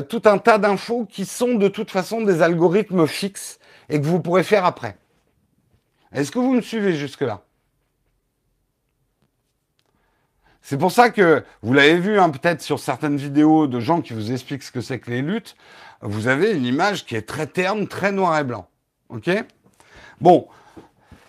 tout 0.09 0.23
un 0.25 0.39
tas 0.39 0.59
d'infos 0.59 1.07
qui 1.07 1.25
sont 1.25 1.55
de 1.55 1.69
toute 1.69 1.91
façon 1.91 2.23
des 2.23 2.43
algorithmes 2.43 3.07
fixes 3.07 3.59
et 3.89 4.01
que 4.01 4.07
vous 4.07 4.21
pourrez 4.21 4.43
faire 4.43 4.65
après. 4.65 4.97
Est-ce 6.13 6.31
que 6.31 6.39
vous 6.39 6.53
me 6.53 6.61
suivez 6.61 6.95
jusque-là? 6.95 7.43
C'est 10.63 10.79
pour 10.79 10.93
ça 10.93 11.11
que, 11.11 11.45
vous 11.63 11.75
l'avez 11.75 11.99
vu 11.99 12.19
hein, 12.19 12.31
peut-être 12.31 12.63
sur 12.63 12.79
certaines 12.79 13.19
vidéos 13.19 13.67
de 13.67 13.81
gens 13.81 14.01
qui 14.01 14.15
vous 14.15 14.33
expliquent 14.33 14.63
ce 14.63 14.73
que 14.73 14.81
c'est 14.81 14.99
que 14.99 15.11
les 15.11 15.21
luttes, 15.21 15.57
vous 16.01 16.27
avez 16.27 16.53
une 16.53 16.65
image 16.65 17.05
qui 17.05 17.17
est 17.17 17.29
très 17.29 17.47
terne, 17.47 17.87
très 17.87 18.13
noir 18.13 18.39
et 18.39 18.45
blanc. 18.45 18.67
OK? 19.11 19.29
Bon, 20.23 20.49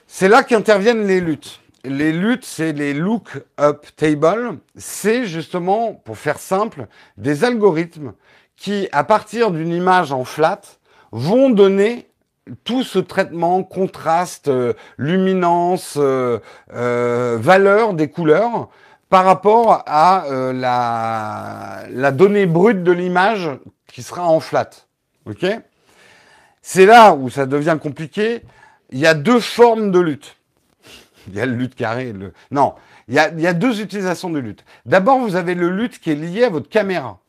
c'est 0.07 0.30
là 0.30 0.43
qu'interviennent 0.43 1.06
les 1.06 1.19
luttes. 1.19 1.60
Les 1.88 2.12
luttes, 2.12 2.45
c'est 2.45 2.74
les 2.74 2.94
look-up 2.94 3.86
tables. 3.95 4.57
C'est 4.76 5.26
justement, 5.26 5.94
pour 5.94 6.18
faire 6.18 6.40
simple, 6.40 6.88
des 7.18 7.44
algorithmes 7.44 8.14
qui, 8.56 8.88
à 8.91 9.03
partir 9.03 9.52
d'une 9.52 9.72
image 9.72 10.12
en 10.12 10.24
flat, 10.24 10.62
vont 11.12 11.49
donner 11.49 12.07
tout 12.64 12.84
ce 12.84 12.99
traitement, 12.99 13.64
contraste, 13.64 14.49
euh, 14.49 14.74
luminance, 14.98 15.95
euh, 15.98 16.40
euh, 16.74 17.38
valeur 17.40 17.94
des 17.94 18.10
couleurs 18.10 18.70
par 19.10 19.26
rapport 19.26 19.84
à 19.86 20.26
euh, 20.26 20.53
la, 20.53 22.12
donnée 22.12 22.45
brute 22.45 22.84
de 22.84 22.91
l'image 22.91 23.49
qui 23.88 24.03
sera 24.03 24.28
en 24.28 24.40
flat. 24.40 24.70
C'est 26.62 26.86
là 26.86 27.14
où 27.14 27.30
ça 27.30 27.45
devient 27.45 27.78
compliqué. 27.82 28.41
Il 28.90 28.99
y 28.99 29.07
a 29.07 29.14
deux 29.14 29.40
formes 29.40 29.91
de 29.91 29.99
lutte. 29.99 30.35
Il 31.27 31.35
y 31.35 31.41
a 31.41 31.45
le 31.45 31.56
lutte 31.56 31.76
carré. 31.76 32.14
Le... 32.14 32.34
Non, 32.52 32.73
il 33.07 33.15
y, 33.15 33.19
a, 33.19 33.30
il 33.30 33.39
y 33.39 33.47
a 33.47 33.53
deux 33.53 33.81
utilisations 33.81 34.30
de 34.30 34.39
lutte. 34.39 34.65
D'abord, 34.85 35.19
vous 35.19 35.35
avez 35.35 35.56
le 35.56 35.69
lutte 35.69 35.99
qui 35.99 36.11
est 36.11 36.15
lié 36.15 36.45
à 36.45 36.49
votre 36.49 36.69
caméra. 36.69 37.19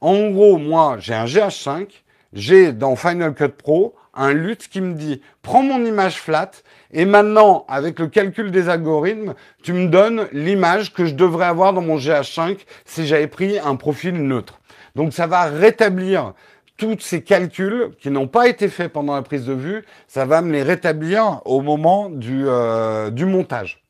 En 0.00 0.30
gros, 0.30 0.58
moi, 0.58 0.96
j'ai 0.98 1.14
un 1.14 1.26
GH5, 1.26 1.88
j'ai 2.32 2.72
dans 2.72 2.96
Final 2.96 3.34
Cut 3.34 3.48
Pro 3.48 3.94
un 4.14 4.32
lutte 4.32 4.68
qui 4.68 4.80
me 4.80 4.94
dit 4.94 5.22
prends 5.40 5.62
mon 5.62 5.84
image 5.84 6.20
flat 6.20 6.50
et 6.92 7.04
maintenant 7.04 7.64
avec 7.68 7.98
le 7.98 8.08
calcul 8.08 8.50
des 8.50 8.68
algorithmes, 8.68 9.34
tu 9.62 9.72
me 9.72 9.88
donnes 9.88 10.28
l'image 10.32 10.92
que 10.92 11.06
je 11.06 11.14
devrais 11.14 11.46
avoir 11.46 11.72
dans 11.72 11.80
mon 11.80 11.96
GH5 11.96 12.58
si 12.84 13.06
j'avais 13.06 13.26
pris 13.26 13.58
un 13.58 13.76
profil 13.76 14.14
neutre. 14.14 14.60
Donc 14.94 15.14
ça 15.14 15.26
va 15.26 15.44
rétablir 15.44 16.34
tous 16.76 16.98
ces 17.00 17.22
calculs 17.22 17.90
qui 18.00 18.10
n'ont 18.10 18.28
pas 18.28 18.48
été 18.48 18.68
faits 18.68 18.92
pendant 18.92 19.14
la 19.14 19.22
prise 19.22 19.46
de 19.46 19.52
vue, 19.52 19.84
ça 20.08 20.24
va 20.24 20.42
me 20.42 20.52
les 20.52 20.62
rétablir 20.62 21.40
au 21.44 21.60
moment 21.60 22.08
du, 22.08 22.44
euh, 22.46 23.10
du 23.10 23.24
montage. 23.24 23.82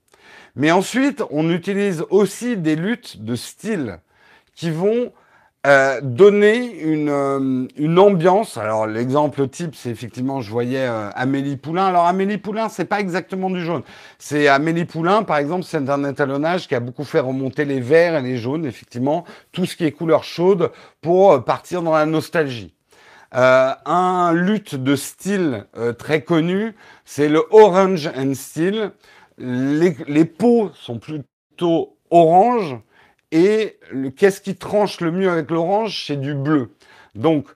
Mais 0.54 0.70
ensuite, 0.70 1.22
on 1.30 1.50
utilise 1.50 2.04
aussi 2.10 2.56
des 2.56 2.76
luttes 2.76 3.22
de 3.22 3.34
style 3.36 3.98
qui 4.54 4.70
vont 4.70 5.12
euh, 5.64 6.00
donner 6.02 6.80
une, 6.80 7.08
euh, 7.08 7.68
une 7.76 7.98
ambiance. 8.00 8.58
Alors 8.58 8.88
l'exemple 8.88 9.46
type, 9.46 9.76
c'est 9.76 9.90
effectivement, 9.90 10.40
je 10.40 10.50
voyais 10.50 10.88
euh, 10.88 11.08
Amélie 11.14 11.56
Poulain. 11.56 11.86
Alors 11.86 12.06
Amélie 12.06 12.38
Poulain, 12.38 12.68
c'est 12.68 12.84
pas 12.84 12.98
exactement 12.98 13.48
du 13.48 13.64
jaune. 13.64 13.82
C'est 14.18 14.48
Amélie 14.48 14.86
Poulain, 14.86 15.22
par 15.22 15.36
exemple, 15.36 15.62
c'est 15.62 15.88
un 15.88 16.02
étalonnage 16.02 16.66
qui 16.66 16.74
a 16.74 16.80
beaucoup 16.80 17.04
fait 17.04 17.20
remonter 17.20 17.64
les 17.64 17.78
verts 17.78 18.16
et 18.16 18.22
les 18.22 18.38
jaunes, 18.38 18.66
effectivement, 18.66 19.24
tout 19.52 19.64
ce 19.64 19.76
qui 19.76 19.84
est 19.84 19.92
couleur 19.92 20.24
chaude 20.24 20.72
pour 21.00 21.44
partir 21.44 21.82
dans 21.82 21.92
la 21.92 22.06
nostalgie. 22.06 22.74
un 23.32 24.32
lutte 24.34 24.74
de 24.74 24.96
style 24.96 25.66
très 25.96 26.22
connu, 26.22 26.74
c'est 27.04 27.28
le 27.28 27.44
Orange 27.52 28.10
and 28.16 28.34
Steel. 28.34 28.90
Les, 29.38 29.96
les 30.08 30.24
peaux 30.24 30.72
sont 30.74 30.98
plutôt 30.98 31.96
orange 32.10 32.76
et 33.32 33.78
qu'est-ce 34.16 34.40
qui 34.40 34.54
tranche 34.54 35.00
le 35.00 35.10
mieux 35.10 35.30
avec 35.30 35.50
l'orange? 35.50 36.04
C'est 36.06 36.20
du 36.20 36.34
bleu. 36.34 36.74
Donc, 37.14 37.46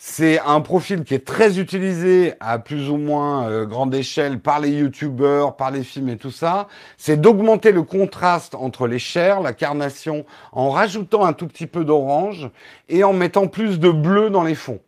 c'est 0.00 0.38
un 0.40 0.60
profil 0.60 1.02
qui 1.02 1.14
est 1.14 1.26
très 1.26 1.58
utilisé 1.58 2.34
à 2.38 2.60
plus 2.60 2.88
ou 2.88 2.96
moins 2.96 3.48
euh, 3.48 3.66
grande 3.66 3.92
échelle 3.94 4.38
par 4.38 4.60
les 4.60 4.70
youtubeurs, 4.70 5.56
par 5.56 5.72
les 5.72 5.82
films 5.82 6.08
et 6.08 6.16
tout 6.16 6.30
ça. 6.30 6.68
C'est 6.96 7.20
d'augmenter 7.20 7.72
le 7.72 7.82
contraste 7.82 8.54
entre 8.54 8.86
les 8.86 9.00
chairs, 9.00 9.40
la 9.40 9.52
carnation, 9.52 10.24
en 10.52 10.70
rajoutant 10.70 11.24
un 11.24 11.32
tout 11.32 11.48
petit 11.48 11.66
peu 11.66 11.84
d'orange 11.84 12.48
et 12.88 13.02
en 13.02 13.12
mettant 13.12 13.48
plus 13.48 13.80
de 13.80 13.90
bleu 13.90 14.30
dans 14.30 14.44
les 14.44 14.54
fonds. 14.54 14.80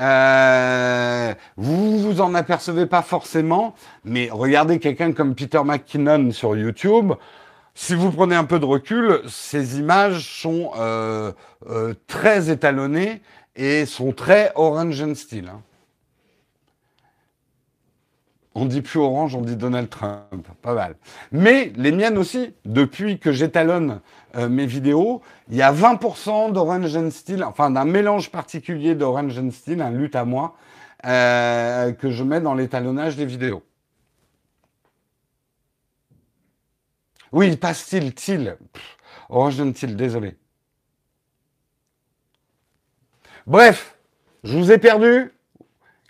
Euh, 0.00 1.32
vous 1.56 2.00
vous 2.00 2.20
en 2.20 2.34
apercevez 2.34 2.86
pas 2.86 3.02
forcément, 3.02 3.76
mais 4.04 4.28
regardez 4.32 4.80
quelqu'un 4.80 5.12
comme 5.12 5.36
Peter 5.36 5.60
McKinnon 5.64 6.32
sur 6.32 6.56
YouTube. 6.56 7.12
Si 7.76 7.96
vous 7.96 8.12
prenez 8.12 8.36
un 8.36 8.44
peu 8.44 8.60
de 8.60 8.64
recul, 8.64 9.20
ces 9.28 9.80
images 9.80 10.40
sont 10.40 10.70
euh, 10.78 11.32
euh, 11.68 11.92
très 12.06 12.48
étalonnées 12.48 13.20
et 13.56 13.84
sont 13.84 14.12
très 14.12 14.52
orange 14.54 15.02
and 15.02 15.16
style. 15.16 15.48
Hein. 15.48 15.60
On 18.54 18.66
dit 18.66 18.80
plus 18.80 19.00
orange, 19.00 19.34
on 19.34 19.40
dit 19.40 19.56
Donald 19.56 19.90
Trump. 19.90 20.46
Pas 20.62 20.74
mal. 20.74 20.94
Mais 21.32 21.72
les 21.74 21.90
miennes 21.90 22.16
aussi, 22.16 22.54
depuis 22.64 23.18
que 23.18 23.32
j'étalonne 23.32 24.00
euh, 24.36 24.48
mes 24.48 24.66
vidéos, 24.66 25.20
il 25.50 25.56
y 25.56 25.62
a 25.62 25.72
20% 25.72 26.52
d'orange 26.52 26.96
and 26.96 27.10
style, 27.10 27.42
enfin 27.42 27.72
d'un 27.72 27.84
mélange 27.84 28.30
particulier 28.30 28.94
d'orange 28.94 29.36
and 29.36 29.50
style, 29.50 29.82
un 29.82 29.90
lutte 29.90 30.14
à 30.14 30.24
moi, 30.24 30.54
que 31.02 32.10
je 32.10 32.22
mets 32.22 32.40
dans 32.40 32.54
l'étalonnage 32.54 33.16
des 33.16 33.26
vidéos. 33.26 33.62
Oui, 37.34 37.56
pas 37.56 37.74
style, 37.74 38.14
til? 38.14 38.56
Orange 39.28 39.72
til, 39.74 39.96
désolé. 39.96 40.36
Bref, 43.46 43.98
je 44.44 44.56
vous 44.56 44.70
ai 44.70 44.78
perdu. 44.78 45.32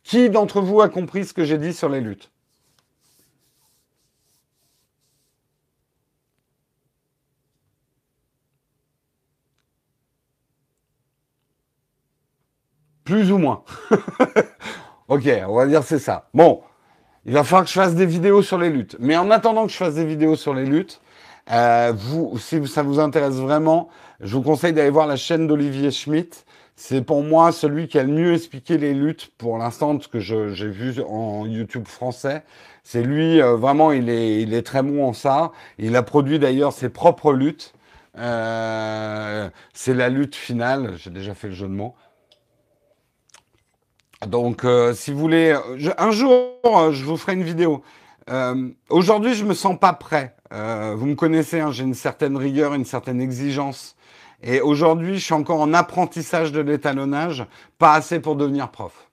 Qui 0.02 0.28
d'entre 0.28 0.60
vous 0.60 0.82
a 0.82 0.90
compris 0.90 1.24
ce 1.24 1.32
que 1.32 1.44
j'ai 1.44 1.56
dit 1.56 1.72
sur 1.72 1.88
les 1.88 2.02
luttes? 2.02 2.30
Plus 13.04 13.32
ou 13.32 13.38
moins. 13.38 13.64
ok, 15.08 15.26
on 15.48 15.54
va 15.54 15.66
dire 15.66 15.82
c'est 15.84 15.98
ça. 15.98 16.28
Bon, 16.34 16.62
il 17.24 17.32
va 17.32 17.44
falloir 17.44 17.64
que 17.64 17.70
je 17.70 17.74
fasse 17.74 17.94
des 17.94 18.04
vidéos 18.04 18.42
sur 18.42 18.58
les 18.58 18.68
luttes. 18.68 18.96
Mais 19.00 19.16
en 19.16 19.30
attendant 19.30 19.66
que 19.66 19.72
je 19.72 19.78
fasse 19.78 19.94
des 19.94 20.04
vidéos 20.04 20.36
sur 20.36 20.52
les 20.52 20.66
luttes, 20.66 21.00
euh, 21.50 21.92
vous, 21.94 22.38
si 22.38 22.66
ça 22.66 22.82
vous 22.82 23.00
intéresse 23.00 23.34
vraiment, 23.34 23.88
je 24.20 24.34
vous 24.34 24.42
conseille 24.42 24.72
d'aller 24.72 24.90
voir 24.90 25.06
la 25.06 25.16
chaîne 25.16 25.46
d'Olivier 25.46 25.90
Schmitt. 25.90 26.44
C'est 26.76 27.02
pour 27.02 27.22
moi 27.22 27.52
celui 27.52 27.86
qui 27.86 27.98
a 27.98 28.02
le 28.02 28.12
mieux 28.12 28.34
expliqué 28.34 28.78
les 28.78 28.94
luttes 28.94 29.30
pour 29.38 29.58
l'instant, 29.58 29.98
que 29.98 30.18
j'ai 30.20 30.68
vu 30.68 31.00
en 31.02 31.46
YouTube 31.46 31.86
français. 31.86 32.42
C'est 32.82 33.02
lui, 33.02 33.40
euh, 33.40 33.56
vraiment, 33.56 33.92
il 33.92 34.08
est, 34.08 34.42
il 34.42 34.54
est 34.54 34.62
très 34.62 34.82
bon 34.82 35.06
en 35.06 35.12
ça. 35.12 35.52
Il 35.78 35.96
a 35.96 36.02
produit 36.02 36.38
d'ailleurs 36.38 36.72
ses 36.72 36.88
propres 36.88 37.32
luttes. 37.32 37.74
Euh, 38.18 39.48
c'est 39.72 39.94
la 39.94 40.08
lutte 40.08 40.34
finale. 40.34 40.94
J'ai 40.96 41.10
déjà 41.10 41.34
fait 41.34 41.48
le 41.48 41.54
jeu 41.54 41.68
de 41.68 41.72
mots. 41.72 41.94
Donc, 44.26 44.64
euh, 44.64 44.94
si 44.94 45.12
vous 45.12 45.18
voulez, 45.18 45.56
un 45.98 46.10
jour, 46.10 46.58
je 46.92 47.04
vous 47.04 47.16
ferai 47.16 47.34
une 47.34 47.42
vidéo. 47.42 47.82
Euh, 48.30 48.70
Aujourd'hui, 48.88 49.34
je 49.34 49.44
me 49.44 49.54
sens 49.54 49.78
pas 49.78 49.92
prêt. 49.92 50.34
Euh, 50.54 50.94
vous 50.96 51.06
me 51.06 51.14
connaissez, 51.16 51.60
hein, 51.60 51.72
j'ai 51.72 51.82
une 51.82 51.94
certaine 51.94 52.36
rigueur, 52.36 52.74
une 52.74 52.84
certaine 52.84 53.20
exigence. 53.20 53.96
Et 54.42 54.60
aujourd'hui, 54.60 55.18
je 55.18 55.24
suis 55.24 55.34
encore 55.34 55.60
en 55.60 55.74
apprentissage 55.74 56.52
de 56.52 56.60
l'étalonnage, 56.60 57.44
pas 57.78 57.94
assez 57.94 58.20
pour 58.20 58.36
devenir 58.36 58.70
prof. 58.70 59.10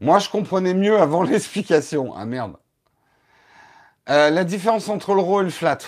Moi, 0.00 0.18
je 0.18 0.28
comprenais 0.28 0.74
mieux 0.74 0.98
avant 0.98 1.22
l'explication. 1.24 2.14
Ah 2.14 2.26
merde. 2.26 2.56
Euh, 4.10 4.30
la 4.30 4.44
différence 4.44 4.88
entre 4.88 5.14
le 5.14 5.20
raw 5.20 5.40
et 5.40 5.44
le 5.44 5.50
flat. 5.50 5.78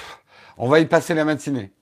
On 0.56 0.68
va 0.68 0.80
y 0.80 0.86
passer 0.86 1.14
la 1.14 1.24
matinée. 1.24 1.72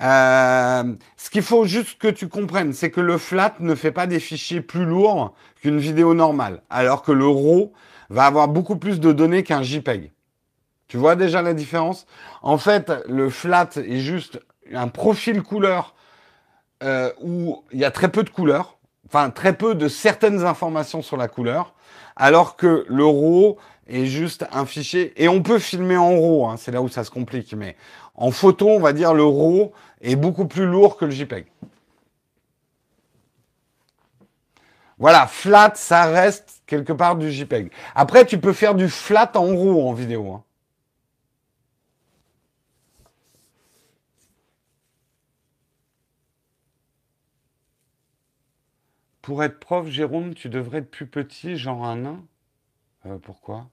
Euh, 0.00 0.94
ce 1.16 1.30
qu'il 1.30 1.42
faut 1.42 1.64
juste 1.64 1.98
que 1.98 2.08
tu 2.08 2.28
comprennes, 2.28 2.72
c'est 2.72 2.90
que 2.90 3.00
le 3.00 3.18
flat 3.18 3.54
ne 3.58 3.74
fait 3.74 3.90
pas 3.90 4.06
des 4.06 4.20
fichiers 4.20 4.60
plus 4.60 4.84
lourds 4.84 5.34
qu'une 5.60 5.78
vidéo 5.78 6.14
normale, 6.14 6.62
alors 6.70 7.02
que 7.02 7.12
le 7.12 7.26
RAW 7.26 7.72
va 8.10 8.26
avoir 8.26 8.48
beaucoup 8.48 8.76
plus 8.76 9.00
de 9.00 9.12
données 9.12 9.42
qu'un 9.42 9.62
JPEG. 9.62 10.12
Tu 10.86 10.96
vois 10.96 11.16
déjà 11.16 11.42
la 11.42 11.52
différence? 11.52 12.06
En 12.42 12.58
fait, 12.58 12.92
le 13.08 13.28
flat 13.28 13.68
est 13.76 13.98
juste 13.98 14.40
un 14.72 14.88
profil 14.88 15.42
couleur 15.42 15.94
euh, 16.82 17.10
où 17.20 17.64
il 17.72 17.80
y 17.80 17.84
a 17.84 17.90
très 17.90 18.08
peu 18.08 18.22
de 18.22 18.30
couleurs, 18.30 18.78
enfin 19.06 19.30
très 19.30 19.52
peu 19.52 19.74
de 19.74 19.88
certaines 19.88 20.44
informations 20.44 21.02
sur 21.02 21.16
la 21.16 21.26
couleur, 21.26 21.74
alors 22.14 22.56
que 22.56 22.86
le 22.88 23.04
RAW 23.04 23.58
est 23.88 24.06
juste 24.06 24.46
un 24.52 24.64
fichier, 24.64 25.12
et 25.22 25.28
on 25.28 25.42
peut 25.42 25.58
filmer 25.58 25.96
en 25.96 26.10
RAW, 26.10 26.46
hein, 26.46 26.56
c'est 26.56 26.70
là 26.70 26.82
où 26.82 26.88
ça 26.88 27.04
se 27.04 27.10
complique, 27.10 27.54
mais 27.54 27.74
en 28.14 28.30
photo, 28.30 28.68
on 28.68 28.80
va 28.80 28.92
dire 28.92 29.14
le 29.14 29.24
RAW 29.24 29.72
est 30.00 30.16
beaucoup 30.16 30.46
plus 30.46 30.66
lourd 30.66 30.96
que 30.96 31.04
le 31.04 31.10
JPEG. 31.10 31.46
Voilà, 34.98 35.26
flat, 35.28 35.72
ça 35.76 36.06
reste 36.06 36.62
quelque 36.66 36.92
part 36.92 37.16
du 37.16 37.30
JPEG. 37.30 37.72
Après, 37.94 38.26
tu 38.26 38.38
peux 38.40 38.52
faire 38.52 38.74
du 38.74 38.88
flat 38.88 39.30
en 39.36 39.46
RAW 39.46 39.88
en 39.88 39.92
vidéo. 39.92 40.32
Hein. 40.32 40.44
Pour 49.22 49.44
être 49.44 49.60
prof, 49.60 49.86
Jérôme, 49.88 50.34
tu 50.34 50.48
devrais 50.48 50.78
être 50.78 50.90
plus 50.90 51.06
petit, 51.06 51.56
genre 51.56 51.84
un 51.84 51.96
nain. 51.96 52.24
Euh, 53.06 53.18
pourquoi? 53.18 53.68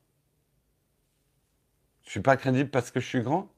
Je 2.04 2.12
suis 2.12 2.22
pas 2.22 2.38
crédible 2.38 2.70
parce 2.70 2.92
que 2.92 3.00
je 3.00 3.08
suis 3.08 3.22
grand? 3.22 3.50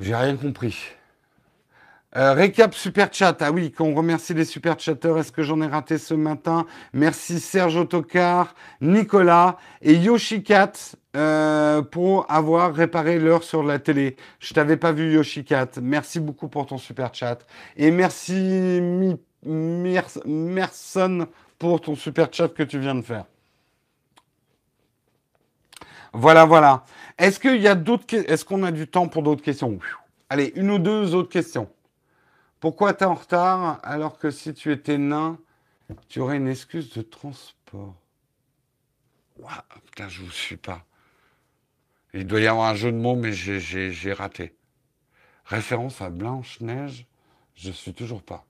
J'ai 0.00 0.14
rien 0.14 0.36
compris. 0.36 0.76
Euh, 2.16 2.32
récap 2.32 2.74
super 2.74 3.12
chat. 3.12 3.36
Ah 3.40 3.50
oui, 3.50 3.72
qu'on 3.72 3.92
remercie 3.94 4.34
les 4.34 4.44
super 4.44 4.78
chatteurs. 4.78 5.18
Est-ce 5.18 5.32
que 5.32 5.42
j'en 5.42 5.60
ai 5.60 5.66
raté 5.66 5.98
ce 5.98 6.14
matin? 6.14 6.64
Merci 6.92 7.40
Serge 7.40 7.76
Autocar, 7.76 8.54
Nicolas 8.80 9.56
et 9.82 9.94
Yoshikat 9.94 10.72
euh, 11.16 11.82
pour 11.82 12.30
avoir 12.30 12.72
réparé 12.72 13.18
l'heure 13.18 13.42
sur 13.42 13.64
la 13.64 13.80
télé. 13.80 14.14
Je 14.38 14.54
t'avais 14.54 14.76
pas 14.76 14.92
vu 14.92 15.12
Yoshikat. 15.12 15.80
Merci 15.82 16.20
beaucoup 16.20 16.46
pour 16.46 16.66
ton 16.66 16.78
super 16.78 17.12
chat. 17.12 17.38
Et 17.76 17.90
merci 17.90 18.80
Merson 20.24 21.26
pour 21.58 21.80
ton 21.80 21.96
super 21.96 22.28
chat 22.32 22.48
que 22.48 22.62
tu 22.62 22.78
viens 22.78 22.94
de 22.94 23.02
faire. 23.02 23.24
Voilà, 26.14 26.44
voilà. 26.44 26.84
Est-ce 27.18 27.40
qu'il 27.40 27.60
y 27.60 27.66
a 27.66 27.74
d'autres 27.74 28.14
Est-ce 28.14 28.44
qu'on 28.44 28.62
a 28.62 28.70
du 28.70 28.86
temps 28.86 29.08
pour 29.08 29.24
d'autres 29.24 29.42
questions? 29.42 29.80
Allez, 30.30 30.52
une 30.54 30.70
ou 30.70 30.78
deux 30.78 31.14
autres 31.14 31.28
questions. 31.28 31.68
Pourquoi 32.60 32.94
tu 32.94 33.02
es 33.02 33.06
en 33.06 33.14
retard 33.14 33.80
alors 33.82 34.16
que 34.18 34.30
si 34.30 34.54
tu 34.54 34.70
étais 34.72 34.96
nain, 34.96 35.38
tu 36.08 36.20
aurais 36.20 36.36
une 36.36 36.48
excuse 36.48 36.92
de 36.94 37.02
transport? 37.02 37.94
Waouh, 39.38 39.50
putain, 39.86 40.08
je 40.08 40.22
vous 40.22 40.30
suis 40.30 40.56
pas. 40.56 40.84
Il 42.14 42.28
doit 42.28 42.40
y 42.40 42.46
avoir 42.46 42.70
un 42.70 42.74
jeu 42.76 42.92
de 42.92 42.96
mots, 42.96 43.16
mais 43.16 43.32
j'ai 43.32 44.12
raté. 44.12 44.54
Référence 45.46 46.00
à 46.00 46.10
Blanche-Neige, 46.10 47.06
je 47.56 47.72
suis 47.72 47.92
toujours 47.92 48.22
pas. 48.22 48.44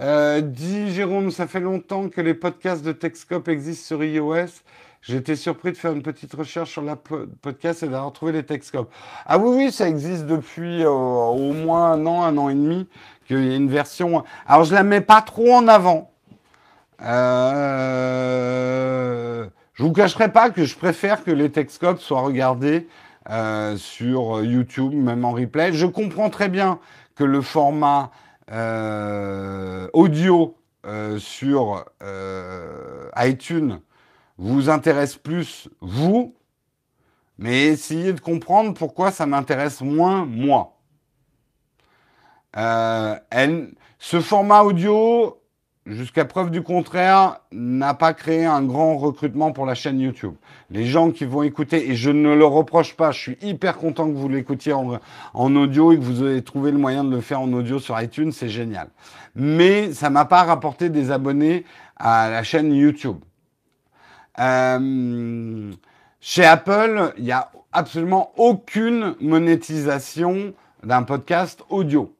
Euh, 0.00 0.42
dis 0.42 0.92
Jérôme, 0.92 1.30
ça 1.30 1.46
fait 1.46 1.60
longtemps 1.60 2.08
que 2.10 2.20
les 2.20 2.34
podcasts 2.34 2.84
de 2.84 2.92
Texcope 2.92 3.48
existent 3.48 3.86
sur 3.86 4.04
iOS 4.04 4.62
Été 5.08 5.36
surpris 5.36 5.72
de 5.72 5.76
faire 5.76 5.92
une 5.92 6.02
petite 6.02 6.32
recherche 6.34 6.70
sur 6.70 6.82
la 6.82 6.96
podcast 6.96 7.82
et 7.82 7.88
d'avoir 7.88 8.12
trouvé 8.12 8.32
les 8.32 8.44
Texcopes. 8.44 8.92
Ah 9.26 9.38
oui, 9.38 9.64
oui, 9.64 9.72
ça 9.72 9.88
existe 9.88 10.26
depuis 10.26 10.84
euh, 10.84 10.90
au 10.90 11.52
moins 11.52 11.92
un 11.92 12.06
an, 12.06 12.22
un 12.22 12.38
an 12.38 12.48
et 12.48 12.54
demi, 12.54 12.88
qu'il 13.26 13.44
y 13.44 13.52
a 13.52 13.56
une 13.56 13.68
version. 13.68 14.24
Alors, 14.46 14.64
je 14.64 14.74
la 14.74 14.84
mets 14.84 15.00
pas 15.00 15.20
trop 15.22 15.52
en 15.52 15.66
avant. 15.68 16.12
Euh... 17.02 18.52
Je 19.74 19.82
vous 19.82 19.92
cacherai 19.92 20.30
pas 20.30 20.50
que 20.50 20.64
je 20.64 20.76
préfère 20.76 21.24
que 21.24 21.30
les 21.30 21.50
Texcopes 21.50 22.00
soient 22.00 22.20
regardés 22.20 22.86
euh, 23.30 23.76
sur 23.76 24.44
YouTube, 24.44 24.92
même 24.92 25.24
en 25.24 25.32
replay. 25.32 25.72
Je 25.72 25.86
comprends 25.86 26.28
très 26.28 26.48
bien 26.48 26.78
que 27.16 27.24
le 27.24 27.40
format 27.40 28.10
euh, 28.50 29.88
audio 29.94 30.56
euh, 30.86 31.18
sur 31.18 31.84
iTunes 33.16 33.80
vous 34.38 34.70
intéresse 34.70 35.16
plus 35.16 35.68
vous, 35.80 36.34
mais 37.38 37.66
essayez 37.66 38.12
de 38.12 38.20
comprendre 38.20 38.74
pourquoi 38.74 39.10
ça 39.10 39.26
m'intéresse 39.26 39.80
moins 39.80 40.24
moi. 40.24 40.78
Euh, 42.56 43.16
ce 43.98 44.20
format 44.20 44.62
audio, 44.62 45.38
jusqu'à 45.86 46.24
preuve 46.24 46.50
du 46.50 46.62
contraire, 46.62 47.40
n'a 47.50 47.94
pas 47.94 48.12
créé 48.12 48.44
un 48.44 48.62
grand 48.62 48.96
recrutement 48.96 49.52
pour 49.52 49.64
la 49.64 49.74
chaîne 49.74 50.00
YouTube. 50.00 50.34
Les 50.70 50.84
gens 50.84 51.10
qui 51.10 51.24
vont 51.24 51.42
écouter, 51.42 51.90
et 51.90 51.96
je 51.96 52.10
ne 52.10 52.34
le 52.34 52.44
reproche 52.44 52.94
pas, 52.94 53.10
je 53.10 53.18
suis 53.18 53.38
hyper 53.40 53.78
content 53.78 54.06
que 54.08 54.16
vous 54.16 54.28
l'écoutiez 54.28 54.74
en, 54.74 55.56
audio 55.56 55.92
et 55.92 55.96
que 55.96 56.02
vous 56.02 56.24
ayez 56.26 56.42
trouvé 56.42 56.72
le 56.72 56.78
moyen 56.78 57.04
de 57.04 57.14
le 57.14 57.20
faire 57.20 57.40
en 57.40 57.52
audio 57.52 57.78
sur 57.78 58.00
iTunes, 58.00 58.32
c'est 58.32 58.48
génial. 58.48 58.88
Mais 59.34 59.92
ça 59.92 60.10
m'a 60.10 60.26
pas 60.26 60.42
rapporté 60.42 60.90
des 60.90 61.10
abonnés 61.10 61.64
à 61.96 62.28
la 62.28 62.42
chaîne 62.42 62.74
YouTube. 62.74 63.18
Euh, 64.38 65.72
chez 66.20 66.44
Apple, 66.44 67.12
il 67.18 67.24
n'y 67.24 67.32
a 67.32 67.50
absolument 67.72 68.32
aucune 68.36 69.14
monétisation 69.20 70.54
d'un 70.82 71.02
podcast 71.02 71.62
audio. 71.68 72.14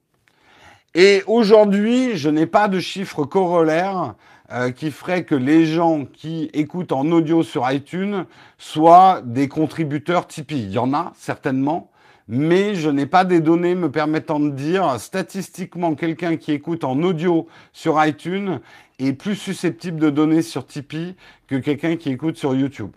Et 0.95 1.23
aujourd'hui, 1.27 2.17
je 2.17 2.29
n'ai 2.29 2.47
pas 2.47 2.69
de 2.69 2.79
chiffre 2.79 3.25
corollaire 3.25 4.15
euh, 4.53 4.71
qui 4.71 4.91
ferait 4.91 5.25
que 5.25 5.35
les 5.35 5.65
gens 5.65 6.05
qui 6.05 6.51
écoutent 6.53 6.93
en 6.93 7.11
audio 7.13 7.43
sur 7.43 7.71
iTunes 7.71 8.27
soient 8.59 9.23
des 9.25 9.49
contributeurs 9.49 10.27
Tipeee. 10.27 10.65
Il 10.65 10.73
y 10.73 10.79
en 10.79 10.93
a 10.93 11.13
certainement, 11.17 11.91
mais 12.29 12.75
je 12.75 12.91
n'ai 12.91 13.07
pas 13.07 13.25
des 13.25 13.41
données 13.41 13.75
me 13.75 13.91
permettant 13.91 14.39
de 14.39 14.51
dire 14.51 15.01
statistiquement 15.01 15.95
quelqu'un 15.95 16.37
qui 16.37 16.53
écoute 16.53 16.85
en 16.85 17.03
audio 17.03 17.47
sur 17.73 18.05
iTunes 18.05 18.61
est 18.99 19.13
plus 19.13 19.37
susceptible 19.37 19.99
de 19.99 20.11
donner 20.11 20.43
sur 20.43 20.67
Tipeee 20.67 21.17
que 21.47 21.57
quelqu'un 21.57 21.97
qui 21.97 22.11
écoute 22.11 22.37
sur 22.37 22.55
YouTube. 22.55 22.93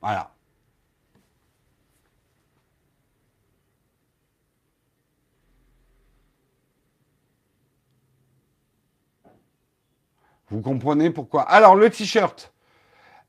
Voilà. 0.00 0.32
Vous 10.48 10.60
comprenez 10.60 11.10
pourquoi? 11.10 11.42
Alors, 11.42 11.74
le 11.74 11.90
t-shirt. 11.90 12.52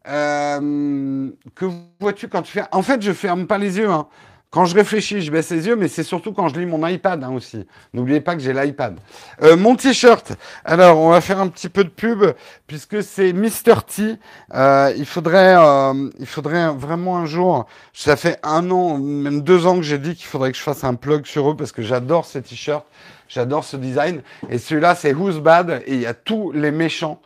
Euh, 0.08 1.32
que 1.56 1.66
vois-tu 2.00 2.30
quand 2.30 2.44
tu 2.44 2.52
fais? 2.52 2.64
En 2.72 2.82
fait, 2.82 3.02
je 3.02 3.12
ferme 3.12 3.48
pas 3.48 3.58
les 3.58 3.78
yeux. 3.78 3.90
Hein. 3.90 4.08
Quand 4.50 4.64
je 4.64 4.76
réfléchis, 4.76 5.22
je 5.22 5.30
baisse 5.30 5.50
les 5.50 5.68
yeux, 5.68 5.76
mais 5.76 5.90
c'est 5.90 6.04
surtout 6.04 6.32
quand 6.32 6.48
je 6.48 6.58
lis 6.58 6.66
mon 6.66 6.86
iPad 6.88 7.22
hein, 7.22 7.34
aussi. 7.34 7.68
N'oubliez 7.94 8.22
pas 8.22 8.34
que 8.34 8.42
j'ai 8.42 8.54
l'iPad. 8.54 8.98
Euh, 9.44 9.58
mon 9.58 9.76
t-shirt. 9.76 10.38
Alors, 10.64 11.00
on 11.00 11.10
va 11.10 11.20
faire 11.20 11.40
un 11.40 11.50
petit 11.50 11.68
peu 11.68 11.84
de 11.84 11.90
pub 11.90 12.24
puisque 12.66 13.04
c'est 13.04 13.34
Mr 13.34 13.82
T. 13.86 14.16
Euh, 14.54 14.94
il 14.96 15.06
faudrait, 15.06 15.58
euh, 15.58 16.10
il 16.18 16.26
faudrait 16.26 16.70
vraiment 16.70 17.18
un 17.18 17.26
jour. 17.26 17.66
Ça 17.92 18.16
fait 18.16 18.40
un 18.42 18.72
an, 18.72 18.98
même 18.98 19.42
deux 19.42 19.66
ans 19.66 19.76
que 19.76 19.82
j'ai 19.82 19.98
dit 19.98 20.16
qu'il 20.16 20.28
faudrait 20.28 20.54
que 20.54 20.58
je 20.58 20.64
fasse 20.64 20.86
un 20.86 20.96
plug 20.96 21.26
sur 21.26 21.52
eux 21.52 21.58
parce 21.58 21.74
que 21.74 21.82
j'adore 21.82 22.26
ces 22.26 22.42
t-shirts, 22.42 22.86
j'adore 23.28 23.66
ce 23.66 23.76
design. 23.76 24.22
Et 24.50 24.60
celui-là, 24.60 24.96
c'est 24.96 25.14
Who's 25.14 25.40
Bad 25.40 25.84
et 25.86 25.94
il 25.94 26.00
y 26.00 26.06
a 26.06 26.14
tous 26.14 26.54
les 26.54 26.72
méchants. 26.72 27.20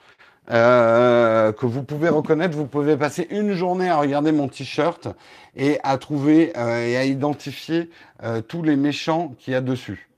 Euh, 0.50 1.52
que 1.54 1.66
vous 1.66 1.84
pouvez 1.84 2.10
reconnaître. 2.10 2.56
Vous 2.58 2.66
pouvez 2.66 2.98
passer 2.98 3.28
une 3.30 3.54
journée 3.54 3.90
à 3.90 3.98
regarder 3.98 4.32
mon 4.32 4.48
t-shirt 4.48 5.08
et 5.56 5.80
à 5.84 5.98
trouver 5.98 6.52
euh, 6.58 6.88
et 6.88 6.98
à 6.98 7.06
identifier 7.06 7.90
euh, 8.24 8.42
tous 8.42 8.64
les 8.64 8.76
méchants 8.76 9.36
qu'il 9.38 9.54
y 9.54 9.56
a 9.56 9.62
dessus. 9.62 10.10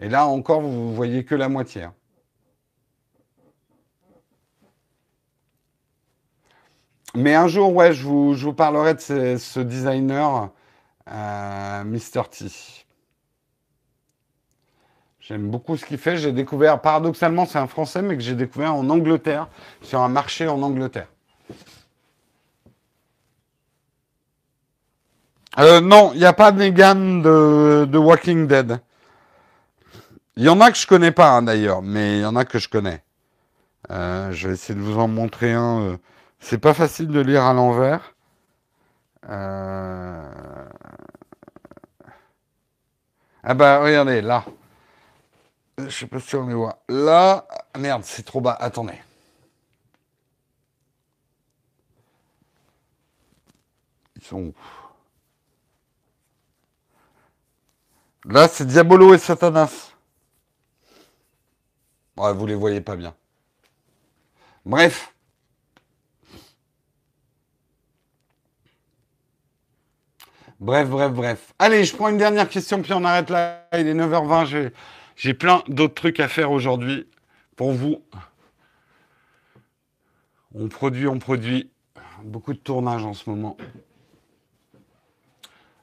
Et 0.00 0.08
là 0.08 0.26
encore, 0.26 0.60
vous 0.60 0.94
voyez 0.94 1.24
que 1.24 1.34
la 1.34 1.48
moitié. 1.48 1.84
Hein. 1.84 1.94
Mais 7.14 7.34
un 7.34 7.48
jour, 7.48 7.74
ouais, 7.74 7.92
je 7.92 8.04
vous, 8.04 8.52
parlerai 8.52 8.94
de 8.94 9.00
ce, 9.00 9.38
ce 9.38 9.60
designer, 9.60 10.50
Mr. 11.06 12.22
T. 12.30 12.46
J'aime 15.28 15.50
beaucoup 15.50 15.76
ce 15.76 15.84
qu'il 15.84 15.98
fait. 15.98 16.16
J'ai 16.16 16.32
découvert, 16.32 16.80
paradoxalement, 16.80 17.44
c'est 17.44 17.58
un 17.58 17.66
Français, 17.66 18.00
mais 18.00 18.16
que 18.16 18.22
j'ai 18.22 18.34
découvert 18.34 18.74
en 18.74 18.88
Angleterre, 18.88 19.48
sur 19.82 20.00
un 20.00 20.08
marché 20.08 20.48
en 20.48 20.62
Angleterre. 20.62 21.08
Euh, 25.58 25.82
non, 25.82 26.12
il 26.14 26.20
n'y 26.20 26.24
a 26.24 26.32
pas 26.32 26.50
de 26.50 26.58
Negan 26.58 27.20
de, 27.20 27.98
Walking 27.98 28.46
Dead. 28.46 28.80
Il 30.36 30.44
y 30.44 30.48
en 30.48 30.62
a 30.62 30.70
que 30.70 30.78
je 30.78 30.86
connais 30.86 31.12
pas 31.12 31.32
hein, 31.32 31.42
d'ailleurs, 31.42 31.82
mais 31.82 32.18
il 32.18 32.22
y 32.22 32.24
en 32.24 32.34
a 32.34 32.46
que 32.46 32.58
je 32.58 32.70
connais. 32.70 33.02
Euh, 33.90 34.32
je 34.32 34.48
vais 34.48 34.54
essayer 34.54 34.78
de 34.78 34.80
vous 34.82 34.98
en 34.98 35.08
montrer 35.08 35.52
un. 35.52 35.80
Euh. 35.82 35.96
C'est 36.40 36.56
pas 36.56 36.72
facile 36.72 37.08
de 37.08 37.20
lire 37.20 37.44
à 37.44 37.52
l'envers. 37.52 38.14
Ah 43.42 43.54
bah 43.54 43.80
regardez, 43.80 44.22
là. 44.22 44.44
Je 45.78 45.90
sais 45.90 46.06
pas 46.08 46.18
si 46.18 46.34
on 46.34 46.46
les 46.46 46.54
voit. 46.54 46.82
Là, 46.88 47.46
merde, 47.78 48.02
c'est 48.04 48.24
trop 48.24 48.40
bas. 48.40 48.56
Attendez. 48.58 49.00
Ils 54.16 54.24
sont 54.24 54.38
où? 54.38 54.54
Là, 58.24 58.48
c'est 58.48 58.66
Diabolo 58.66 59.14
et 59.14 59.18
Satanas. 59.18 59.92
Ouais, 62.16 62.32
vous 62.32 62.46
les 62.46 62.56
voyez 62.56 62.80
pas 62.80 62.96
bien. 62.96 63.14
Bref. 64.64 65.14
Bref, 70.58 70.88
bref, 70.88 71.12
bref. 71.12 71.54
Allez, 71.60 71.84
je 71.84 71.94
prends 71.94 72.08
une 72.08 72.18
dernière 72.18 72.48
question, 72.48 72.82
puis 72.82 72.92
on 72.92 73.04
arrête 73.04 73.30
là. 73.30 73.68
Il 73.72 73.86
est 73.86 73.94
9h20. 73.94 74.72
J'ai 75.18 75.34
plein 75.34 75.64
d'autres 75.66 75.94
trucs 75.94 76.20
à 76.20 76.28
faire 76.28 76.52
aujourd'hui 76.52 77.08
pour 77.56 77.72
vous. 77.72 78.04
On 80.54 80.68
produit, 80.68 81.08
on 81.08 81.18
produit. 81.18 81.72
Beaucoup 82.22 82.52
de 82.52 82.58
tournage 82.58 83.04
en 83.04 83.14
ce 83.14 83.28
moment. 83.28 83.56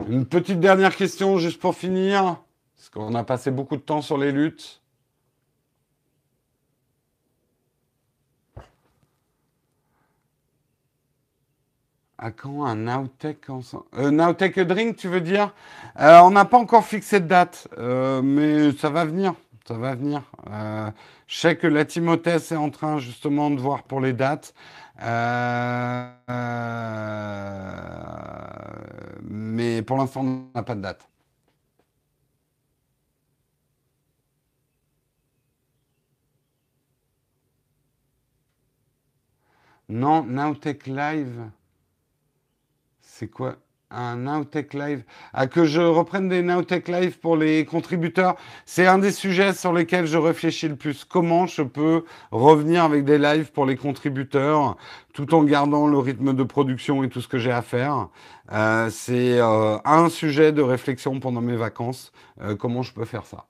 Une 0.08 0.26
petite 0.26 0.62
dernière 0.62 0.96
question 0.96 1.38
juste 1.38 1.60
pour 1.60 1.76
finir, 1.76 2.38
parce 2.78 2.90
qu'on 2.90 3.14
a 3.14 3.26
passé 3.26 3.52
beaucoup 3.52 3.76
de 3.76 3.82
temps 3.82 4.02
sur 4.02 4.18
les 4.18 4.32
luttes. 4.32 4.82
À 12.18 12.32
quand 12.32 12.66
un 12.66 12.76
Nowtech 12.76 13.50
ensemble? 13.50 13.84
Euh, 13.98 14.64
Drink, 14.66 14.96
tu 14.96 15.08
veux 15.10 15.22
dire? 15.22 15.54
Euh, 16.00 16.20
On 16.22 16.32
n'a 16.32 16.46
pas 16.46 16.58
encore 16.58 16.86
fixé 16.86 17.20
de 17.20 17.28
date, 17.28 17.68
euh, 17.78 18.22
mais 18.22 18.72
ça 18.74 18.90
va 18.90 19.06
venir. 19.06 19.34
Ça 19.68 19.74
va 19.78 19.96
venir. 19.96 20.22
Je 21.28 21.38
sais 21.40 21.58
que 21.58 21.68
la 21.68 21.86
Timothée 21.86 22.32
est 22.32 22.54
en 22.56 22.70
train 22.70 23.00
justement 23.00 23.50
de 23.50 23.60
voir 23.60 23.84
pour 23.84 24.00
les 24.00 24.14
dates. 24.14 24.54
Mais 29.22 29.82
pour 29.82 29.98
l'instant, 29.98 30.22
on 30.22 30.48
n'a 30.56 30.64
pas 30.64 30.76
de 30.76 30.82
date. 30.82 31.08
Non, 39.90 40.24
Nowtech 40.24 40.86
Live. 40.88 41.50
C'est 43.18 43.30
quoi 43.30 43.56
un 43.92 44.18
Nowtech 44.18 44.74
Live, 44.74 45.06
à 45.32 45.48
que 45.48 45.64
je 45.64 45.80
reprenne 45.80 46.28
des 46.28 46.42
Nowtech 46.42 46.90
Live 46.90 47.18
pour 47.20 47.38
les 47.38 47.64
contributeurs. 47.64 48.36
C'est 48.66 48.88
un 48.88 48.98
des 48.98 49.14
sujets 49.14 49.54
sur 49.54 49.72
lesquels 49.72 50.06
je 50.06 50.18
réfléchis 50.18 50.68
le 50.68 50.76
plus. 50.76 51.06
Comment 51.06 51.46
je 51.46 51.62
peux 51.62 52.04
revenir 52.32 52.84
avec 52.84 53.06
des 53.06 53.18
lives 53.18 53.54
pour 53.54 53.66
les 53.66 53.78
contributeurs 53.78 54.76
tout 55.14 55.34
en 55.34 55.46
gardant 55.46 55.88
le 55.88 55.98
rythme 55.98 56.34
de 56.34 56.44
production 56.44 57.06
et 57.06 57.10
tout 57.10 57.22
ce 57.22 57.30
que 57.30 57.38
j'ai 57.38 57.54
à 57.54 57.62
faire? 57.62 58.10
Euh, 58.52 58.90
c'est 58.90 59.40
euh, 59.40 59.78
un 59.86 60.10
sujet 60.10 60.52
de 60.52 60.62
réflexion 60.62 61.18
pendant 61.22 61.40
mes 61.40 61.56
vacances. 61.56 62.12
Euh, 62.42 62.58
comment 62.58 62.82
je 62.82 62.92
peux 62.92 63.06
faire 63.06 63.26
ça? 63.26 63.46